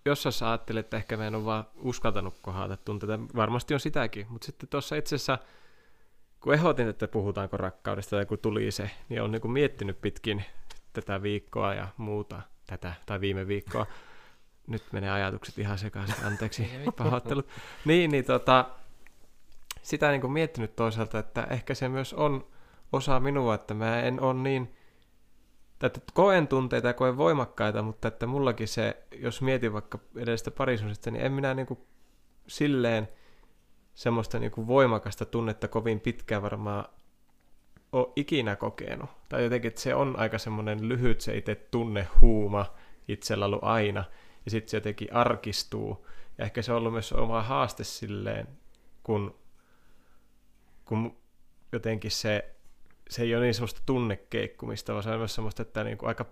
jossain 0.05 0.51
ajattelin, 0.51 0.81
että 0.81 0.97
ehkä 0.97 1.17
mä 1.17 1.27
en 1.27 1.35
ole 1.35 1.45
vaan 1.45 1.65
uskaltanut 1.77 2.35
kohdata 2.43 2.77
tunteita, 2.77 3.19
varmasti 3.37 3.75
on 3.75 3.81
sitäkin, 3.81 4.27
mutta 4.29 4.47
sitten 4.47 4.69
tuossa 4.69 4.97
itse 4.97 5.15
asiassa, 5.15 5.39
kun 6.41 6.55
ehdotin, 6.55 6.89
että 6.89 7.09
puhutaanko 7.09 7.57
rakkaudesta 7.57 8.17
tai 8.17 8.27
kun 8.27 8.39
tuli 8.39 8.71
se, 8.71 8.91
niin 9.09 9.23
on 9.23 9.33
niin 9.33 9.53
miettinyt 9.53 10.01
pitkin 10.01 10.45
tätä 10.93 11.23
viikkoa 11.23 11.75
ja 11.75 11.89
muuta, 11.97 12.43
tätä 12.67 12.95
tai 13.07 13.21
viime 13.21 13.47
viikkoa. 13.47 13.87
Nyt 14.67 14.83
menee 14.93 15.11
ajatukset 15.11 15.59
ihan 15.59 15.79
sekaisin, 15.79 16.25
anteeksi, 16.25 16.71
pahoittelut. 16.99 17.49
Niin, 17.85 18.11
niin 18.11 18.25
tota, 18.25 18.71
sitä 19.83 20.11
niin 20.11 20.21
kuin 20.21 20.33
miettinyt 20.33 20.77
toisaalta, 20.77 21.19
että 21.19 21.47
ehkä 21.51 21.75
se 21.75 21.89
myös 21.89 22.15
on 22.15 22.47
osa 22.93 23.21
minua, 23.21 23.55
että 23.55 23.75
mä 23.75 24.01
en 24.01 24.21
ole 24.21 24.35
niin, 24.35 24.77
että 25.87 26.01
koen 26.15 26.49
tunteita 26.49 26.87
ja 26.87 26.95
koen 26.95 27.17
voimakkaita, 27.17 27.83
mutta 27.83 28.09
että 28.09 28.27
mullakin 28.27 28.69
se, 28.69 28.97
jos 29.13 29.43
mietin 29.43 29.73
vaikka 29.73 29.99
edellistä 30.17 30.51
parisuudesta, 30.51 31.11
niin 31.11 31.25
en 31.25 31.33
minä 31.33 31.55
niin 31.55 31.67
kuin 31.67 31.81
silleen 32.47 33.09
semmoista 33.95 34.39
niin 34.39 34.51
kuin 34.51 34.67
voimakasta 34.67 35.25
tunnetta 35.25 35.69
kovin 35.69 36.01
pitkään 36.01 36.43
varmaan 36.43 36.85
ole 37.93 38.09
ikinä 38.17 38.57
kokenut. 38.57 39.11
Tai 39.29 39.45
jotenkin, 39.45 39.69
että 39.69 39.81
se 39.81 39.95
on 39.95 40.19
aika 40.19 40.39
semmoinen 40.39 40.89
lyhyt 40.89 41.21
se 41.21 41.37
itse 41.37 41.55
tunnehuuma 41.55 42.75
itsellä 43.09 43.45
ollut 43.45 43.65
aina, 43.65 44.05
ja 44.45 44.51
sitten 44.51 44.71
se 44.71 44.77
jotenkin 44.77 45.13
arkistuu. 45.13 46.07
Ja 46.39 46.45
ehkä 46.45 46.63
se 46.63 46.73
on 46.73 46.79
ollut 46.79 46.93
myös 46.93 47.13
oma 47.13 47.43
haaste 47.43 47.85
silleen, 47.85 48.49
kun 49.03 49.35
kun 50.89 51.17
jotenkin 51.73 52.11
se, 52.11 52.55
se 53.09 53.23
ei 53.23 53.35
ole 53.35 53.45
niin 53.45 53.55
semmoista 53.55 53.81
tunnekeikkumista, 53.87 54.93
vaan 54.93 55.03
se 55.03 55.11
on 55.11 55.19
myös 55.19 55.35
semmoista, 55.35 55.63
että 55.63 55.85
niin 55.85 55.99
kuin 55.99 56.09
aika 56.09 56.27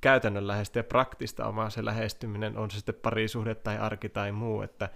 käytännönläheistä 0.00 0.78
ja 0.78 0.84
praktista 0.84 1.46
omaa 1.46 1.70
se 1.70 1.84
lähestyminen, 1.84 2.56
on 2.56 2.70
se 2.70 2.76
sitten 2.76 2.94
parisuhde 2.94 3.54
tai 3.54 3.78
arki 3.78 4.08
tai 4.08 4.32
muu, 4.32 4.62
että 4.62 4.88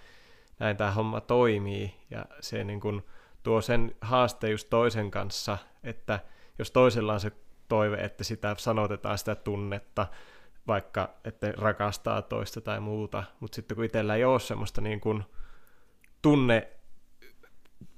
näin 0.58 0.76
tämä 0.76 0.90
homma 0.90 1.20
toimii 1.20 1.94
ja 2.10 2.24
se 2.40 2.64
niin 2.64 2.80
kuin 2.80 3.02
tuo 3.42 3.60
sen 3.60 3.94
haasteen 4.00 4.50
just 4.50 4.70
toisen 4.70 5.10
kanssa, 5.10 5.58
että 5.84 6.20
jos 6.58 6.70
toisella 6.70 7.12
on 7.12 7.20
se 7.20 7.32
toive, 7.68 7.96
että 7.96 8.24
sitä 8.24 8.54
sanotetaan 8.58 9.18
sitä 9.18 9.34
tunnetta, 9.34 10.06
vaikka 10.66 11.14
että 11.24 11.52
rakastaa 11.56 12.22
toista 12.22 12.60
tai 12.60 12.80
muuta, 12.80 13.24
mutta 13.40 13.56
sitten 13.56 13.74
kun 13.74 13.84
itsellä 13.84 14.14
ei 14.14 14.24
ole 14.24 14.40
semmoista 14.40 14.80
niin 14.80 15.00
kuin 15.00 15.24
tunne 16.22 16.68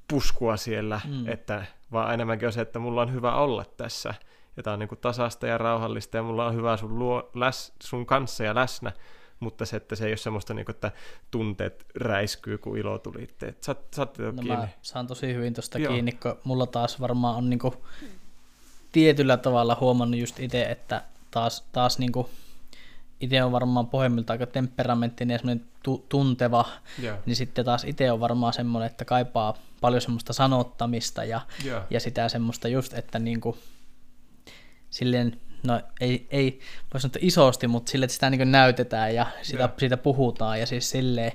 puskua 0.09 0.57
siellä, 0.57 1.01
mm. 1.05 1.29
että 1.29 1.65
vaan 1.93 2.15
enemmänkin 2.15 2.47
on 2.47 2.53
se, 2.53 2.61
että 2.61 2.79
mulla 2.79 3.03
on 3.03 3.13
hyvä 3.13 3.35
olla 3.35 3.65
tässä. 3.77 4.15
Ja 4.57 4.63
tää 4.63 4.73
on 4.73 4.79
niin 4.79 4.89
kuin 4.89 4.99
tasasta 4.99 5.47
ja 5.47 5.59
rauhallista 5.59 6.17
ja 6.17 6.23
mulla 6.23 6.47
on 6.47 6.55
hyvä 6.55 6.77
sun, 6.77 6.99
luo, 6.99 7.31
läs, 7.35 7.73
sun 7.83 8.07
kanssa 8.07 8.45
ja 8.45 8.55
läsnä. 8.55 8.93
Mutta 9.41 9.67
se, 9.67 9.77
että 9.77 9.97
se 9.97 10.05
ei 10.05 10.11
ole 10.11 10.17
semmoista, 10.17 10.55
niin 10.55 10.65
kuin, 10.65 10.75
että 10.75 10.93
tunteet 11.31 11.87
räiskyy, 11.95 12.59
kun 12.59 12.79
ilo 12.79 12.99
tuli. 12.99 13.29
Sä, 13.61 13.77
sä 13.97 14.03
no 14.03 14.33
kiinni. 14.33 14.57
mä 14.57 14.69
saan 14.83 15.07
tosi 15.07 15.35
hyvin 15.35 15.55
tuosta 15.55 15.79
kiinni, 15.79 16.13
kun 16.13 16.39
mulla 16.45 16.67
taas 16.67 17.01
varmaan 17.01 17.37
on 17.37 17.51
niin 17.51 17.59
kuin, 17.59 17.75
tietyllä 18.93 19.37
tavalla 19.37 19.77
huomannut 19.81 20.21
just 20.21 20.41
itse, 20.41 20.63
että 20.63 21.05
taas, 21.31 21.69
taas 21.73 21.99
niin 21.99 22.13
kuin, 22.13 22.27
itse 23.21 23.45
on 23.45 23.53
varmaan 23.53 23.87
pohjimmilta 23.87 24.33
aika 24.33 24.47
temperamenttinen 24.47 25.35
ja 25.35 25.39
semmoinen 25.39 25.67
tu- 25.83 26.07
tunteva, 26.09 26.65
yeah. 27.03 27.19
niin 27.27 27.37
sitten 27.37 27.65
taas 27.65 27.85
itse 27.85 28.13
on 28.13 28.21
varmaan 28.21 28.53
semmoinen, 28.53 28.87
että 28.87 29.05
kaipaa 29.05 29.55
paljon 29.81 30.03
semmoista 30.03 30.33
sanottamista 30.33 31.25
ja, 31.25 31.41
yeah. 31.65 31.85
ja 31.91 32.01
sitä 32.01 32.29
semmoista 32.29 32.69
just, 32.69 32.95
että 32.95 33.19
niin 33.19 33.41
kuin, 33.41 33.57
silleen, 34.91 35.41
no 35.63 35.81
ei, 36.01 36.27
ei 36.31 36.61
voi 36.95 37.01
sanoa 37.01 37.19
isosti, 37.21 37.69
mutta 37.69 37.91
sille, 37.91 38.05
että 38.05 38.15
sitä 38.15 38.31
niin 38.31 38.53
näytetään 38.53 39.15
ja 39.15 39.27
sitä, 39.43 39.59
yeah. 39.59 39.73
siitä 39.79 39.97
puhutaan 39.97 40.61
ja 40.61 40.67
siis 40.67 40.91
silleen, 40.91 41.33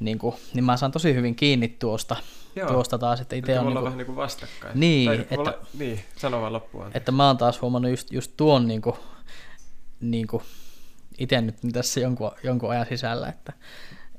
niin, 0.00 0.18
kuin, 0.18 0.34
niin 0.54 0.64
mä 0.64 0.76
saan 0.76 0.92
tosi 0.92 1.14
hyvin 1.14 1.34
kiinni 1.34 1.68
tuosta, 1.68 2.16
Joo. 2.56 2.68
tuosta 2.68 2.98
taas, 2.98 3.20
että 3.20 3.36
itse 3.36 3.58
on... 3.58 3.66
Niin 3.66 3.74
kuin, 3.74 3.84
vähän 3.84 3.98
niin 3.98 4.06
kuin 4.06 4.16
vastakkain. 4.16 4.80
Niin, 4.80 5.06
tai, 5.06 5.20
että, 5.20 5.38
olla, 5.38 5.54
niin, 5.78 6.00
sano 6.16 6.40
vaan 6.40 6.52
loppuun. 6.52 6.90
Että 6.94 7.12
mä 7.12 7.26
oon 7.26 7.36
taas 7.36 7.60
huomannut 7.62 7.90
just, 7.90 8.12
just 8.12 8.32
tuon 8.36 8.68
niin 8.68 8.82
kuin, 8.82 8.96
niin 10.00 10.26
kuin, 10.26 10.42
itse 11.20 11.40
nyt 11.40 11.56
tässä 11.72 12.00
jonkun, 12.00 12.30
jonkun 12.42 12.70
ajan 12.70 12.86
sisällä, 12.86 13.28
että, 13.28 13.52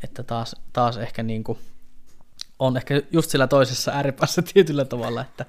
että 0.04 0.24
taas, 0.24 0.56
taas 0.74 0.98
ehkä 0.98 1.24
niin 1.24 1.44
kuin, 1.44 1.60
on 2.60 2.78
ehkä 2.78 3.02
just 3.12 3.32
sillä 3.32 3.48
toisessa 3.48 3.92
ääripäässä 3.92 4.42
tietyllä 4.54 4.86
tavalla, 4.86 5.22
että 5.22 5.46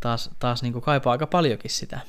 taas, 0.00 0.30
taas 0.38 0.62
niin 0.62 0.72
kuin 0.72 0.82
kaipaa 0.82 1.12
aika 1.12 1.26
paljonkin 1.26 1.70
sitä, 1.70 2.00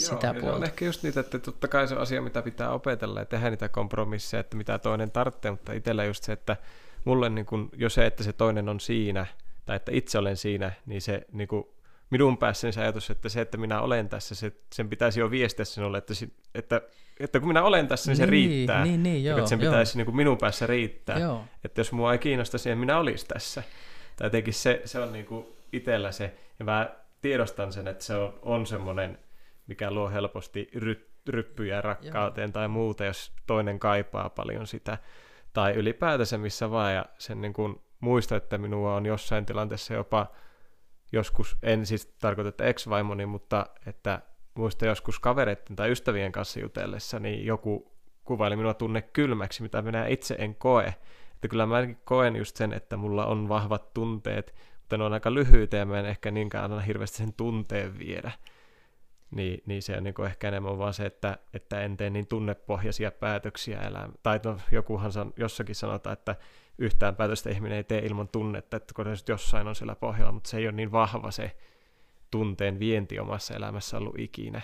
Joo, 0.00 0.10
sitä 0.10 0.34
puolta. 0.34 0.56
on 0.56 0.64
ehkä 0.64 0.84
just 0.84 1.02
niitä, 1.02 1.20
että 1.20 1.38
totta 1.38 1.68
kai 1.68 1.88
se 1.88 1.94
on 1.94 2.00
asia, 2.00 2.22
mitä 2.22 2.42
pitää 2.42 2.70
opetella 2.70 3.20
ja 3.20 3.26
tehdä 3.26 3.50
niitä 3.50 3.68
kompromisseja, 3.68 4.40
että 4.40 4.56
mitä 4.56 4.78
toinen 4.78 5.10
tarvitsee, 5.10 5.50
mutta 5.50 5.72
itsellä 5.72 6.04
just 6.04 6.24
se, 6.24 6.32
että 6.32 6.56
mulle 7.04 7.28
niin 7.28 7.46
kuin, 7.46 7.68
jo 7.76 7.88
se, 7.88 8.06
että 8.06 8.22
se 8.22 8.32
toinen 8.32 8.68
on 8.68 8.80
siinä, 8.80 9.26
tai 9.66 9.76
että 9.76 9.92
itse 9.94 10.18
olen 10.18 10.36
siinä, 10.36 10.72
niin 10.86 11.02
se 11.02 11.26
niin 11.32 11.48
kuin, 11.48 11.64
minun 12.10 12.38
päässäni 12.38 12.72
se 12.72 12.80
ajatus, 12.80 13.10
että 13.10 13.28
se, 13.28 13.40
että 13.40 13.56
minä 13.56 13.80
olen 13.80 14.08
tässä, 14.08 14.34
se, 14.34 14.52
sen 14.74 14.88
pitäisi 14.88 15.20
jo 15.20 15.30
viestiä 15.30 15.64
sinulle, 15.64 15.98
että, 15.98 16.14
että 16.54 16.82
että 17.20 17.40
kun 17.40 17.48
minä 17.48 17.62
olen 17.62 17.88
tässä, 17.88 18.10
niin 18.10 18.16
se 18.16 18.26
niin, 18.26 18.30
riittää. 18.30 18.84
Niin, 18.84 19.02
niin, 19.02 19.24
joo, 19.24 19.38
että 19.38 19.48
sen 19.48 19.60
joo. 19.60 19.70
pitäisi 19.72 19.96
niin 19.96 20.04
kuin 20.04 20.16
minun 20.16 20.38
päässä 20.38 20.66
riittää. 20.66 21.18
Joo. 21.18 21.44
Että 21.64 21.80
jos 21.80 21.92
mua 21.92 22.12
ei 22.12 22.18
kiinnosta 22.18 22.58
siihen, 22.58 22.78
minä 22.78 22.98
olisi 22.98 23.26
tässä. 23.26 23.62
Tai 24.16 24.26
jotenkin 24.26 24.54
se, 24.54 24.82
se 24.84 25.00
on 25.00 25.12
niin 25.12 25.26
kuin 25.26 25.46
itsellä 25.72 26.12
se, 26.12 26.34
ja 26.58 26.64
mä 26.64 26.90
tiedostan 27.20 27.72
sen, 27.72 27.88
että 27.88 28.04
se 28.04 28.14
on, 28.14 28.38
on 28.42 28.66
semmoinen, 28.66 29.18
mikä 29.66 29.90
luo 29.90 30.10
helposti 30.10 30.70
ry, 30.74 31.10
ryppyjä 31.28 31.80
rakkauteen 31.80 32.48
joo. 32.48 32.52
tai 32.52 32.68
muuta, 32.68 33.04
jos 33.04 33.32
toinen 33.46 33.78
kaipaa 33.78 34.30
paljon 34.30 34.66
sitä. 34.66 34.98
Tai 35.52 35.74
ylipäätänsä 35.74 36.38
missä 36.38 36.70
vaan, 36.70 36.94
ja 36.94 37.04
sen 37.18 37.40
niin 37.40 37.52
kuin 37.52 37.80
muista, 38.00 38.36
että 38.36 38.58
minua 38.58 38.94
on 38.94 39.06
jossain 39.06 39.46
tilanteessa 39.46 39.94
jopa 39.94 40.26
joskus, 41.12 41.56
en 41.62 41.86
siis 41.86 42.06
tarkoita, 42.06 42.48
että 42.48 42.64
ex-vaimoni, 42.64 43.26
mutta 43.26 43.66
että 43.86 44.20
muista 44.54 44.86
joskus 44.86 45.20
kavereiden 45.20 45.76
tai 45.76 45.90
ystävien 45.90 46.32
kanssa 46.32 46.60
jutellessa, 46.60 47.18
niin 47.18 47.46
joku 47.46 47.92
kuvaili 48.24 48.56
minua 48.56 48.74
tunne 48.74 49.02
kylmäksi, 49.02 49.62
mitä 49.62 49.82
minä 49.82 50.06
itse 50.06 50.36
en 50.38 50.54
koe. 50.54 50.94
Että 51.34 51.48
kyllä 51.48 51.66
mä 51.66 51.76
koen 52.04 52.36
just 52.36 52.56
sen, 52.56 52.72
että 52.72 52.96
mulla 52.96 53.26
on 53.26 53.48
vahvat 53.48 53.94
tunteet, 53.94 54.54
mutta 54.80 54.96
ne 54.96 55.04
on 55.04 55.12
aika 55.12 55.34
lyhyitä 55.34 55.76
ja 55.76 55.86
mä 55.86 56.00
en 56.00 56.06
ehkä 56.06 56.30
niinkään 56.30 56.64
anna 56.64 56.80
hirveästi 56.80 57.16
sen 57.16 57.32
tunteen 57.32 57.98
viedä. 57.98 58.32
Niin, 59.30 59.62
niin 59.66 59.82
se 59.82 59.96
on 59.96 60.04
niin 60.04 60.24
ehkä 60.26 60.48
enemmän 60.48 60.78
vaan 60.78 60.94
se, 60.94 61.06
että, 61.06 61.38
että 61.54 61.80
en 61.80 61.96
tee 61.96 62.10
niin 62.10 62.26
tunnepohjaisia 62.26 63.10
päätöksiä 63.10 63.80
elämään. 63.80 64.12
Tai 64.22 64.40
no, 64.44 64.58
jokuhan 64.72 65.12
san, 65.12 65.32
jossakin 65.36 65.74
sanotaan, 65.74 66.12
että 66.12 66.36
yhtään 66.78 67.16
päätöstä 67.16 67.50
ihminen 67.50 67.76
ei 67.76 67.84
tee 67.84 67.98
ilman 67.98 68.28
tunnetta, 68.28 68.76
että 68.76 68.94
kun 68.94 69.04
se 69.04 69.24
jossain 69.28 69.68
on 69.68 69.74
siellä 69.74 69.94
pohjalla, 69.94 70.32
mutta 70.32 70.50
se 70.50 70.56
ei 70.56 70.66
ole 70.66 70.76
niin 70.76 70.92
vahva 70.92 71.30
se 71.30 71.56
tunteen 72.30 72.78
vienti 72.78 73.18
omassa 73.18 73.54
elämässä 73.54 73.96
ollut 73.96 74.18
ikinä. 74.18 74.60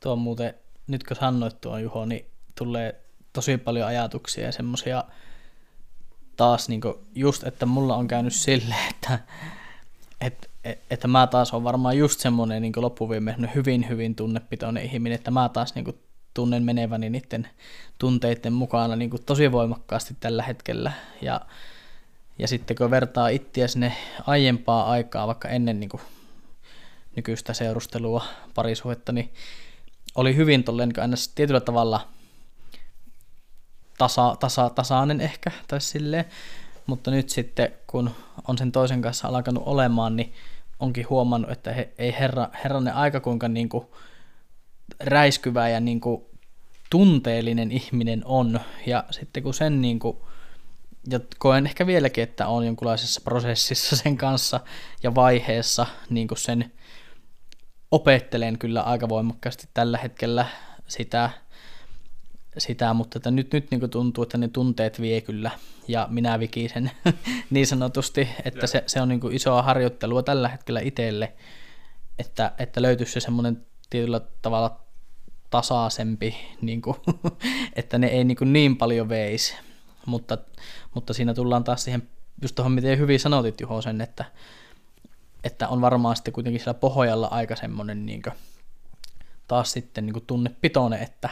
Tuo 0.00 0.12
on 0.12 0.18
muuten, 0.18 0.54
nyt 0.86 1.04
kun 1.04 1.16
sanoit 1.16 1.60
tuon 1.60 1.82
Juho, 1.82 2.04
niin 2.04 2.26
tulee 2.58 3.04
tosi 3.32 3.58
paljon 3.58 3.88
ajatuksia 3.88 4.44
ja 4.44 4.52
semmoisia 4.52 5.04
taas 6.36 6.68
niin 6.68 6.80
just, 7.14 7.44
että 7.44 7.66
mulla 7.66 7.96
on 7.96 8.08
käynyt 8.08 8.34
sille, 8.34 8.74
että, 8.90 9.18
että, 10.20 10.48
että 10.90 11.08
mä 11.08 11.26
taas 11.26 11.54
on 11.54 11.64
varmaan 11.64 11.98
just 11.98 12.20
semmoinen 12.20 12.62
niin 12.62 12.72
loppuviimeinen 12.76 13.50
hyvin, 13.54 13.88
hyvin 13.88 14.14
tunnepitoinen 14.14 14.84
ihminen, 14.84 15.16
että 15.16 15.30
mä 15.30 15.48
taas 15.48 15.74
niin 15.74 15.98
tunnen 16.34 16.62
meneväni 16.62 17.10
niiden 17.10 17.48
tunteiden 17.98 18.52
mukana 18.52 18.96
niin 18.96 19.10
tosi 19.26 19.52
voimakkaasti 19.52 20.16
tällä 20.20 20.42
hetkellä. 20.42 20.92
Ja, 21.22 21.40
ja 22.38 22.48
sitten 22.48 22.76
kun 22.76 22.90
vertaa 22.90 23.28
ittiä 23.28 23.68
sinne 23.68 23.96
aiempaa 24.26 24.90
aikaa, 24.90 25.26
vaikka 25.26 25.48
ennen 25.48 25.80
niin 25.80 25.90
nykyistä 27.16 27.52
seurustelua, 27.52 28.24
parisuhetta, 28.54 29.12
niin 29.12 29.32
oli 30.14 30.36
hyvin 30.36 30.64
tolleen 30.64 30.88
niin 30.88 31.16
tietyllä 31.34 31.60
tavalla 31.60 32.08
tasa, 33.98 34.36
tasa, 34.40 34.70
tasainen 34.70 35.20
ehkä, 35.20 35.50
tai 35.68 35.80
silleen. 35.80 36.24
Mutta 36.86 37.10
nyt 37.10 37.28
sitten, 37.28 37.72
kun 37.86 38.10
on 38.48 38.58
sen 38.58 38.72
toisen 38.72 39.02
kanssa 39.02 39.28
alkanut 39.28 39.62
olemaan, 39.66 40.16
niin 40.16 40.32
onkin 40.80 41.06
huomannut, 41.10 41.50
että 41.50 41.72
he, 41.72 41.92
ei 41.98 42.14
herra, 42.18 42.48
herranen 42.64 42.94
aika 42.94 43.20
kuinka 43.20 43.48
niin 43.48 43.68
kuin 43.68 43.86
räiskyvä 45.00 45.68
ja 45.68 45.80
niin 45.80 46.00
kuin 46.00 46.24
tunteellinen 46.90 47.72
ihminen 47.72 48.22
on. 48.24 48.60
Ja 48.86 49.04
sitten 49.10 49.42
kun 49.42 49.54
sen 49.54 49.82
niin 49.82 49.98
kuin, 49.98 50.16
ja 51.10 51.20
koen 51.38 51.66
ehkä 51.66 51.86
vieläkin, 51.86 52.24
että 52.24 52.48
on 52.48 52.66
jonkunlaisessa 52.66 53.20
prosessissa 53.24 53.96
sen 54.02 54.16
kanssa 54.16 54.60
ja 55.02 55.14
vaiheessa 55.14 55.86
niin 56.10 56.28
kuin 56.28 56.38
sen 56.38 56.72
opettelen 57.90 58.58
kyllä 58.58 58.82
aika 58.82 59.08
voimakkaasti 59.08 59.68
tällä 59.74 59.98
hetkellä 59.98 60.46
sitä, 60.86 61.30
sitä 62.58 62.94
mutta 62.94 63.18
että 63.18 63.30
nyt, 63.30 63.52
nyt 63.52 63.70
niin 63.70 63.90
tuntuu, 63.90 64.22
että 64.22 64.38
ne 64.38 64.48
tunteet 64.48 65.00
vie 65.00 65.20
kyllä 65.20 65.50
ja 65.88 66.08
minä 66.10 66.40
vikisen 66.40 66.90
niin 67.50 67.66
sanotusti, 67.66 68.28
että 68.44 68.66
se, 68.66 68.84
se 68.86 69.00
on 69.00 69.08
niin 69.08 69.32
isoa 69.32 69.62
harjoittelua 69.62 70.22
tällä 70.22 70.48
hetkellä 70.48 70.80
itselle, 70.80 71.32
että, 72.18 72.52
että 72.58 72.82
löytyisi 72.82 73.12
se 73.12 73.20
semmoinen 73.20 73.66
tietyllä 73.90 74.20
tavalla 74.42 74.80
tasaisempi, 75.50 76.36
niin 76.60 76.82
kuin, 76.82 76.96
että 77.76 77.98
ne 77.98 78.06
ei 78.06 78.24
niin, 78.24 78.36
kuin 78.36 78.52
niin 78.52 78.76
paljon 78.76 79.08
veisi, 79.08 79.54
mutta, 80.06 80.38
mutta 80.94 81.12
siinä 81.12 81.34
tullaan 81.34 81.64
taas 81.64 81.84
siihen, 81.84 82.08
just 82.42 82.54
tuohon 82.54 82.72
miten 82.72 82.98
hyvin 82.98 83.20
sanotit 83.20 83.60
Juho 83.60 83.82
sen, 83.82 84.00
että, 84.00 84.24
että 85.44 85.68
on 85.68 85.80
varmaan 85.80 86.16
sitten 86.16 86.34
kuitenkin 86.34 86.60
siellä 86.60 86.78
pohjalla 86.78 87.26
aika 87.26 87.56
semmoinen 87.56 88.06
niin 88.06 88.22
kuin, 88.22 88.34
taas 89.48 89.72
sitten 89.72 90.06
niin 90.06 90.14
kuin 90.14 90.26
tunnepitoinen, 90.26 91.02
että 91.02 91.28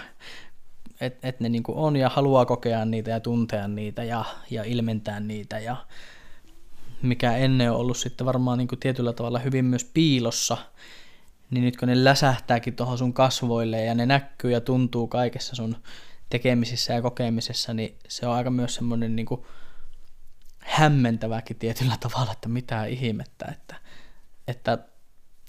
et, 1.01 1.19
et 1.23 1.41
ne 1.41 1.49
niin 1.49 1.63
kuin 1.63 1.79
on 1.79 1.97
ja 1.97 2.09
haluaa 2.09 2.47
kokea 2.47 2.85
niitä 2.85 3.11
ja 3.11 3.21
tuntea 3.21 3.69
niitä 3.69 4.05
ja, 4.05 4.25
ja 4.51 4.65
ilmentää 4.65 5.21
niitä 5.21 5.59
ja 5.59 5.77
mikä 7.03 7.37
ennen 7.37 7.71
on 7.71 7.77
ollut 7.77 7.97
sitten 7.97 8.27
varmaan 8.27 8.59
niin 8.59 8.69
kuin 8.69 8.79
tietyllä 8.79 9.13
tavalla 9.13 9.39
hyvin 9.39 9.65
myös 9.65 9.85
piilossa, 9.85 10.57
niin 11.53 11.65
nyt 11.65 11.77
kun 11.77 11.89
ne 11.89 12.05
läsähtääkin 12.05 12.77
tuohon 12.77 12.99
sun 12.99 13.13
kasvoille 13.13 13.85
ja 13.85 13.95
ne 13.95 14.07
näkyy 14.07 14.53
ja 14.53 14.61
tuntuu 14.61 15.09
kaikessa 15.09 15.55
sun 15.55 15.77
tekemisissä 16.31 16.93
ja 16.93 17.03
kokemisessa, 17.03 17.75
niin 17.75 17.99
se 18.09 18.27
on 18.27 18.35
aika 18.35 18.51
myös 18.51 18.75
semmoinen 18.75 19.17
niin 19.17 19.27
kuin 19.27 19.43
hämmentäväkin 20.59 21.57
tietyllä 21.57 21.97
tavalla, 22.01 22.33
että 22.33 22.49
mitä 22.49 22.85
ihmettä, 22.85 23.47
että, 23.53 23.77
että 24.49 24.79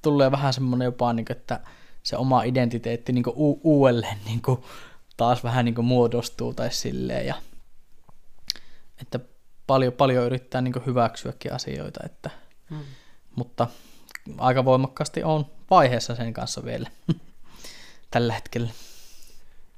tulee 0.02 0.32
vähän 0.32 0.54
semmoinen 0.54 0.86
jopa, 0.86 1.14
niin 1.14 1.26
kuin, 1.26 1.38
että 1.38 1.60
se 2.04 2.18
oma 2.18 2.44
identiteetti 2.44 3.14
niin 3.14 3.24
kuin 3.24 3.36
u- 3.38 3.62
uudelleen 3.64 4.18
niin 4.26 4.42
kuin 4.42 4.64
taas 5.18 5.44
vähän 5.44 5.66
niin 5.66 5.76
kuin 5.76 5.86
muodostuu 5.86 6.54
tai 6.54 6.74
silleen, 6.74 7.28
ja 7.28 7.36
että 9.02 9.20
paljon, 9.68 9.94
paljon 9.94 10.26
yrittää 10.26 10.62
niin 10.62 10.74
kuin 10.74 10.86
hyväksyäkin 10.86 11.54
asioita, 11.54 12.00
että, 12.06 12.30
hmm. 12.70 12.84
mutta 13.36 13.68
aika 14.38 14.66
voimakkaasti 14.66 15.24
on 15.24 15.46
vaiheessa 15.74 16.16
sen 16.16 16.34
kanssa 16.34 16.66
vielä 16.66 16.90
tällä 18.12 18.34
hetkellä. 18.34 18.70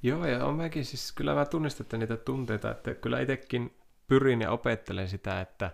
Joo, 0.04 0.26
ja 0.26 0.46
on 0.46 0.56
mäkin 0.56 0.86
siis, 0.86 1.12
kyllä 1.12 1.36
mä 1.36 1.46
tunnistan 1.46 2.00
niitä 2.00 2.18
tunteita, 2.18 2.72
että 2.72 2.94
kyllä 2.94 3.20
itsekin 3.20 3.78
pyrin 4.08 4.42
ja 4.42 4.52
opettelen 4.52 5.10
sitä, 5.10 5.42
että 5.42 5.72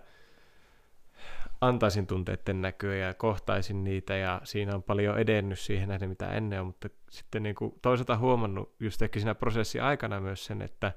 antaisin 1.60 2.06
tunteiden 2.06 2.62
näkyä 2.62 2.94
ja 2.94 3.14
kohtaisin 3.14 3.84
niitä, 3.84 4.16
ja 4.16 4.40
siinä 4.44 4.74
on 4.74 4.82
paljon 4.82 5.18
edennyt 5.18 5.58
siihen 5.58 5.88
nähden, 5.88 6.08
mitä 6.08 6.32
ennen 6.32 6.60
on, 6.60 6.66
mutta 6.66 6.88
sitten 7.10 7.42
niin 7.42 7.54
kuin 7.54 7.74
toisaalta 7.82 8.16
huomannut 8.16 8.74
just 8.80 9.02
ehkä 9.02 9.20
siinä 9.20 9.34
prosessin 9.34 9.82
aikana 9.82 10.20
myös 10.20 10.44
sen, 10.44 10.62
että 10.62 10.92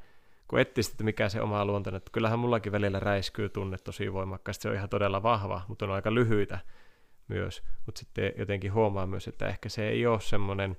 kun 0.48 0.60
etsii 0.60 0.92
että 0.92 1.04
mikä 1.04 1.30
se 1.30 1.42
oma 1.42 1.66
luonto, 1.66 1.96
että 1.96 2.12
kyllähän 2.12 2.40
mullakin 2.40 2.72
välillä 2.72 3.00
räiskyy 3.00 3.50
tunne 3.50 3.78
tosi 3.78 4.14
voimakkaasti, 4.14 4.62
se 4.62 4.70
on 4.70 4.76
ihan 4.76 4.90
todella 4.90 5.24
vahva, 5.24 5.62
mutta 5.68 5.86
on 5.86 5.92
aika 5.92 6.14
lyhyitä 6.14 6.60
myös, 7.28 7.64
mutta 7.86 8.00
sitten 8.00 8.34
jotenkin 8.38 8.74
huomaa 8.74 9.08
myös, 9.08 9.28
että 9.28 9.48
ehkä 9.48 9.70
se 9.70 9.90
ei 9.90 10.06
ole 10.06 10.22
semmoinen 10.22 10.78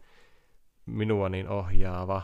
minua 0.87 1.29
niin 1.29 1.49
ohjaava, 1.49 2.23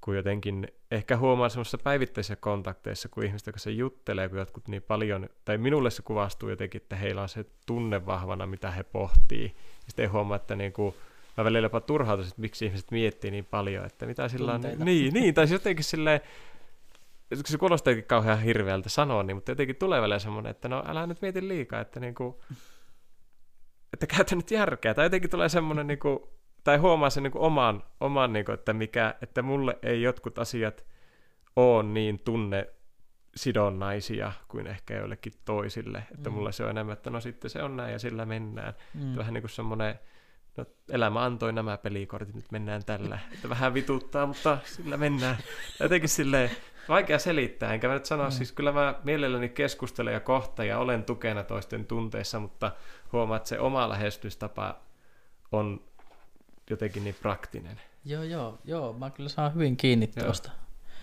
kun 0.00 0.16
jotenkin 0.16 0.68
ehkä 0.90 1.16
huomaa 1.16 1.48
semmoisissa 1.48 1.78
päivittäisissä 1.78 2.36
kontakteissa, 2.36 3.08
kun 3.08 3.24
ihmisten 3.24 3.52
kanssa 3.52 3.70
juttelee, 3.70 4.28
kun 4.28 4.38
jotkut 4.38 4.68
niin 4.68 4.82
paljon, 4.82 5.28
tai 5.44 5.58
minulle 5.58 5.90
se 5.90 6.02
kuvastuu 6.02 6.48
jotenkin, 6.48 6.82
että 6.82 6.96
heillä 6.96 7.22
on 7.22 7.28
se 7.28 7.44
tunne 7.66 8.06
vahvana, 8.06 8.46
mitä 8.46 8.70
he 8.70 8.82
pohtii. 8.82 9.44
Ja 9.56 9.84
sitten 9.86 10.12
huomaa, 10.12 10.36
että 10.36 10.56
niin 10.56 10.72
kuin, 10.72 10.94
mä 11.36 11.44
välillä 11.44 11.66
jopa 11.66 11.80
turhautuisin, 11.80 12.30
että 12.30 12.40
miksi 12.40 12.66
ihmiset 12.66 12.90
miettii 12.90 13.30
niin 13.30 13.44
paljon, 13.44 13.84
että 13.84 14.06
mitä 14.06 14.28
sillä 14.28 14.52
on. 14.54 14.60
Niin, 14.60 15.14
niin, 15.14 15.34
tai 15.34 15.46
jotenkin 15.50 15.84
silleen, 15.84 16.20
se 17.44 17.58
kuulostaakin 17.58 18.04
kauhean 18.04 18.42
hirveältä 18.42 18.88
sanoa, 18.88 19.22
niin, 19.22 19.36
mutta 19.36 19.50
jotenkin 19.50 19.76
tulee 19.76 20.00
välillä 20.00 20.18
semmoinen, 20.18 20.50
että 20.50 20.68
no 20.68 20.84
älä 20.86 21.06
nyt 21.06 21.22
mieti 21.22 21.48
liikaa, 21.48 21.80
että 21.80 22.00
niin 22.00 22.14
kuin, 22.14 22.34
että 23.98 24.16
käytä 24.16 24.36
nyt 24.36 24.50
järkeä. 24.50 24.94
Tai 24.94 25.04
jotenkin 25.04 25.30
tulee 25.30 25.48
semmoinen, 25.48 25.86
niin 25.86 25.98
kuin, 25.98 26.18
tai 26.64 26.76
huomaa 26.76 27.10
sen 27.10 27.22
niin 27.22 27.32
kuin 27.32 27.42
oman, 27.42 27.82
oman 28.00 28.32
niin 28.32 28.44
kuin, 28.44 28.54
että, 28.54 28.72
mikä, 28.72 29.14
että 29.22 29.42
mulle 29.42 29.78
ei 29.82 30.02
jotkut 30.02 30.38
asiat 30.38 30.84
ole 31.56 31.82
niin 31.82 32.20
tunne 32.24 32.68
sidonnaisia 33.36 34.32
kuin 34.48 34.66
ehkä 34.66 34.96
joillekin 34.96 35.32
toisille. 35.44 36.02
Että 36.14 36.30
mm. 36.30 36.34
mulle 36.34 36.52
se 36.52 36.64
on 36.64 36.70
enemmän, 36.70 36.92
että 36.92 37.10
no 37.10 37.20
sitten 37.20 37.50
se 37.50 37.62
on 37.62 37.76
näin 37.76 37.92
ja 37.92 37.98
sillä 37.98 38.26
mennään. 38.26 38.74
Mm. 38.94 39.16
Vähän 39.16 39.34
niin 39.34 39.42
kuin 39.42 39.50
semmoinen, 39.50 39.94
no 40.56 40.64
elämä 40.88 41.24
antoi 41.24 41.52
nämä 41.52 41.78
pelikortit, 41.78 42.34
nyt 42.34 42.52
mennään 42.52 42.84
tällä. 42.84 43.18
Että 43.34 43.48
vähän 43.48 43.74
vituttaa, 43.74 44.26
mutta 44.26 44.58
sillä 44.64 44.96
mennään. 44.96 45.36
Jotenkin 45.80 46.08
silleen, 46.08 46.50
vaikea 46.88 47.18
selittää, 47.18 47.74
enkä 47.74 47.88
mä 47.88 47.94
nyt 47.94 48.04
sano, 48.04 48.24
mm. 48.24 48.30
siis 48.30 48.52
kyllä 48.52 48.72
mä 48.72 48.94
mielelläni 49.04 49.48
keskustelen 49.48 50.14
ja 50.14 50.20
kohta 50.20 50.64
ja 50.64 50.78
olen 50.78 51.04
tukena 51.04 51.42
toisten 51.42 51.86
tunteissa, 51.86 52.40
mutta 52.40 52.72
huomaa, 53.12 53.36
että 53.36 53.48
se 53.48 53.58
oma 53.58 53.88
lähestystapa 53.88 54.80
on 55.52 55.80
jotenkin 56.70 57.04
niin 57.04 57.16
praktinen. 57.22 57.80
Joo, 58.04 58.22
joo, 58.22 58.58
joo, 58.64 58.92
mä 58.92 59.10
kyllä 59.10 59.28
saan 59.28 59.54
hyvin 59.54 59.76
kiinni 59.76 60.06
tuosta. 60.06 60.50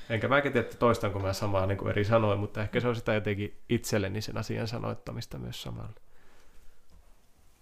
Enkä 0.10 0.28
mäkin 0.28 0.52
tiedä, 0.52 0.66
että 0.66 0.78
toistanko 0.78 1.20
mä 1.20 1.34
samaa 1.34 1.66
niin 1.66 1.78
kuin 1.78 1.90
eri 1.90 2.06
sanoin, 2.06 2.40
mutta 2.40 2.62
ehkä 2.62 2.80
se 2.80 2.88
on 2.88 2.96
sitä 2.96 3.14
jotenkin 3.14 3.58
itselleni 3.70 4.22
sen 4.22 4.38
asian 4.38 4.68
sanoittamista 4.68 5.38
myös 5.38 5.62
samalla. 5.62 5.94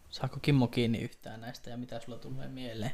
Saako 0.09 0.37
Kimmo 0.41 0.67
kiinni 0.67 1.01
yhtään 1.01 1.41
näistä 1.41 1.69
ja 1.69 1.77
mitä 1.77 1.99
sulla 1.99 2.17
tulee 2.17 2.47
mieleen? 2.47 2.91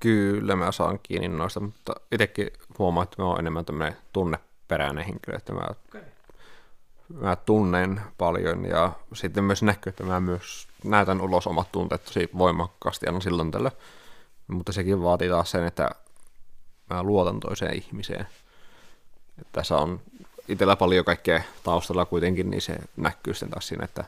Kyllä 0.00 0.56
mä 0.56 0.72
saan 0.72 0.98
kiinni 1.02 1.28
noista, 1.28 1.60
mutta 1.60 1.92
itsekin 2.12 2.50
huomaan, 2.78 3.04
että 3.04 3.22
mä 3.22 3.28
oon 3.28 3.38
enemmän 3.38 3.64
tämmöinen 3.64 3.96
tunneperäinen 4.12 5.04
henkilö, 5.04 5.36
että 5.36 5.52
mä, 5.52 5.66
okay. 5.88 6.02
mä 7.08 7.36
tunnen 7.36 8.00
paljon 8.18 8.64
ja 8.64 8.92
sitten 9.12 9.44
myös 9.44 9.62
näkyy, 9.62 9.90
että 9.90 10.04
mä 10.04 10.20
myös 10.20 10.68
näytän 10.84 11.20
ulos 11.20 11.46
omat 11.46 11.72
tunteet 11.72 12.04
tosi 12.04 12.30
voimakkaasti 12.38 13.06
aina 13.06 13.20
silloin 13.20 13.50
tällä. 13.50 13.70
Mutta 14.48 14.72
sekin 14.72 15.02
vaatii 15.02 15.28
taas 15.28 15.50
sen, 15.50 15.64
että 15.64 15.90
mä 16.90 17.02
luotan 17.02 17.40
toiseen 17.40 17.76
ihmiseen. 17.76 18.26
Että 19.38 19.52
tässä 19.52 19.76
on 19.76 20.00
itsellä 20.48 20.76
paljon 20.76 21.04
kaikkea 21.04 21.42
taustalla 21.64 22.04
kuitenkin, 22.04 22.50
niin 22.50 22.62
se 22.62 22.76
näkyy 22.96 23.34
sitten 23.34 23.50
taas 23.50 23.68
siinä, 23.68 23.84
että 23.84 24.04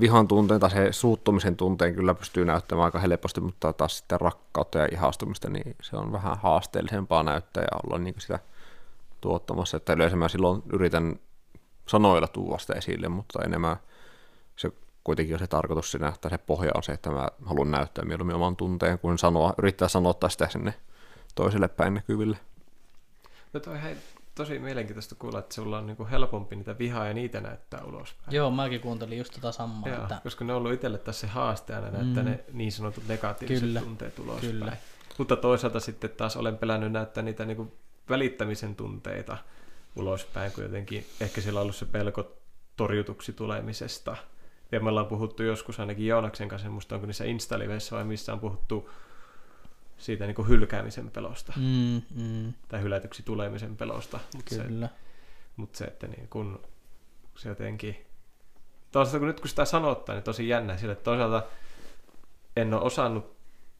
vihan 0.00 0.28
tunteen 0.28 0.60
tai 0.60 0.70
se 0.70 0.92
suuttumisen 0.92 1.56
tunteen 1.56 1.94
kyllä 1.94 2.14
pystyy 2.14 2.44
näyttämään 2.44 2.84
aika 2.84 2.98
helposti, 2.98 3.40
mutta 3.40 3.72
taas 3.72 3.98
sitten 3.98 4.20
rakkautta 4.20 4.78
ja 4.78 4.88
ihastumista, 4.92 5.50
niin 5.50 5.76
se 5.82 5.96
on 5.96 6.12
vähän 6.12 6.38
haasteellisempaa 6.38 7.22
näyttää 7.22 7.62
ja 7.62 7.80
olla 7.86 7.98
niin 7.98 8.14
sitä 8.18 8.38
tuottamassa, 9.20 9.76
että 9.76 9.92
yleensä 9.92 10.16
mä 10.16 10.28
silloin 10.28 10.62
yritän 10.72 11.18
sanoilla 11.86 12.28
tuua 12.28 12.58
sitä 12.58 12.74
esille, 12.74 13.08
mutta 13.08 13.44
enemmän 13.44 13.76
se 14.56 14.72
kuitenkin 15.04 15.34
on 15.34 15.38
se 15.38 15.46
tarkoitus 15.46 15.90
siinä, 15.90 16.08
että 16.08 16.28
se 16.28 16.38
pohja 16.38 16.70
on 16.74 16.82
se, 16.82 16.92
että 16.92 17.10
mä 17.10 17.28
haluan 17.46 17.70
näyttää 17.70 18.04
mieluummin 18.04 18.36
oman 18.36 18.56
tunteen, 18.56 18.98
kuin 18.98 19.18
sanoa, 19.18 19.54
yrittää 19.58 19.88
sanottaa 19.88 20.30
sitä 20.30 20.48
sinne 20.48 20.74
toiselle 21.34 21.68
päin 21.68 21.94
näkyville. 21.94 22.38
No 23.52 23.60
toi 23.60 23.82
hei, 23.82 23.96
tosi 24.34 24.58
mielenkiintoista 24.58 25.14
kuulla, 25.14 25.38
että 25.38 25.54
sulla 25.54 25.78
on 25.78 25.86
niinku 25.86 26.06
helpompi 26.10 26.56
niitä 26.56 26.78
vihaa 26.78 27.06
ja 27.06 27.14
niitä 27.14 27.40
näyttää 27.40 27.84
ulospäin. 27.84 28.34
Joo, 28.34 28.50
mäkin 28.50 28.80
kuuntelin 28.80 29.18
just 29.18 29.34
tota 29.34 29.52
samaa. 29.52 29.88
Joo, 29.88 30.02
että... 30.02 30.20
Koska 30.22 30.44
ne 30.44 30.52
on 30.52 30.58
ollut 30.58 30.72
itselle 30.72 30.98
tässä 30.98 31.20
se 31.20 31.32
haaste 31.32 31.74
aina 31.74 31.90
näyttää 31.90 32.22
mm. 32.22 32.30
ne 32.30 32.44
niin 32.52 32.72
sanotut 32.72 33.08
negatiiviset 33.08 33.64
Kyllä. 33.64 33.80
tunteet 33.80 34.18
ulospäin. 34.18 34.52
Kyllä. 34.52 34.76
Mutta 35.18 35.36
toisaalta 35.36 35.80
sitten 35.80 36.10
taas 36.10 36.36
olen 36.36 36.58
pelännyt 36.58 36.92
näyttää 36.92 37.22
niitä 37.22 37.44
niinku 37.44 37.72
välittämisen 38.08 38.76
tunteita 38.76 39.38
ulospäin, 39.96 40.52
kun 40.52 40.64
jotenkin 40.64 41.06
ehkä 41.20 41.40
siellä 41.40 41.60
on 41.60 41.62
ollut 41.62 41.76
se 41.76 41.86
pelko 41.86 42.32
torjutuksi 42.76 43.32
tulemisesta. 43.32 44.16
Ja 44.72 44.80
me 44.80 44.88
ollaan 44.88 45.06
puhuttu 45.06 45.42
joskus 45.42 45.80
ainakin 45.80 46.06
Joonaksen 46.06 46.48
kanssa, 46.48 46.70
musta 46.70 46.94
onko 46.94 47.06
niissä 47.06 47.24
insta 47.24 47.58
vai 47.90 48.04
missä 48.04 48.32
on 48.32 48.40
puhuttu 48.40 48.90
siitä 49.96 50.26
niin 50.26 50.34
kuin 50.34 50.48
hylkäämisen 50.48 51.10
pelosta. 51.10 51.52
Mm, 51.56 52.02
mm. 52.22 52.52
Tai 52.68 52.82
hylätyksi 52.82 53.22
tulemisen 53.22 53.76
pelosta. 53.76 54.20
Mutta 54.36 54.54
Kyllä. 54.54 54.86
Se, 54.86 54.92
mutta 55.56 55.78
se, 55.78 55.84
että 55.84 56.06
niin 56.06 56.28
kun 56.28 56.60
se 57.36 57.48
jotenkin... 57.48 58.06
Toisaalta 58.92 59.18
kun 59.18 59.28
nyt 59.28 59.40
kun 59.40 59.48
sitä 59.48 59.64
sanottaa, 59.64 60.14
niin 60.14 60.22
tosi 60.22 60.48
jännä 60.48 60.76
sille, 60.76 60.92
että 60.92 61.04
toisaalta 61.04 61.42
en 62.56 62.74
ole 62.74 62.82
osannut 62.82 63.34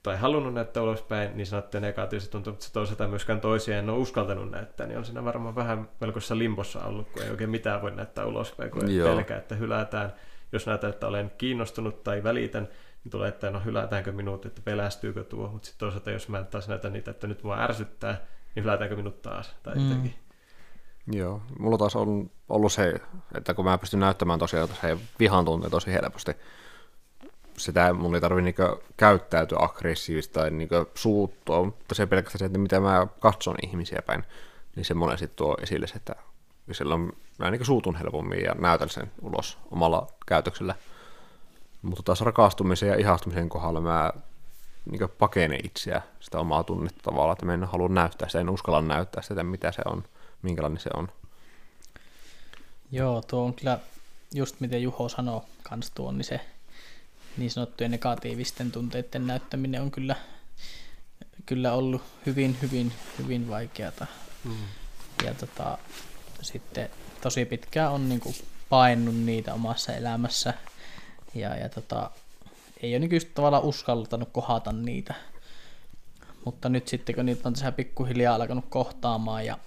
tai 0.05 0.17
halunnut 0.17 0.55
näyttää 0.55 0.83
ulospäin, 0.83 1.37
niin 1.37 1.47
sanottiin 1.47 1.83
negatiivisesti 1.83 2.33
tuntuu, 2.33 2.53
mutta 2.53 2.67
se 2.67 2.73
toisaalta 2.73 3.09
myöskään 3.09 3.41
toisia 3.41 3.79
en 3.79 3.91
ole 3.91 3.99
uskaltanut 3.99 4.51
näyttää, 4.51 4.87
niin 4.87 4.99
on 4.99 5.05
siinä 5.05 5.25
varmaan 5.25 5.55
vähän 5.55 5.89
melkoisessa 6.01 6.39
limbossa 6.39 6.85
ollut, 6.85 7.09
kun 7.11 7.23
ei 7.23 7.31
oikein 7.31 7.51
mitään 7.51 7.83
voi 7.83 7.91
näyttää 7.91 8.27
ulospäin, 8.27 8.71
kun 8.71 8.91
ei 8.91 8.99
pelkää, 8.99 9.39
että 9.39 9.55
hylätään. 9.55 10.13
Jos 10.55 10.67
näytän, 10.67 10.91
että 10.91 11.07
olen 11.07 11.33
kiinnostunut 11.39 12.03
tai 12.03 12.23
välitän, 12.23 12.69
niin 13.05 13.11
tulee, 13.11 13.29
että 13.29 13.51
no 13.51 13.61
hylätäänkö 13.65 14.13
minut, 14.13 14.47
että 14.47 14.63
pelästyykö 14.65 15.25
tuo, 15.25 15.49
mutta 15.49 15.67
sitten 15.67 15.81
toisaalta 15.81 16.11
jos 16.11 16.29
mä 16.29 16.43
taas 16.43 16.69
näytän 16.69 16.93
niitä, 16.93 17.11
että 17.11 17.27
nyt 17.27 17.43
mua 17.43 17.59
ärsyttää, 17.59 18.21
niin 18.55 18.65
hylätäänkö 18.65 18.97
minut 18.97 19.23
taas, 19.23 19.55
tai 19.63 19.75
mm. 19.75 19.89
jotenkin. 19.89 20.15
Joo, 21.13 21.43
mulla 21.59 21.79
taas 21.79 21.97
on 21.97 22.31
ollut 22.49 22.73
se, 22.73 22.95
että 23.35 23.55
kun 23.55 23.65
mä 23.65 23.79
pystyn 23.79 24.01
näyttämään 24.01 24.39
tosiaan 24.39 24.69
se 24.69 24.99
vihan 25.19 25.45
tunteen 25.45 25.71
tosi 25.71 25.93
helposti, 25.93 26.33
sitä 27.59 27.93
mun 27.93 28.15
ei 28.15 28.21
tarvitse 28.21 28.45
niinku 28.45 28.83
käyttäytyä 28.97 29.59
aggressiivisesti 29.61 30.35
tai 30.35 30.51
niinku 30.51 30.75
suuttua, 30.95 31.65
mutta 31.65 31.95
se 31.95 32.07
pelkästään 32.07 32.39
se, 32.39 32.45
että 32.45 32.59
mitä 32.59 32.81
mä 32.81 33.07
katson 33.21 33.57
ihmisiä 33.63 34.03
päin, 34.07 34.25
niin 34.77 34.85
se 34.85 34.95
monen 34.95 35.19
sitten 35.19 35.37
tuo 35.37 35.57
esille 35.63 35.87
se, 35.87 36.01
että 36.65 36.75
silloin 36.75 37.13
mä 37.39 37.51
niinku 37.51 37.65
suutun 37.65 37.97
helpommin 37.97 38.45
ja 38.45 38.55
näytän 38.55 38.91
sen 38.91 39.13
ulos 39.23 39.59
omalla 39.71 40.07
käytöksellä. 40.27 40.75
Mutta 41.83 42.03
taas 42.03 42.21
rakastumisen 42.21 42.89
ja 42.89 42.97
ihastumisen 42.97 43.49
kohdalla 43.49 43.81
mä 43.81 44.13
niin 44.91 45.09
pakenen 45.19 45.67
itseä, 45.67 46.03
sitä 46.21 46.39
omaa 46.39 46.65
tunnetta 46.65 47.03
tavallaan, 47.03 47.33
että 47.33 47.47
mä 47.47 47.55
en 47.55 47.65
halua 47.65 47.89
näyttää 47.89 48.29
sitä, 48.29 48.41
en 48.41 48.51
uskalla 48.51 48.83
näyttää 48.83 49.23
sitä, 49.23 49.45
mitä 49.45 49.73
se 49.73 49.83
on, 49.87 50.05
minkälainen 50.43 50.81
se 50.81 50.91
on. 50.97 51.09
Joo, 52.91 53.23
tuo 53.23 53.45
on 53.45 53.55
kyllä 53.55 53.79
just 54.35 54.61
miten 54.61 54.83
Juho 54.83 55.09
sanoi 55.09 55.41
kans 55.63 55.91
tuon, 55.91 56.19
niin 56.19 56.25
se 56.25 56.41
niin 57.37 57.51
sanottujen 57.51 57.91
negatiivisten 57.91 58.73
tunteiden 58.73 59.27
näyttäminen 59.27 59.83
on 59.83 59.91
kyllä, 59.91 60.17
kyllä 61.47 61.73
ollut 61.73 62.03
hyvin, 62.27 62.57
hyvin, 62.63 62.93
hyvin 63.19 63.49
vaikeata. 63.49 64.07
Mm. 64.45 64.57
Ja 65.25 65.35
tota, 65.35 65.79
sitten 66.45 66.91
tosi 67.21 67.45
pitkään 67.45 67.93
on 67.93 68.09
niin 68.09 68.21
kuin 68.21 68.35
painut 68.69 69.15
niitä 69.17 69.55
omassa 69.55 69.93
elämässä 69.93 70.55
ja, 71.35 71.57
ja 71.57 71.69
tota, 71.69 72.11
ei 72.83 72.97
ole 72.97 72.99
niin 72.99 73.31
tavallaan 73.35 73.63
uskaltanut 73.63 74.29
kohata 74.33 74.73
niitä. 74.73 75.15
Mutta 76.45 76.69
nyt 76.69 76.89
sitten 76.89 77.15
kun 77.15 77.27
niitä 77.27 77.49
on 77.49 77.53
tässä 77.53 77.73
pikkuhiljaa 77.73 78.35
alkanut 78.35 78.65
kohtaamaan 78.69 79.47
ja, 79.47 79.59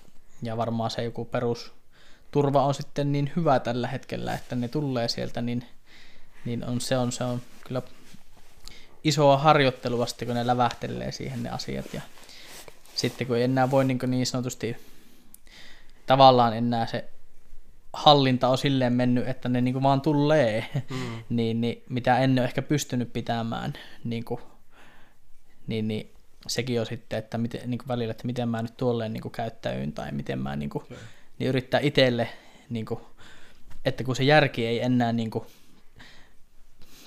ja 0.41 0.57
varmaan 0.57 0.91
se 0.91 1.03
joku 1.03 1.25
perusturva 1.25 2.65
on 2.65 2.73
sitten 2.73 3.11
niin 3.11 3.31
hyvä 3.35 3.59
tällä 3.59 3.87
hetkellä, 3.87 4.33
että 4.33 4.55
ne 4.55 4.67
tulee 4.67 5.07
sieltä, 5.07 5.41
niin, 5.41 5.65
niin 6.45 6.65
on, 6.65 6.81
se, 6.81 6.97
on, 6.97 7.11
se 7.11 7.23
on 7.23 7.41
kyllä 7.67 7.81
isoa 9.03 9.37
harjoittelua 9.37 10.05
sitten, 10.05 10.27
kun 10.27 10.35
ne 10.35 10.47
lävähtelee 10.47 11.11
siihen 11.11 11.43
ne 11.43 11.49
asiat. 11.49 11.93
Ja 11.93 12.01
sitten 12.95 13.27
kun 13.27 13.37
ei 13.37 13.43
enää 13.43 13.71
voi 13.71 13.85
niin, 13.85 13.99
niin 14.07 14.25
sanotusti 14.25 14.77
tavallaan 16.07 16.57
enää 16.57 16.85
se 16.85 17.09
hallinta 17.93 18.47
on 18.47 18.57
silleen 18.57 18.93
mennyt, 18.93 19.27
että 19.27 19.49
ne 19.49 19.61
niin 19.61 19.83
vaan 19.83 20.01
tulee, 20.01 20.65
mm. 20.89 21.23
niin, 21.35 21.61
niin, 21.61 21.83
mitä 21.89 22.19
en 22.19 22.31
ole 22.31 22.43
ehkä 22.43 22.61
pystynyt 22.61 23.13
pitämään, 23.13 23.73
niin, 24.03 24.25
kuin, 24.25 24.41
niin, 25.67 25.87
niin 25.87 26.13
sekin 26.47 26.79
on 26.79 26.85
sitten, 26.85 27.19
että 27.19 27.37
miten, 27.37 27.69
niin 27.69 27.77
kuin 27.77 27.87
välillä, 27.87 28.11
että 28.11 28.27
miten 28.27 28.49
mä 28.49 28.61
nyt 28.61 28.77
tuolleen 28.77 29.13
niin 29.13 29.31
käyttäyyn 29.31 29.93
tai 29.93 30.11
miten 30.11 30.39
mä 30.39 30.55
niin 30.55 30.69
kuin, 30.69 30.83
niin 31.39 31.47
yrittää 31.47 31.79
itselle, 31.79 32.29
niin 32.69 32.85
kuin, 32.85 32.99
että 33.85 34.03
kun 34.03 34.15
se 34.15 34.23
järki 34.23 34.65
ei 34.65 34.83
enää 34.83 35.13
niin 35.13 35.31
kuin, 35.31 35.45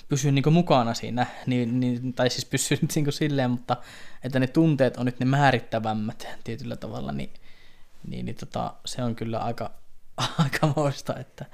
pysy 0.08 0.32
niin 0.32 0.52
mukana 0.52 0.94
siinä, 0.94 1.26
niin, 1.46 1.80
niin, 1.80 2.12
tai 2.12 2.30
siis 2.30 2.44
pysyy 2.44 2.78
nyt 2.82 2.94
niin 2.96 3.12
silleen, 3.12 3.50
mutta 3.50 3.76
että 4.24 4.40
ne 4.40 4.46
tunteet 4.46 4.96
on 4.96 5.06
nyt 5.06 5.20
ne 5.20 5.26
määrittävämmät 5.26 6.28
tietyllä 6.44 6.76
tavalla, 6.76 7.12
niin, 7.12 7.30
niin, 8.06 8.26
niin 8.26 8.36
tota, 8.36 8.74
se 8.84 9.02
on 9.02 9.16
kyllä 9.16 9.38
aika, 9.38 9.70
aika 10.44 10.72
moista, 10.76 11.16
että, 11.16 11.44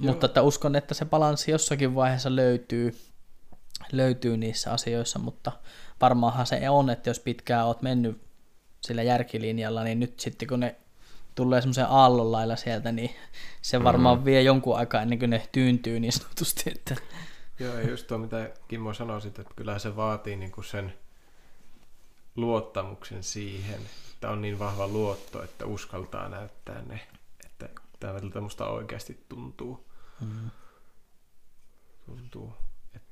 mutta 0.00 0.26
että 0.26 0.42
uskon, 0.42 0.76
että 0.76 0.94
se 0.94 1.04
balanssi 1.04 1.50
jossakin 1.50 1.94
vaiheessa 1.94 2.36
löytyy, 2.36 2.96
löytyy 3.92 4.36
niissä 4.36 4.72
asioissa, 4.72 5.18
mutta 5.18 5.52
varmaanhan 6.00 6.46
se 6.46 6.70
on, 6.70 6.90
että 6.90 7.10
jos 7.10 7.20
pitkään 7.20 7.66
oot 7.66 7.82
mennyt 7.82 8.22
sillä 8.80 9.02
järkilinjalla, 9.02 9.84
niin 9.84 10.00
nyt 10.00 10.20
sitten 10.20 10.48
kun 10.48 10.60
ne 10.60 10.76
tulee 11.34 11.60
semmoisen 11.60 11.86
aallon 11.88 12.32
lailla 12.32 12.56
sieltä, 12.56 12.92
niin 12.92 13.10
se 13.62 13.84
varmaan 13.84 14.18
mm. 14.18 14.24
vie 14.24 14.42
jonkun 14.42 14.76
aikaa 14.76 15.02
ennen 15.02 15.18
kuin 15.18 15.30
ne 15.30 15.48
tyyntyy 15.52 16.00
niin 16.00 16.12
sanotusti. 16.12 16.70
Että... 16.76 16.96
Joo, 17.58 17.74
ja 17.74 17.90
just 17.90 18.06
tuo 18.06 18.18
mitä 18.18 18.50
Kimmo 18.68 18.94
sanoi, 18.94 19.20
että 19.26 19.44
kyllä 19.56 19.78
se 19.78 19.96
vaatii 19.96 20.36
niin 20.36 20.52
kuin 20.52 20.64
sen 20.64 20.94
luottamuksen 22.36 23.22
siihen, 23.22 23.80
että 24.12 24.30
on 24.30 24.42
niin 24.42 24.58
vahva 24.58 24.88
luotto, 24.88 25.42
että 25.42 25.66
uskaltaa 25.66 26.28
näyttää 26.28 26.82
ne, 26.82 27.00
että 27.44 27.68
tämä 28.00 28.40
musta 28.40 28.66
oikeasti 28.66 29.24
tuntuu. 29.28 29.88
Mm. 30.20 30.50
Tuntuu, 32.06 32.52
että 32.94 33.08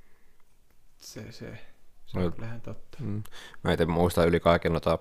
se, 0.96 1.32
se, 1.32 1.58
se 2.06 2.18
on 2.18 2.32
kyllähän 2.32 2.60
totta. 2.60 2.98
Mm. 3.00 3.22
Mä 3.64 3.72
itse 3.72 3.86
muistan 3.86 4.28
yli 4.28 4.40
kaiken 4.40 4.72
noita, 4.72 4.98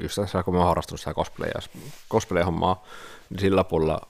just 0.00 0.14
tässä 0.14 0.42
kun 0.42 0.54
mä 0.54 0.60
oon 0.60 0.68
harrastunut 0.68 1.00
sitä 1.00 1.14
cosplay-hommaa, 2.10 2.84
niin 3.30 3.40
sillä 3.40 3.64
puolella 3.64 4.00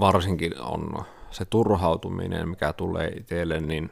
varsinkin 0.00 0.60
on 0.60 1.04
se 1.30 1.44
turhautuminen, 1.44 2.48
mikä 2.48 2.72
tulee 2.72 3.08
itselle, 3.08 3.60
niin 3.60 3.90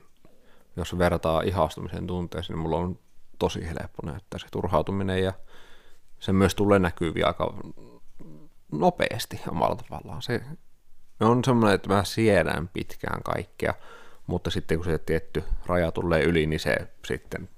jos 0.76 0.98
vertaa 0.98 1.42
ihastumisen 1.42 2.06
tunteeseen, 2.06 2.54
niin 2.54 2.62
mulla 2.62 2.76
on 2.76 2.98
tosi 3.39 3.66
helppo 3.66 4.03
näyttää 4.05 4.39
se 4.39 4.47
turhautuminen 4.51 5.22
ja 5.22 5.32
se 6.20 6.32
myös 6.32 6.55
tulee 6.55 6.78
näkyviä 6.78 7.26
aika 7.26 7.55
nopeasti 8.72 9.41
omalla 9.49 9.76
tavallaan. 9.76 10.22
Se 10.22 10.41
on 11.20 11.45
semmoinen, 11.45 11.74
että 11.74 11.89
mä 11.89 12.05
siedän 12.05 12.68
pitkään 12.68 13.22
kaikkea, 13.22 13.74
mutta 14.26 14.51
sitten 14.51 14.78
kun 14.78 14.84
se 14.84 14.99
tietty 14.99 15.45
raja 15.66 15.93
tulee 15.93 16.22
yli, 16.22 16.47
niin 16.47 16.61
se 16.61 16.76
sitten 17.05 17.49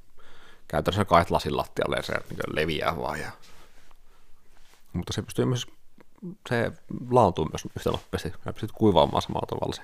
käytännössä 0.69 1.05
kaet 1.05 1.31
lasin 1.31 1.57
lattialle 1.57 1.97
ja 1.97 2.03
se 2.03 2.13
niin 2.13 2.57
leviää 2.57 2.97
vaan. 2.97 3.21
Ja... 3.21 3.31
Mutta 4.93 5.13
se 5.13 5.23
pystyy 5.23 5.45
myös 5.45 5.67
se 6.49 6.73
laantuu 7.11 7.49
myös 7.53 7.67
yhtä 7.77 7.91
nopeasti. 7.91 8.33
Sä 8.45 8.53
pystyt 8.53 8.73
kuivaamaan 8.73 9.23
samalla 9.23 9.47
tavalla 9.47 9.75
se. 9.75 9.83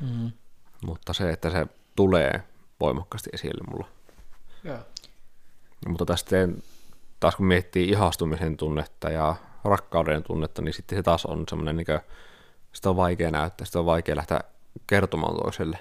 Mm. 0.00 0.32
Mutta 0.86 1.12
se, 1.12 1.30
että 1.30 1.50
se 1.50 1.66
tulee 1.96 2.42
voimakkaasti 2.80 3.30
esille 3.32 3.64
mulla. 3.70 3.88
Yeah. 4.64 4.80
Mutta 5.88 6.04
tästä 6.04 6.36
taas 7.20 7.36
kun 7.36 7.46
miettii 7.46 7.88
ihastumisen 7.88 8.56
tunnetta 8.56 9.10
ja 9.10 9.34
rakkauden 9.64 10.22
tunnetta, 10.22 10.62
niin 10.62 10.74
sitten 10.74 10.98
se 10.98 11.02
taas 11.02 11.26
on 11.26 11.44
semmoinen, 11.48 11.76
niin 11.76 11.86
kuin, 11.86 12.00
sitä 12.72 12.90
on 12.90 12.96
vaikea 12.96 13.30
näyttää, 13.30 13.64
sitä 13.64 13.78
on 13.78 13.86
vaikea 13.86 14.16
lähteä 14.16 14.40
kertomaan 14.86 15.36
toiselle. 15.36 15.78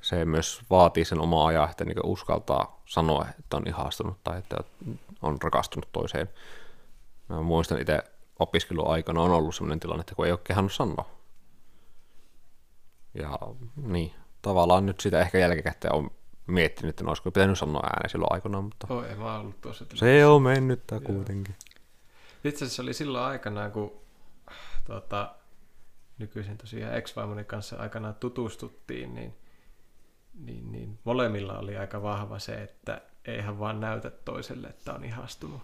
Se 0.00 0.24
myös 0.24 0.62
vaatii 0.70 1.04
sen 1.04 1.20
omaa 1.20 1.46
ajaa, 1.46 1.70
että 1.70 1.84
niin 1.84 1.96
uskaltaa 2.04 2.82
sanoa, 2.86 3.26
että 3.38 3.56
on 3.56 3.68
ihastunut 3.68 4.24
tai 4.24 4.38
että 4.38 4.56
on 5.22 5.42
rakastunut 5.42 5.88
toiseen. 5.92 6.28
Mä 7.28 7.42
muistan 7.42 7.80
itse 7.80 8.02
opiskeluaikana 8.38 9.22
on 9.22 9.30
ollut 9.30 9.54
sellainen 9.54 9.80
tilanne, 9.80 10.00
että 10.00 10.14
kun 10.14 10.26
ei 10.26 10.32
ole 10.32 10.40
kehannut 10.44 10.72
sanoa. 10.72 11.10
Ja 13.14 13.38
niin, 13.76 14.14
tavallaan 14.42 14.86
nyt 14.86 15.00
sitä 15.00 15.20
ehkä 15.20 15.38
jälkikäteen 15.38 15.94
on 15.94 16.10
miettinyt, 16.48 16.90
että 16.90 17.04
olisiko 17.08 17.30
pitänyt 17.30 17.58
sanoa 17.58 17.82
ääneen 17.82 18.10
silloin 18.10 18.32
aikana, 18.32 18.60
mutta 18.60 18.86
oh, 18.90 19.04
ei 19.04 19.14
mä 19.14 19.38
ollut 19.38 19.60
tuossa 19.60 19.84
se 19.94 20.26
on 20.26 20.42
mennyt 20.42 20.82
kuitenkin. 21.04 21.54
Itse 22.44 22.64
asiassa 22.64 22.82
oli 22.82 22.94
silloin 22.94 23.24
aikanaan, 23.24 23.72
kun 23.72 23.92
tuota, 24.84 25.34
nykyisin 26.18 26.58
tosiaan 26.58 26.94
ex 26.94 27.14
kanssa 27.46 27.76
aikanaan 27.76 28.14
tutustuttiin, 28.14 29.14
niin, 29.14 29.34
niin, 30.34 30.72
niin 30.72 30.98
molemmilla 31.04 31.58
oli 31.58 31.76
aika 31.76 32.02
vahva 32.02 32.38
se, 32.38 32.62
että 32.62 33.00
eihän 33.24 33.58
vaan 33.58 33.80
näytä 33.80 34.10
toiselle, 34.10 34.66
että 34.66 34.94
on 34.94 35.04
ihastunut. 35.04 35.62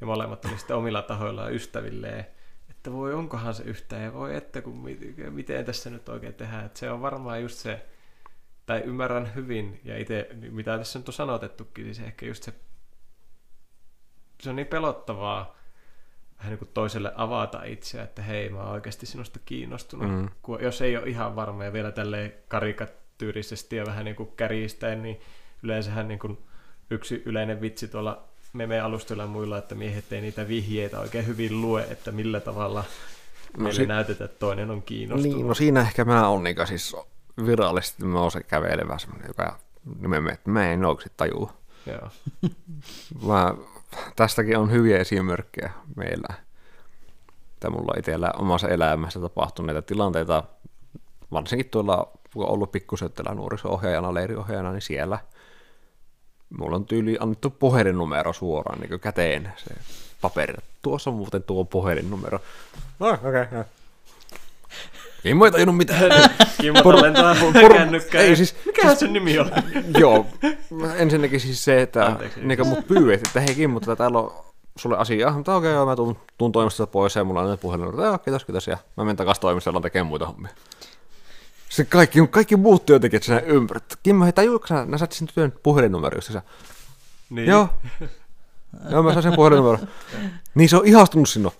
Ja 0.00 0.06
molemmat 0.06 0.44
oli 0.44 0.58
sitten 0.58 0.76
omilla 0.76 1.02
tahoillaan 1.02 1.54
ystävilleen, 1.54 2.26
että 2.70 2.92
voi 2.92 3.14
onkohan 3.14 3.54
se 3.54 3.62
yhtään 3.62 4.02
ja 4.02 4.12
voi 4.12 4.36
että 4.36 4.62
kun 4.62 4.86
miten 5.30 5.64
tässä 5.64 5.90
nyt 5.90 6.08
oikein 6.08 6.34
tehdään. 6.34 6.66
Että 6.66 6.78
se 6.78 6.90
on 6.90 7.02
varmaan 7.02 7.42
just 7.42 7.58
se, 7.58 7.86
tai 8.66 8.80
ymmärrän 8.80 9.34
hyvin, 9.34 9.80
ja 9.84 9.98
itse, 9.98 10.28
mitä 10.50 10.78
tässä 10.78 10.98
nyt 10.98 11.08
on 11.08 11.14
sanotettukin, 11.14 11.84
niin 11.84 11.94
se 11.94 12.02
ehkä 12.02 12.26
just 12.26 12.42
se, 12.42 12.52
se 14.42 14.50
on 14.50 14.56
niin 14.56 14.66
pelottavaa 14.66 15.56
vähän 16.38 16.50
niin 16.50 16.58
kuin 16.58 16.70
toiselle 16.74 17.12
avata 17.16 17.64
itseä, 17.64 18.02
että 18.02 18.22
hei, 18.22 18.48
mä 18.48 18.62
oon 18.62 18.72
oikeasti 18.72 19.06
sinusta 19.06 19.38
kiinnostunut, 19.44 20.12
mm. 20.12 20.28
kun, 20.42 20.62
jos 20.62 20.82
ei 20.82 20.96
ole 20.96 21.08
ihan 21.08 21.36
varma 21.36 21.64
ja 21.64 21.72
vielä 21.72 21.92
tälleen 21.92 22.32
karikatyyrisesti 22.48 23.76
ja 23.76 23.86
vähän 23.86 24.04
niin 24.04 24.16
kuin 24.16 24.32
kärjistäen, 24.36 25.02
niin 25.02 25.20
yleensähän 25.62 26.08
niin 26.08 26.18
kuin 26.18 26.38
yksi 26.90 27.22
yleinen 27.26 27.60
vitsi 27.60 27.88
tuolla 27.88 28.24
meme-alustoilla 28.52 29.22
ja 29.22 29.26
muilla, 29.26 29.58
että 29.58 29.74
miehet 29.74 30.12
ei 30.12 30.20
niitä 30.20 30.48
vihjeitä 30.48 31.00
oikein 31.00 31.26
hyvin 31.26 31.60
lue, 31.60 31.82
että 31.90 32.12
millä 32.12 32.40
tavalla 32.40 32.84
no, 33.56 33.62
meille 33.62 33.80
si- 33.80 33.86
näytetään, 33.86 34.30
että 34.30 34.38
toinen 34.38 34.70
on 34.70 34.82
kiinnostunut. 34.82 35.36
Niin, 35.36 35.48
no 35.48 35.54
siinä 35.54 35.80
ehkä 35.80 36.04
mä 36.04 36.28
oon 36.28 36.42
niin 36.42 36.66
siis 36.66 36.96
virallisesti 37.46 38.04
mä 38.04 38.20
oon 38.20 38.30
se 38.30 38.42
kävelevä 38.42 38.98
semmoinen, 38.98 39.28
joka 39.28 39.58
nimemme, 40.00 40.32
että 40.32 40.50
mä 40.50 40.70
en 40.70 40.84
oikeasti 40.84 41.12
tajua. 41.16 41.52
Joo. 41.86 42.08
Mä, 43.26 43.54
tästäkin 44.16 44.58
on 44.58 44.70
hyviä 44.70 44.98
esimerkkejä 44.98 45.70
meillä. 45.96 46.34
Että 47.54 47.70
mulla 47.70 47.92
on 47.92 47.98
itsellä 47.98 48.32
omassa 48.38 48.68
elämässä 48.68 49.20
tapahtuneita 49.20 49.82
tilanteita, 49.82 50.44
varsinkin 51.32 51.70
tuolla, 51.70 52.12
kun 52.32 52.44
on 52.44 52.50
ollut 52.50 52.72
pikkusöttelä 52.72 53.34
nuoriso-ohjaajana, 53.34 54.14
leiriohjaajana, 54.14 54.72
niin 54.72 54.82
siellä 54.82 55.18
mulla 56.58 56.76
on 56.76 56.86
tyyli 56.86 57.16
annettu 57.20 57.50
puhelinnumero 57.50 58.32
suoraan 58.32 58.80
niin 58.80 59.00
käteen 59.00 59.52
se 59.56 59.74
paperi. 60.20 60.54
Tuossa 60.82 61.10
on 61.10 61.16
muuten 61.16 61.42
tuo 61.42 61.64
puhelinnumero. 61.64 62.38
No, 62.98 63.08
okei, 63.08 63.28
okay, 63.28 63.46
no. 63.50 63.64
Ei 65.24 65.34
tajunnut 65.52 65.76
mitään. 65.76 66.30
Kimmo 66.60 67.02
lentaa 67.02 67.34
por- 67.34 67.72
kännykkään. 67.74 68.24
ei 68.24 68.36
siis- 68.36 68.54
Mikähän 68.66 68.96
sen 68.96 69.12
nimi 69.12 69.38
on? 69.38 69.50
Joo, 70.00 70.26
ensinnäkin 70.96 71.40
siis 71.40 71.64
se, 71.64 71.82
että 71.82 72.06
Anteeksi. 72.06 72.40
niin 72.40 72.66
mut 72.66 72.86
pyydät, 72.86 73.20
että 73.26 73.40
hei 73.40 73.54
Kimmo, 73.54 73.80
tätä 73.80 73.96
täällä 73.96 74.18
on 74.18 74.32
sulle 74.76 74.96
asiaa, 74.98 75.32
mutta 75.36 75.56
okei, 75.56 75.72
okay, 75.76 75.84
mä 75.86 75.96
tuun, 75.96 76.16
tuun 76.38 76.52
toimistosta 76.52 76.90
pois 76.92 77.16
ja 77.16 77.24
mulla 77.24 77.40
on 77.42 77.50
nyt 77.50 77.60
puhelin, 77.60 77.88
että 77.88 78.02
joo, 78.02 78.18
kiitos, 78.18 78.44
kiitos, 78.44 78.66
ja 78.66 78.78
mä 78.96 79.04
menen 79.04 79.16
takaisin 79.16 79.40
toimistoon 79.40 79.82
tekemään 79.82 80.06
muita 80.06 80.26
hommia. 80.26 80.50
Se 81.68 81.84
kaikki, 81.84 82.18
kaikki 82.30 82.56
muut 82.56 82.86
työntekijät 82.86 83.22
siinä 83.22 83.40
ympäri. 83.40 83.80
Kimmo, 84.02 84.24
hei, 84.24 84.32
tajuuko 84.32 84.66
sä, 84.66 84.84
nää 84.86 84.98
sait 84.98 85.12
sen 85.12 85.28
työn 85.34 85.52
puhelinnumero, 85.62 86.16
just 86.16 86.32
sä, 86.32 86.42
Niin. 87.30 87.48
joo, 87.48 87.68
joo, 88.90 89.02
mä 89.02 89.12
sain 89.12 89.22
sen 89.22 89.34
puhelinnumero. 89.34 89.78
niin 90.54 90.68
se 90.68 90.76
on 90.76 90.86
ihastunut 90.86 91.28
sinua. 91.28 91.52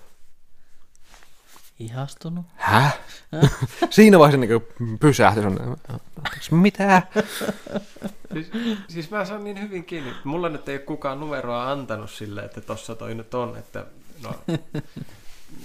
Ihastunut. 1.79 2.47
Häh? 2.57 2.99
Siinä 3.91 4.19
vaiheessa 4.19 4.47
niin 4.47 4.99
pysähtyi. 5.01 5.43
se 6.41 6.55
on, 6.55 6.61
Mitä? 6.61 7.03
Siis, 8.33 8.51
siis 8.89 9.11
mä 9.11 9.25
saan 9.25 9.45
niin 9.45 9.61
hyvin 9.61 9.85
kiinni. 9.85 10.13
Mulla 10.25 10.49
nyt 10.49 10.69
ei 10.69 10.77
ole 10.77 10.83
kukaan 10.83 11.21
numeroa 11.21 11.71
antanut 11.71 12.11
sille, 12.11 12.43
että 12.43 12.61
tossa 12.61 12.95
toi 12.95 13.15
nyt 13.15 13.35
on. 13.35 13.57
Että, 13.57 13.87
no, 14.23 14.35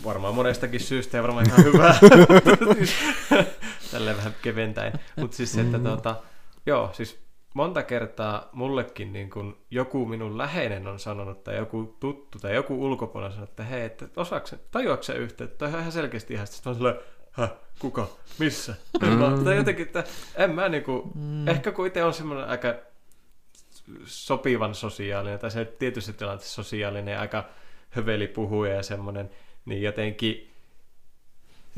varmaan 0.04 0.36
monestakin 0.36 0.80
syystä 0.80 1.18
ja 1.18 1.24
varmaan 1.24 1.48
ihan 1.48 1.64
hyvää. 1.64 2.00
Tälleen 3.92 4.18
vähän 4.18 4.36
keventäen. 4.42 4.94
Mutta 5.16 5.38
siis 5.38 5.52
se, 5.52 5.62
että 5.62 5.80
tuota, 5.80 6.16
joo, 6.66 6.90
siis 6.94 7.20
monta 7.54 7.84
kertaa 7.84 8.50
mullekin 8.52 9.14
niin 9.14 9.30
kun 9.30 9.58
joku 9.72 10.06
minun 10.06 10.38
läheinen 10.38 10.88
on 10.88 11.00
sanonut 11.00 11.44
tai 11.44 11.58
joku 11.58 11.96
tuttu 12.00 12.40
tai 12.40 12.56
joku 12.56 12.86
ulkopuolella 12.86 13.32
sanonut, 13.32 13.50
että 13.50 13.64
hei, 13.64 13.82
että 13.86 14.08
osaako, 14.16 14.48
tajuatko 14.72 15.04
sä 15.04 15.14
yhtä, 15.14 15.44
että 15.44 15.58
toi 15.58 15.74
on 15.74 15.80
ihan 15.80 15.92
selkeästi 15.92 16.34
ihan, 16.34 16.48
sitten 16.48 16.82
mä 16.82 16.96
Häh, 17.32 17.52
kuka, 17.80 18.08
missä? 18.40 18.76
Mm. 19.02 19.44
Tai 19.44 19.56
jotenkin, 19.56 19.86
että 19.86 20.04
en 20.36 20.52
mä 20.52 20.70
niinku, 20.70 21.12
mm. 21.16 21.48
ehkä 21.48 21.72
kun 21.72 21.88
itse 21.88 22.04
on 22.04 22.14
semmoinen 22.14 22.48
aika 22.48 22.76
sopivan 24.06 24.76
sosiaalinen, 24.76 25.40
tai 25.40 25.52
se 25.52 25.66
tietysti 25.66 26.14
tilanteessa 26.14 26.64
sosiaalinen 26.64 27.12
ja 27.12 27.22
aika 27.22 27.50
höveli 27.90 28.28
puhuja 28.28 28.76
ja 28.76 28.84
semmoinen, 28.84 29.30
niin 29.66 29.82
jotenkin 29.82 30.49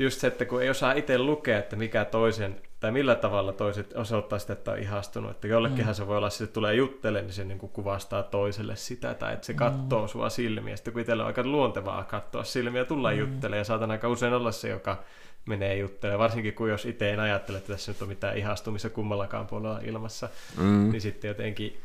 just 0.02 0.20
se, 0.20 0.26
että 0.26 0.44
kun 0.44 0.62
ei 0.62 0.70
osaa 0.70 0.92
itse 0.92 1.18
lukea, 1.18 1.58
että 1.58 1.76
mikä 1.76 2.04
toisen, 2.04 2.60
tai 2.80 2.92
millä 2.92 3.14
tavalla 3.14 3.52
toiset 3.52 3.92
osoittaa 3.96 4.38
sitä, 4.38 4.52
että 4.52 4.70
on 4.72 4.78
ihastunut, 4.78 5.30
että 5.30 5.46
jollekinhan 5.46 5.94
se 5.94 6.06
voi 6.06 6.16
olla, 6.16 6.26
että 6.26 6.38
se 6.38 6.46
tulee 6.46 6.74
juttelemaan, 6.74 7.26
niin 7.26 7.34
se 7.34 7.44
niin 7.44 7.58
kuin 7.58 7.72
kuvastaa 7.72 8.22
toiselle 8.22 8.76
sitä, 8.76 9.14
tai 9.14 9.32
että 9.32 9.46
se 9.46 9.54
katsoo 9.54 10.08
sua 10.08 10.28
silmiä, 10.28 10.76
sitten 10.76 10.92
kun 10.92 11.00
itsellä 11.00 11.22
on 11.22 11.26
aika 11.26 11.42
luontevaa 11.42 12.04
katsoa 12.04 12.44
silmiä 12.44 12.80
ja 12.80 12.84
tulla 12.84 13.10
mm. 13.10 13.18
juttelemaan, 13.18 13.58
ja 13.58 13.64
saatan 13.64 13.90
aika 13.90 14.08
usein 14.08 14.34
olla 14.34 14.52
se, 14.52 14.68
joka 14.68 15.02
menee 15.46 15.76
juttelemaan, 15.76 16.18
varsinkin 16.20 16.54
kun 16.54 16.68
jos 16.70 16.86
itse 16.86 17.10
en 17.12 17.20
ajattele, 17.20 17.58
että 17.58 17.72
tässä 17.72 17.92
nyt 17.92 18.02
on 18.02 18.08
mitään 18.08 18.38
ihastumista 18.38 18.90
kummallakaan 18.90 19.46
puolella 19.46 19.80
ilmassa, 19.84 20.28
Mm. 20.58 20.90
niin 20.90 21.00
sitten 21.00 21.28
jotenkin 21.28 21.80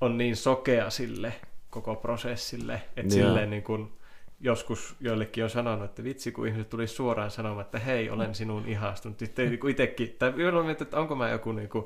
on 0.00 0.18
niin 0.18 0.36
sokea 0.36 0.90
sille 0.90 1.32
koko 1.70 1.96
prosessille, 1.96 2.82
että 2.96 3.14
Joo. 3.14 3.26
silleen 3.28 3.50
niin 3.50 3.62
kuin 3.62 3.92
joskus 4.40 4.96
joillekin 5.00 5.44
on 5.44 5.50
sanonut, 5.50 5.84
että 5.84 6.04
vitsi 6.04 6.32
kun 6.32 6.46
ihmiset 6.46 6.68
tulisi 6.70 6.94
suoraan 6.94 7.30
sanomaan, 7.30 7.64
että 7.64 7.78
hei, 7.78 8.10
olen 8.10 8.34
sinuun 8.34 8.66
ihastunut. 8.66 9.18
Sitten 9.18 9.50
niin 9.50 9.68
itsekin, 9.70 10.16
tai 10.18 10.32
miettii, 10.64 10.84
että 10.84 11.00
onko 11.00 11.14
mä 11.14 11.30
joku 11.30 11.52
niin 11.52 11.68
kuin, 11.68 11.84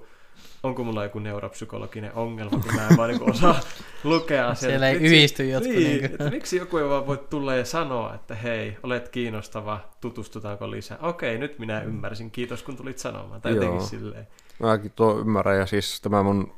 onko 0.62 0.84
mulla 0.84 1.04
joku 1.04 1.18
neuropsykologinen 1.18 2.12
ongelma, 2.14 2.58
kun 2.58 2.74
mä 2.74 2.88
en 2.88 2.96
vaan 2.96 3.10
niin 3.10 3.30
osaa 3.30 3.60
lukea 4.04 4.48
asiaa. 4.48 4.70
Siellä 4.70 4.88
ei 4.88 4.94
vitsi- 4.94 5.04
yhdisty 5.06 5.48
jotkut 5.48 5.72
Niin, 5.72 5.88
niinku. 5.88 6.04
että 6.04 6.30
miksi 6.30 6.56
joku 6.56 6.78
ei 6.78 6.88
vaan 6.88 7.06
voi 7.06 7.24
tulla 7.30 7.54
ja 7.54 7.64
sanoa, 7.64 8.14
että 8.14 8.34
hei, 8.34 8.76
olet 8.82 9.08
kiinnostava, 9.08 9.80
tutustutaanko 10.00 10.70
lisää. 10.70 10.98
Okei, 11.02 11.38
nyt 11.38 11.58
minä 11.58 11.82
ymmärsin, 11.82 12.30
kiitos 12.30 12.62
kun 12.62 12.76
tulit 12.76 12.98
sanomaan. 12.98 13.40
Tai 13.40 13.52
jotenkin 13.54 13.76
Joo. 13.78 13.86
silleen. 13.86 14.28
Mäkin 14.58 14.92
tuo 14.96 15.18
ymmärrän, 15.20 15.58
ja 15.58 15.66
siis 15.66 16.00
tämä 16.00 16.22
mun 16.22 16.52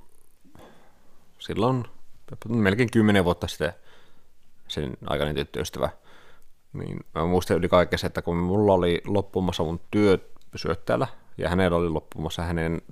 silloin 1.38 1.84
melkein 2.48 2.90
kymmenen 2.90 3.24
vuotta 3.24 3.48
sitten 3.48 3.72
sen 4.74 4.96
aikainen 5.06 5.34
tyttöystävä, 5.34 5.88
niin 6.72 7.00
mä 7.14 7.26
muistan 7.26 7.56
yli 7.56 7.68
kaikkea 7.68 7.98
se, 7.98 8.06
että 8.06 8.22
kun 8.22 8.36
mulla 8.36 8.72
oli 8.72 9.02
loppumassa 9.06 9.62
mun 9.62 9.80
työ 9.90 10.18
syötteellä, 10.56 11.06
ja 11.38 11.48
hänellä 11.48 11.76
oli 11.76 11.88
loppumassa 11.88 12.42
hänen 12.42 12.82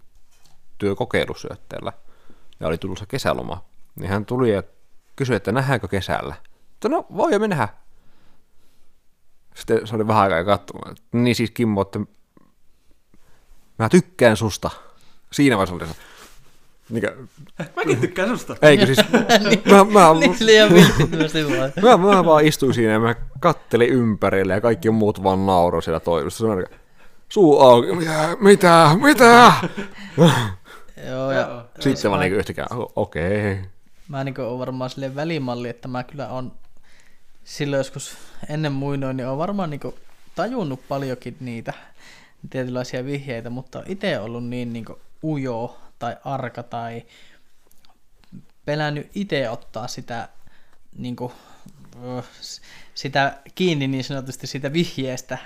työkokeilusyötteellä, 0.79 1.93
ja 2.61 2.69
oli 2.69 2.79
tullut 2.79 2.99
se 2.99 3.07
kesäloma, 3.07 3.65
niin 3.97 4.11
hän 4.11 4.27
tuli 4.27 4.53
ja 4.53 4.63
kysyi, 5.17 5.37
että 5.37 5.53
nähdäänkö 5.53 5.89
kesällä. 5.89 6.35
Mutta 6.71 6.89
no, 6.89 7.07
voi 7.17 7.39
me 7.39 7.49
nähdä. 7.49 7.69
Sitten 9.55 9.87
se 9.87 9.95
oli 9.95 10.07
vähän 10.07 10.23
aikaa 10.23 10.45
katsomaan. 10.45 10.93
että 10.93 11.03
Niin 11.13 11.37
siis 11.37 11.51
Kimmo, 11.51 11.83
että 11.83 12.01
mä 13.79 13.89
tykkään 13.89 14.37
susta. 14.37 14.71
Siinä 15.33 15.57
vaiheessa 15.57 15.85
oli. 15.85 15.95
Mikä, 16.93 17.13
Mäkin 17.77 18.01
tykkään 18.01 18.29
susta. 18.29 18.57
eikö 18.63 18.87
siis, 18.87 18.99
mä, 19.71 19.85
mä, 19.85 20.15
Niin 20.21 20.37
liian 20.41 20.73
vilpittömästi 20.75 21.45
vaan. 21.49 21.73
mä, 22.01 22.15
mä, 22.15 22.25
vaan 22.25 22.45
istuin 22.45 22.75
siinä 22.75 22.93
ja 22.93 23.01
mä 23.01 23.15
kattelin 23.41 23.89
ympärille 23.89 24.53
ja 24.53 24.61
kaikki 24.61 24.91
muut 24.91 25.23
vaan 25.23 25.47
nauroi 25.47 25.83
siellä 25.83 26.01
toivossa. 26.01 26.45
Suu 27.29 27.61
auki, 27.61 27.93
mitä, 27.93 28.37
mitä, 28.41 28.91
mitä? 29.03 29.53
Joo, 31.09 31.31
ja 31.31 31.41
Joo. 31.41 31.63
Sitten 31.81 32.11
vaan 32.11 32.21
niinku 32.21 32.39
yhtäkään, 32.39 32.69
okei. 32.97 33.53
Okay. 33.53 33.65
mä 34.09 34.25
niin 34.25 34.41
oon 34.41 34.59
varmaan 34.59 34.91
silleen 34.91 35.15
välimalli, 35.15 35.69
että 35.69 35.89
mä 35.89 36.03
kyllä 36.03 36.29
on 36.29 36.53
silloin 37.45 37.79
joskus 37.79 38.17
ennen 38.49 38.73
muinoin, 38.73 39.17
niin 39.17 39.27
on 39.27 39.39
varmaan 39.39 39.71
niin 39.71 39.95
tajunnut 40.35 40.81
paljonkin 40.89 41.37
niitä 41.41 41.73
tietynlaisia 42.51 43.05
vihjeitä, 43.05 43.51
mutta 43.51 43.83
itse 43.87 44.19
ollut 44.19 44.45
niin, 44.45 44.73
niin 44.73 44.85
ujo 45.25 45.82
tai 46.03 46.17
arka 46.25 46.63
tai 46.63 47.07
pelännyt 48.65 49.11
itse 49.15 49.51
ottaa 49.51 49.89
sitä, 49.89 50.29
niin 50.97 51.17
kuin, 51.17 51.33
sitä 52.95 53.39
kiinni 53.55 53.89
niin 53.89 54.05
sanotusti 54.05 54.47
siitä 54.47 54.73
vihjeestä, 54.73 55.39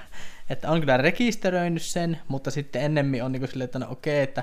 että 0.51 0.71
on 0.71 0.81
kyllä 0.81 0.97
rekisteröinyt 0.97 1.83
sen, 1.83 2.21
mutta 2.29 2.51
sitten 2.51 2.83
ennemmin 2.83 3.25
on 3.25 3.33
niin 3.33 3.49
silleen, 3.49 3.65
että 3.65 3.79
no 3.79 3.87
okei, 3.91 4.23
että 4.23 4.43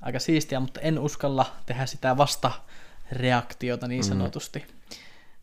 aika 0.00 0.18
siistiä, 0.18 0.60
mutta 0.60 0.80
en 0.80 0.98
uskalla 0.98 1.56
tehdä 1.66 1.86
sitä 1.86 2.16
vasta 2.16 2.52
reaktiota 3.12 3.88
niin 3.88 4.04
sanotusti. 4.04 4.66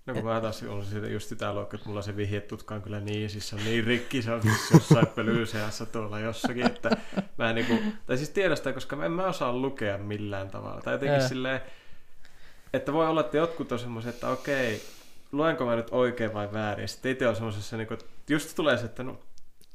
No 0.05 0.13
kun 0.13 0.25
mä 0.25 0.41
taas 0.41 0.63
olen 0.63 0.85
siitä 0.85 1.07
just 1.07 1.29
sitä 1.29 1.53
luokkaa, 1.53 1.77
että 1.77 1.89
mulla 1.89 2.01
se 2.01 2.15
vihjetutka 2.15 2.75
on 2.75 2.81
kyllä 2.81 2.99
niin, 2.99 3.29
siis 3.29 3.49
se 3.49 3.55
on 3.55 3.63
niin 3.63 3.83
rikki, 3.83 4.21
se 4.21 4.31
on 4.31 4.41
siis 4.41 4.71
jossain 4.73 5.07
pölyyseässä 5.15 5.85
tuolla 5.85 6.19
jossakin, 6.19 6.65
että 6.65 6.97
mä 7.37 7.49
en 7.49 7.55
niinku, 7.55 7.79
tai 8.05 8.17
siis 8.17 8.29
tiedä 8.29 8.55
sitä, 8.55 8.73
koska 8.73 9.05
en 9.05 9.11
mä 9.11 9.25
osaa 9.25 9.53
lukea 9.53 9.97
millään 9.97 10.49
tavalla. 10.49 10.81
Tai 10.81 10.93
jotenkin 10.93 11.21
Ää. 11.21 11.27
silleen, 11.27 11.61
että 12.73 12.93
voi 12.93 13.07
olla, 13.07 13.21
että 13.21 13.37
jotkut 13.37 13.71
on 13.71 13.79
semmoisia, 13.79 14.09
että 14.09 14.29
okei, 14.29 14.81
luenko 15.31 15.65
mä 15.65 15.75
nyt 15.75 15.87
oikein 15.91 16.33
vai 16.33 16.53
väärin. 16.53 16.87
Sitten 16.87 17.11
itse 17.11 17.27
on 17.27 17.35
semmoisessa, 17.35 17.77
niinku, 17.77 17.93
että 17.93 18.05
just 18.29 18.55
tulee 18.55 18.77
se, 18.77 18.85
että 18.85 19.03
no, 19.03 19.19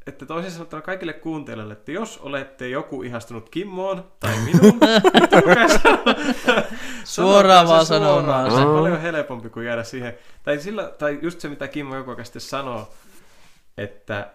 että 0.08 0.26
toisin 0.26 0.50
sanottuna 0.52 0.82
kaikille 0.82 1.12
kuuntelijoille, 1.12 1.72
että 1.72 1.92
jos 1.92 2.18
olette 2.18 2.68
joku 2.68 3.02
ihastunut 3.02 3.48
Kimmoon 3.48 4.12
tai 4.20 4.36
minuun, 4.38 4.80
Suoraan 7.04 7.68
vaan 7.68 7.86
sanomaan 7.86 8.50
Se 8.50 8.56
on 8.56 8.78
paljon 8.78 9.00
helpompi 9.00 9.50
kuin 9.50 9.66
jäädä 9.66 9.84
siihen. 9.84 10.18
Tai, 10.42 10.58
sillä, 10.58 10.84
tai 10.98 11.18
just 11.22 11.40
se, 11.40 11.48
mitä 11.48 11.68
Kimmo 11.68 11.96
joku 11.96 12.24
sitten 12.24 12.42
sanoo, 12.42 12.94
että 13.78 14.30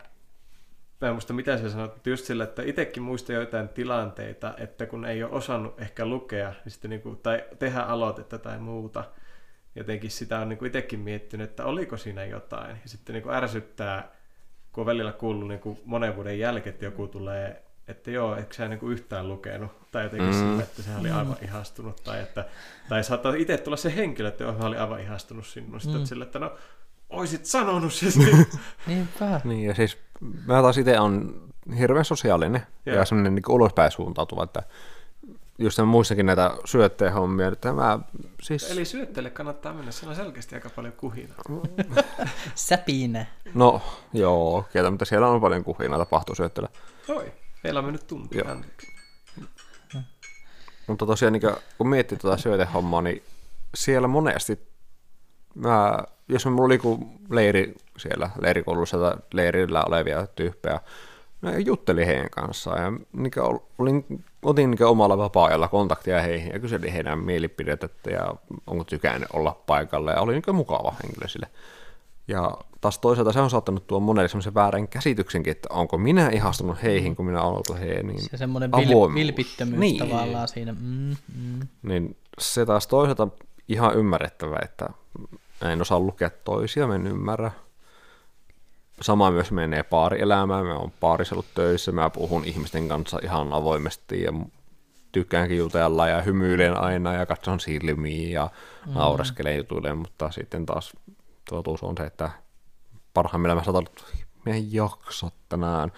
mä 1.01 1.07
en 1.07 1.13
muista 1.13 1.33
mitä 1.33 1.57
se 1.57 1.69
sanoi, 1.69 1.87
mutta 1.87 2.09
just 2.09 2.25
sillä, 2.25 2.43
että 2.43 2.63
itsekin 2.65 3.03
muistaa 3.03 3.35
joitain 3.35 3.69
tilanteita, 3.69 4.53
että 4.57 4.85
kun 4.85 5.05
ei 5.05 5.23
ole 5.23 5.31
osannut 5.31 5.81
ehkä 5.81 6.05
lukea 6.05 6.49
niin 6.49 6.71
sitten 6.71 6.89
niin 6.89 7.01
kuin, 7.01 7.17
tai 7.17 7.43
tehdä 7.59 7.81
aloitetta 7.81 8.37
tai 8.37 8.59
muuta, 8.59 9.03
jotenkin 9.75 10.11
sitä 10.11 10.39
on 10.39 10.49
niin 10.49 10.59
kuin 10.59 10.67
itsekin 10.67 10.99
miettinyt, 10.99 11.49
että 11.49 11.65
oliko 11.65 11.97
siinä 11.97 12.25
jotain. 12.25 12.69
Ja 12.69 12.89
sitten 12.89 13.13
niin 13.13 13.23
kuin 13.23 13.35
ärsyttää, 13.35 14.11
kun 14.73 14.81
on 14.81 14.85
välillä 14.85 15.11
kuullut 15.11 15.47
niin 15.47 15.59
kuin 15.59 15.79
monen 15.85 16.15
vuoden 16.15 16.39
jälkeen, 16.39 16.73
että 16.73 16.85
joku 16.85 17.07
tulee, 17.07 17.63
että 17.87 18.11
joo, 18.11 18.35
eikö 18.35 18.53
sä 18.53 18.67
niin 18.67 18.79
kuin 18.79 18.93
yhtään 18.93 19.27
lukenut, 19.27 19.71
tai 19.91 20.03
jotenkin 20.03 20.29
Mm. 20.29 20.33
sillä, 20.33 20.63
että 20.63 20.81
sehän 20.83 20.99
oli 20.99 21.09
aivan 21.11 21.37
ihastunut, 21.41 22.03
tai, 22.03 22.19
että, 22.21 22.45
tai 22.89 23.03
saattaa 23.03 23.33
itse 23.33 23.57
tulla 23.57 23.77
se 23.77 23.95
henkilö, 23.95 24.27
että 24.27 24.43
joo, 24.43 24.53
hän 24.53 24.61
oli 24.67 24.77
aivan 24.77 24.99
ihastunut 25.01 25.45
sinun, 25.47 25.81
sitten 25.81 26.01
Mm. 26.01 26.05
sillä, 26.05 26.23
että 26.25 26.39
no, 26.39 26.51
oisit 27.09 27.45
sanonut 27.45 27.93
se. 27.93 28.05
Niinpä. 28.87 29.41
Niin, 29.43 29.63
ja 29.65 29.75
siis 29.75 29.97
mä 30.45 30.61
taas 30.61 30.77
itse 30.77 30.99
on 30.99 31.41
hirveän 31.79 32.05
sosiaalinen 32.05 32.61
Joo. 32.85 32.95
ja 32.97 33.05
semmoinen 33.05 33.35
niin 33.35 33.43
ulospäin 33.49 33.91
suuntautuva, 33.91 34.43
että 34.43 34.63
just 35.57 35.79
muissakin 35.85 36.25
näitä 36.25 36.51
syötteenhommia, 36.65 37.47
että 37.47 37.73
mä 37.73 37.99
siis... 38.41 38.71
Eli 38.71 38.85
syötteelle 38.85 39.29
kannattaa 39.29 39.73
mennä, 39.73 39.91
siinä 39.91 40.09
on 40.09 40.15
selkeästi 40.15 40.55
aika 40.55 40.69
paljon 40.69 40.93
kuhina. 40.93 41.33
Säpine. 42.55 43.27
No, 43.53 43.81
joo, 44.13 44.65
kieltä, 44.73 44.91
mutta 44.91 45.05
siellä 45.05 45.27
on 45.27 45.41
paljon 45.41 45.63
kuhinaa 45.63 45.99
tapahtuu 45.99 46.35
syötteellä. 46.35 46.69
Oi, 47.07 47.33
meillä 47.63 47.79
on 47.79 47.85
mennyt 47.85 48.07
tunti. 48.07 48.37
Mutta 50.87 51.05
tosiaan, 51.05 51.33
niin 51.33 51.41
kun 51.77 51.89
miettii 51.89 52.17
tuota 52.17 52.37
syötehommaa, 52.37 53.01
niin 53.01 53.23
siellä 53.75 54.07
monesti, 54.07 54.59
mä, 55.55 55.97
jos 56.27 56.45
mulla 56.45 56.63
oli 56.63 56.79
leiri 57.29 57.75
siellä 57.97 58.29
leirikoulussa 58.41 58.97
tai 58.97 59.15
leirillä 59.33 59.83
olevia 59.83 60.27
tyyppejä, 60.27 60.79
mä 61.41 61.57
juttelin 61.57 62.05
heidän 62.05 62.29
kanssaan 62.29 62.83
ja 62.83 62.91
niin 63.13 63.31
olin, 63.77 64.23
otin 64.43 64.71
niin 64.71 64.83
omalla 64.83 65.17
vapaa-ajalla 65.17 65.67
kontaktia 65.67 66.21
heihin 66.21 66.53
ja 66.53 66.59
kyselin 66.59 66.93
heidän 66.93 67.19
mielipidettä 67.19 68.11
ja 68.11 68.35
onko 68.67 68.83
tykännyt 68.83 69.29
olla 69.33 69.61
paikalla 69.65 70.11
ja 70.11 70.21
oli 70.21 70.33
niin 70.33 70.55
mukava 70.55 70.95
henkilö 71.03 71.27
sille. 71.27 71.47
Ja 72.27 72.57
taas 72.81 72.99
toisaalta 72.99 73.31
se 73.31 73.39
on 73.39 73.49
saattanut 73.49 73.87
tuoda 73.87 74.05
monelle 74.05 74.27
semmoisen 74.27 74.53
väärän 74.53 74.87
käsityksenkin, 74.87 75.51
että 75.51 75.69
onko 75.71 75.97
minä 75.97 76.29
ihastunut 76.29 76.83
heihin, 76.83 77.15
kun 77.15 77.25
minä 77.25 77.41
olen 77.41 77.53
ollut 77.53 77.79
heihin. 77.79 78.07
Niin 78.07 78.21
Se 78.21 78.37
semmoinen 78.37 78.71
vil, 78.71 79.13
vilpittömyys 79.15 79.79
niin. 79.79 79.97
tavallaan 79.97 80.47
siinä. 80.47 80.71
Mm, 80.71 81.15
mm. 81.35 81.67
Niin 81.83 82.17
se 82.39 82.65
taas 82.65 82.87
toisaalta 82.87 83.27
ihan 83.67 83.95
ymmärrettävä, 83.95 84.59
että 84.63 84.89
en 85.61 85.81
osaa 85.81 85.99
lukea 85.99 86.29
toisia, 86.29 86.83
en 86.95 87.07
ymmärrä. 87.07 87.51
Sama 89.01 89.31
myös 89.31 89.51
menee 89.51 89.83
paarielämään, 89.83 90.65
mä 90.65 90.75
oon 90.75 90.91
paarissa 90.99 91.35
ollut 91.35 91.53
töissä, 91.55 91.91
mä 91.91 92.09
puhun 92.09 92.45
ihmisten 92.45 92.87
kanssa 92.87 93.19
ihan 93.23 93.53
avoimesti 93.53 94.21
ja 94.21 94.33
tykkäänkin 95.11 95.57
jutella 95.57 96.07
ja 96.07 96.21
hymyilen 96.21 96.81
aina 96.81 97.13
ja 97.13 97.25
katson 97.25 97.59
silmiin 97.59 98.31
ja 98.31 98.49
mm. 98.85 98.93
naureskelen 98.93 99.57
jutuille, 99.57 99.93
mutta 99.93 100.31
sitten 100.31 100.65
taas 100.65 100.93
totuus 101.49 101.83
on 101.83 101.97
se, 101.97 102.03
että 102.03 102.29
parhaimmillaan 103.13 103.57
mä 103.57 103.63
saatan, 103.63 103.85
että 103.85 104.03
mä 104.45 104.53
en 104.53 104.73
jaksa 104.73 105.31
tänään, 105.49 105.91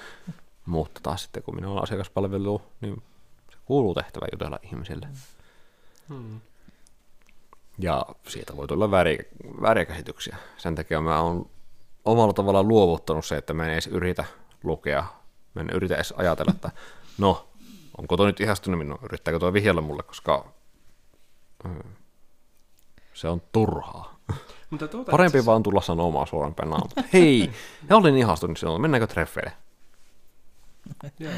mutta 0.65 0.99
taas 1.03 1.23
sitten 1.23 1.43
kun 1.43 1.55
minä 1.55 1.69
olen 1.69 1.83
asiakaspalvelu, 1.83 2.61
niin 2.81 3.03
se 3.51 3.57
kuuluu 3.65 3.93
tehtävä 3.93 4.25
jutella 4.31 4.59
ihmisille. 4.63 5.07
Hmm. 6.09 6.39
Ja 7.79 8.05
siitä 8.27 8.57
voi 8.57 8.67
tulla 8.67 8.91
vääriä, 8.91 9.23
vääriä 9.61 9.85
käsityksiä. 9.85 10.37
Sen 10.57 10.75
takia 10.75 11.01
mä 11.01 11.21
oon 11.21 11.49
omalla 12.05 12.33
tavalla 12.33 12.63
luovuttanut 12.63 13.25
se, 13.25 13.37
että 13.37 13.53
mä 13.53 13.65
en 13.65 13.73
edes 13.73 13.87
yritä 13.87 14.25
lukea, 14.63 15.05
mä 15.53 15.61
en 15.61 15.69
yritä 15.69 15.95
edes 15.95 16.13
ajatella, 16.17 16.51
että 16.55 16.71
no, 17.17 17.47
onko 17.97 18.17
toi 18.17 18.27
nyt 18.27 18.39
ihastunut 18.39 18.77
minun, 18.77 18.99
yrittääkö 19.03 19.39
toi 19.39 19.53
vihjellä 19.53 19.81
mulle, 19.81 20.03
koska 20.03 20.45
mm, 21.63 21.79
se 23.13 23.27
on 23.27 23.41
turhaa. 23.51 24.19
Mutta 24.69 24.87
tuota 24.87 25.11
Parempi 25.11 25.37
itse 25.37 25.45
vaan 25.45 25.63
tulla 25.63 25.81
sanomaan 25.81 26.27
suoraan 26.27 26.55
päin 26.55 26.69
naamaa. 26.69 26.89
Hei, 27.13 27.51
mä 27.89 27.95
olin 27.95 28.17
ihastunut 28.17 28.57
sinua, 28.57 28.79
mennäänkö 28.79 29.07
treffeille? 29.07 29.51
Joo. 31.19 31.33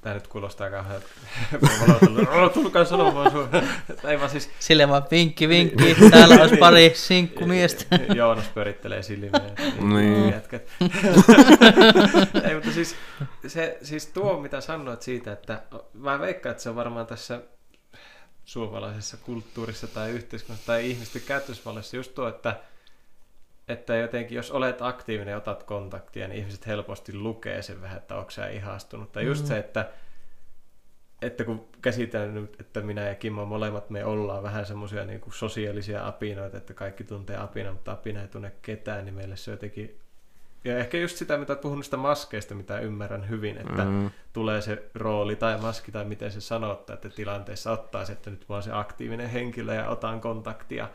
Tää 0.00 0.14
nyt 0.14 0.26
kuulostaa 0.26 0.70
kauhean. 0.70 1.02
Tulkaa 2.54 2.84
sanomaan 2.84 3.30
sun. 3.30 3.48
Ei 4.04 4.18
vaan 4.18 4.30
siis 4.30 4.50
Silleen 4.58 4.88
vaan 4.88 5.02
vinkki, 5.10 5.48
vinkki, 5.48 5.96
täällä 6.10 6.34
olisi 6.34 6.56
pari 6.56 6.92
sinkkumiestä. 6.94 7.98
Joonas 8.14 8.48
pyörittelee 8.48 9.02
silmiä. 9.02 9.30
Niin. 9.80 10.30
Jätkät. 10.30 10.68
Ei, 12.44 12.54
mutta 12.54 12.72
siis, 12.72 12.96
se, 13.46 13.78
siis 13.82 14.06
tuo, 14.06 14.40
mitä 14.40 14.60
sanoit 14.60 15.02
siitä, 15.02 15.32
että 15.32 15.62
mä 15.94 16.20
veikkaan, 16.20 16.50
että 16.50 16.62
se 16.62 16.68
on 16.70 16.76
varmaan 16.76 17.06
tässä 17.06 17.40
suomalaisessa 18.44 19.16
kulttuurissa 19.16 19.86
tai 19.86 20.10
yhteiskunnassa 20.10 20.66
tai 20.66 20.90
ihmisten 20.90 21.22
käytösvallassa 21.22 21.96
just 21.96 22.14
tuo, 22.14 22.28
että, 22.28 22.56
että 23.68 23.96
jotenkin 23.96 24.36
jos 24.36 24.50
olet 24.50 24.82
aktiivinen 24.82 25.32
ja 25.32 25.38
otat 25.38 25.62
kontaktia, 25.62 26.28
niin 26.28 26.38
ihmiset 26.40 26.66
helposti 26.66 27.14
lukee 27.14 27.62
sen 27.62 27.82
vähän, 27.82 27.96
että 27.98 28.16
onko 28.16 28.30
sä 28.30 28.48
ihastunut. 28.48 29.12
Tai 29.12 29.26
just 29.26 29.42
Mm. 29.42 29.48
se, 29.48 29.58
että, 29.58 29.88
että 31.22 31.44
kun 31.44 31.68
käsitellään 31.82 32.34
nyt, 32.34 32.60
että 32.60 32.80
minä 32.80 33.08
ja 33.08 33.14
Kimmo 33.14 33.44
molemmat 33.44 33.90
me 33.90 34.04
ollaan 34.04 34.42
vähän 34.42 34.66
semmoisia 34.66 35.04
niin 35.04 35.20
sosiaalisia 35.32 36.06
apinoita, 36.06 36.56
että 36.56 36.74
kaikki 36.74 37.04
tuntee 37.04 37.36
apina, 37.36 37.72
mutta 37.72 37.92
apina 37.92 38.22
ei 38.22 38.28
tunne 38.28 38.52
ketään, 38.62 39.04
niin 39.04 39.14
meille 39.14 39.36
se 39.36 39.50
jotenkin 39.50 39.98
ja 40.64 40.78
ehkä 40.78 40.98
just 40.98 41.16
sitä, 41.16 41.38
mitä 41.38 41.52
olet 41.52 41.60
puhunut 41.60 41.84
sitä 41.84 41.96
maskeista, 41.96 42.54
mitä 42.54 42.78
ymmärrän 42.80 43.28
hyvin, 43.28 43.58
että. 43.58 43.84
Mm, 43.84 44.10
tulee 44.32 44.60
se 44.60 44.82
rooli 44.94 45.36
tai 45.36 45.58
maski 45.60 45.92
tai 45.92 46.04
miten 46.04 46.32
se 46.32 46.40
sanottaa, 46.40 46.94
että 46.94 47.08
tilanteessa 47.08 47.72
ottaa 47.72 48.04
se, 48.04 48.12
että 48.12 48.30
nyt 48.30 48.44
mä 48.48 48.54
oon 48.54 48.62
se 48.62 48.72
aktiivinen 48.72 49.30
henkilö 49.30 49.74
ja 49.74 49.88
otan 49.88 50.20
kontaktia, 50.20 50.88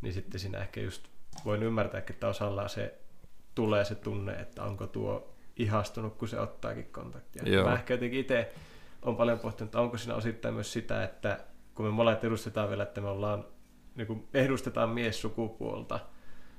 niin 0.00 0.14
sitten 0.14 0.40
siinä 0.40 0.58
ehkä 0.58 0.80
just 0.80 1.08
voin 1.44 1.62
ymmärtää, 1.62 2.02
että 2.10 2.28
osalla 2.28 2.68
se 2.68 2.98
tulee 3.54 3.84
se 3.84 3.94
tunne, 3.94 4.32
että 4.32 4.62
onko 4.62 4.86
tuo 4.86 5.34
ihastunut, 5.56 6.14
kun 6.14 6.28
se 6.28 6.40
ottaakin 6.40 6.86
kontaktia. 6.92 7.42
Joo. 7.46 7.68
Mä 7.68 7.74
ehkä 7.74 7.94
jotenkin 7.94 8.20
itse 8.20 8.52
on 9.02 9.16
paljon 9.16 9.38
pohtinut, 9.38 9.68
että 9.68 9.80
onko 9.80 9.98
siinä 9.98 10.14
osittain 10.14 10.54
myös 10.54 10.72
sitä, 10.72 11.04
että 11.04 11.38
kun 11.74 11.86
me 11.86 11.90
molemmat 11.90 12.24
edustetaan 12.24 12.68
vielä, 12.68 12.82
että 12.82 13.00
me 13.00 13.08
ollaan, 13.08 13.44
niin 13.94 14.06
kuin 14.06 14.28
edustetaan 14.34 14.88
miessukupuolta, 14.88 16.00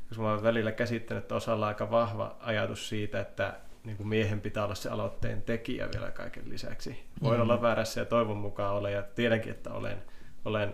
koska 0.09 0.23
mä 0.23 0.29
oon 0.29 0.43
välillä 0.43 0.71
käsittänyt, 0.71 1.23
että 1.23 1.35
osalla 1.35 1.65
on 1.65 1.67
aika 1.67 1.91
vahva 1.91 2.35
ajatus 2.39 2.89
siitä, 2.89 3.19
että 3.19 3.53
niin 3.83 3.97
kuin 3.97 4.07
miehen 4.07 4.41
pitää 4.41 4.63
olla 4.63 4.75
se 4.75 4.89
aloitteen 4.89 5.41
tekijä 5.41 5.89
vielä 5.93 6.11
kaiken 6.11 6.49
lisäksi. 6.49 7.03
Voin 7.23 7.33
Mhm. 7.33 7.41
olla 7.41 7.61
väärässä 7.61 8.01
ja 8.01 8.05
toivon 8.05 8.37
mukaan 8.37 8.75
olen, 8.75 8.93
ja 8.93 9.03
tiedänkin, 9.03 9.51
että 9.51 9.73
olen, 9.73 10.03
olen 10.45 10.73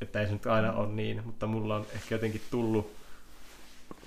että 0.00 0.20
ei 0.20 0.26
se 0.26 0.32
nyt 0.32 0.46
aina 0.46 0.72
ole 0.72 0.88
niin, 0.88 1.22
mutta 1.24 1.46
mulla 1.46 1.76
on 1.76 1.86
ehkä 1.94 2.14
jotenkin 2.14 2.40
tullut 2.50 2.92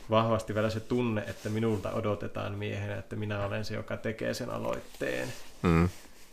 vahvasti 0.10 0.56
vielä 0.56 0.70
se 0.70 0.80
tunne, 0.80 1.22
että 1.22 1.50
minulta 1.50 1.92
odotetaan 1.92 2.58
miehenä, 2.58 2.98
että 2.98 3.16
minä 3.16 3.46
olen 3.46 3.66
se, 3.66 3.76
joka 3.76 3.98
tekee 3.98 4.34
sen 4.34 4.50
aloitteen. 4.50 5.34
mm, 5.64 5.90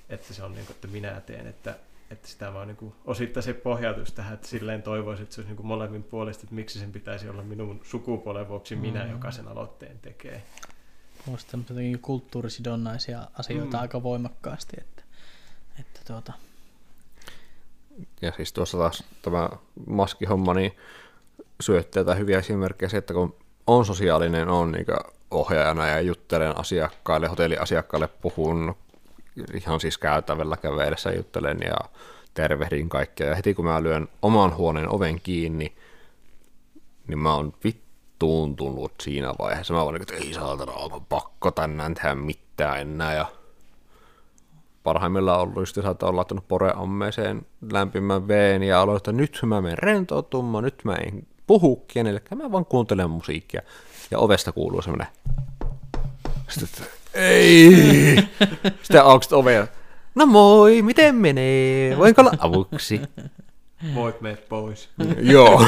Että 0.09 0.35
se 0.35 0.43
on 0.43 0.55
niin 0.55 0.66
kuin, 0.66 0.75
että 0.75 0.89
minä 0.89 1.20
teen, 1.20 1.47
että, 1.47 1.77
että 2.11 2.29
sitä 2.29 2.55
vaan 2.55 2.68
niin 2.68 2.77
kuin, 2.77 2.95
osittain 3.05 3.45
se 3.45 3.53
pohjautus 3.55 4.12
tähän, 4.12 4.35
että 4.35 4.49
silleen 4.49 4.83
toivoisin, 4.83 5.22
että 5.22 5.35
se 5.35 5.41
olisi 5.41 5.49
niin 5.51 5.57
kuin 5.57 5.66
molemmin 5.66 6.03
puolesta, 6.03 6.43
että 6.45 6.55
miksi 6.55 6.79
sen 6.79 6.93
pitäisi 6.93 7.29
olla 7.29 7.43
minun 7.43 7.81
sukupuolen 7.85 8.49
vuoksi 8.49 8.77
minä, 8.77 9.05
Mm. 9.05 9.11
joka 9.11 9.31
sen 9.31 9.49
aloitteen 9.49 9.99
tekee. 9.99 10.43
Muista 11.27 11.57
jotenkin 11.68 11.99
kulttuurisidonnaisia 11.99 13.29
asioita 13.39 13.77
Mm. 13.77 13.81
aika 13.83 14.03
voimakkaasti, 14.03 14.77
että, 14.81 15.03
että 15.81 16.01
tuota, 16.07 16.33
Ja 18.22 18.33
siis 18.37 18.53
tuossa 18.53 18.79
taas 18.79 19.05
tämä 19.22 19.49
maskihomma, 19.87 20.55
niin 20.55 20.72
syöttää 21.61 22.05
tai 22.05 22.18
hyviä 22.18 22.39
esimerkkejä 22.39 22.89
se, 22.89 22.97
että 22.97 23.14
kun 23.14 23.37
on 23.66 23.86
sosiaalinen, 23.86 24.48
on 24.48 24.72
niin 24.72 24.86
ohjaajana 25.30 25.86
ja 25.86 26.00
juttelen 26.00 26.58
asiakkaille, 26.58 27.28
hotelliasiakkaille 27.28 28.08
puhun 28.08 28.74
ihan 29.54 29.80
siis 29.80 29.98
käytävällä 29.98 30.56
kävellessä 30.56 31.12
juttelen 31.12 31.58
ja 31.64 31.76
tervehdin 32.34 32.88
kaikkia. 32.88 33.26
Ja 33.26 33.34
heti 33.34 33.54
kun 33.54 33.64
mä 33.64 33.82
lyön 33.82 34.08
oman 34.22 34.56
huoneen 34.56 34.88
oven 34.88 35.20
kiinni, 35.20 35.76
niin 37.06 37.18
mä 37.18 37.34
oon 37.34 37.52
vittuuntunut 37.64 38.92
siinä 39.02 39.34
vaiheessa. 39.38 39.74
Mä 39.74 39.84
vaan, 39.84 39.94
niin, 39.94 40.02
että 40.02 40.14
ei 40.14 40.34
saatana, 40.34 40.72
onko 40.72 41.00
pakko 41.00 41.50
tänään 41.50 41.94
tehdä 41.94 42.14
mitään 42.14 42.80
enää. 42.80 43.14
Ja 43.14 43.26
parhaimmillaan 44.82 45.40
ollut 45.40 45.56
just 45.56 45.78
että 45.78 46.06
on 46.06 46.16
laittanut 46.16 46.48
poreammeeseen 46.48 47.46
lämpimän 47.72 48.28
veen 48.28 48.62
ja 48.62 48.80
aloin, 48.80 48.96
että 48.96 49.12
nyt 49.12 49.40
mä 49.46 49.60
menen 49.60 49.78
rentoutumaan, 49.78 50.64
nyt 50.64 50.80
mä 50.84 50.94
en 50.94 51.26
puhu 51.47 51.84
kenellekään, 51.88 52.38
mä 52.42 52.53
vaan 52.53 52.66
kuuntelen 52.66 53.11
musiikkia. 53.11 53.62
Ja 54.11 54.18
ovesta 54.18 54.53
kuuluu 54.53 54.82
semmoinen, 54.82 55.07
sitten, 56.49 56.68
että 56.86 56.95
ei. 57.14 58.16
Sitten 58.82 59.05
aukset 59.05 59.32
ovea. 59.32 59.66
No 60.14 60.26
moi, 60.26 60.82
miten 60.82 61.14
menee? 61.14 61.99
Voinko 61.99 62.22
olla 62.22 62.32
avuksi? 62.38 63.01
Voit 63.95 64.20
mene 64.20 64.36
pois. 64.36 64.88
Joo, 65.20 65.64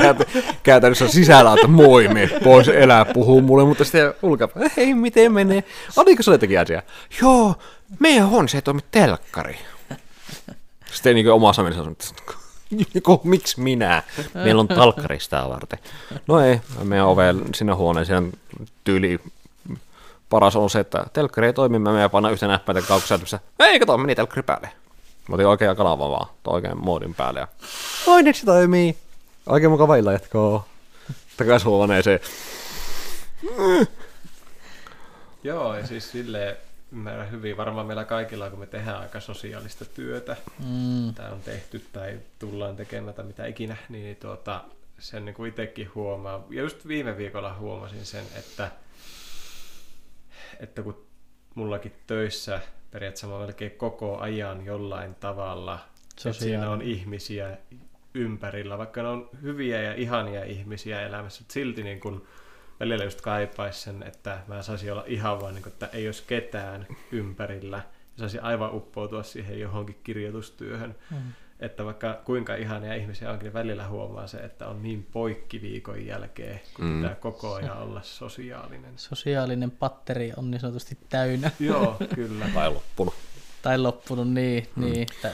Käytä- 0.00 0.24
käytännössä 0.62 1.08
sisällä, 1.08 1.54
että 1.54 1.66
moi, 1.66 2.08
me 2.08 2.30
pois 2.44 2.68
elää, 2.68 3.04
puhuu 3.04 3.40
mulle, 3.40 3.64
mutta 3.64 3.84
sitten 3.84 4.14
ulkopäin, 4.22 4.70
hei, 4.76 4.94
miten 4.94 5.32
menee? 5.32 5.64
Oliko 5.96 6.22
se 6.22 6.30
jotakin 6.30 6.60
asia? 6.60 6.82
Joo, 7.22 7.54
meidän 7.98 8.28
huoneessa 8.28 8.58
ei 8.58 8.62
toimi 8.62 8.80
telkkari. 8.90 9.56
Sitten 10.92 11.14
niin 11.14 11.30
omassa 11.32 11.62
mielessä 11.62 11.82
on, 11.82 11.92
että 11.92 12.04
Joku, 12.94 13.20
miksi 13.24 13.60
minä? 13.60 14.02
Meillä 14.34 14.60
on 14.60 14.68
talkkari 14.68 15.20
sitä 15.20 15.44
varten. 15.48 15.78
No 16.26 16.40
ei, 16.40 16.60
meidän 16.84 17.06
ove 17.06 17.34
sinne 17.54 17.72
huoneeseen 17.72 18.32
tyyli 18.84 19.20
paras 20.30 20.56
on 20.56 20.70
se, 20.70 20.80
että 20.80 21.06
telkkari 21.12 21.46
ei 21.46 21.52
toimi, 21.52 21.78
mä 21.78 21.92
menen 21.92 22.10
panna 22.10 22.30
yhtä 22.30 22.46
näppäintä 22.48 22.88
kaukosäytössä. 22.88 23.40
Ei, 23.58 23.80
kato, 23.80 23.98
meni 23.98 24.14
telkkari 24.14 24.42
päälle. 24.42 24.68
Mä 25.28 25.34
otin 25.34 25.46
oikea 25.46 25.74
kanava 25.74 26.10
vaan, 26.10 26.26
oikein 26.46 26.78
moodin 26.78 27.14
päälle. 27.14 27.40
Ja... 27.40 27.48
Se 28.32 28.46
toimii. 28.46 28.96
Oikein 29.46 29.70
mukava 29.70 29.96
illa 29.96 30.12
jatkoa. 30.12 30.66
Takaisin 31.36 31.68
huoneeseen. 31.68 32.20
Joo, 35.42 35.74
siis 35.84 36.10
silleen, 36.10 36.56
ymmärrän 36.94 37.30
hyvin. 37.30 37.56
Varmaan 37.56 37.86
meillä 37.86 38.04
kaikilla, 38.04 38.50
kun 38.50 38.58
me 38.58 38.66
tehdään 38.66 39.00
aika 39.00 39.20
sosiaalista 39.20 39.84
työtä, 39.84 40.36
Mm. 40.58 41.14
tämä 41.14 41.28
on 41.28 41.40
tehty 41.40 41.82
tai 41.92 42.20
tullaan 42.38 42.76
tekemään 42.76 43.14
tai 43.14 43.24
mitä 43.24 43.46
ikinä, 43.46 43.76
niin, 43.88 44.16
tuota, 44.16 44.64
sen 44.98 45.24
niin 45.24 45.34
kuin 45.34 45.48
itsekin 45.48 45.90
huomaa. 45.94 46.46
Ja 46.50 46.62
just 46.62 46.88
viime 46.88 47.16
viikolla 47.16 47.54
huomasin 47.54 48.06
sen, 48.06 48.24
että, 48.38 48.70
että 50.60 50.82
kun 50.82 51.06
mullakin 51.54 51.92
töissä 52.06 52.60
periaatteessa 52.90 53.26
mä 53.26 53.38
melkein 53.38 53.70
koko 53.70 54.18
ajan 54.18 54.64
jollain 54.64 55.14
tavalla, 55.14 55.78
että 56.16 56.32
siinä 56.32 56.70
on 56.70 56.82
ihmisiä 56.82 57.58
ympärillä, 58.14 58.78
vaikka 58.78 59.02
ne 59.02 59.08
on 59.08 59.30
hyviä 59.42 59.82
ja 59.82 59.94
ihania 59.94 60.44
ihmisiä 60.44 61.02
elämässä, 61.06 61.40
mutta 61.42 61.52
silti 61.52 61.82
niin 61.82 62.00
kun 62.00 62.26
välillä 62.80 63.04
just 63.04 63.20
kaipaisi 63.20 63.80
sen, 63.80 64.02
että 64.02 64.38
mä 64.46 64.62
saisin 64.62 64.92
olla 64.92 65.04
ihan 65.06 65.40
vaan, 65.40 65.54
niin 65.54 65.62
kun, 65.62 65.72
että 65.72 65.86
ei 65.92 66.08
olisi 66.08 66.24
ketään 66.26 66.86
ympärillä, 67.12 67.76
ja 67.76 68.18
saisin 68.18 68.42
aivan 68.42 68.74
uppoutua 68.74 69.22
siihen 69.22 69.60
johonkin 69.60 70.00
kirjoitustyöhön, 70.04 70.94
Mm. 71.10 71.16
että 71.60 71.84
vaikka 71.84 72.20
kuinka 72.24 72.54
ihania 72.54 72.94
ihmisiä 72.94 73.30
onkin, 73.30 73.44
niin 73.44 73.52
välillä 73.54 73.88
huomaa 73.88 74.26
se, 74.26 74.36
että 74.38 74.66
on 74.68 74.82
niin 74.82 75.06
poikki 75.12 75.62
viikon 75.62 76.06
jälkeen, 76.06 76.60
kun 76.76 76.84
Mm. 76.84 77.00
pitää 77.02 77.14
koko 77.14 77.54
ajan 77.54 77.78
olla 77.78 78.02
sosiaalinen. 78.02 78.92
Sosiaalinen 78.96 79.70
patteri 79.70 80.32
on 80.36 80.50
niin 80.50 80.60
sanotusti 80.60 80.98
täynnä. 81.08 81.50
Joo, 81.60 81.96
kyllä. 82.14 82.46
Tai 82.54 82.70
loppunut. 82.72 83.14
Tai 83.62 83.78
loppunut, 83.78 84.28
niin. 84.32 84.66
Mm. 84.76 84.84
niin 84.84 85.02
että, 85.12 85.30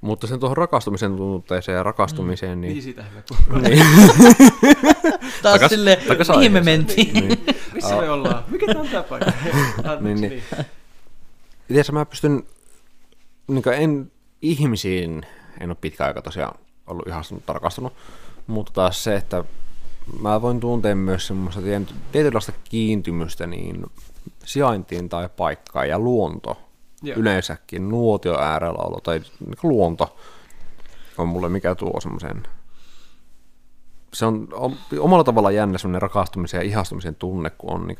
Mutta 0.00 0.26
sen 0.26 0.40
tuohon 0.40 0.56
rakastumisen 0.56 1.16
tunteeseen 1.16 1.76
ja 1.76 1.82
rakastumiseen, 1.82 2.60
Niin 2.60 2.72
niin... 2.72 2.82
siitähän 2.82 3.12
me 3.12 3.22
puhutaan. 3.28 3.62
niin. 3.62 3.86
taas 5.42 5.60
Takas- 5.60 5.68
sille, 5.68 5.98
takas 6.08 6.28
mihin 6.28 6.52
me 6.52 6.60
mentiin. 6.60 7.14
niin. 7.14 7.44
Missä 7.74 7.96
me 7.96 8.10
ollaan? 8.10 8.44
Mikä 8.48 8.66
tämä 8.66 8.80
on 8.80 8.88
tämä 8.88 9.02
paikka? 9.02 9.32
Niin, 10.00 10.20
niin, 10.20 10.20
niin. 10.20 10.42
niin. 11.68 11.84
Mä 11.92 12.04
pystyn, 12.04 12.42
niin 13.48 13.62
en 13.72 14.12
ihmisiin, 14.42 15.26
en 15.60 15.70
ole 15.70 15.76
pitkä 15.80 16.04
aika 16.04 16.22
tosiaan 16.22 16.58
ollut 16.86 17.06
ihastunut, 17.06 17.44
rakastunut, 17.48 17.92
mutta 18.46 18.72
taas 18.72 19.04
se, 19.04 19.16
että 19.16 19.44
mä 20.20 20.42
voin 20.42 20.60
tuntea 20.60 20.94
myös 20.96 21.26
semmoista 21.26 21.60
tietynlaista 22.12 22.52
kiintymystä 22.64 23.46
niin 23.46 23.86
sijaintiin 24.44 25.08
tai 25.08 25.28
paikkaan 25.36 25.88
ja 25.88 25.98
luonto 25.98 26.69
Joo. 27.02 27.18
yleensäkin, 27.18 27.88
nuotio 27.88 28.40
äärellä 28.40 28.78
olo 28.78 29.00
tai 29.00 29.18
niin 29.18 29.56
luonto 29.62 30.16
on 31.18 31.28
mulle 31.28 31.48
mikä 31.48 31.74
tuo 31.74 32.00
semmoisen 32.00 32.42
se 34.12 34.26
on, 34.26 34.48
omalla 34.98 35.24
tavalla 35.24 35.50
jännä 35.50 35.78
semmoinen 35.78 36.02
rakastumisen 36.02 36.58
ja 36.58 36.64
ihastumisen 36.64 37.14
tunne, 37.14 37.50
kun 37.50 37.72
on 37.72 37.86
niin 37.86 37.98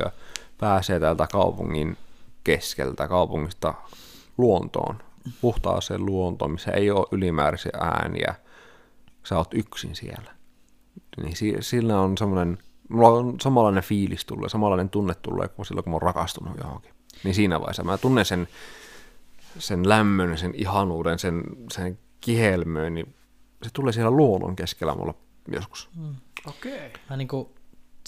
pääsee 0.59 1.01
täältä 1.01 1.26
kaupungin 1.32 1.96
keskeltä, 2.44 3.09
kaupungista 3.09 3.74
luontoon, 4.38 4.98
puhtaaseen 5.40 6.07
luontoon, 6.07 6.51
missä 6.51 6.70
ei 6.70 6.90
ole 6.90 7.07
ylimääräisiä 7.12 7.72
ääniä, 7.80 8.34
sä 9.24 9.36
oot 9.36 9.55
yksin 9.55 9.96
siellä. 9.96 10.32
Niin 11.22 11.36
si- 11.36 11.57
sillä 11.61 12.01
on 12.01 12.18
semmoinen, 12.18 12.59
mulla 12.88 13.09
on 13.09 13.40
samanlainen 13.40 13.82
fiilis 13.82 14.24
tulee, 14.24 14.48
samanlainen 14.48 14.90
tunne 14.90 15.14
tulee 15.14 15.48
kuin 15.48 15.66
silloin, 15.66 15.84
kun 15.84 15.90
mä 15.90 15.94
oon 15.94 16.03
rakastunut 16.03 16.59
johonkin. 16.59 16.94
Niin 17.24 17.34
siinä 17.34 17.61
vaiheessa 17.61 17.84
mä 17.84 17.98
tunnen 17.98 18.24
sen, 18.24 18.48
sen 19.59 19.88
lämmön, 19.88 20.38
sen 20.38 20.55
ihanuuden, 20.55 21.18
sen, 21.18 21.42
sen 21.72 21.98
kihelmöön, 22.20 22.94
niin 22.94 23.14
se 23.62 23.70
tulee 23.72 23.92
siellä 23.92 24.11
luonnon 24.11 24.57
keskellä 24.57 24.94
mulla 24.94 25.14
joskus. 25.48 25.90
Okei. 26.46 26.92
Mä 27.11 27.16
niinku 27.16 27.55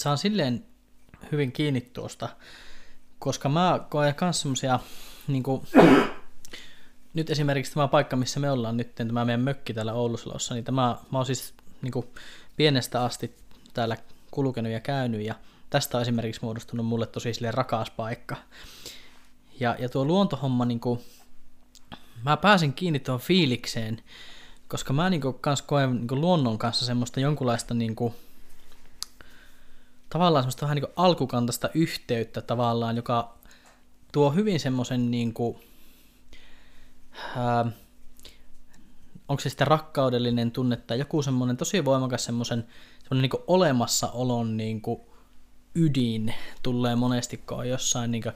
saan 0.01 0.18
silleen 0.18 0.64
hyvin 1.32 1.53
kiinni 1.53 1.80
tuosta, 1.80 2.28
koska 3.18 3.49
mä 3.49 3.86
koen 3.90 4.14
myös 4.20 4.40
semmosia, 4.40 4.80
niinku, 5.28 5.64
nyt 7.14 7.30
esimerkiksi 7.30 7.74
tämä 7.74 7.88
paikka, 7.88 8.16
missä 8.16 8.40
me 8.40 8.51
ollaan 8.51 8.76
nyt, 8.76 8.95
tämä 8.95 9.24
meidän 9.24 9.40
mökki 9.40 9.74
täällä 9.74 9.93
Oulusalossa, 9.93 10.55
niin 10.55 10.64
tämä, 10.64 10.97
mä 11.12 11.18
oon 11.18 11.26
siis 11.26 11.55
niinku, 11.82 12.05
pienestä 12.57 13.05
asti 13.05 13.36
täällä 13.74 13.97
kulkenut 14.30 14.72
ja 14.72 14.80
käynyt, 14.80 15.20
ja 15.20 15.34
tästä 15.70 15.99
on 15.99 16.03
esimerkiksi 16.03 16.40
muodostunut 16.43 16.86
mulle 16.86 17.07
tosi 17.07 17.34
silleen 17.34 17.55
rakas 17.55 17.90
paikka. 17.90 18.36
Ja, 19.61 19.76
ja 19.78 19.88
tuo 19.88 20.05
luontohomma, 20.05 20.64
niinku, 20.64 21.03
mä 22.22 22.36
pääsin 22.36 22.72
kiinni 22.72 22.98
tuohon 22.98 23.20
fiilikseen, 23.20 24.02
koska 24.68 24.92
mä 24.92 25.10
niinku 25.10 25.32
kans 25.32 25.62
koen 25.62 25.96
niinku 25.96 26.16
luonnon 26.16 26.58
kanssa 26.58 26.86
semmoista 26.86 27.20
jonkunlaista 27.20 27.74
niinku, 27.74 28.14
tavallaan 30.08 30.42
semmoista 30.42 30.62
vähän 30.66 30.74
niinku 30.74 30.92
alkukantaista 30.96 31.68
yhteyttä 31.74 32.40
tavallaan, 32.40 32.96
joka 32.96 33.38
tuo 34.12 34.30
hyvin 34.30 34.60
semmoisen 34.60 35.10
niinku, 35.10 35.60
onko 39.28 39.40
se 39.40 39.48
sitten 39.48 39.66
rakkaudellinen 39.66 40.50
tunne 40.50 40.76
tai 40.76 40.98
joku 40.98 41.22
semmoinen 41.22 41.56
tosi 41.56 41.84
voimakas 41.84 42.24
semmoisen, 42.24 42.66
semmoinen 43.02 43.22
niinku 43.22 43.44
olemassaolon 43.46 44.56
niinku 44.56 45.12
ydin 45.74 46.34
tulee 46.62 46.96
monesti, 46.96 47.36
kun 47.36 47.58
on 47.58 47.68
jossain 47.68 48.10
niinku, 48.10 48.30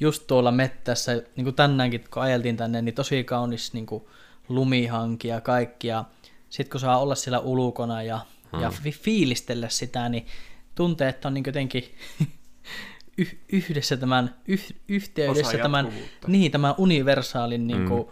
just 0.00 0.26
tuolla 0.26 0.52
mettässä, 0.52 1.22
niin 1.36 1.44
kuin 1.44 1.54
tänäänkin 1.54 2.04
kun 2.10 2.22
ajeltiin 2.22 2.56
tänne, 2.56 2.82
niin 2.82 2.94
tosi 2.94 3.24
kaunis 3.24 3.72
niin 3.72 3.86
kuin 3.86 4.04
lumihanki 4.48 5.28
ja 5.28 5.40
kaikki. 5.40 5.88
Ja 5.88 6.04
sitten 6.50 6.70
kun 6.70 6.80
saa 6.80 6.98
olla 6.98 7.14
siellä 7.14 7.38
ulkona 7.38 8.02
ja, 8.02 8.20
hmm. 8.52 8.60
ja 8.60 8.70
fi- 8.70 8.92
fiilistellä 8.92 9.68
sitä, 9.68 10.08
niin 10.08 10.26
tuntee, 10.74 11.08
että 11.08 11.28
on 11.28 11.34
niin 11.34 11.44
jotenkin 11.46 11.94
yh- 13.18 13.38
yhdessä 13.52 13.96
tämän, 13.96 14.34
yh- 14.48 14.76
yhteydessä 14.88 15.58
tämän, 15.58 15.92
niin, 16.26 16.52
tämän 16.52 16.74
universaalin 16.78 17.66
niin 17.66 17.88
kuin, 17.88 18.08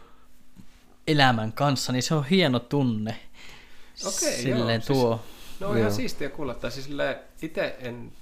elämän 1.07 1.53
kanssa, 1.53 1.93
niin 1.93 2.03
se 2.03 2.15
on 2.15 2.25
hieno 2.25 2.59
tunne. 2.59 3.19
Okei, 4.07 4.43
Silleen 4.43 4.83
joo, 4.89 4.97
tuo. 5.01 5.21
No 5.61 5.69
on 5.69 5.79
ihan 5.79 5.93
siistiä 5.93 6.29
kuulla. 6.29 6.55
Tai 6.55 6.71
siis 6.71 6.89
itse 7.43 7.77
en 7.81 8.13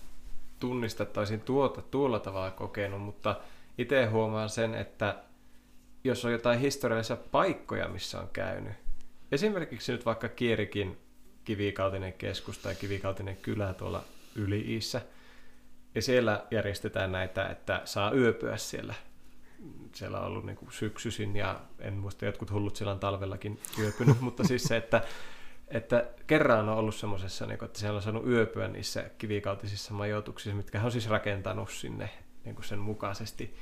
tunnista, 0.60 1.02
että 1.02 1.20
olisin 1.20 1.40
tuota 1.40 1.82
tuolla 1.82 2.18
tavalla 2.18 2.50
kokenut, 2.50 3.02
mutta 3.02 3.40
itse 3.78 4.06
huomaan 4.06 4.48
sen, 4.48 4.74
että 4.74 5.22
jos 6.04 6.24
on 6.24 6.32
jotain 6.32 6.60
historiallisia 6.60 7.16
paikkoja, 7.16 7.88
missä 7.88 8.20
on 8.20 8.28
käynyt, 8.32 8.72
esimerkiksi 9.32 9.92
nyt 9.92 10.06
vaikka 10.06 10.28
Kierikin 10.28 10.98
kivikautinen 11.44 12.12
keskus 12.12 12.58
tai 12.58 12.74
kivikautinen 12.74 13.36
kylä 13.36 13.74
tuolla 13.74 14.04
Yli-Iissä, 14.36 15.00
ja 15.94 16.02
siellä 16.02 16.46
järjestetään 16.50 17.12
näitä, 17.12 17.48
että 17.48 17.82
saa 17.84 18.12
yöpyä 18.12 18.56
siellä. 18.56 18.94
Siellä 19.94 20.20
on 20.20 20.26
ollut 20.26 20.44
niin 20.44 20.56
kuin 20.56 20.70
ja 21.34 21.60
en 21.78 21.94
muista, 21.94 22.24
jotkut 22.24 22.50
hullut 22.50 22.76
siellä 22.76 22.92
on 22.92 23.00
talvellakin 23.00 23.60
yöpynyt, 23.78 24.20
mutta 24.26 24.44
siis 24.44 24.62
se, 24.62 24.76
että 24.76 25.02
että 25.68 26.08
kerran 26.26 26.68
on 26.68 26.78
ollut 26.78 26.94
semmoisessa, 26.94 27.46
niin 27.46 27.64
että 27.64 27.78
siellä 27.78 27.96
on 27.96 28.02
saanut 28.02 28.26
yöpyä 28.26 28.68
niissä 28.68 29.10
kivikautisissa 29.18 29.94
majoituksissa, 29.94 30.56
mitkä 30.56 30.82
on 30.82 30.92
siis 30.92 31.08
rakentanut 31.08 31.70
sinne 31.70 32.10
niin 32.44 32.54
kuin 32.54 32.64
sen 32.64 32.78
mukaisesti. 32.78 33.56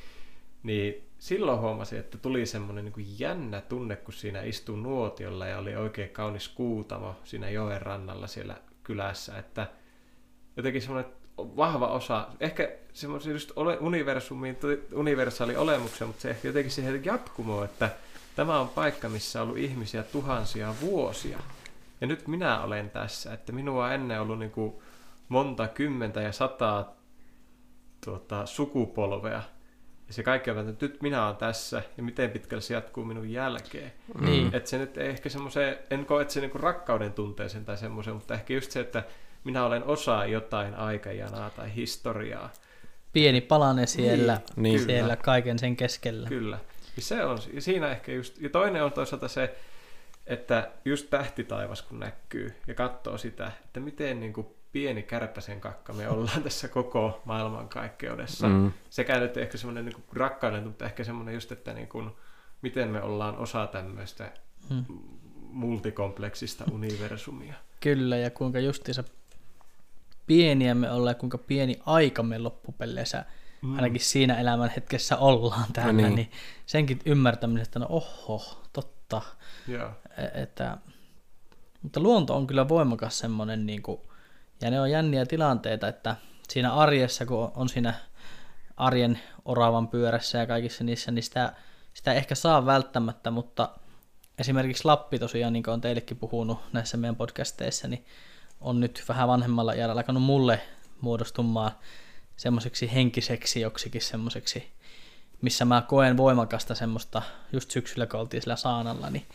Niin 0.62 1.08
silloin 1.18 1.60
huomasin, 1.60 1.98
että 1.98 2.18
tuli 2.18 2.46
semmoinen 2.46 2.84
niin 2.84 3.18
jännä 3.18 3.60
tunne, 3.60 3.96
kun 3.96 4.14
siinä 4.14 4.42
istuu 4.42 4.76
nuotiolla 4.76 5.46
ja 5.46 5.58
oli 5.58 5.76
oikein 5.76 6.10
kaunis 6.10 6.48
kuutamo 6.48 7.16
siinä 7.24 7.50
joen 7.50 7.82
rannalla 7.82 8.26
siellä 8.26 8.56
kylässä, 8.82 9.38
että 9.38 9.66
jotenkin 10.56 10.82
semmoinen 10.82 11.12
vahva 11.38 11.86
osa, 11.86 12.28
ehkä 12.40 12.72
semmoisen 12.92 13.32
just 13.32 13.52
ole, 13.56 13.78
universumiin, 13.78 14.56
universaali 14.94 15.56
olemuksen, 15.56 16.06
mutta 16.06 16.22
se 16.22 16.30
ehkä 16.30 16.48
jotenkin 16.48 16.72
siihen 16.72 17.04
jatkumoon, 17.04 17.64
että 17.64 17.90
tämä 18.36 18.60
on 18.60 18.68
paikka, 18.68 19.08
missä 19.08 19.42
on 19.42 19.48
ollut 19.48 19.62
ihmisiä 19.62 20.02
tuhansia 20.02 20.74
vuosia. 20.80 21.38
Ja 22.00 22.06
nyt 22.06 22.28
minä 22.28 22.62
olen 22.62 22.90
tässä, 22.90 23.32
että 23.32 23.52
minua 23.52 23.92
ennen 23.92 24.20
ollut 24.20 24.38
niin 24.38 24.50
kuin 24.50 24.74
monta 25.28 25.68
kymmentä 25.68 26.22
ja 26.22 26.32
sataa 26.32 26.99
tuota, 28.04 28.46
sukupolvea. 28.46 29.42
Ja 30.08 30.14
se 30.14 30.22
kaikki 30.22 30.50
on, 30.50 30.68
että 30.68 30.86
nyt 30.86 31.02
minä 31.02 31.26
olen 31.26 31.36
tässä 31.36 31.82
ja 31.96 32.02
miten 32.02 32.30
pitkälle 32.30 32.62
se 32.62 32.74
jatkuu 32.74 33.04
minun 33.04 33.30
jälkeen. 33.30 33.92
Niin. 34.20 34.50
Että 34.54 34.70
se 34.70 34.78
nyt 34.78 34.96
ei 34.96 35.08
ehkä 35.08 35.28
semmoiseen, 35.28 35.78
en 35.90 36.06
koe, 36.06 36.22
että 36.22 36.34
se 36.34 36.40
niinku 36.40 36.58
rakkauden 36.58 37.12
tunteeseen 37.12 37.64
tai 37.64 37.76
semmoiseen, 37.76 38.16
mutta 38.16 38.34
ehkä 38.34 38.54
just 38.54 38.70
se, 38.70 38.80
että 38.80 39.02
minä 39.44 39.64
olen 39.64 39.84
osa 39.84 40.26
jotain 40.26 40.74
aikajanaa 40.74 41.50
tai 41.50 41.74
historiaa. 41.74 42.52
Pieni 43.12 43.40
palane 43.40 43.86
siellä, 43.86 44.40
Niin. 44.56 44.74
Kyllä. 44.78 44.86
siellä 44.92 45.16
kaiken 45.16 45.58
sen 45.58 45.76
keskellä. 45.76 46.28
Kyllä. 46.28 46.58
Ja 46.96 47.02
se 47.02 47.24
on, 47.24 47.38
ja 47.52 47.60
siinä 47.60 47.90
ehkä 47.90 48.12
just, 48.12 48.38
ja 48.38 48.48
toinen 48.48 48.84
on 48.84 48.92
toisaalta 48.92 49.28
se, 49.28 49.56
että 50.26 50.70
just 50.84 51.10
tähtitaivas 51.10 51.82
kun 51.82 52.00
näkyy 52.00 52.54
ja 52.66 52.74
katsoo 52.74 53.18
sitä, 53.18 53.52
että 53.64 53.80
miten 53.80 54.20
niin 54.20 54.32
kuin 54.32 54.46
pieni 54.72 55.02
kärpäsen 55.02 55.60
kakka 55.60 55.92
me 55.92 56.08
ollaan 56.08 56.42
tässä 56.48 56.68
koko 56.68 57.22
maailmankaikkeudessa. 57.24 58.48
Mm. 58.48 58.72
Sekä 58.90 59.18
nyt 59.20 59.36
ehkä 59.36 59.58
semmoinen 59.58 59.84
niin 59.84 60.04
rakkauden, 60.12 60.64
mutta 60.66 60.84
ehkä 60.84 61.04
semmoinen 61.04 61.34
just, 61.34 61.52
että 61.52 61.72
niin 61.72 61.88
kuin, 61.88 62.10
miten 62.62 62.88
me 62.88 63.02
ollaan 63.02 63.36
osa 63.36 63.66
tämmöistä 63.66 64.32
Hmm. 64.68 64.84
multikompleksista 65.40 66.64
universumia. 66.72 67.54
Kyllä, 67.80 68.16
ja 68.16 68.30
kuinka 68.30 68.58
justiinsa 68.60 69.04
pieniä 70.26 70.74
me 70.74 70.90
ollaan 70.90 71.10
ja 71.14 71.18
kuinka 71.18 71.38
pieni 71.38 71.80
aika 71.86 72.22
me 72.22 72.38
loppupeleissä 72.38 73.24
mm. 73.62 73.76
ainakin 73.76 74.00
siinä 74.00 74.40
elämän 74.40 74.72
hetkessä 74.76 75.16
ollaan 75.16 75.72
täällä, 75.72 75.92
No 75.92 75.96
niin. 75.96 76.06
niin. 76.06 76.16
niin 76.16 76.30
senkin 76.66 77.00
ymmärtäminen, 77.04 77.62
että 77.62 77.78
no 77.78 77.86
oho, 77.88 78.62
totta. 78.72 79.22
E- 80.16 80.42
Että, 80.42 80.78
mutta 81.82 82.00
luonto 82.00 82.36
on 82.36 82.46
kyllä 82.46 82.68
voimakas 82.68 83.18
semmoinen, 83.18 83.66
niin 83.66 83.82
kuin, 83.82 84.00
ja 84.60 84.70
ne 84.70 84.80
on 84.80 84.90
jänniä 84.90 85.26
tilanteita, 85.26 85.88
että 85.88 86.16
siinä 86.48 86.74
arjessa, 86.74 87.26
kun 87.26 87.52
on 87.54 87.68
siinä 87.68 87.94
arjen 88.76 89.20
oravan 89.44 89.88
pyörässä 89.88 90.38
ja 90.38 90.46
kaikissa 90.46 90.84
niissä, 90.84 91.10
niin 91.10 91.22
sitä, 91.22 91.52
sitä 91.94 92.12
ehkä 92.12 92.34
saa 92.34 92.66
välttämättä, 92.66 93.30
mutta 93.30 93.68
esimerkiksi 94.38 94.84
Lappi 94.84 95.18
tosiaan, 95.18 95.52
niin 95.52 95.62
kuin 95.62 95.74
on 95.74 95.80
teillekin 95.80 96.16
puhunut 96.16 96.58
näissä 96.72 96.96
meidän 96.96 97.16
podcasteissa, 97.16 97.88
niin 97.88 98.06
on 98.60 98.80
nyt 98.80 99.04
vähän 99.08 99.28
vanhemmalla 99.28 99.72
iällä 99.72 99.92
alkanut 99.92 100.22
mulle 100.22 100.60
muodostumaan 101.00 101.72
semmoiseksi 102.36 102.94
henkiseksi 102.94 103.60
joksikin 103.60 104.02
semmoiseksi, 104.02 104.72
missä 105.42 105.64
mä 105.64 105.82
koen 105.88 106.16
voimakasta 106.16 106.74
semmoista, 106.74 107.22
just 107.52 107.70
syksyllä 107.70 108.06
kun 108.06 108.20
oltiin 108.20 108.42
sillä 108.42 108.56
saanalla, 108.56 109.10
niin 109.10 109.26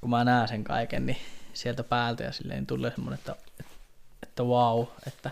kun 0.00 0.10
mä 0.10 0.24
näen 0.24 0.48
sen 0.48 0.64
kaiken, 0.64 1.06
niin 1.06 1.18
sieltä 1.52 1.84
päältä 1.84 2.24
ja 2.24 2.32
silleen 2.32 2.66
tulee 2.66 2.90
semmoinen, 2.90 3.18
että, 3.18 3.36
että 3.60 3.73
wow, 4.42 4.84
että 5.06 5.30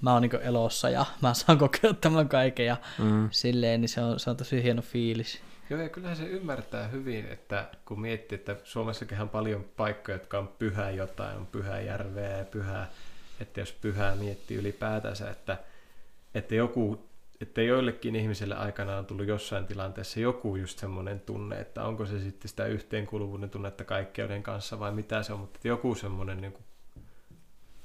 mä 0.00 0.12
oon 0.12 0.22
niin 0.22 0.40
elossa 0.42 0.90
ja 0.90 1.06
mä 1.22 1.34
saan 1.34 1.58
kokea 1.58 1.94
tämän 2.00 2.28
kaiken 2.28 2.66
ja 2.66 2.76
Mm. 2.98 3.28
silleen, 3.30 3.80
niin 3.80 3.88
se 3.88 4.00
on, 4.00 4.20
se 4.20 4.30
on 4.30 4.36
tosi 4.36 4.62
hieno 4.62 4.82
fiilis. 4.82 5.40
Joo, 5.70 5.80
ja 5.80 5.88
kyllähän 5.88 6.16
se 6.16 6.24
ymmärtää 6.24 6.88
hyvin, 6.88 7.26
että 7.26 7.68
kun 7.84 8.00
miettii, 8.00 8.36
että 8.36 8.56
Suomessakin 8.64 9.20
on 9.20 9.28
paljon 9.28 9.64
paikkoja, 9.76 10.14
jotka 10.16 10.38
on 10.38 10.48
pyhää 10.58 10.90
jotain, 10.90 11.36
on 11.36 11.46
pyhää 11.46 11.80
järveä 11.80 12.38
ja 12.38 12.44
pyhää, 12.44 12.90
että 13.40 13.60
jos 13.60 13.72
pyhää 13.72 14.14
miettii 14.16 14.56
ylipäätänsä, 14.56 15.30
että, 15.30 15.56
että 16.34 16.54
joku, 16.54 17.04
että 17.40 17.62
joillekin 17.62 18.16
ihmisille 18.16 18.54
aikanaan 18.54 18.98
on 18.98 19.06
tullut 19.06 19.26
jossain 19.26 19.66
tilanteessa 19.66 20.20
joku 20.20 20.56
just 20.56 20.78
semmoinen 20.78 21.20
tunne, 21.20 21.60
että 21.60 21.84
onko 21.84 22.06
se 22.06 22.20
sitten 22.20 22.48
sitä 22.48 22.66
yhteenkuuluvuuden 22.66 23.50
tunnetta 23.50 23.84
kaikkeuden 23.84 24.42
kanssa 24.42 24.78
vai 24.78 24.92
mitä 24.92 25.22
se 25.22 25.32
on, 25.32 25.40
mutta 25.40 25.56
että 25.56 25.68
joku 25.68 25.94
semmoinen, 25.94 26.40
niin 26.40 26.52
kuin, 26.52 26.64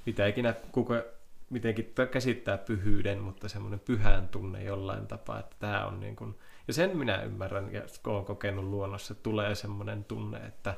mitä 0.05 0.27
ikinä 0.27 0.53
kuka 0.71 1.03
mitenkin 1.49 1.93
käsittää 2.11 2.57
pyhyyden, 2.57 3.19
mutta 3.19 3.49
semmoinen 3.49 3.79
pyhän 3.79 4.27
tunne 4.27 4.63
jollain 4.63 5.07
tapaa, 5.07 5.39
että 5.39 5.55
tämä 5.59 5.85
on 5.85 5.99
niin 5.99 6.15
kuin, 6.15 6.39
ja 6.67 6.73
sen 6.73 6.97
minä 6.97 7.21
ymmärrän, 7.21 7.73
ja 7.73 7.81
olen 8.07 8.25
kokenut 8.25 8.65
luonnossa, 8.65 9.15
tulee 9.15 9.55
semmoinen 9.55 10.03
tunne, 10.03 10.37
että, 10.37 10.75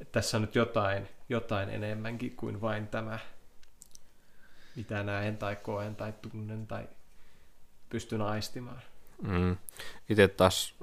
että 0.00 0.12
tässä 0.12 0.36
on 0.36 0.40
nyt 0.40 0.54
jotain, 0.54 1.08
jotain 1.28 1.70
enemmänkin 1.70 2.36
kuin 2.36 2.60
vain 2.60 2.88
tämä, 2.88 3.18
mitä 4.76 5.02
näen 5.02 5.36
tai 5.36 5.56
koen 5.56 5.96
tai 5.96 6.12
tunnen 6.22 6.66
tai 6.66 6.88
pystyn 7.88 8.22
aistimaan. 8.22 8.82
Mm. 9.22 9.56
Itse 10.08 10.28
taas 10.28 10.74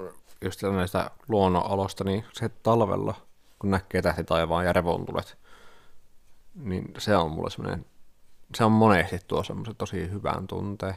just 0.41 0.64
näistä 0.64 1.12
luonnonolosta, 1.28 2.04
niin 2.04 2.26
se 2.34 2.49
talvella, 2.49 3.16
kun 3.60 3.72
näkee 3.72 4.02
tähti 4.02 4.24
taivaan 4.24 4.66
ja 4.66 4.74
revontulet, 4.74 5.38
niin 6.58 6.94
se 6.98 7.16
on 7.16 7.32
mulle 7.32 7.50
semmoinen, 7.50 7.86
se 8.56 8.64
on 8.64 8.72
monesti 8.72 9.20
tuo 9.28 9.44
semmoisen 9.44 9.76
tosi 9.76 10.12
hyvän 10.12 10.48
tunteen. 10.48 10.96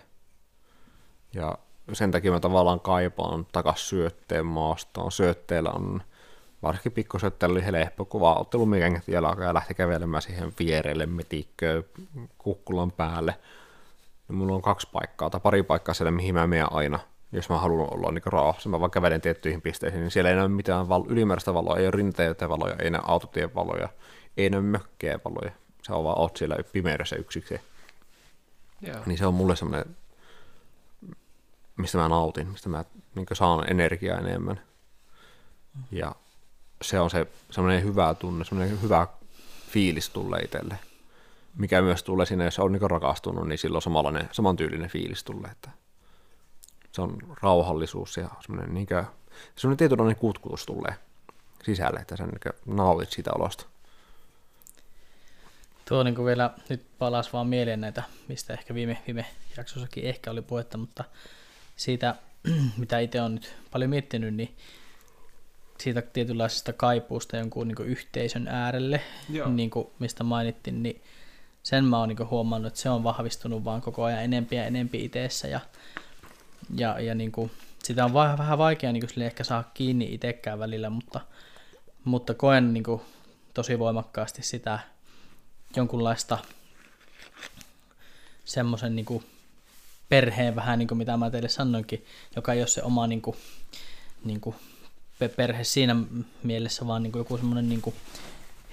Ja 1.35 1.59
sen 1.93 2.11
takia 2.11 2.33
mä 2.33 2.41
tavallaan 2.41 2.81
kaipaan 2.81 3.47
takas 3.53 3.89
syötteen 3.89 4.47
maastoon. 4.47 5.13
Syötteellä 5.13 5.71
on, 5.71 6.03
varsinkin 6.63 6.93
pikkusyötteellä 6.93 7.53
oli 7.53 7.65
helppo, 7.65 8.05
kun 8.05 8.21
vaan 8.21 8.41
otti 8.41 8.59
lumikengät 8.59 9.09
jalkaan 9.09 9.47
ja 9.47 9.55
lähti 9.55 9.75
kävelemään 9.75 10.23
siihen 10.23 10.53
vierelle 10.59 11.07
metikköön 11.07 11.85
kukkulan 12.39 12.93
päälle. 12.93 13.35
Niin 14.29 14.37
mulla 14.37 14.55
on 14.55 14.63
kaksi 14.63 14.89
paikkaa 14.93 15.31
tai 15.31 15.41
pari 15.41 15.63
paikkaa 15.63 15.95
siellä, 15.95 16.11
mihin 16.11 16.35
mä 16.35 16.47
menen 16.47 16.73
aina, 16.73 16.99
jos 17.33 17.49
mä 17.49 17.59
haluan 17.59 17.95
olla 17.95 18.13
niin 18.13 18.23
rauhassa. 18.27 18.69
Mä 18.69 18.81
vaan 18.81 18.91
kävelen 18.91 19.21
tiettyihin 19.21 19.63
pisteisiin, 19.63 20.01
niin 20.01 20.11
siellä 20.11 20.31
ei 20.31 20.37
näy 20.37 20.49
mitään 20.49 20.89
val- 20.89 21.07
ylimääräistä 21.09 21.55
valoa, 21.55 21.77
ei 21.77 21.85
ole 21.85 21.91
rinteitä 21.91 22.49
valoja, 22.49 22.77
ei 22.79 22.91
näy 22.91 23.01
autotien 23.05 23.55
valoja, 23.55 23.89
ei 24.43 24.51
näy 24.51 24.61
mökkejä 24.61 25.21
valoja. 25.25 25.53
Se 25.83 25.93
on 25.93 26.05
vaan 26.05 26.19
oot 26.19 26.37
siellä 26.37 26.57
pimeydessä 26.73 27.17
yksiksi. 27.17 27.61
Joo. 28.81 28.97
Niin 29.07 29.19
se 29.19 29.27
on 29.27 29.35
mulle 29.35 29.57
semmoinen, 29.57 29.97
mistä 31.77 31.99
mä 31.99 32.09
nautin, 32.09 32.47
mistä 32.47 32.69
mä 32.69 32.85
niin 33.15 33.27
saan 33.33 33.71
energiaa 33.71 34.19
enemmän. 34.19 34.61
Ja 35.91 36.15
se 36.83 37.01
on 37.01 37.11
se 37.11 37.27
semmoinen 37.51 37.85
hyvä 37.85 38.15
tunne, 38.15 38.45
semmoinen 38.45 38.83
hyvä 38.83 39.07
fiilis 39.71 40.11
tulee 40.11 40.41
itselle. 40.41 40.79
Mikä 41.57 41.83
myös 41.83 42.03
tulee 42.03 42.27
siinä, 42.27 42.45
jos 42.45 42.59
on 42.59 42.73
niin 42.73 42.91
rakastunut, 42.91 43.49
niin 43.49 43.59
silloin 43.59 43.83
samanlainen, 43.83 44.29
samantyylinen 44.33 44.91
fiilis 44.91 45.25
tulee. 45.25 45.51
Että 45.51 45.71
se 46.93 47.03
on 47.03 47.19
rauhallisuus 47.43 48.17
ja 48.17 48.29
semmoinen, 48.41 48.75
niin 48.75 48.87
kuin, 48.87 49.05
semmoinen 49.57 49.77
tietynlainen 49.77 50.17
kutkutus 50.17 50.67
tulee 50.67 50.95
sisälle, 51.65 52.01
että 52.01 52.17
sä 52.17 52.27
niin 52.27 52.77
nautit 52.77 53.11
siitä 53.11 53.31
olosta. 53.35 53.67
Tuo 55.91 56.03
niin 56.03 56.25
vielä 56.25 56.51
nyt 56.69 56.83
palas 56.99 57.33
vaan 57.33 57.47
mieleen 57.47 57.81
näitä, 57.81 58.03
mistä 58.29 58.53
ehkä 58.53 58.75
viime, 58.75 58.99
viime 59.07 59.27
jaksossakin 59.57 60.05
ehkä 60.05 60.31
oli 60.31 60.43
puhetta, 60.43 60.79
mutta 60.79 61.05
siitä, 61.77 62.15
mitä 62.77 62.99
itse 62.99 63.21
on 63.21 63.35
nyt 63.35 63.55
paljon 63.71 63.91
miettinyt, 63.91 64.35
niin 64.35 64.57
siitä 65.79 66.03
tietynlaisesta 66.03 66.73
kaipuusta 66.73 67.37
jonkun 67.37 67.69
niin 67.69 67.87
yhteisön 67.87 68.49
äärelle, 68.49 69.01
Joo. 69.31 69.49
niin 69.49 69.71
kuin 69.71 69.87
mistä 69.99 70.25
mainittiin, 70.25 70.83
niin 70.83 71.03
sen 71.63 71.85
mä 71.85 71.99
oon 71.99 72.09
niin 72.09 72.31
huomannut, 72.31 72.67
että 72.67 72.81
se 72.81 72.91
on 72.91 73.05
vahvistunut 73.05 73.65
vaan 73.65 73.81
koko 73.81 74.05
ajan 74.05 74.25
enempi 74.25 74.57
ja 74.57 74.67
enempi 74.67 75.05
itseessä 75.05 75.49
ja, 75.49 75.61
ja, 76.75 77.01
ja 77.01 77.15
niin 77.15 77.33
kuin, 77.33 77.51
sitä 77.83 78.05
on 78.05 78.13
va- 78.13 78.39
vähän 78.39 78.59
vaikea 78.59 78.93
niin 78.93 79.07
kuin 79.15 79.27
ehkä 79.27 79.45
saa 79.45 79.71
kiinni 79.75 80.15
itsekään 80.15 80.59
välillä, 80.59 80.91
mutta, 80.91 81.21
mutta 82.05 82.35
koen 82.35 82.75
niin 82.75 82.85
kuin, 82.85 83.01
tosi 83.55 83.79
voimakkaasti 83.79 84.43
sitä 84.43 84.79
jonkunlaista 85.77 86.39
semmoisen 88.45 88.97
niin 88.97 89.25
perheen 90.09 90.57
vähän 90.57 90.79
niin 90.79 90.89
kuin 90.89 90.99
mitä 90.99 91.17
mä 91.17 91.31
teille 91.31 91.49
sanoinkin, 91.49 92.07
joka 92.37 92.53
ei 92.53 92.61
ole 92.61 92.67
se 92.67 92.83
oma 92.83 93.07
niin 93.07 93.23
kuin, 93.23 93.37
niin 94.25 94.41
kuin 94.41 94.57
pe- 95.19 95.29
perhe 95.29 95.65
siinä 95.65 95.97
mielessä, 96.43 96.87
vaan 96.87 97.03
niin 97.03 97.13
kuin 97.13 97.21
joku 97.21 97.37
semmoinen 97.37 97.69
niin 97.69 97.83
kuin 97.83 97.97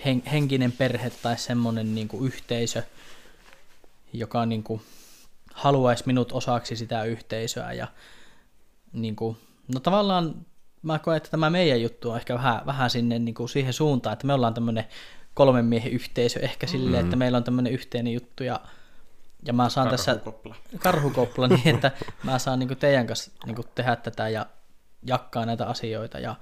hen, 0.06 0.24
henkinen 0.32 0.72
perhe 0.72 1.10
tai 1.10 1.38
semmoinen 1.38 1.96
niin 1.96 2.08
kuin 2.08 2.26
yhteisö, 2.26 2.84
joka 4.14 4.46
niin 4.46 4.64
kuin 4.64 4.82
haluaisi 5.54 6.04
minut 6.06 6.32
osaksi 6.32 6.76
sitä 6.76 7.04
yhteisöä 7.04 7.74
ja 7.74 7.88
niin 8.94 9.16
kuin, 9.16 9.38
no 9.74 9.80
tavallaan 9.80 10.46
mä 10.82 11.00
koen, 11.00 11.18
että 11.18 11.30
tämä 11.30 11.50
meidän 11.50 11.82
juttu 11.82 12.10
on 12.10 12.18
ehkä 12.18 12.34
vähän, 12.34 12.66
vähän 12.66 12.90
sinne 12.90 13.20
niin 13.20 13.36
kuin 13.36 13.50
siihen 13.50 13.74
suuntaan, 13.74 14.14
että 14.14 14.28
me 14.28 14.34
ollaan 14.34 14.54
tämmöinen 14.54 14.86
kolmen 15.38 15.66
miehen 15.66 15.92
yhteisö 15.92 16.40
ehkä 16.40 16.68
silleen, 16.68 17.04
että 17.04 17.16
meillä 17.16 17.38
on 17.38 17.44
tämmöinen 17.44 17.74
yhteinen 17.74 18.14
juttu 18.14 18.44
ja, 18.44 18.60
ja 19.46 19.54
mä 19.54 19.70
saan 19.70 19.90
tässä 19.90 20.12
Karhukopla. 20.12 20.56
karhukopla 20.80 21.48
niin, 21.48 21.68
että 21.76 21.92
mä 22.24 22.40
saan 22.40 22.60
niin 22.60 22.78
teidän 22.78 23.08
kanssa 23.08 23.32
niin 23.46 23.56
tehdä 23.76 23.96
tätä 23.96 24.30
ja 24.30 24.46
jakkaa 25.04 25.46
näitä 25.46 25.68
asioita 25.68 26.20
ja 26.20 26.36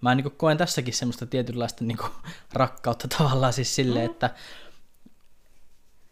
mä 0.00 0.14
niin 0.14 0.30
koen 0.36 0.58
tässäkin 0.58 0.94
semmoista 0.94 1.26
tietynlaista 1.26 1.84
niin 1.84 1.98
rakkautta 2.52 3.08
tavallaan 3.18 3.52
siis 3.52 3.74
silleen, 3.74 4.10
että 4.10 4.30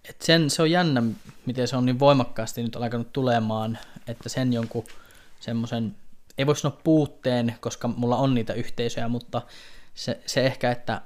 et 0.09 0.23
sen, 0.23 0.51
se 0.51 0.63
on 0.63 0.71
jännä, 0.71 1.03
miten 1.47 1.69
se 1.69 1.77
on 1.77 1.87
niin 1.87 1.99
voimakkaasti 1.99 2.63
nyt 2.63 2.77
alkanut 2.77 3.13
tulemaan, 3.13 3.79
että 4.07 4.29
sen 4.29 4.53
jonkun 4.53 4.85
semmoisen, 5.41 5.97
ei 6.39 6.47
voi 6.47 6.57
sanoa 6.57 6.81
puutteen, 6.85 7.55
koska 7.61 7.89
mulla 7.89 8.17
on 8.17 8.35
niitä 8.35 8.53
yhteisöjä, 8.53 9.09
mutta 9.09 9.43
se, 9.95 10.21
se 10.27 10.47
ehkä, 10.47 10.71
että, 10.71 11.03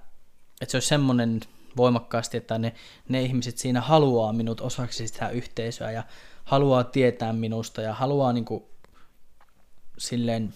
että 0.60 0.70
se 0.70 0.76
olisi 0.76 0.88
semmoinen 0.88 1.40
voimakkaasti, 1.76 2.36
että 2.36 2.58
ne, 2.58 2.74
ne 3.08 3.22
ihmiset 3.22 3.58
siinä 3.58 3.80
haluaa 3.80 4.32
minut 4.32 4.60
osaksi 4.60 5.08
sitä 5.08 5.28
yhteisöä 5.28 5.90
ja 5.90 6.02
haluaa 6.44 6.84
tietää 6.84 7.32
minusta 7.32 7.82
ja 7.82 7.94
haluaa 7.94 8.32
niin 8.32 8.44
kuin, 8.44 8.64
silleen 9.98 10.54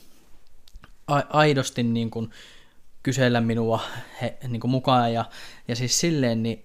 a- 1.06 1.22
aidosti 1.28 1.82
niin 1.82 2.10
kuin, 2.10 2.30
kysellä 3.02 3.40
minua 3.40 3.80
he, 4.22 4.38
niin 4.48 4.60
kuin 4.60 4.70
mukaan 4.70 5.12
ja, 5.12 5.24
ja 5.68 5.76
siis 5.76 6.00
silleen, 6.00 6.42
niin, 6.42 6.64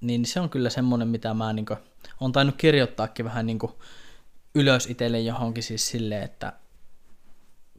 niin 0.00 0.26
se 0.26 0.40
on 0.40 0.50
kyllä 0.50 0.70
semmoinen, 0.70 1.08
mitä 1.08 1.34
mä 1.34 1.52
niin 1.52 1.66
kuin, 1.66 1.78
on 2.20 2.32
tainnut 2.32 2.56
kirjoittaakin 2.56 3.24
vähän 3.24 3.46
niin 3.46 3.58
kuin, 3.58 3.72
ylös 4.54 4.86
itselle 4.86 5.20
johonkin 5.20 5.62
siis 5.62 5.88
silleen, 5.88 6.22
että 6.22 6.52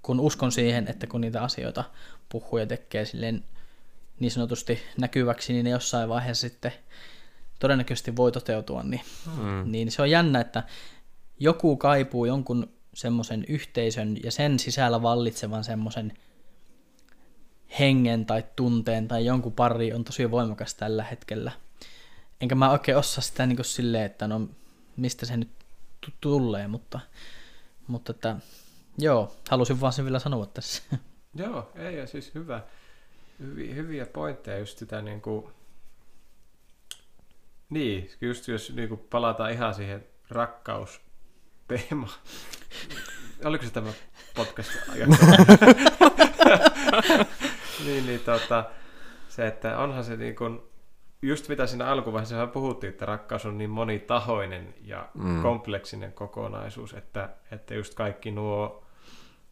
kun 0.02 0.20
uskon 0.20 0.52
siihen, 0.52 0.88
että 0.88 1.07
kun 1.07 1.22
niitä 1.22 1.44
asioita 1.44 1.84
puhuu 2.30 2.60
ja 2.60 2.66
tekee 2.68 3.06
silleen 3.06 3.44
niin 4.20 4.32
sanotusti 4.32 4.80
näkyväksi, 4.98 5.54
niin 5.54 5.64
ne 5.64 5.70
jossain 5.70 6.10
vaiheessa 6.10 6.50
sitten 6.50 6.72
todennäköisesti 7.60 8.16
voi 8.16 8.32
toteutua, 8.32 8.84
niin, 8.84 9.02
mm. 9.38 9.72
niin 9.72 9.91
se 9.91 10.02
on 10.02 10.10
jännä, 10.10 10.41
että 10.41 10.64
joku 11.40 11.78
kaipuu 11.78 12.26
jonkun 12.26 12.74
semmoisen 12.94 13.46
yhteisön 13.48 14.18
ja 14.24 14.32
sen 14.32 14.60
sisällä 14.60 15.02
vallitsevan 15.02 15.64
semmoisen 15.64 16.14
hengen 17.80 18.26
tai 18.26 18.44
tunteen 18.56 19.08
tai 19.08 19.26
jonkun 19.26 19.54
pari 19.54 19.94
on 19.94 20.04
tosi 20.04 20.32
voimakas 20.32 20.76
tällä 20.76 21.04
hetkellä. 21.04 21.52
Enkä 22.41 22.56
mä 22.56 22.72
oikein 22.72 22.98
osaa 22.98 23.22
sitä 23.22 23.46
niin 23.46 23.66
silleen, 23.66 24.06
että 24.06 24.28
no 24.28 24.50
mistä 24.96 25.26
se 25.26 25.38
nyt 25.38 25.50
tulee, 26.22 26.68
mutta, 26.68 27.00
mutta 27.88 28.12
että, 28.12 28.36
joo, 28.98 29.36
halusin 29.50 29.82
vaan 29.82 29.94
sen 29.94 30.06
vielä 30.06 30.20
sanoa 30.20 30.46
tässä. 30.46 30.84
Joo, 31.36 31.72
ei, 31.76 31.98
ja 31.98 32.08
siis 32.08 32.36
hyvä, 32.36 32.62
hyviä, 33.40 33.74
hyviä 33.74 34.06
pointteja 34.06 34.60
just 34.60 34.78
sitä 34.78 35.02
niin 35.02 35.22
kuin, 35.22 35.48
niin, 37.70 38.10
just 38.22 38.48
jos 38.48 38.74
niin 38.76 38.90
kuin 38.90 39.02
palataan 39.10 39.52
ihan 39.52 39.74
siihen 39.74 40.06
rakkausteemaan. 40.30 42.20
Oliko 43.45 43.66
se 43.66 43.72
tämä 43.72 43.94
podcast 44.36 44.72
Niin, 47.86 48.06
niin 48.06 48.20
tota, 48.20 48.66
se, 49.30 49.48
että 49.48 49.78
onhan 49.78 50.03
se 50.03 50.16
niin 50.16 50.36
kuin, 50.36 50.60
just 51.22 51.49
mitä 51.49 51.68
siinä 51.68 51.86
alkuvaiheessa 51.86 52.48
puhuttiin, 52.48 52.91
että 52.91 53.06
rakkaus 53.06 53.45
on 53.45 53.57
niin 53.57 53.70
monitahoinen 53.70 54.74
ja 54.82 55.10
mm. 55.14 55.41
kompleksinen 55.41 56.14
kokonaisuus, 56.14 56.94
että, 56.94 57.30
että 57.52 57.74
just 57.74 57.94
kaikki 57.94 58.32
nuo, 58.32 58.86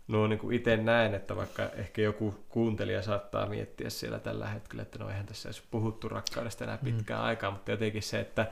nuo 0.08 0.28
niin 0.28 0.40
kuin 0.40 0.56
itse 0.56 0.78
näen, 0.78 1.14
että 1.14 1.36
vaikka 1.36 1.64
ehkä 1.64 2.02
joku 2.02 2.36
kuuntelija 2.50 3.02
saattaa 3.02 3.46
miettiä 3.46 3.90
siellä 3.90 4.20
tällä 4.20 4.48
hetkellä, 4.48 4.82
että 4.82 5.00
no 5.00 5.10
eihän 5.10 5.26
tässä 5.26 5.50
edes 5.50 5.64
puhuttu 5.72 6.10
rakkaudesta 6.10 6.64
enää 6.64 6.78
pitkään 6.78 7.20
mm. 7.20 7.26
aikaa, 7.26 7.52
mutta 7.52 7.72
jotenkin 7.72 8.04
se, 8.04 8.20
että 8.20 8.48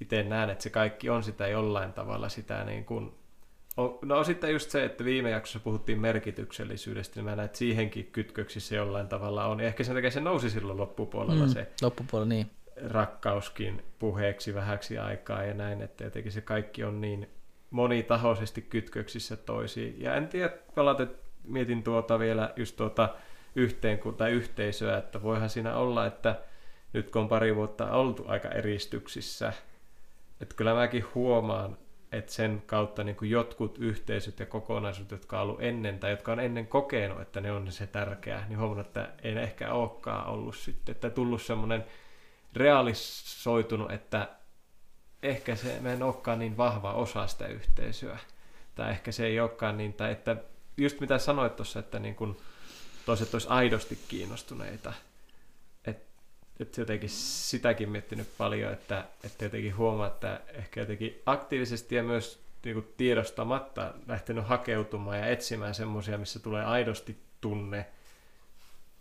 itse 0.00 0.22
näen, 0.22 0.50
että 0.50 0.62
se 0.62 0.70
kaikki 0.70 1.10
on 1.10 1.22
sitä 1.22 1.48
jollain 1.48 1.92
tavalla 1.92 2.28
sitä 2.28 2.64
niin 2.64 2.84
kuin 2.84 3.12
No 4.02 4.24
sitten 4.24 4.52
just 4.52 4.70
se, 4.70 4.84
että 4.84 5.04
viime 5.04 5.30
jaksossa 5.30 5.60
puhuttiin 5.60 6.00
merkityksellisyydestä, 6.00 7.16
niin 7.16 7.24
mä 7.24 7.36
näen, 7.36 7.46
että 7.46 7.58
siihenkin 7.58 8.06
kytköksissä 8.12 8.76
jollain 8.76 9.08
tavalla 9.08 9.46
on. 9.46 9.60
Ehkä 9.60 9.84
sen 9.84 9.94
takia 9.94 10.10
se 10.10 10.20
nousi 10.20 10.50
silloin 10.50 10.78
loppupuolella 10.78 11.46
mm, 11.46 11.52
se 11.52 11.68
loppupuolella, 11.82 12.28
niin. 12.28 12.50
rakkauskin 12.86 13.82
puheeksi 13.98 14.54
vähäksi 14.54 14.98
aikaa 14.98 15.44
ja 15.44 15.54
näin, 15.54 15.82
että 15.82 16.04
jotenkin 16.04 16.32
se 16.32 16.40
kaikki 16.40 16.84
on 16.84 17.00
niin 17.00 17.30
monitahoisesti 17.70 18.62
kytköksissä 18.62 19.36
toisiin. 19.36 20.00
Ja 20.00 20.14
en 20.14 20.28
tiedä, 20.28 20.52
palaten 20.74 21.10
mietin 21.44 21.82
tuota 21.82 22.18
vielä 22.18 22.52
just 22.56 22.76
tuota 22.76 23.14
yhteen 23.56 23.98
tai 24.16 24.30
yhteisöä, 24.30 24.98
että 24.98 25.22
voihan 25.22 25.50
siinä 25.50 25.76
olla, 25.76 26.06
että 26.06 26.40
nyt 26.92 27.10
kun 27.10 27.22
on 27.22 27.28
pari 27.28 27.56
vuotta 27.56 27.90
oltu 27.90 28.24
aika 28.28 28.48
eristyksissä, 28.48 29.52
että 30.40 30.54
kyllä 30.54 30.74
mäkin 30.74 31.04
huomaan, 31.14 31.78
että 32.12 32.32
sen 32.32 32.62
kautta 32.66 33.04
niin 33.04 33.16
kuin 33.16 33.30
jotkut 33.30 33.78
yhteisöt 33.78 34.40
ja 34.40 34.46
kokonaisuudet, 34.46 35.10
jotka 35.10 35.36
on 35.36 35.42
ollut 35.42 35.62
ennen 35.62 35.98
tai 35.98 36.10
jotka 36.10 36.32
on 36.32 36.40
ennen 36.40 36.66
kokenut, 36.66 37.20
että 37.20 37.40
ne 37.40 37.52
on 37.52 37.72
se 37.72 37.86
tärkeää, 37.86 38.48
niin 38.48 38.58
huomannut, 38.58 38.86
että 38.86 39.08
ei 39.22 39.36
ehkä 39.36 39.72
olekaan 39.72 40.26
ollut 40.26 40.56
sitten, 40.56 40.92
että 40.92 41.10
tullut 41.10 41.42
semmoinen 41.42 41.84
realisoitunut, 42.56 43.90
että 43.92 44.28
ehkä 45.22 45.56
se 45.56 45.78
me 45.80 45.92
en 45.92 46.02
olekaan 46.02 46.38
niin 46.38 46.56
vahva 46.56 46.92
osa 46.92 47.26
sitä 47.26 47.46
yhteisöä, 47.46 48.18
tai 48.74 48.90
ehkä 48.90 49.12
se 49.12 49.26
ei 49.26 49.40
olekaan 49.40 49.76
niin, 49.76 49.92
tai 49.92 50.12
että 50.12 50.36
just 50.76 51.00
mitä 51.00 51.18
sanoit 51.18 51.56
tuossa, 51.56 51.78
että 51.78 51.98
niin 51.98 52.14
kuin 52.14 52.36
toiset 53.06 53.34
olisi 53.34 53.48
aidosti 53.48 53.98
kiinnostuneita, 54.08 54.92
että 56.60 56.80
jotenkin 56.80 57.10
sitäkin 57.10 57.90
miettinyt 57.90 58.28
paljon, 58.38 58.72
että, 58.72 59.04
että 59.24 59.44
jotenkin 59.44 59.76
huomaa, 59.76 60.06
että 60.06 60.40
ehkä 60.54 60.80
jotenkin 60.80 61.22
aktiivisesti 61.26 61.94
ja 61.94 62.02
myös 62.02 62.46
niin 62.64 62.94
tiedostamatta 62.96 63.94
lähtenyt 64.06 64.46
hakeutumaan 64.46 65.18
ja 65.18 65.26
etsimään 65.26 65.74
semmoisia, 65.74 66.18
missä 66.18 66.38
tulee 66.38 66.64
aidosti 66.64 67.16
tunne 67.40 67.86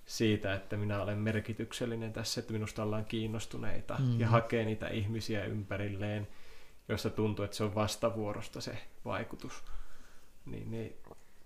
siitä, 0.06 0.54
että 0.54 0.78
minä 0.78 1.02
olen 1.02 1.18
merkityksellinen 1.18 2.14
tässä, 2.14 2.42
että 2.42 2.54
minusta 2.54 2.84
ollaan 2.84 3.06
kiinnostuneita 3.06 3.98
mm. 4.00 4.20
ja 4.20 4.28
hakee 4.28 4.66
niitä 4.66 4.88
ihmisiä 4.88 5.46
ympärilleen, 5.46 6.28
joista 6.90 7.10
tuntuu, 7.10 7.46
että 7.46 7.58
se 7.58 7.64
on 7.64 7.76
vastavuorosta 7.76 8.62
se 8.62 8.78
vaikutus. 9.06 9.64
Niin, 10.46 10.72
niin. 10.72 10.96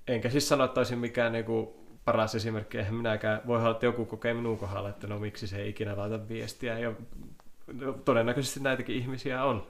Enkä 0.08 0.30
siis 0.30 0.50
sano, 0.50 0.64
että 0.64 0.80
olisin 0.80 1.00
mikään 1.00 1.32
niin 1.32 1.46
kuin 1.46 1.70
paras 2.06 2.36
esimerkki, 2.36 2.78
eihän 2.78 2.96
minäkään, 2.96 3.42
voi 3.48 3.60
olla, 3.60 3.72
että 3.72 3.86
joku 3.86 4.06
kokee 4.06 4.34
minun 4.34 4.58
kohdalla, 4.58 4.90
että 4.90 5.08
no 5.08 5.20
miksi 5.20 5.48
se 5.48 5.58
ei 5.58 5.70
ikinä 5.70 5.98
laita 5.98 6.28
viestiä, 6.28 6.80
ja 6.80 6.94
todennäköisesti 8.06 8.60
näitäkin 8.60 8.96
ihmisiä 8.96 9.44
on, 9.44 9.68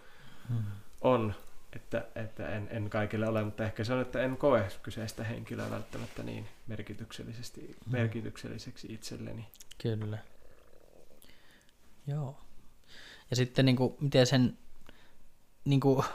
hmm. 0.50 0.64
on 1.02 1.34
että, 1.76 2.06
että 2.16 2.50
en, 2.50 2.68
en 2.72 2.90
kaikille 2.90 3.28
ole, 3.28 3.44
mutta 3.44 3.64
ehkä 3.64 3.84
se 3.84 3.94
on, 3.94 4.02
että 4.02 4.22
en 4.22 4.38
koe 4.38 4.68
kyseistä 4.84 5.24
henkilöä 5.24 5.70
välttämättä 5.70 6.24
niin 6.24 6.48
merkityksellisesti, 6.68 7.62
hmm. 7.62 7.92
merkitykselliseksi 7.92 8.94
itselleni. 8.94 9.48
Kyllä. 9.82 10.18
Joo. 12.08 12.38
Ja 13.30 13.36
sitten 13.36 13.66
niin 13.66 13.76
kuin, 13.76 13.94
miten 14.00 14.28
sen 14.28 14.58
niin 15.66 15.80
kuin, 15.80 16.06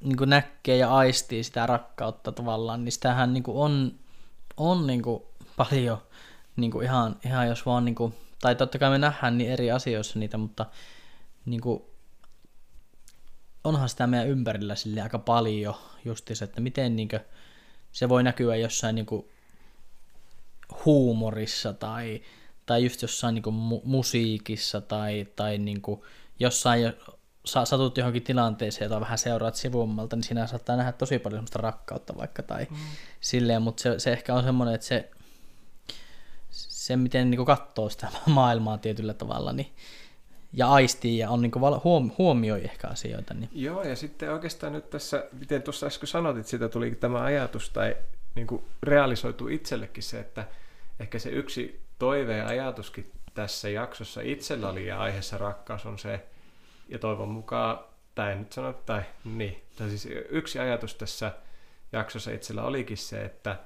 niin 0.00 0.16
kuin 0.16 0.30
näkee 0.30 0.76
ja 0.76 0.96
aistii 0.96 1.44
sitä 1.44 1.66
rakkautta 1.66 2.32
tavallaan, 2.32 2.84
niin 2.84 2.92
sitähän 2.92 3.34
niin 3.34 3.42
kuin 3.42 3.56
on 3.56 4.00
on 4.60 4.86
niin 4.86 5.02
kuin 5.02 5.22
paljon 5.56 6.02
niin 6.56 6.70
kuin 6.70 6.84
ihan, 6.84 7.16
ihan 7.24 7.48
jos 7.48 7.66
vaan, 7.66 7.84
niin 7.84 7.94
kuin, 7.94 8.14
tai 8.40 8.54
totta 8.56 8.78
kai 8.78 8.90
me 8.90 8.98
nähdään 8.98 9.38
niin 9.38 9.50
eri 9.50 9.70
asioissa 9.70 10.18
niitä, 10.18 10.38
mutta 10.38 10.66
niin 11.46 11.60
kuin, 11.60 11.82
onhan 13.64 13.88
sitä 13.88 14.06
meidän 14.06 14.28
ympärillä 14.28 14.74
sille 14.74 15.00
aika 15.00 15.18
paljon 15.18 15.74
justiinsa, 16.04 16.44
että 16.44 16.60
miten 16.60 16.96
niin 16.96 17.08
kuin, 17.08 17.20
se 17.92 18.08
voi 18.08 18.22
näkyä 18.22 18.56
jossain 18.56 18.94
niin 18.94 19.06
kuin, 19.06 19.28
huumorissa 20.84 21.72
tai, 21.72 22.22
tai 22.66 22.84
just 22.84 23.02
jossain 23.02 23.34
niin 23.34 23.42
kuin, 23.42 23.56
mu- 23.56 23.82
musiikissa 23.84 24.80
tai, 24.80 25.26
tai 25.36 25.58
niin 25.58 25.80
kuin, 25.80 26.00
jossain 26.38 26.92
satut 27.44 27.98
johonkin 27.98 28.22
tilanteeseen, 28.22 28.84
jota 28.84 29.00
vähän 29.00 29.18
seuraat 29.18 29.54
sivummalta, 29.54 30.16
niin 30.16 30.24
siinä 30.24 30.46
saattaa 30.46 30.76
nähdä 30.76 30.92
tosi 30.92 31.18
paljon 31.18 31.38
semmoista 31.38 31.58
rakkautta 31.58 32.16
vaikka 32.16 32.42
tai 32.42 32.66
mm. 32.70 32.76
silleen, 33.20 33.62
mutta 33.62 33.82
se, 33.82 33.98
se 33.98 34.12
ehkä 34.12 34.34
on 34.34 34.44
semmoinen, 34.44 34.74
että 34.74 34.86
se, 34.86 35.10
se 36.50 36.96
miten 36.96 37.30
niin 37.30 37.44
katsoo 37.44 37.88
sitä 37.88 38.08
maailmaa 38.26 38.78
tietyllä 38.78 39.14
tavalla, 39.14 39.52
niin 39.52 39.72
ja 40.52 40.72
aistii 40.72 41.18
ja 41.18 41.30
on 41.30 41.42
niin 41.42 41.52
huom- 41.84 42.12
huomioi 42.18 42.64
ehkä 42.64 42.88
asioita. 42.88 43.34
Niin. 43.34 43.50
Joo, 43.52 43.82
ja 43.82 43.96
sitten 43.96 44.32
oikeastaan 44.32 44.72
nyt 44.72 44.90
tässä, 44.90 45.26
miten 45.40 45.62
tuossa 45.62 45.86
äsken 45.86 46.06
sanoit, 46.06 46.36
että 46.36 46.50
siitä 46.50 46.68
tuli 46.68 46.90
tämä 46.90 47.22
ajatus 47.22 47.70
tai 47.70 47.96
niin 48.34 48.46
kuin 48.46 48.64
realisoitu 48.82 49.48
itsellekin 49.48 50.02
se, 50.02 50.20
että 50.20 50.44
ehkä 51.00 51.18
se 51.18 51.30
yksi 51.30 51.80
toive 51.98 52.36
ja 52.36 52.46
ajatuskin 52.46 53.12
tässä 53.34 53.68
jaksossa 53.68 54.20
itsellä 54.20 54.68
oli 54.68 54.86
ja 54.86 54.98
aiheessa 54.98 55.38
rakkaus 55.38 55.86
on 55.86 55.98
se, 55.98 56.26
ja 56.88 56.98
toivon 56.98 57.28
mukaan, 57.28 57.78
tai 58.14 58.32
en 58.32 58.38
nyt 58.38 58.52
sano, 58.52 58.72
tai 58.72 59.02
niin, 59.24 59.62
tai 59.76 59.88
siis 59.88 60.08
yksi 60.28 60.58
ajatus 60.58 60.94
tässä 60.94 61.32
jaksossa 61.92 62.30
itsellä 62.30 62.62
olikin 62.62 62.96
se, 62.96 63.24
että, 63.24 63.56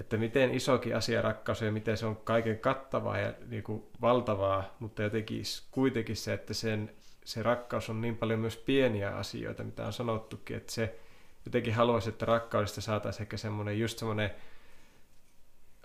että 0.00 0.16
miten 0.16 0.54
isokin 0.54 0.96
asia 0.96 1.22
rakkaus 1.22 1.62
ja 1.62 1.72
miten 1.72 1.96
se 1.96 2.06
on 2.06 2.16
kaiken 2.16 2.58
kattavaa 2.58 3.18
ja 3.18 3.32
niin 3.46 3.62
kuin 3.62 3.82
valtavaa, 4.00 4.76
mutta 4.78 5.02
jotenkin 5.02 5.42
kuitenkin 5.70 6.16
se, 6.16 6.32
että 6.32 6.54
sen, 6.54 6.90
se 7.24 7.42
rakkaus 7.42 7.90
on 7.90 8.00
niin 8.00 8.16
paljon 8.16 8.40
myös 8.40 8.56
pieniä 8.56 9.10
asioita, 9.16 9.64
mitä 9.64 9.86
on 9.86 9.92
sanottukin, 9.92 10.56
että 10.56 10.72
se 10.72 10.98
jotenkin 11.46 11.74
haluaisi, 11.74 12.08
että 12.08 12.26
rakkaudesta 12.26 12.80
saataisiin 12.80 13.22
ehkä 13.22 13.36
semmoinen 13.36 13.78
just 13.78 13.98
semmoinen 13.98 14.30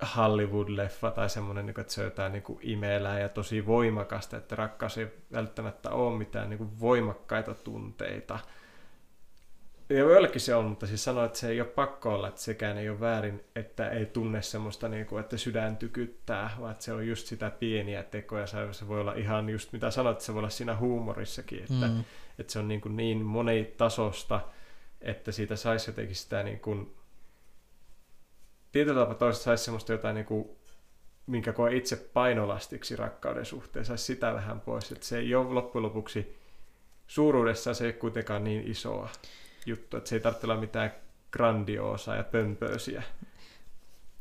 Hollywood-leffa 0.01 1.11
tai 1.11 1.29
semmoinen, 1.29 1.65
niin 1.65 1.79
että 1.79 1.93
se 1.93 2.01
on 2.01 2.05
jotain 2.05 2.31
niin 2.31 2.43
imelää 2.61 3.19
ja 3.19 3.29
tosi 3.29 3.65
voimakasta, 3.65 4.37
että 4.37 4.55
rakkaus 4.55 4.97
ei 4.97 5.07
välttämättä 5.31 5.89
ole 5.89 6.17
mitään 6.17 6.49
niin 6.49 6.79
voimakkaita 6.79 7.53
tunteita. 7.53 8.39
Ja 9.89 9.97
joillekin 9.97 10.41
se 10.41 10.55
on, 10.55 10.65
mutta 10.65 10.87
siis 10.87 11.03
sanoa, 11.03 11.25
että 11.25 11.39
se 11.39 11.49
ei 11.49 11.61
ole 11.61 11.69
pakko 11.69 12.13
olla, 12.13 12.27
että 12.27 12.41
sekään 12.41 12.77
ei 12.77 12.89
ole 12.89 12.99
väärin, 12.99 13.43
että 13.55 13.89
ei 13.89 14.05
tunne 14.05 14.41
semmoista, 14.41 14.87
niin 14.87 15.05
kuin, 15.05 15.19
että 15.19 15.37
sydän 15.37 15.77
tykyttää, 15.77 16.49
vaan 16.59 16.71
että 16.71 16.83
se 16.83 16.93
on 16.93 17.07
just 17.07 17.27
sitä 17.27 17.49
pieniä 17.49 18.03
tekoja. 18.03 18.47
Se 18.47 18.87
voi 18.87 19.01
olla 19.01 19.13
ihan 19.13 19.49
just 19.49 19.73
mitä 19.73 19.91
sanoit, 19.91 20.13
että 20.13 20.25
se 20.25 20.33
voi 20.33 20.39
olla 20.39 20.49
siinä 20.49 20.75
huumorissakin, 20.75 21.59
että, 21.59 21.87
mm. 21.87 22.03
että 22.39 22.53
se 22.53 22.59
on 22.59 22.67
niin, 22.67 22.81
kuin 22.81 22.95
niin 22.97 23.21
monitasosta, 23.21 24.39
että 25.01 25.31
siitä 25.31 25.55
saisi 25.55 25.89
jotenkin 25.89 26.15
sitä 26.15 26.43
niin 26.43 26.59
kuin 26.59 26.95
tietyllä 28.71 29.01
tapaa 29.01 29.15
toisesta 29.15 29.43
saisi 29.43 29.63
semmoista 29.63 29.91
jotain, 29.91 30.15
niin 30.15 30.25
kuin, 30.25 30.49
minkä 31.27 31.53
koe 31.53 31.75
itse 31.75 31.95
painolastiksi 31.95 32.95
rakkauden 32.95 33.45
suhteen, 33.45 33.85
saisi 33.85 34.03
sitä 34.03 34.33
vähän 34.33 34.61
pois, 34.61 34.91
että 34.91 35.05
se 35.05 35.17
ei 35.17 35.35
ole 35.35 35.53
loppujen 35.53 35.83
lopuksi 35.83 36.37
suuruudessaan 37.07 37.75
se 37.75 37.85
ei 37.85 37.93
kuitenkaan 37.93 38.43
niin 38.43 38.71
isoa 38.71 39.09
juttu, 39.65 39.97
että 39.97 40.09
se 40.09 40.15
ei 40.15 40.19
tarvitse 40.19 40.47
olla 40.47 40.57
mitään 40.57 40.93
grandioosaa 41.31 42.15
ja 42.15 42.23
pömpöisiä. 42.23 43.03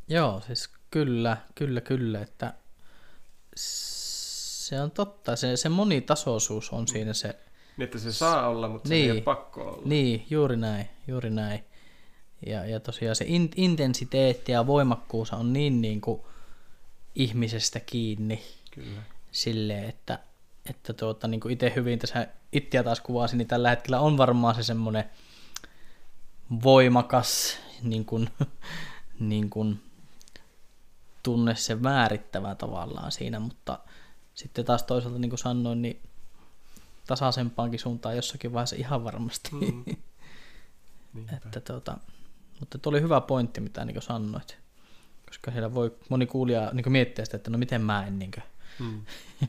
Joo, 0.08 0.42
siis 0.46 0.70
kyllä, 0.90 1.36
kyllä, 1.54 1.80
kyllä, 1.80 2.20
että 2.20 2.54
se 3.54 4.80
on 4.80 4.90
totta, 4.90 5.36
se, 5.36 5.56
se 5.56 5.68
monitasoisuus 5.68 6.70
on 6.70 6.88
siinä 6.88 7.12
se... 7.12 7.36
Niin, 7.76 7.84
että 7.84 7.98
se 7.98 8.12
saa 8.12 8.48
olla, 8.48 8.68
mutta 8.68 8.88
niin, 8.88 9.04
se 9.04 9.04
ei 9.04 9.10
ole 9.10 9.20
pakko 9.20 9.62
olla. 9.62 9.82
Niin, 9.84 10.26
juuri 10.30 10.56
näin, 10.56 10.88
juuri 11.08 11.30
näin. 11.30 11.64
Ja, 12.46 12.66
ja 12.66 12.80
tosiaan 12.80 13.16
se 13.16 13.24
in, 13.28 13.50
intensiteetti 13.56 14.52
ja 14.52 14.66
voimakkuus 14.66 15.32
on 15.32 15.52
niin, 15.52 15.80
niin 15.80 16.00
kuin 16.00 16.20
ihmisestä 17.14 17.80
kiinni. 17.80 18.42
Kyllä. 18.70 19.02
Silleen, 19.30 19.88
että 19.88 20.18
että 20.70 20.92
tuota, 20.92 21.28
niin 21.28 21.40
kuin 21.40 21.52
itse 21.52 21.72
hyvin 21.76 21.98
tässä 21.98 22.28
itseä 22.52 22.82
taas 22.82 23.00
kuvasin, 23.00 23.38
niin 23.38 23.48
tällä 23.48 23.70
hetkellä 23.70 24.00
on 24.00 24.18
varmaan 24.18 24.54
se 24.54 24.62
semmoinen 24.62 25.04
voimakas 26.62 27.58
niin 27.82 28.04
kuin, 28.04 28.30
niin 29.20 29.50
kuin, 29.50 29.80
tunne 31.22 31.54
se 31.54 31.74
määrittävä 31.74 32.54
tavallaan 32.54 33.12
siinä, 33.12 33.40
mutta 33.40 33.78
sitten 34.34 34.64
taas 34.64 34.82
toisaalta 34.82 35.18
niin 35.18 35.30
kuin 35.30 35.38
sanoin, 35.38 35.82
niin 35.82 36.02
tasaisempaankin 37.06 37.80
suuntaan 37.80 38.16
jossakin 38.16 38.52
vaiheessa 38.52 38.76
ihan 38.76 39.04
varmasti. 39.04 39.50
Mm. 39.52 39.84
että, 41.36 41.60
tuota, 41.60 41.98
mutta 42.60 42.78
tuo 42.78 42.90
oli 42.90 43.00
hyvä 43.00 43.20
pointti, 43.20 43.60
mitä 43.60 43.84
niin 43.84 44.02
sanoit. 44.02 44.58
Koska 45.26 45.50
siellä 45.50 45.74
voi 45.74 45.96
moni 46.08 46.26
kuulija 46.26 46.70
niin 46.72 46.92
miettiä 46.92 47.24
sitä, 47.24 47.36
että 47.36 47.50
no 47.50 47.58
miten 47.58 47.82
mä 47.82 48.06
en. 48.06 48.18
Niin 48.18 48.30
kuin. 48.30 48.44
Mm. 48.78 49.02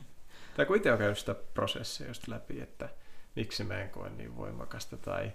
tai 0.56 0.66
kun 0.66 0.76
itse 0.76 0.92
on 0.92 0.98
käynyt 0.98 1.18
sitä 1.18 1.34
prosessia 1.34 2.08
just 2.08 2.28
läpi, 2.28 2.60
että 2.60 2.88
miksi 3.36 3.64
mä 3.64 3.80
en 3.80 3.90
koe 3.90 4.10
niin 4.10 4.36
voimakasta 4.36 4.96
tai 4.96 5.32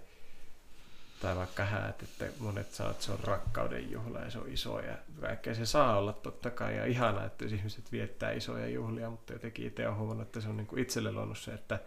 tai 1.20 1.36
vaikka 1.36 1.64
häät, 1.64 2.02
että 2.02 2.24
monet 2.38 2.72
sanoo, 2.72 2.92
että 2.92 3.04
se 3.04 3.12
on 3.12 3.20
rakkauden 3.24 3.90
juhla 3.90 4.18
ja 4.18 4.30
se 4.30 4.38
on 4.38 4.48
iso 4.48 4.80
ja 4.80 4.98
kaikkea 5.20 5.54
se 5.54 5.66
saa 5.66 5.98
olla 5.98 6.12
totta 6.12 6.50
kai 6.50 6.76
ja 6.76 6.86
ihana, 6.86 7.24
että 7.24 7.44
jos 7.44 7.52
ihmiset 7.52 7.92
viettää 7.92 8.32
isoja 8.32 8.68
juhlia, 8.68 9.10
mutta 9.10 9.32
jotenkin 9.32 9.66
itse 9.66 9.88
on 9.88 9.96
huomannut, 9.96 10.26
että 10.26 10.40
se 10.40 10.48
on 10.48 10.56
niin 10.56 10.66
kuin 10.66 10.82
itselle 10.82 11.12
luonut 11.12 11.38
se, 11.38 11.54
että 11.54 11.78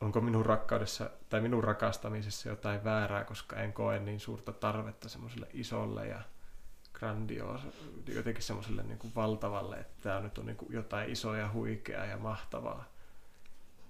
onko 0.00 0.20
minun 0.20 0.46
rakkaudessa 0.46 1.10
tai 1.28 1.40
minun 1.40 1.64
rakastamisessa 1.64 2.48
jotain 2.48 2.84
väärää, 2.84 3.24
koska 3.24 3.56
en 3.56 3.72
koe 3.72 3.98
niin 3.98 4.20
suurta 4.20 4.52
tarvetta 4.52 5.08
semmoiselle 5.08 5.46
isolle 5.52 6.06
ja 6.06 6.20
grandioosa, 6.92 7.66
jotenkin 8.14 8.42
semmoiselle 8.42 8.82
niin 8.82 8.98
kuin 8.98 9.12
valtavalle, 9.14 9.76
että 9.76 10.02
tämä 10.02 10.20
nyt 10.20 10.38
on 10.38 10.46
niin 10.46 10.56
kuin 10.56 10.72
jotain 10.72 11.10
isoa 11.10 11.36
ja 11.36 11.52
huikeaa 11.52 12.06
ja 12.06 12.16
mahtavaa. 12.16 12.84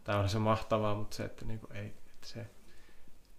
Tämä 0.05 0.19
on 0.19 0.29
se 0.29 0.39
mahtavaa, 0.39 0.95
mutta 0.95 1.17
se, 1.17 1.25
että 1.25 1.45
niin 1.45 1.61
kuin 1.61 1.77
ei, 1.77 1.87
että 1.87 2.27
se 2.27 2.47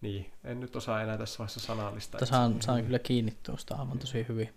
niin, 0.06 0.32
en 0.44 0.60
nyt 0.60 0.76
osaa 0.76 1.02
enää 1.02 1.18
tässä 1.18 1.38
vaiheessa 1.38 1.60
sanallista. 1.60 2.18
Mutta 2.18 2.26
saan, 2.26 2.62
saan 2.62 2.84
kyllä 2.84 3.00
kiinni 3.00 3.38
tuosta 3.44 3.76
aivan 3.76 4.00
tosi 4.00 4.26
hyvin. 4.30 4.54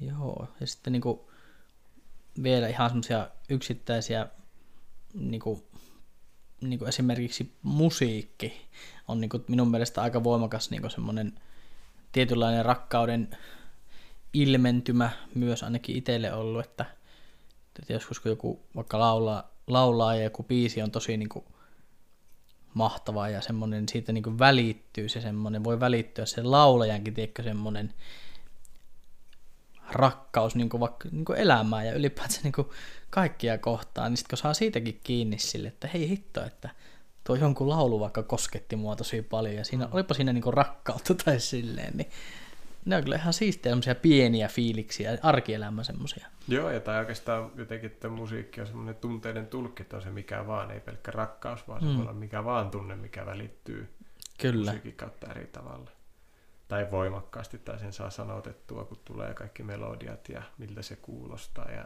Joo, 0.00 0.48
ja 0.60 0.66
sitten 0.66 0.92
niin 0.92 1.00
kuin 1.00 1.20
vielä 2.42 2.68
ihan 2.68 2.90
semmoisia 2.90 3.28
yksittäisiä, 3.48 4.26
niin 5.14 5.40
kuin, 5.40 5.62
niin 6.60 6.78
kuin 6.78 6.88
esimerkiksi 6.88 7.52
musiikki 7.62 8.68
on 9.08 9.20
niin 9.20 9.28
kuin 9.28 9.44
minun 9.48 9.70
mielestä 9.70 10.02
aika 10.02 10.24
voimakas 10.24 10.70
niin 10.70 10.80
kuin 10.80 10.90
semmoinen 10.90 11.40
tietynlainen 12.12 12.64
rakkauden 12.64 13.36
ilmentymä 14.32 15.10
myös 15.34 15.62
ainakin 15.62 15.96
itselle 15.96 16.32
ollut, 16.32 16.64
että, 16.64 16.84
että 17.78 17.92
joskus 17.92 18.20
kun 18.20 18.30
joku 18.30 18.60
vaikka 18.76 18.98
laulaa, 18.98 19.50
laulaa 19.66 20.14
ja 20.14 20.22
joku 20.22 20.42
biisi 20.42 20.82
on 20.82 20.90
tosi 20.90 21.16
niin 21.16 21.28
kuin 21.28 21.44
mahtavaa 22.78 23.28
ja 23.28 23.40
semmoinen 23.40 23.88
siitä 23.88 24.12
niin 24.12 24.22
kuin 24.22 24.38
välittyy 24.38 25.08
se 25.08 25.20
semmoinen, 25.20 25.64
voi 25.64 25.80
välittyä 25.80 26.26
se 26.26 26.42
laulajankin, 26.42 27.14
tiedätkö, 27.14 27.42
semmoinen 27.42 27.94
rakkaus 29.90 30.54
niin 30.54 30.68
kuin 30.68 30.80
vaikka 30.80 31.08
niin 31.12 31.24
kuin 31.24 31.38
elämään 31.38 31.86
ja 31.86 31.92
ylipäätään 31.92 32.42
niin 32.42 32.52
kuin 32.52 32.68
kaikkia 33.10 33.58
kohtaan, 33.58 34.12
niin 34.12 34.16
sitten 34.16 34.30
kun 34.30 34.38
saa 34.38 34.54
siitäkin 34.54 35.00
kiinni 35.04 35.38
sille, 35.38 35.68
että 35.68 35.88
hei 35.94 36.08
hitto, 36.08 36.44
että 36.44 36.70
tuo 37.24 37.36
jonkun 37.36 37.68
laulu 37.68 38.00
vaikka 38.00 38.22
kosketti 38.22 38.76
mua 38.76 38.96
tosi 38.96 39.22
paljon 39.22 39.54
ja 39.54 39.64
siinä, 39.64 39.88
olipa 39.92 40.14
siinä 40.14 40.32
niin 40.32 40.42
kuin 40.42 40.54
rakkautta 40.54 41.14
tai 41.14 41.40
silleen, 41.40 41.96
niin 41.96 42.10
ne 42.88 42.96
on 42.96 43.02
kyllä 43.02 43.16
ihan 43.16 43.32
siistejä 43.32 43.76
pieniä 44.02 44.48
fiiliksiä, 44.48 45.18
arkielämä 45.22 45.82
semmoisia. 45.82 46.26
Joo, 46.48 46.70
ja 46.70 46.80
tai 46.80 46.98
oikeastaan 46.98 47.50
jotenkin, 47.56 47.90
että 47.90 48.08
musiikki 48.08 48.60
on 48.60 48.66
semmoinen 48.66 48.94
tunteiden 48.94 49.46
tulkki, 49.46 49.84
on 49.92 50.02
se 50.02 50.10
mikä 50.10 50.46
vaan, 50.46 50.70
ei 50.70 50.80
pelkkä 50.80 51.10
rakkaus, 51.10 51.68
vaan 51.68 51.80
se 51.80 51.86
mm. 51.86 51.94
voi 51.94 52.02
olla 52.02 52.12
mikä 52.12 52.44
vaan 52.44 52.70
tunne, 52.70 52.96
mikä 52.96 53.26
välittyy 53.26 53.88
Kyllä. 54.38 54.70
musiikin 54.70 54.96
kautta 54.96 55.30
eri 55.30 55.46
tavalla. 55.46 55.90
Tai 56.68 56.90
voimakkaasti, 56.90 57.58
tai 57.58 57.78
sen 57.78 57.92
saa 57.92 58.10
sanotettua, 58.10 58.84
kun 58.84 59.00
tulee 59.04 59.34
kaikki 59.34 59.62
melodiat 59.62 60.28
ja 60.28 60.42
miltä 60.58 60.82
se 60.82 60.96
kuulostaa 60.96 61.70
ja 61.70 61.84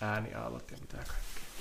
ääniaallot 0.00 0.70
ja 0.70 0.76
mitä 0.80 0.96
kaikkea. 0.96 1.53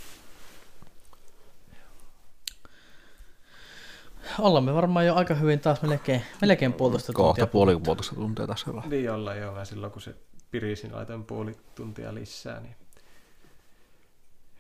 Ollaan 4.40 4.64
me 4.64 4.74
varmaan 4.74 5.06
jo 5.06 5.16
aika 5.16 5.34
hyvin 5.34 5.60
taas 5.60 5.82
melkein, 5.82 6.22
melkein 6.42 6.74
puolitoista 6.74 7.14
tuntia. 7.14 7.24
Kohta 7.24 7.48
puoli 7.48 7.80
puolitoista 7.80 8.16
tuntia 8.16 8.48
tässä 8.48 8.72
ollaan. 8.72 8.90
Niin 8.90 9.12
ollaan 9.12 9.38
joo, 9.38 9.58
ja 9.60 9.66
silloin 9.66 9.92
kun 9.92 10.02
se 10.02 10.16
pirisin 10.52 10.96
laitoin 10.96 11.24
puoli 11.24 11.56
tuntia 11.76 12.14
lisää, 12.14 12.60
niin 12.60 12.76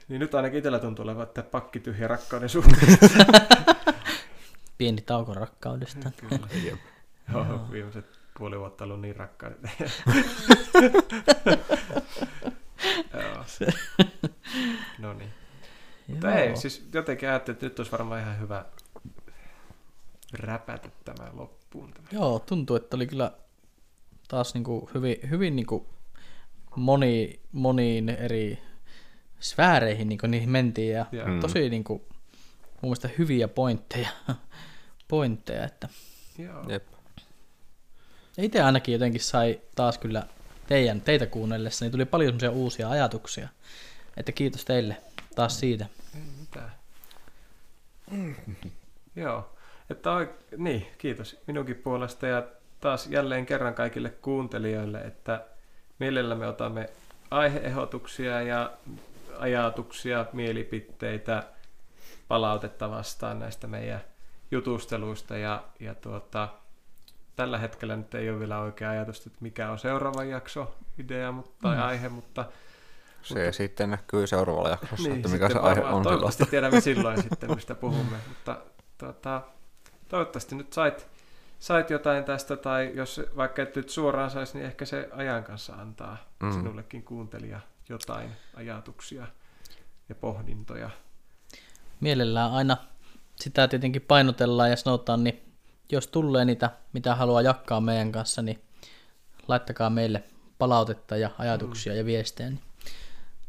niin 0.07 0.19
nyt 0.19 0.35
ainakin 0.35 0.57
itsellä 0.57 0.79
tuntuu 0.79 1.03
olevan, 1.03 1.23
että 1.23 1.43
pakki 1.43 1.79
tyhjä 1.79 2.07
rakkauden 2.07 2.49
suhteen. 2.49 2.97
Pieni 4.77 5.01
tauko 5.01 5.33
rakkaudesta. 5.33 6.11
Kyllä. 6.29 6.47
Joo, 7.33 7.71
viimeiset 7.71 8.05
puoli 8.37 8.59
vuotta 8.59 8.83
ollut 8.83 9.01
niin 9.01 9.15
rakkaudet. 9.15 9.59
No 14.99 15.13
niin. 15.13 15.33
Mutta 16.07 16.35
ei, 16.35 16.55
siis 16.57 16.89
jotenkin 16.93 17.29
ajattelin, 17.29 17.55
että 17.55 17.65
nyt 17.65 17.79
olisi 17.79 17.91
varmaan 17.91 18.21
ihan 18.21 18.39
hyvä 18.39 18.65
räpätä 20.33 20.89
tämä 21.05 21.29
loppuun. 21.33 21.93
Tämä. 21.93 22.07
Joo, 22.11 22.39
tuntuu, 22.39 22.75
että 22.75 22.95
oli 22.95 23.07
kyllä 23.07 23.31
taas 24.27 24.53
niin 24.53 24.63
kuin 24.63 24.89
hyvin, 24.93 25.17
hyvin 25.29 25.55
niin 25.55 25.65
kuin 25.65 25.85
moni, 26.75 27.39
moniin 27.51 28.09
eri 28.09 28.59
sfääreihin 29.39 30.09
niin 30.09 30.19
kuin 30.19 30.31
niihin 30.31 30.49
mentiin 30.49 30.91
ja 30.91 31.05
mm. 31.25 31.39
tosi 31.39 31.69
niin 31.69 31.83
kuin, 31.83 32.01
mun 32.81 32.89
mielestä 32.89 33.09
hyviä 33.17 33.47
pointteja, 33.47 34.09
pointteja 35.07 35.65
että 35.65 35.89
Joo. 36.37 36.69
Jep. 36.69 36.83
Ja 38.37 38.43
itse 38.43 38.61
ainakin 38.61 38.93
jotenkin 38.93 39.21
sai 39.21 39.61
taas 39.75 39.97
kyllä 39.97 40.23
teidän, 40.67 41.01
teitä 41.01 41.25
kuunnellessa, 41.25 41.85
niin 41.85 41.91
tuli 41.91 42.05
paljon 42.05 42.29
semmoisia 42.29 42.51
uusia 42.51 42.89
ajatuksia. 42.89 43.49
Että 44.17 44.31
kiitos 44.31 44.65
teille 44.65 44.97
taas 45.35 45.59
siitä. 45.59 45.85
Ei 46.15 46.21
mitään. 46.39 46.71
Joo. 49.15 49.52
Että 49.93 50.27
niin, 50.57 50.87
kiitos 50.97 51.41
minunkin 51.47 51.75
puolesta 51.75 52.27
ja 52.27 52.43
taas 52.79 53.07
jälleen 53.07 53.45
kerran 53.45 53.73
kaikille 53.73 54.09
kuuntelijoille, 54.09 55.01
että 55.01 55.45
mielellämme 55.99 56.47
otamme 56.47 56.89
aiheehdotuksia 57.31 58.41
ja 58.41 58.71
ajatuksia, 59.39 60.25
mielipiteitä, 60.33 61.43
palautetta 62.27 62.89
vastaan 62.89 63.39
näistä 63.39 63.67
meidän 63.67 64.01
jutusteluista 64.51 65.37
ja, 65.37 65.63
ja 65.79 65.95
tuota, 65.95 66.47
tällä 67.35 67.57
hetkellä 67.57 67.95
nyt 67.95 68.15
ei 68.15 68.29
ole 68.29 68.39
vielä 68.39 68.59
oikea 68.59 68.89
ajatus, 68.89 69.27
että 69.27 69.39
mikä 69.41 69.71
on 69.71 69.79
seuraava 69.79 70.23
jakso, 70.23 70.75
idea 70.97 71.31
mutta, 71.31 71.67
mm. 71.67 71.81
aihe, 71.81 72.09
mutta 72.09 72.45
se 73.21 73.35
mutta, 73.35 73.51
sitten 73.51 73.89
näkyy 73.89 74.27
seuraavalla 74.27 74.69
jaksossa, 74.69 75.09
niin, 75.09 75.15
että 75.15 75.29
mikä 75.29 75.49
se 75.49 75.59
aihe 75.59 75.81
on. 75.81 76.03
Toivottavasti 76.03 76.45
tiedämme 76.45 76.81
silloin 76.81 77.21
sitten, 77.21 77.55
mistä 77.55 77.75
puhumme, 77.75 78.17
mutta 78.27 78.57
tuota, 78.97 79.41
toivottavasti 80.13 80.55
nyt 80.55 80.73
sait, 80.73 81.07
sait 81.59 81.89
jotain 81.89 82.23
tästä, 82.23 82.57
tai 82.57 82.91
jos 82.95 83.21
vaikka 83.37 83.61
et 83.61 83.75
nyt 83.75 83.89
suoraan 83.89 84.31
saisi, 84.31 84.57
niin 84.57 84.65
ehkä 84.65 84.85
se 84.85 85.09
ajan 85.11 85.43
kanssa 85.43 85.73
antaa 85.73 86.17
mm. 86.43 86.51
sinullekin 86.51 87.03
kuuntelija 87.03 87.59
jotain 87.89 88.31
ajatuksia 88.53 89.27
ja 90.09 90.15
pohdintoja. 90.15 90.89
Mielellään 91.99 92.51
aina 92.51 92.77
sitä 93.35 93.67
tietenkin 93.67 94.01
painotellaan 94.01 94.69
ja 94.69 94.75
sanotaan, 94.75 95.23
niin 95.23 95.41
jos 95.91 96.07
tulee 96.07 96.45
niitä, 96.45 96.71
mitä 96.93 97.15
haluaa 97.15 97.41
jakaa 97.41 97.81
meidän 97.81 98.11
kanssa, 98.11 98.41
niin 98.41 98.59
laittakaa 99.47 99.89
meille 99.89 100.23
palautetta 100.57 101.17
ja 101.17 101.29
ajatuksia 101.37 101.93
mm. 101.93 101.97
ja 101.97 102.05
viestejä, 102.05 102.49
niin 102.49 102.61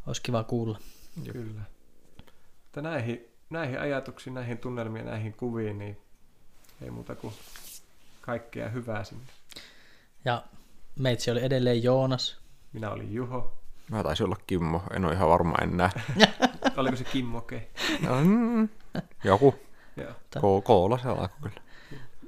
olisi 0.06 0.22
kiva 0.22 0.44
kuulla. 0.44 0.78
Kyllä. 1.32 1.60
Näihin, 2.76 3.28
näihin 3.50 3.80
ajatuksiin, 3.80 4.34
näihin 4.34 4.58
tunnelmiin, 4.58 5.06
näihin 5.06 5.32
kuviin, 5.32 5.78
niin 5.78 6.03
ei 6.82 6.90
muuta 6.90 7.14
kuin 7.14 7.34
kaikkea 8.20 8.68
hyvää 8.68 9.04
sinne. 9.04 9.24
Ja 10.24 10.42
meitsi 10.98 11.30
oli 11.30 11.44
edelleen 11.44 11.82
Joonas. 11.82 12.38
Minä 12.72 12.90
olin 12.90 13.14
Juho. 13.14 13.58
Mä 13.90 14.02
taisin 14.02 14.26
olla 14.26 14.36
Kimmo, 14.46 14.82
en 14.96 15.04
ole 15.04 15.12
ihan 15.12 15.28
varma 15.28 15.54
enää. 15.62 15.90
Oliko 16.76 16.96
se 16.96 17.04
Kimmo 17.04 17.38
okei? 17.38 17.68
Okay? 18.02 18.24
Mm, 18.24 18.68
joku. 19.24 19.54
Ko- 20.36 20.62
koola 20.64 20.98
se 20.98 21.08
alkoi 21.08 21.28
kyllä. 21.42 21.60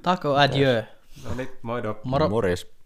Tako 0.01 0.35
adieu. 0.35 0.83
No 1.23 1.35
niin, 1.35 1.49
moi 1.61 1.81
Moro. 2.03 2.29
Morjes. 2.29 2.76